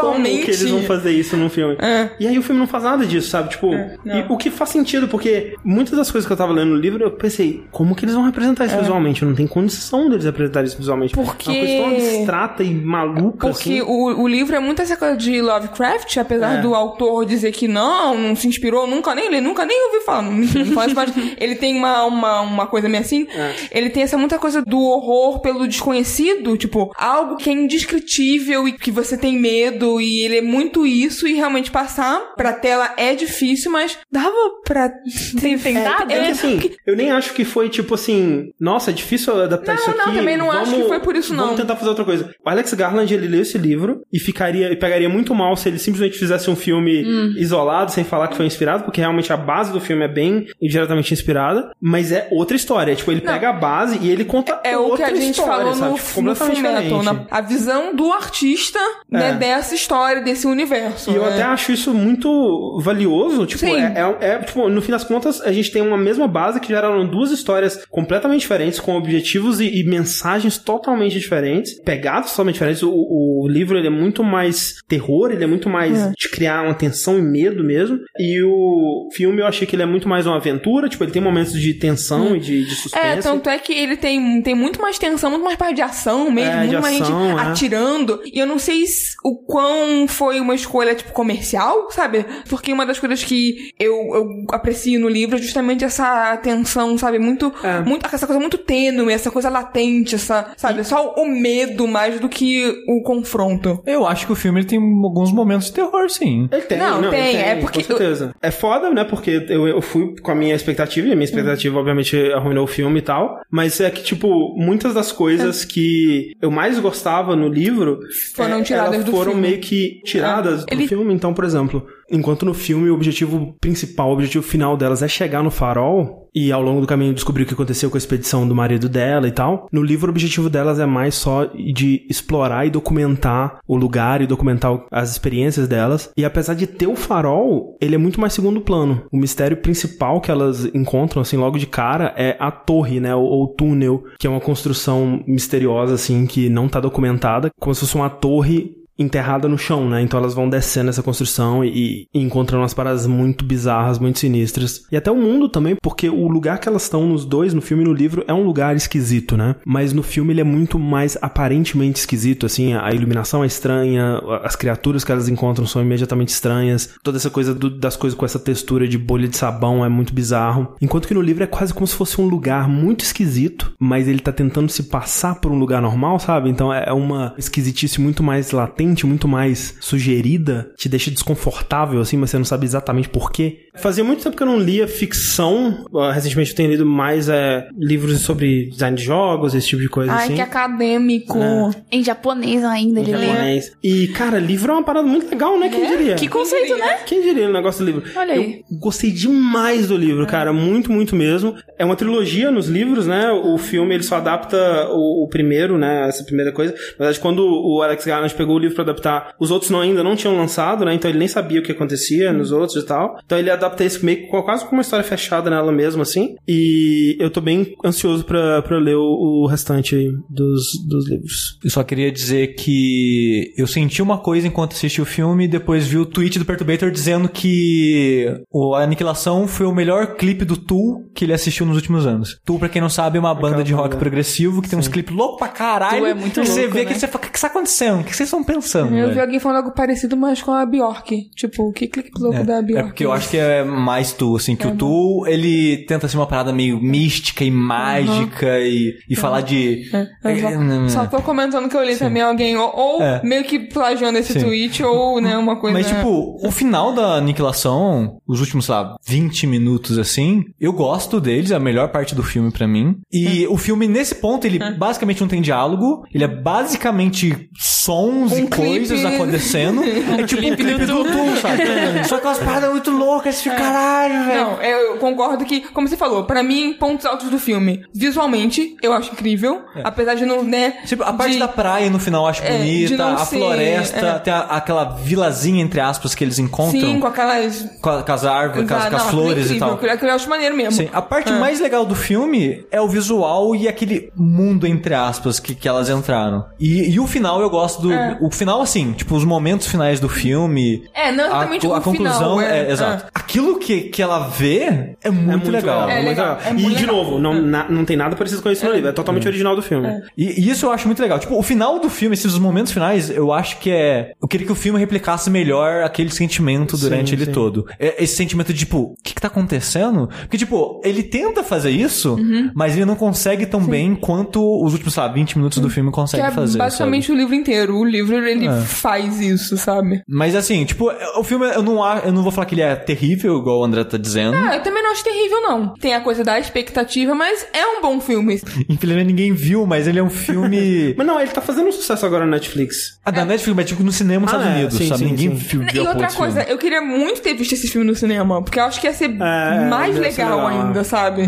Como 0.00 0.15
visualmente... 0.16 0.44
que 0.44 0.50
eles 0.50 0.70
vão 0.70 0.82
fazer 0.82 1.10
isso 1.12 1.36
num 1.36 1.48
filme? 1.48 1.76
É. 1.80 2.10
E 2.18 2.26
aí 2.26 2.38
o 2.38 2.42
filme 2.42 2.60
não 2.60 2.66
faz 2.66 2.84
nada 2.84 3.04
disso, 3.06 3.28
sabe? 3.28 3.50
Tipo, 3.50 3.70
não. 4.04 4.18
e 4.18 4.24
o 4.28 4.36
que 4.36 4.50
faz 4.50 4.70
sentido, 4.70 5.08
porque 5.08 5.54
muitas 5.64 5.96
das 5.96 6.10
coisas 6.10 6.26
que 6.26 6.32
eu 6.32 6.36
tava 6.36 6.52
lendo 6.52 6.70
no 6.70 6.76
livro, 6.76 7.02
eu 7.02 7.10
pensei, 7.10 7.64
como 7.70 7.94
que 7.94 8.04
eles 8.04 8.14
vão 8.14 8.24
representar 8.24 8.66
isso 8.66 8.76
visualmente? 8.78 9.24
Não 9.24 9.34
tem 9.34 9.46
condição 9.46 10.08
deles 10.08 10.24
representarem 10.24 10.66
isso 10.68 10.78
visualmente. 10.78 11.18
É. 11.18 11.22
Porque- 11.22 11.50
É 11.50 11.80
uma 11.80 11.90
coisa 11.90 12.06
tão 12.06 12.16
abstrata 12.16 12.62
e 12.62 12.74
maluca, 12.74 13.48
Porque 13.48 13.72
assim. 13.74 13.80
o, 13.82 14.22
o 14.22 14.28
livro 14.28 14.54
é 14.56 14.60
muito 14.60 14.82
essa 14.82 14.96
coisa 14.96 15.16
de 15.16 15.40
Lovecraft, 15.40 16.16
apesar 16.18 16.58
É. 16.58 16.60
do 16.62 16.74
autor 16.74 17.24
dizer 17.24 17.52
que 17.52 17.66
não, 17.68 18.16
não 18.16 18.36
se 18.36 18.46
inspirou, 18.48 18.86
nunca 18.86 19.14
nem 19.14 19.26
ele 19.26 19.40
nunca 19.40 19.64
nem 19.64 19.86
ouvi 19.86 20.04
falar. 20.04 20.22
Não, 20.22 20.46
faz, 20.74 20.92
mas 20.92 21.12
ele 21.38 21.54
tem 21.56 21.76
uma, 21.76 22.04
uma, 22.04 22.40
uma 22.40 22.66
coisa 22.66 22.88
meio 22.88 23.02
assim. 23.02 23.26
É. 23.30 23.54
Ele 23.70 23.90
tem 23.90 24.02
essa 24.02 24.16
muita 24.16 24.38
coisa 24.38 24.62
do 24.62 24.78
horror 24.80 25.40
pelo 25.40 25.66
desconhecido, 25.66 26.56
tipo, 26.56 26.90
algo 26.96 27.36
que 27.36 27.50
é 27.50 27.52
indescritível 27.52 28.66
e 28.68 28.72
que 28.72 28.90
você 28.90 29.16
tem 29.16 29.38
medo, 29.38 30.00
e 30.06 30.22
ele 30.22 30.38
é 30.38 30.42
muito 30.42 30.86
isso, 30.86 31.26
e 31.26 31.34
realmente 31.34 31.70
passar 31.70 32.20
pra 32.36 32.52
tela 32.52 32.92
é 32.96 33.14
difícil, 33.14 33.70
mas 33.70 33.98
dava 34.10 34.34
pra 34.64 34.88
ter 35.40 35.58
tentado. 35.60 36.10
É 36.12 36.16
É, 36.16 36.30
assim, 36.30 36.70
eu 36.86 36.96
nem 36.96 37.10
acho 37.10 37.32
que 37.34 37.44
foi 37.44 37.68
tipo 37.68 37.94
assim, 37.94 38.50
nossa, 38.60 38.90
é 38.90 38.94
difícil 38.94 39.40
adaptar 39.42 39.74
Não, 39.74 39.80
isso 39.80 39.90
aqui. 39.90 39.98
não, 39.98 40.14
também 40.14 40.36
não 40.36 40.50
acho 40.50 40.74
que 40.74 40.84
foi 40.84 41.00
por 41.00 41.14
isso, 41.16 41.34
não. 41.34 41.44
Vamos 41.44 41.60
tentar 41.60 41.76
fazer 41.76 41.88
outra 41.90 42.04
coisa. 42.04 42.30
O 42.44 42.48
Alex 42.48 42.72
Garland, 42.74 43.12
ele 43.12 43.28
leu 43.28 43.42
esse 43.42 43.58
livro 43.58 44.02
e 44.12 44.18
ficaria, 44.18 44.70
e 44.72 44.76
pegaria 44.76 45.08
muito 45.08 45.34
mal 45.34 45.56
se 45.56 45.68
ele 45.68 45.78
simplesmente 45.78 46.18
fizesse 46.18 46.48
um 46.50 46.56
filme 46.56 47.04
Hum. 47.04 47.34
isolado, 47.36 47.90
sem 47.92 48.04
falar 48.04 48.28
que 48.28 48.36
foi 48.36 48.46
inspirado, 48.46 48.84
porque 48.84 49.00
realmente 49.00 49.32
a 49.32 49.36
base 49.36 49.72
do 49.72 49.80
filme 49.80 50.04
é 50.04 50.08
bem 50.08 50.46
diretamente 50.60 51.12
inspirada, 51.12 51.70
mas 51.80 52.12
é 52.12 52.28
outra 52.30 52.56
história. 52.56 52.94
Tipo, 52.94 53.10
ele 53.12 53.20
pega 53.20 53.50
a 53.50 53.52
base 53.52 53.98
e 54.00 54.10
ele 54.10 54.24
conta 54.24 54.60
É 54.64 54.76
o 54.76 54.84
que 54.86 54.90
outra 54.92 55.06
a 55.06 55.14
gente 55.14 55.30
história, 55.30 55.52
falou 55.56 55.74
sabe? 55.74 55.90
no, 55.92 55.98
Tipo, 55.98 56.22
no 56.22 56.34
diferente. 56.34 57.04
na, 57.04 57.26
a 57.30 57.40
visão 57.40 57.94
do 57.94 58.12
artista 58.12 58.78
né, 59.10 59.30
É. 59.30 59.32
dessa 59.34 59.74
história, 59.74 59.95
desse 60.24 60.46
universo. 60.46 61.10
E 61.10 61.14
eu 61.16 61.22
né? 61.22 61.28
até 61.34 61.42
acho 61.42 61.72
isso 61.72 61.92
muito 61.94 62.80
valioso. 62.82 63.46
Tipo, 63.46 63.60
Sim. 63.60 63.76
é, 63.76 63.94
é- 64.20 64.26
é, 64.28 64.38
tipo, 64.38 64.68
no 64.68 64.80
fim 64.82 64.90
das 64.92 65.04
contas, 65.04 65.40
a 65.40 65.52
gente 65.52 65.70
tem 65.70 65.82
uma 65.82 65.98
mesma 65.98 66.26
base 66.28 66.60
que 66.60 66.68
geraram 66.68 67.06
duas 67.08 67.30
histórias 67.30 67.84
completamente 67.90 68.40
diferentes, 68.40 68.80
com 68.80 68.94
objetivos 68.96 69.60
e, 69.60 69.80
e 69.80 69.84
mensagens 69.84 70.58
totalmente 70.58 71.18
diferentes, 71.18 71.80
pegados 71.82 72.30
totalmente 72.30 72.54
diferentes. 72.54 72.82
O, 72.82 72.90
o 72.92 73.48
livro 73.48 73.76
ele 73.78 73.86
é 73.86 73.90
muito 73.90 74.22
mais 74.24 74.74
terror, 74.88 75.30
ele 75.30 75.44
é 75.44 75.46
muito 75.46 75.68
mais 75.68 75.96
É. 75.98 76.12
de 76.16 76.28
criar 76.28 76.62
uma 76.64 76.74
tensão 76.74 77.18
e 77.18 77.22
medo 77.22 77.62
mesmo. 77.64 77.98
E 78.18 78.42
o 78.42 79.08
filme 79.14 79.40
eu 79.40 79.46
achei 79.46 79.66
que 79.66 79.76
ele 79.76 79.82
é 79.82 79.86
muito 79.86 80.08
mais 80.08 80.26
uma 80.26 80.36
aventura, 80.36 80.88
tipo, 80.88 81.02
ele 81.04 81.12
tem 81.12 81.22
momentos 81.22 81.52
de 81.52 81.74
tensão 81.74 82.36
e 82.36 82.40
de, 82.40 82.64
de 82.64 82.74
suspense. 82.74 83.06
É, 83.06 83.16
tanto 83.16 83.48
é 83.48 83.58
que 83.58 83.72
ele 83.72 83.96
tem, 83.96 84.42
tem 84.42 84.54
muito 84.54 84.80
mais 84.80 84.98
tensão, 84.98 85.30
muito 85.30 85.44
mais 85.44 85.56
parte 85.56 85.76
de 85.76 85.82
ação 85.82 86.30
mesmo, 86.30 86.50
É, 86.52 86.66
muito 86.66 86.80
mais 86.82 86.96
gente 86.98 87.10
é. 87.12 87.32
atirando. 87.40 88.20
E 88.24 88.38
eu 88.38 88.46
não 88.46 88.58
sei 88.58 88.86
se- 88.86 89.14
o 89.24 89.36
quão 89.44 89.85
foi 90.08 90.40
uma 90.40 90.54
escolha, 90.54 90.94
tipo, 90.94 91.12
comercial, 91.12 91.88
sabe? 91.90 92.24
Porque 92.48 92.72
uma 92.72 92.86
das 92.86 92.98
coisas 92.98 93.22
que 93.24 93.70
eu, 93.78 93.94
eu 94.14 94.44
aprecio 94.52 94.98
no 95.00 95.08
livro 95.08 95.36
é 95.36 95.42
justamente 95.42 95.84
essa 95.84 96.36
tensão, 96.38 96.96
sabe? 96.98 97.18
Muito, 97.18 97.52
É. 97.62 97.80
muito, 97.80 98.06
essa 98.12 98.26
coisa 98.26 98.40
muito 98.40 98.58
tênue, 98.58 99.12
essa 99.12 99.30
coisa 99.30 99.48
latente, 99.48 100.14
essa, 100.14 100.52
sabe? 100.56 100.84
Só 100.84 101.14
o 101.16 101.26
medo 101.28 101.86
mais 101.86 102.20
do 102.20 102.28
que 102.28 102.84
o 102.88 103.02
confronto. 103.02 103.82
Eu 103.86 104.06
acho 104.06 104.26
que 104.26 104.32
o 104.32 104.36
filme 104.36 104.60
ele 104.60 104.66
tem 104.68 104.78
alguns 104.78 105.32
momentos 105.32 105.66
de 105.66 105.72
terror, 105.74 106.08
sim. 106.10 106.48
Ele 106.50 106.62
tem, 106.62 106.78
Não, 106.78 107.00
não, 107.02 107.10
tem, 107.10 107.28
ele 107.34 107.38
é 107.38 107.56
porque- 107.56 107.82
Com 107.82 107.86
certeza. 107.96 108.34
É 108.42 108.50
foda, 108.50 108.90
né? 108.90 109.04
Porque 109.04 109.44
eu, 109.48 109.66
eu 109.68 109.82
fui 109.82 110.14
com 110.20 110.30
a 110.30 110.34
minha 110.34 110.54
expectativa, 110.54 111.08
e 111.08 111.12
a 111.12 111.14
minha 111.16 111.24
expectativa, 111.24 111.78
obviamente, 111.78 112.16
arruinou 112.32 112.64
o 112.64 112.66
filme 112.66 112.98
e 112.98 113.02
tal. 113.02 113.40
Mas 113.50 113.80
é 113.80 113.90
que, 113.90 114.02
tipo, 114.02 114.54
muitas 114.56 114.94
das 114.94 115.12
coisas 115.12 115.64
que 115.64 116.32
eu 116.40 116.50
mais 116.50 116.78
gostava 116.78 117.36
no 117.36 117.48
livro 117.48 117.98
Foram 118.34 118.60
é, 118.60 118.62
tiradas 118.62 119.04
do 119.04 119.10
foram 119.10 119.32
filme. 119.32 119.48
meio 119.48 119.60
que 119.60 119.75
tiradas 120.04 120.64
É. 120.68 120.74
Ele- 120.74 120.82
do 120.84 120.88
filme. 120.88 121.14
Então, 121.14 121.32
por 121.34 121.44
exemplo, 121.44 121.86
Enquanto 122.10 122.46
no 122.46 122.54
filme 122.54 122.88
o 122.88 122.94
objetivo 122.94 123.54
principal, 123.60 124.10
o 124.10 124.12
objetivo 124.12 124.44
final 124.44 124.76
delas 124.76 125.02
é 125.02 125.08
chegar 125.08 125.42
no 125.42 125.50
farol 125.50 126.28
e 126.34 126.52
ao 126.52 126.62
longo 126.62 126.80
do 126.80 126.86
caminho 126.86 127.14
descobrir 127.14 127.42
o 127.42 127.46
que 127.46 127.54
aconteceu 127.54 127.90
com 127.90 127.96
a 127.96 127.98
expedição 127.98 128.46
do 128.46 128.54
marido 128.54 128.88
dela 128.88 129.26
e 129.26 129.32
tal. 129.32 129.66
No 129.72 129.82
livro 129.82 130.06
o 130.08 130.10
objetivo 130.10 130.48
delas 130.48 130.78
é 130.78 130.86
mais 130.86 131.14
só 131.14 131.46
de 131.46 132.06
explorar 132.08 132.66
e 132.66 132.70
documentar 132.70 133.58
o 133.66 133.76
lugar 133.76 134.20
e 134.22 134.26
documentar 134.26 134.84
as 134.90 135.10
experiências 135.10 135.66
delas. 135.66 136.10
E 136.16 136.24
apesar 136.24 136.54
de 136.54 136.66
ter 136.66 136.86
o 136.86 136.94
farol, 136.94 137.76
ele 137.80 137.94
é 137.94 137.98
muito 137.98 138.20
mais 138.20 138.32
segundo 138.32 138.60
plano. 138.60 139.02
O 139.10 139.16
mistério 139.16 139.56
principal 139.56 140.20
que 140.20 140.30
elas 140.30 140.64
encontram 140.74 141.22
assim 141.22 141.36
logo 141.36 141.58
de 141.58 141.66
cara 141.66 142.14
é 142.16 142.36
a 142.38 142.50
torre, 142.50 143.00
né, 143.00 143.14
ou, 143.14 143.24
ou 143.24 143.44
o 143.44 143.48
túnel, 143.48 144.04
que 144.18 144.26
é 144.26 144.30
uma 144.30 144.40
construção 144.40 145.24
misteriosa 145.26 145.94
assim 145.94 146.26
que 146.26 146.48
não 146.48 146.68
tá 146.68 146.78
documentada, 146.78 147.50
como 147.58 147.74
se 147.74 147.80
fosse 147.80 147.96
uma 147.96 148.10
torre 148.10 148.85
enterrada 148.98 149.48
no 149.48 149.58
chão, 149.58 149.88
né? 149.88 150.02
Então 150.02 150.18
elas 150.18 150.34
vão 150.34 150.48
descendo 150.48 150.90
essa 150.90 151.02
construção 151.02 151.64
e, 151.64 152.06
e 152.14 152.18
encontram 152.20 152.60
umas 152.60 152.74
paradas 152.74 153.06
muito 153.06 153.44
bizarras, 153.44 153.98
muito 153.98 154.18
sinistras. 154.18 154.84
E 154.90 154.96
até 154.96 155.10
o 155.10 155.16
mundo 155.16 155.48
também, 155.48 155.76
porque 155.82 156.08
o 156.08 156.28
lugar 156.28 156.58
que 156.58 156.68
elas 156.68 156.82
estão 156.84 157.06
nos 157.06 157.24
dois, 157.24 157.52
no 157.52 157.60
filme 157.60 157.82
e 157.84 157.86
no 157.86 157.92
livro, 157.92 158.24
é 158.26 158.32
um 158.34 158.42
lugar 158.44 158.74
esquisito, 158.76 159.36
né? 159.36 159.56
Mas 159.64 159.92
no 159.92 160.02
filme 160.02 160.32
ele 160.32 160.40
é 160.40 160.44
muito 160.44 160.78
mais 160.78 161.16
aparentemente 161.20 162.00
esquisito, 162.00 162.46
assim, 162.46 162.74
a 162.74 162.90
iluminação 162.92 163.44
é 163.44 163.46
estranha, 163.46 164.20
as 164.42 164.56
criaturas 164.56 165.04
que 165.04 165.12
elas 165.12 165.28
encontram 165.28 165.66
são 165.66 165.82
imediatamente 165.82 166.28
estranhas, 166.28 166.94
toda 167.02 167.18
essa 167.18 167.30
coisa 167.30 167.54
do- 167.54 167.70
das 167.78 167.96
coisas 167.96 168.18
com 168.18 168.24
essa 168.24 168.38
textura 168.38 168.88
de 168.88 168.98
bolha 168.98 169.28
de 169.28 169.36
sabão 169.36 169.84
é 169.84 169.88
muito 169.88 170.14
bizarro. 170.14 170.74
Enquanto 170.80 171.06
que 171.08 171.14
no 171.14 171.20
livro 171.22 171.44
é 171.44 171.46
quase 171.46 171.72
como 171.74 171.86
se 171.86 171.94
fosse 171.94 172.20
um 172.20 172.26
lugar 172.26 172.68
muito 172.68 173.04
esquisito, 173.04 173.72
mas 173.78 174.08
ele 174.08 174.20
tá 174.20 174.32
tentando 174.32 174.70
se 174.70 174.84
passar 174.84 175.34
por 175.40 175.50
um 175.52 175.58
lugar 175.58 175.80
normal, 175.82 176.18
sabe? 176.18 176.48
Então 176.50 176.72
é 176.72 176.92
uma 176.92 177.34
esquisitice 177.36 178.00
muito 178.00 178.22
mais 178.22 178.50
latente, 178.52 178.85
muito 179.06 179.26
mais 179.26 179.74
sugerida, 179.80 180.70
te 180.76 180.88
deixa 180.88 181.10
desconfortável, 181.10 182.00
assim, 182.00 182.16
mas 182.16 182.30
você 182.30 182.38
não 182.38 182.44
sabe 182.44 182.66
exatamente 182.66 183.08
por 183.08 183.32
quê. 183.32 183.66
Fazia 183.74 184.02
muito 184.04 184.22
tempo 184.22 184.36
que 184.36 184.42
eu 184.42 184.46
não 184.46 184.58
lia 184.58 184.88
ficção. 184.88 185.84
Ah, 185.94 186.12
Recentemente 186.12 186.50
eu 186.50 186.56
tenho 186.56 186.70
lido 186.70 186.86
mais 186.86 187.28
é, 187.28 187.68
livros 187.76 188.20
sobre 188.20 188.70
design 188.70 188.96
de 188.96 189.04
jogos, 189.04 189.54
esse 189.54 189.68
tipo 189.68 189.82
de 189.82 189.88
coisa 189.88 190.12
Ai, 190.12 190.24
assim. 190.24 190.34
que 190.34 190.40
acadêmico. 190.40 191.38
É. 191.38 191.70
Em 191.92 192.04
japonês 192.04 192.64
ainda, 192.64 193.00
ele 193.00 193.14
lê. 193.14 193.26
Japonês. 193.26 193.72
E, 193.82 194.08
cara, 194.08 194.38
livro 194.38 194.72
é 194.72 194.74
uma 194.76 194.82
parada 194.82 195.06
muito 195.06 195.28
legal, 195.28 195.58
né? 195.58 195.68
Quem 195.68 195.86
diria? 195.86 196.14
Que 196.14 196.28
conceito, 196.28 196.76
né? 196.76 196.98
Quem 197.06 197.22
diria 197.22 197.48
o 197.48 197.52
negócio 197.52 197.84
do 197.84 197.90
livro? 197.90 198.02
Olha 198.16 198.34
aí. 198.34 198.64
Eu 198.70 198.78
gostei 198.78 199.10
demais 199.10 199.88
do 199.88 199.96
livro, 199.96 200.26
cara. 200.26 200.52
Muito, 200.52 200.90
muito 200.90 201.14
mesmo. 201.14 201.54
É 201.78 201.84
uma 201.84 201.96
trilogia 201.96 202.50
nos 202.50 202.68
livros, 202.68 203.06
né? 203.06 203.30
O 203.30 203.58
filme, 203.58 203.94
ele 203.94 204.02
só 204.02 204.16
adapta 204.16 204.56
o, 204.90 205.24
o 205.24 205.28
primeiro, 205.28 205.76
né? 205.76 206.08
Essa 206.08 206.24
primeira 206.24 206.52
coisa. 206.52 206.72
Na 206.72 207.04
verdade, 207.06 207.20
quando 207.20 207.40
o 207.40 207.82
Alex 207.82 208.04
Garland 208.04 208.34
pegou 208.34 208.56
o 208.56 208.58
livro 208.58 208.75
pra 208.76 208.84
adaptar, 208.84 209.34
os 209.40 209.50
outros 209.50 209.70
não, 209.70 209.80
ainda 209.80 210.02
não 210.02 210.14
tinham 210.14 210.36
lançado, 210.36 210.84
né? 210.84 210.94
Então 210.94 211.10
ele 211.10 211.18
nem 211.18 211.28
sabia 211.28 211.60
o 211.60 211.62
que 211.62 211.72
acontecia 211.72 212.32
nos 212.32 212.52
outros 212.52 212.82
e 212.82 212.86
tal. 212.86 213.18
Então 213.24 213.38
ele 213.38 213.50
adapta 213.50 213.84
isso 213.84 214.04
meio 214.04 214.28
quase 214.28 214.64
com 214.64 214.72
uma 214.72 214.82
história 214.82 215.04
fechada 215.04 215.50
nela 215.50 215.72
mesmo, 215.72 216.02
assim. 216.02 216.36
E 216.46 217.16
eu 217.18 217.30
tô 217.30 217.40
bem 217.40 217.74
ansioso 217.84 218.24
pra, 218.24 218.62
pra 218.62 218.78
ler 218.78 218.96
o, 218.96 219.42
o 219.42 219.46
restante 219.46 219.94
aí 219.94 220.10
dos, 220.28 220.64
dos 220.86 221.08
livros. 221.08 221.58
Eu 221.64 221.70
só 221.70 221.82
queria 221.82 222.12
dizer 222.12 222.54
que 222.54 223.52
eu 223.56 223.66
senti 223.66 224.02
uma 224.02 224.18
coisa 224.18 224.46
enquanto 224.46 224.72
assisti 224.72 225.00
o 225.00 225.04
filme 225.04 225.44
e 225.44 225.48
depois 225.48 225.86
vi 225.86 225.98
o 225.98 226.06
tweet 226.06 226.38
do 226.38 226.44
Perturbator 226.44 226.90
dizendo 226.90 227.28
que 227.28 228.26
o 228.50 228.74
a 228.74 228.82
Aniquilação 228.82 229.48
foi 229.48 229.66
o 229.66 229.72
melhor 229.72 230.16
clipe 230.16 230.44
do 230.44 230.56
Tool 230.56 231.10
que 231.14 231.24
ele 231.24 231.32
assistiu 231.32 231.64
nos 231.66 231.76
últimos 231.76 232.06
anos. 232.06 232.38
Tool, 232.44 232.58
pra 232.58 232.68
quem 232.68 232.80
não 232.80 232.88
sabe, 232.88 233.16
é 233.16 233.20
uma 233.20 233.34
banda 233.34 233.64
de 233.64 233.72
rock 233.72 233.90
banda. 233.90 234.00
progressivo 234.00 234.60
que 234.60 234.68
tem 234.68 234.78
uns 234.78 234.88
clipes 234.88 235.14
loucos 235.14 235.38
pra 235.38 235.48
caralho. 235.48 235.98
Tool 235.98 236.06
é 236.06 236.14
muito 236.14 236.40
e 236.40 236.46
você 236.46 236.60
louco, 236.60 236.74
vê 236.74 236.84
né? 236.84 236.92
que 236.92 236.98
você 236.98 237.06
fala, 237.06 237.18
o 237.18 237.26
que 237.26 237.30
que 237.30 237.38
está 237.38 237.48
acontecendo? 237.48 238.00
O 238.00 238.04
que 238.04 238.14
vocês 238.14 238.28
estão 238.28 238.44
pensando? 238.44 238.65
Eu 238.74 238.88
velho?" 238.88 239.14
vi 239.14 239.20
alguém 239.20 239.40
falando 239.40 239.58
algo 239.58 239.72
parecido, 239.72 240.16
mas 240.16 240.42
com 240.42 240.52
a 240.52 240.64
Bjork. 240.66 241.30
Tipo, 241.34 241.72
que 241.72 241.86
clipe 241.86 242.10
louco 242.18 242.44
da 242.44 242.56
É, 242.58 242.62
Bjork. 242.62 242.80
é 242.80 242.82
porque 242.84 243.04
eu 243.04 243.12
acho 243.12 243.28
que 243.30 243.36
é 243.36 243.64
mais 243.64 244.12
tu, 244.12 244.36
assim, 244.36 244.54
que 244.56 244.66
o 244.66 244.76
tu, 244.76 245.24
ele 245.26 245.84
tenta 245.86 246.08
ser 246.08 246.16
uma 246.16 246.26
parada 246.26 246.52
meio 246.52 246.80
mística 246.80 247.44
e 247.44 247.50
mágica 247.50 248.58
e, 248.60 248.94
e 249.08 249.16
falar 249.16 249.40
de... 249.42 249.82
É, 250.24 250.88
só, 250.88 251.00
só 251.02 251.06
tô 251.06 251.22
comentando 251.22 251.68
que 251.68 251.76
eu 251.76 251.82
li 251.84 251.96
também 251.96 252.22
alguém, 252.22 252.56
ou, 252.56 252.70
ou 252.74 253.02
É. 253.02 253.20
meio 253.22 253.44
que 253.44 253.58
plagiando 253.58 254.18
esse 254.18 254.32
Sim. 254.34 254.40
tweet, 254.44 254.82
ou, 254.82 255.20
né, 255.20 255.36
uma 255.36 255.58
coisa. 255.60 255.76
Mas, 255.78 255.86
tipo, 255.88 256.38
o 256.44 256.50
final 256.50 256.92
da 256.94 257.14
Aniquilação, 257.16 258.18
os 258.26 258.40
últimos, 258.40 258.66
sei 258.66 258.74
lá, 258.74 258.96
20 259.06 259.46
minutos 259.46 259.98
assim, 259.98 260.42
eu 260.60 260.72
gosto 260.72 261.20
deles, 261.20 261.50
é 261.50 261.54
a 261.56 261.60
melhor 261.60 261.90
parte 261.90 262.14
do 262.14 262.22
filme 262.22 262.50
pra 262.50 262.66
mim. 262.66 262.96
E 263.12 263.46
o 263.48 263.56
filme, 263.56 263.86
nesse 263.86 264.14
ponto, 264.14 264.46
ele 264.46 264.58
basicamente 264.76 265.20
não 265.20 265.28
tem 265.28 265.40
diálogo, 265.42 266.02
ele 266.12 266.24
é 266.24 266.28
basicamente 266.28 267.48
sons 267.86 268.32
Um 268.32 268.38
e 268.38 268.46
coisas 268.48 269.00
clipe. 269.00 269.14
acontecendo. 269.14 269.82
é 270.18 270.22
tipo 270.24 270.44
um 270.46 270.56
clipe 270.56 270.84
do 270.86 271.04
Tu, 271.04 271.40
sabe? 271.40 271.62
Só 272.08 272.18
que 272.18 272.26
umas 272.26 272.38
paradas 272.38 272.70
muito 272.70 272.90
loucas, 272.90 273.36
você 273.36 273.42
fica, 273.44 273.56
caralho, 273.56 274.24
velho. 274.26 274.40
Não, 274.44 274.62
eu 274.62 274.96
concordo 274.98 275.44
que, 275.44 275.60
como 275.60 275.86
você 275.88 275.96
falou, 275.96 276.24
pra 276.24 276.42
mim, 276.42 276.72
pontos 276.78 277.06
altos 277.06 277.30
do 277.30 277.38
filme. 277.38 277.84
Visualmente, 277.94 278.76
eu 278.82 278.92
acho 278.92 279.12
incrível. 279.12 279.62
Apesar 279.84 280.14
de 280.14 280.24
não, 280.26 280.42
né? 280.42 280.74
Tipo, 280.84 281.02
a 281.04 281.12
parte 281.12 281.32
de- 281.34 281.38
da 281.38 281.48
praia 281.48 281.88
no 281.90 281.98
final 281.98 282.22
eu 282.24 282.28
acho 282.28 282.42
É, 282.42 282.50
bonita, 282.58 283.06
a 283.06 283.18
ser- 283.18 283.36
floresta, 283.38 284.06
é. 284.06 284.18
tem 284.18 284.32
a- 284.32 284.40
aquela 284.40 284.84
vilazinha, 284.84 285.62
entre 285.62 285.80
aspas, 285.80 286.14
que 286.14 286.24
eles 286.24 286.38
encontram. 286.38 286.80
Sim, 286.80 287.00
com 287.00 287.06
aquelas. 287.06 287.68
com, 287.80 287.90
a- 287.90 288.02
com 288.02 288.12
as 288.12 288.24
árvores, 288.24 288.68
com 288.68 288.74
as, 288.74 288.90
não, 288.92 288.98
flores 289.00 289.36
e 289.36 289.40
incrível, 289.42 289.58
tal. 289.60 289.74
Aquilo, 289.76 289.92
aquilo 289.92 290.10
eu 290.10 290.14
acho 290.14 290.28
maneiro 290.30 290.56
mesmo. 290.56 290.72
Sim, 290.72 290.88
a 290.92 291.02
parte 291.02 291.30
Ah. 291.32 291.38
mais 291.38 291.60
legal 291.60 291.84
do 291.84 291.94
filme 291.94 292.64
é 292.70 292.80
o 292.80 292.88
visual 292.88 293.54
e 293.54 293.68
aquele 293.68 294.10
mundo, 294.16 294.66
entre 294.66 294.94
aspas, 294.94 295.38
que, 295.38 295.54
que 295.54 295.68
elas 295.68 295.88
entraram. 295.88 296.46
E, 296.58 296.90
e 296.90 296.98
o 297.00 297.06
final 297.06 297.40
eu 297.40 297.50
gosto 297.50 297.75
do. 297.80 297.92
É. 297.92 298.16
O 298.20 298.30
final, 298.30 298.60
assim, 298.60 298.92
tipo, 298.92 299.14
os 299.14 299.24
momentos 299.24 299.66
finais 299.66 300.00
do 300.00 300.08
filme. 300.08 300.84
É, 300.94 301.10
não 301.12 301.24
A, 301.24 301.26
exatamente 301.28 301.66
a 301.66 301.68
o 301.70 301.80
conclusão 301.80 302.38
final, 302.38 302.40
é, 302.40 302.68
é, 302.68 302.70
exato. 302.72 303.04
Aquilo 303.14 303.58
que, 303.58 303.82
que 303.82 304.02
ela 304.02 304.28
vê 304.28 304.96
é 305.02 305.10
muito, 305.10 305.50
legal. 305.50 305.88
É 305.88 305.94
muito 305.96 306.08
legal, 306.08 306.38
é 306.44 306.50
e, 306.50 306.54
muito 306.54 306.76
de 306.76 306.86
legal. 306.86 306.96
novo, 306.96 307.18
não, 307.18 307.34
na- 307.40 307.68
não 307.68 307.84
tem 307.84 307.96
nada 307.96 308.14
parecido 308.16 308.42
com 308.42 308.50
isso 308.50 308.64
no 308.64 308.72
livro. 308.72 308.88
É 308.88 308.92
totalmente 308.92 309.26
original 309.26 309.54
do 309.56 309.62
filme. 309.62 309.88
E, 310.16 310.40
e 310.40 310.50
isso 310.50 310.66
eu 310.66 310.70
acho 310.72 310.86
muito 310.86 311.00
legal. 311.00 311.18
Tipo, 311.18 311.38
o 311.38 311.42
final 311.42 311.78
do 311.78 311.88
filme, 311.90 312.14
esses 312.14 312.38
momentos 312.38 312.72
finais, 312.72 313.10
eu 313.10 313.32
acho 313.32 313.58
que 313.58 313.70
é. 313.70 314.12
Eu 314.20 314.28
queria 314.28 314.46
que 314.46 314.52
o 314.52 314.56
filme 314.56 314.78
replicasse 314.78 315.28
melhor 315.30 315.82
aquele 315.82 316.10
sentimento 316.10 316.76
durante 316.76 317.10
Sim, 317.10 317.16
ele 317.16 317.24
sim. 317.26 317.32
todo. 317.32 317.66
É- 317.78 318.02
Esse 318.02 318.16
sentimento 318.16 318.52
de, 318.52 318.60
tipo, 318.60 318.78
o 318.78 318.94
que, 319.02 319.14
que 319.14 319.20
tá 319.20 319.28
acontecendo? 319.28 320.08
Porque, 320.20 320.38
tipo, 320.38 320.80
ele 320.84 321.02
tenta 321.02 321.42
fazer 321.42 321.70
isso, 321.70 322.14
Uhum. 322.14 322.50
mas 322.54 322.74
ele 322.76 322.84
não 322.84 322.94
consegue 322.96 323.46
tão 323.46 323.64
bem 323.64 323.94
quanto 323.94 324.40
os 324.64 324.72
últimos, 324.72 324.94
lá, 324.96 325.08
20 325.08 325.36
minutos 325.36 325.58
do 325.58 325.68
filme 325.70 325.90
Que 325.90 325.94
conseguem 325.94 326.26
é 326.26 326.30
fazer. 326.30 326.58
basicamente 326.58 327.06
sabe? 327.06 327.18
o 327.18 327.20
livro 327.20 327.34
inteiro. 327.34 327.65
O 327.70 327.84
livro, 327.84 328.16
ele 328.26 328.48
faz 328.66 329.20
isso, 329.20 329.56
sabe? 329.56 330.02
Mas 330.08 330.34
assim, 330.34 330.64
tipo, 330.64 330.90
o 331.16 331.24
filme, 331.24 331.46
eu 331.46 331.62
não, 331.62 331.84
eu 331.98 332.12
não 332.12 332.22
vou 332.22 332.32
falar 332.32 332.46
que 332.46 332.54
ele 332.54 332.62
é 332.62 332.74
terrível, 332.74 333.38
igual 333.38 333.60
o 333.60 333.64
André 333.64 333.84
tá 333.84 333.96
dizendo. 333.96 334.36
Ah, 334.36 334.56
eu 334.56 334.62
também 334.62 334.82
não 334.82 334.92
acho 334.92 335.04
terrível, 335.04 335.40
não. 335.42 335.74
Tem 335.74 335.94
a 335.94 336.00
coisa 336.00 336.22
da 336.24 336.38
expectativa, 336.38 337.14
mas 337.14 337.46
é 337.52 337.66
um 337.66 337.80
bom 337.82 338.00
filme. 338.00 338.40
Infelizmente 338.68 339.06
ninguém 339.06 339.32
viu, 339.32 339.66
mas 339.66 339.86
ele 339.86 339.98
é 339.98 340.02
um 340.02 340.10
filme. 340.10 340.94
Mas 340.96 341.06
não, 341.06 341.20
ele 341.20 341.30
tá 341.30 341.40
fazendo 341.40 341.68
um 341.68 341.72
sucesso 341.72 342.04
agora 342.06 342.24
na 342.24 342.32
Netflix. 342.32 342.98
Ah, 343.04 343.10
da 343.10 343.24
Netflix, 343.24 343.56
mas 343.56 343.66
tipo 343.66 343.82
no 343.82 343.92
cinema 343.92 344.24
nos 344.26 344.32
Ah, 344.34 344.36
Estados 344.36 344.52
é, 344.56 344.58
Unidos, 344.60 344.78
sim, 344.78 344.88
sabe? 344.88 344.98
sim, 345.00 345.04
ninguém 345.06 345.30
sim. 345.30 345.34
viu 345.36 345.62
E 345.74 345.80
outra 345.80 346.08
coisa, 346.12 346.40
filme. 346.40 346.52
eu 346.52 346.58
queria 346.58 346.80
muito 346.80 347.20
ter 347.20 347.34
visto 347.34 347.52
esse 347.52 347.68
filme 347.68 347.86
no 347.86 347.94
cinema, 347.94 348.42
porque 348.42 348.58
eu 348.58 348.64
acho 348.64 348.80
que 348.80 348.86
ia 348.86 348.92
ser 348.92 349.10
É, 349.10 349.68
mais 349.68 349.94
deve 349.94 350.10
ser 350.12 350.22
legal, 350.24 350.46
legal, 350.48 350.66
ainda, 350.66 350.80
é. 350.80 350.84
sabe? 350.84 351.22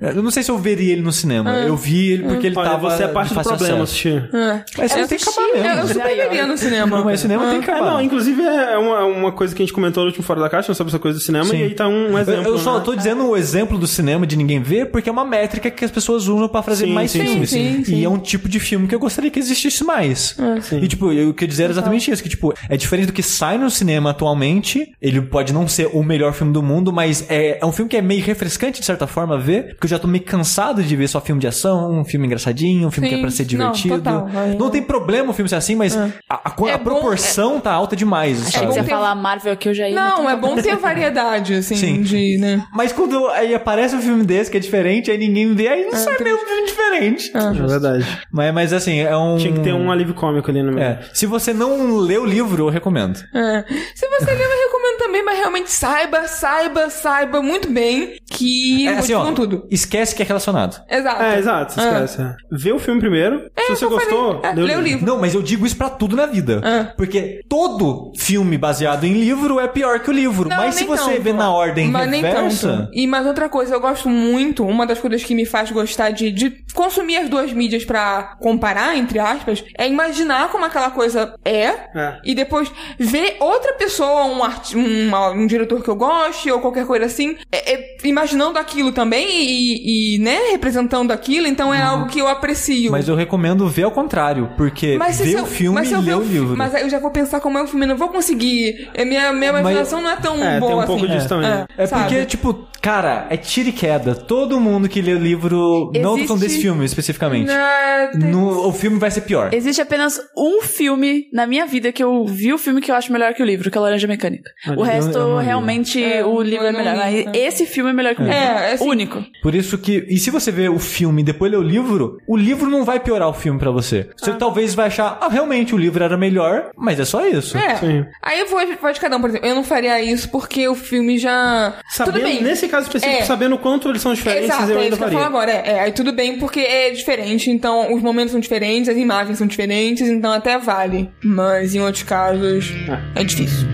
É. 0.00 0.10
Eu 0.10 0.22
não 0.22 0.30
sei 0.30 0.42
se 0.42 0.50
eu 0.50 0.58
veria 0.58 0.92
ele 0.92 1.02
no 1.02 1.12
cinema. 1.12 1.50
Eu 1.58 1.76
vi 1.76 2.12
ele 2.12 2.22
porque 2.24 2.46
ele 2.48 2.56
Olha, 2.58 2.70
tava. 2.70 2.90
você 2.90 3.04
é 3.04 3.08
parte 3.08 3.34
do 3.34 3.40
problema, 3.42 3.64
acesso. 3.64 3.82
assistir. 3.82 4.30
É. 4.34 4.64
Mas 4.78 4.92
Eu 4.92 4.98
não 5.00 5.08
tem 5.08 5.18
que 5.18 5.24
acabar 5.28 5.46
mesmo. 5.54 5.68
Eu, 5.74 5.82
eu 5.82 5.88
super 5.88 6.04
veria 6.16 6.46
no 6.46 6.56
cinema. 6.56 6.96
Não, 6.98 7.04
mas 7.04 7.20
cinema 7.20 7.50
tem 7.50 7.60
que 7.60 7.70
É, 7.70 7.74
acabar. 7.74 7.90
não, 7.92 8.00
inclusive 8.02 8.42
é 8.42 8.76
uma, 8.78 9.04
uma 9.04 9.32
coisa 9.32 9.54
que 9.54 9.62
a 9.62 9.64
gente 9.64 9.74
comentou 9.74 10.02
no 10.02 10.08
último 10.08 10.24
Fora 10.24 10.40
da 10.40 10.48
Caixa 10.48 10.72
sobre 10.74 10.90
essa 10.90 10.98
coisa 10.98 11.18
do 11.18 11.22
cinema, 11.22 11.44
Sim. 11.46 11.58
e 11.58 11.62
aí 11.64 11.74
tá 11.74 11.88
um 11.88 12.08
Eu- 12.10 12.18
exemplo. 12.18 12.44
eu 12.48 12.58
só 12.58 12.78
né? 12.78 12.82
tô 12.84 12.94
dizendo 12.94 13.26
o 13.28 13.36
exemplo 13.36 13.78
do 13.78 13.86
cinema 13.86 14.26
de 14.26 14.36
ninguém 14.36 14.60
ver 14.60 14.86
porque 14.90 15.08
é 15.08 15.12
uma 15.12 15.24
métrica 15.24 15.70
que 15.70 15.84
as 15.84 15.90
pessoas 15.90 16.28
usam 16.28 16.48
pra 16.48 16.62
fazer 16.62 16.86
Sim, 16.86 16.92
mais 16.92 17.10
sim, 17.10 17.20
filmes. 17.24 17.50
sim, 17.50 17.76
sim, 17.78 17.84
sim. 17.84 17.96
E 17.96 18.04
é 18.04 18.08
um 18.08 18.18
tipo 18.18 18.48
de 18.48 18.58
filme 18.60 18.86
que 18.88 18.94
eu 18.94 18.98
gostaria 18.98 19.30
que 19.30 19.38
existisse 19.38 19.82
mais. 19.84 20.36
E 20.80 20.88
tipo, 20.88 21.12
eu 21.12 21.32
queria 21.34 21.48
dizer 21.48 21.70
exatamente 21.70 22.10
isso, 22.10 22.22
que 22.22 22.28
tipo, 22.28 22.52
é 22.68 22.76
diferente 22.76 23.06
do 23.06 23.12
que 23.12 23.22
sai 23.22 23.58
no 23.58 23.70
cinema 23.70 24.10
atualmente, 24.10 24.92
ele 25.00 25.20
pode 25.20 25.52
não 25.52 25.66
ser 25.68 25.88
o 25.92 26.02
melhor 26.02 26.32
filme 26.32 26.52
do 26.52 26.62
mundo, 26.62 26.92
mas 26.92 27.24
é, 27.28 27.58
é 27.60 27.66
um 27.66 27.72
filme 27.72 27.88
que 27.88 27.96
é 27.96 28.02
meio 28.02 28.22
refrescante 28.24 28.80
de 28.80 28.86
certa 28.86 29.06
forma 29.06 29.38
ver, 29.38 29.68
porque 29.74 29.86
eu 29.86 29.90
já 29.90 29.98
tô 29.98 30.06
meio 30.08 30.24
cansado 30.24 30.82
de 30.82 30.96
ver 30.96 31.08
só 31.08 31.20
filme 31.20 31.40
de 31.40 31.46
ação, 31.46 31.90
um 32.00 32.04
filme 32.04 32.26
engraçadinho, 32.26 32.88
um 32.88 32.90
filme 32.90 33.08
que 33.08 33.14
é 33.14 33.18
pra 33.20 33.30
ser 33.30 33.42
não, 33.42 33.48
divertido. 33.72 33.96
total, 33.96 34.28
não 34.28 34.58
não- 34.58 34.70
tem 34.70 34.82
problema 34.82 35.30
o 35.30 35.32
filme 35.34 35.48
ser 35.48 35.56
assim, 35.64 35.74
mas 35.74 35.96
a, 35.96 36.10
a- 36.28 36.40
a 36.44 36.68
É 36.68 36.76
bom- 36.78 36.84
proporção 36.84 37.58
tá 37.60 37.72
alta 37.72 37.96
demais, 37.96 38.40
Achei 38.40 38.52
sabe? 38.52 38.66
que 38.66 38.72
você 38.72 38.78
ia 38.80 38.84
ter- 38.84 38.90
falar 38.90 39.14
Marvel 39.14 39.56
que 39.56 39.68
eu 39.68 39.74
já 39.74 39.88
ia. 39.88 39.94
Não, 39.94 40.28
é 40.28 40.36
bom 40.36 40.54
ter 40.56 40.76
variedade, 40.76 41.54
assim, 41.54 41.74
Sim. 41.76 42.02
de, 42.02 42.38
né? 42.38 42.64
Mas 42.72 42.92
quando 42.92 43.28
aí 43.28 43.54
aparece 43.54 43.94
um 43.96 44.00
filme 44.02 44.24
desse 44.24 44.50
que 44.50 44.56
é 44.56 44.60
diferente, 44.60 45.10
aí 45.10 45.18
ninguém 45.18 45.54
vê, 45.54 45.68
aí 45.68 45.84
não 45.84 45.92
sai 45.94 46.16
mesmo 46.22 46.38
um 46.42 46.46
filme 46.46 46.66
diferente. 46.66 47.32
É 47.34 47.50
verdade. 47.66 48.06
Mas, 48.30 48.54
mas 48.54 48.72
assim, 48.72 49.00
é 49.00 49.16
um. 49.16 49.36
Tinha 49.36 49.52
que 49.52 49.60
ter 49.60 49.72
um 49.72 49.90
alívio 49.90 50.14
cômico 50.14 50.50
ali 50.50 50.62
no 50.62 50.72
meio. 50.72 50.84
É. 50.86 51.00
Se 51.12 51.26
você 51.26 51.52
não 51.52 51.96
lê 51.98 52.18
o 52.18 52.24
livro, 52.24 52.64
eu 52.66 52.68
recomendo. 52.70 53.18
É. 53.34 53.64
Se 53.94 54.06
você 54.08 54.32
lê, 54.32 54.44
eu 54.44 54.63
também, 55.06 55.24
mas 55.24 55.38
realmente 55.38 55.70
saiba, 55.70 56.26
saiba, 56.26 56.88
saiba 56.90 57.42
muito 57.42 57.70
bem 57.70 58.16
que 58.30 58.86
É 58.88 58.92
eu 58.94 58.98
assim, 58.98 59.14
ó, 59.14 59.32
tudo. 59.32 59.66
esquece 59.70 60.14
que 60.14 60.22
é 60.22 60.26
relacionado. 60.26 60.82
Exato. 60.88 61.22
É, 61.22 61.38
exato, 61.38 61.74
Ah. 61.78 61.84
esquece. 62.04 62.22
é. 62.22 62.34
Vê 62.50 62.72
o 62.72 62.78
filme 62.78 63.00
primeiro. 63.00 63.50
Se 63.58 63.68
você 63.76 63.84
eu 63.84 63.90
falei, 63.90 64.06
gostou, 64.06 64.40
é, 64.42 64.52
lê 64.54 64.76
o 64.76 64.80
livro. 64.80 65.06
Não, 65.06 65.18
mas 65.20 65.34
eu 65.34 65.42
digo 65.42 65.66
isso 65.66 65.76
pra 65.76 65.88
tudo 65.90 66.16
na 66.16 66.26
vida. 66.26 66.60
Ah. 66.64 66.92
Porque 66.96 67.40
todo 67.48 68.12
filme 68.18 68.56
baseado 68.58 69.04
em 69.04 69.12
livro 69.12 69.60
é 69.60 69.68
pior 69.68 70.00
que 70.00 70.10
o 70.10 70.12
livro. 70.12 70.48
Não, 70.48 70.56
mas 70.56 70.74
se 70.74 70.80
nem 70.80 70.88
você 70.88 71.10
tanto. 71.12 71.22
vê 71.22 71.32
na 71.32 71.50
ordem 71.52 71.88
mas 71.88 72.08
nem 72.10 72.22
reversa... 72.22 72.68
tanto. 72.68 72.90
E 72.92 73.06
mais 73.06 73.26
outra 73.26 73.48
coisa, 73.48 73.74
eu 73.74 73.80
gosto 73.80 74.08
muito, 74.08 74.64
uma 74.64 74.86
das 74.86 74.98
coisas 75.00 75.22
que 75.24 75.34
me 75.34 75.44
faz 75.44 75.70
gostar 75.70 76.10
de, 76.10 76.30
de 76.30 76.64
consumir 76.74 77.16
as 77.18 77.28
duas 77.28 77.52
mídias 77.52 77.84
pra 77.84 78.36
comparar, 78.40 78.96
entre 78.96 79.18
aspas, 79.18 79.64
é 79.78 79.86
imaginar 79.88 80.48
como 80.50 80.64
aquela 80.64 80.90
coisa 80.90 81.34
é, 81.44 81.64
É. 81.94 82.20
e 82.24 82.34
depois 82.34 82.70
ver 82.98 83.36
outra 83.40 83.72
pessoa, 83.74 84.24
um, 84.24 84.42
arti 84.42 84.76
um, 84.76 84.84
um 85.34 85.46
diretor 85.46 85.82
que 85.82 85.88
eu 85.88 85.96
goste, 85.96 86.50
ou 86.50 86.60
qualquer 86.60 86.86
coisa 86.86 87.06
assim, 87.06 87.36
é- 87.52 87.74
é 87.74 87.96
imaginando 88.04 88.58
aquilo 88.58 88.92
também 88.92 89.26
e, 89.30 90.14
e, 90.16 90.18
né, 90.18 90.38
representando 90.52 91.10
aquilo, 91.12 91.46
então 91.46 91.72
é 91.72 91.80
algo 91.82 92.06
que 92.06 92.18
eu 92.18 92.28
aprecio. 92.28 92.86
Uhum. 92.86 92.92
Mas 92.92 93.08
eu 93.08 93.14
recomendo 93.16 93.68
ver 93.68 93.84
ao 93.84 93.90
contrário, 93.90 94.50
porque 94.56 94.96
Mas 94.98 95.18
ver 95.20 95.32
eu- 95.34 95.42
o 95.44 95.46
filme 95.46 95.74
mas 95.80 95.90
e 95.90 95.96
ler 95.96 96.16
o 96.16 96.22
livro. 96.22 96.56
Mas 96.56 96.74
eu 96.74 96.88
já 96.88 96.98
vou 96.98 97.10
pensar 97.10 97.40
como 97.40 97.58
é 97.58 97.62
o 97.62 97.66
filme, 97.66 97.86
não 97.86 97.96
vou 97.96 98.08
conseguir. 98.08 98.88
É, 98.94 99.04
Minha, 99.04 99.32
minha 99.32 99.52
Mas- 99.52 99.60
imaginação 99.60 100.00
não 100.00 100.10
é 100.10 100.16
tão 100.16 100.34
É, 100.42 100.58
boa 100.58 100.70
tem 100.70 100.76
um 100.76 100.80
assim. 100.80 100.86
pouco 100.86 101.06
disso 101.08 101.28
também. 101.28 101.50
É 101.76 101.86
sabe? 101.86 102.02
porque, 102.02 102.24
tipo, 102.26 102.66
cara, 102.80 103.26
é 103.30 103.36
tiro 103.36 103.68
e 103.68 103.72
queda. 103.72 104.14
Todo 104.14 104.58
mundo 104.60 104.88
que 104.88 105.00
lê 105.02 105.12
o 105.14 105.18
livro. 105.18 105.90
Não 105.94 106.02
tô 106.02 106.08
Existe- 106.14 106.26
falando 106.28 106.42
desse 106.42 106.60
filme 106.60 106.84
especificamente. 106.84 107.48
Tem- 107.48 108.30
No, 108.30 108.66
o 108.68 108.72
filme 108.72 108.98
vai 108.98 109.10
ser 109.10 109.22
pior. 109.22 109.52
Existe 109.52 109.80
apenas 109.80 110.20
um 110.36 110.62
filme 110.62 111.26
na 111.32 111.46
minha 111.46 111.66
vida 111.66 111.92
que 111.92 112.02
eu 112.02 112.24
vi 112.26 112.52
o 112.52 112.58
filme 112.58 112.80
que 112.80 112.90
eu 112.90 112.94
acho 112.94 113.12
melhor 113.12 113.34
que 113.34 113.42
o 113.42 113.46
livro, 113.46 113.70
que 113.70 113.76
é 113.78 113.80
Laranja 113.80 114.06
Mecânica. 114.06 114.50
Olha, 114.66 114.78
o 114.78 114.83
resto, 114.84 115.18
eu- 115.18 115.28
eu 115.30 115.36
realmente, 115.38 116.02
É, 116.02 116.24
o 116.24 116.40
livro 116.42 116.64
eu 116.64 116.68
é 116.68 116.72
melhor. 116.72 116.94
li, 116.94 117.24
Mas 117.26 117.34
é. 117.34 117.46
esse 117.46 117.66
filme 117.66 117.90
é 117.90 117.92
melhor 117.92 118.14
que 118.14 118.22
o 118.22 118.24
livro. 118.24 118.38
É, 118.38 118.72
assim- 118.72 118.84
Único. 118.88 119.24
Por 119.42 119.54
isso 119.54 119.76
que. 119.78 120.04
E 120.08 120.18
se 120.18 120.30
você 120.30 120.50
vê 120.52 120.68
o 120.68 120.78
filme 120.78 121.22
e 121.22 121.24
depois 121.24 121.50
ler 121.50 121.58
o 121.58 121.62
livro, 121.62 122.18
o 122.26 122.36
livro 122.36 122.68
não 122.70 122.84
vai 122.84 123.00
piorar 123.00 123.28
o 123.28 123.32
filme 123.32 123.58
pra 123.58 123.70
você. 123.70 124.08
Você 124.16 124.32
talvez 124.32 124.74
vai 124.74 124.86
achar, 124.86 125.18
ah, 125.20 125.28
realmente 125.28 125.74
o 125.74 125.78
livro 125.78 126.02
era 126.02 126.16
melhor, 126.16 126.70
mas 126.76 126.98
é 127.00 127.04
só 127.04 127.26
isso. 127.26 127.56
É. 127.56 127.76
Sim. 127.76 128.04
Aí 128.22 128.40
eu 128.40 128.46
vou, 128.48 128.60
vou 128.80 128.92
de 128.92 129.00
cada 129.00 129.16
um, 129.16 129.20
por 129.20 129.30
exemplo. 129.30 129.46
Eu 129.48 129.54
não 129.54 129.64
faria 129.64 130.00
isso 130.02 130.28
porque 130.30 130.66
o 130.68 130.74
filme 130.74 131.18
já. 131.18 131.74
Sabendo, 131.90 132.14
tudo 132.14 132.24
bem. 132.24 132.42
nesse 132.42 132.68
caso 132.68 132.86
específico, 132.86 133.22
É. 133.22 133.24
sabendo 133.24 133.54
o 133.54 133.58
quanto 133.58 133.88
eles 133.88 134.02
são 134.02 134.12
diferentes, 134.14 134.48
Exato, 134.50 134.70
eu 134.70 134.78
é 134.78 134.82
ainda 134.82 134.94
eu 134.94 134.98
faria. 134.98 135.14
falo 135.18 135.26
agora. 135.26 135.50
É, 135.52 135.70
é, 135.72 135.80
aí 135.80 135.92
tudo 135.92 136.12
bem 136.12 136.38
porque 136.38 136.60
é 136.60 136.90
diferente, 136.90 137.50
então 137.50 137.92
os 137.94 138.02
momentos 138.02 138.32
são 138.32 138.40
diferentes, 138.40 138.88
as 138.88 138.96
imagens 138.96 139.38
são 139.38 139.46
diferentes, 139.46 140.08
então 140.08 140.32
até 140.32 140.58
vale. 140.58 141.10
Mas 141.22 141.74
em 141.74 141.80
outros 141.80 142.02
casos 142.02 142.72
é 143.14 143.24
difícil. 143.24 143.66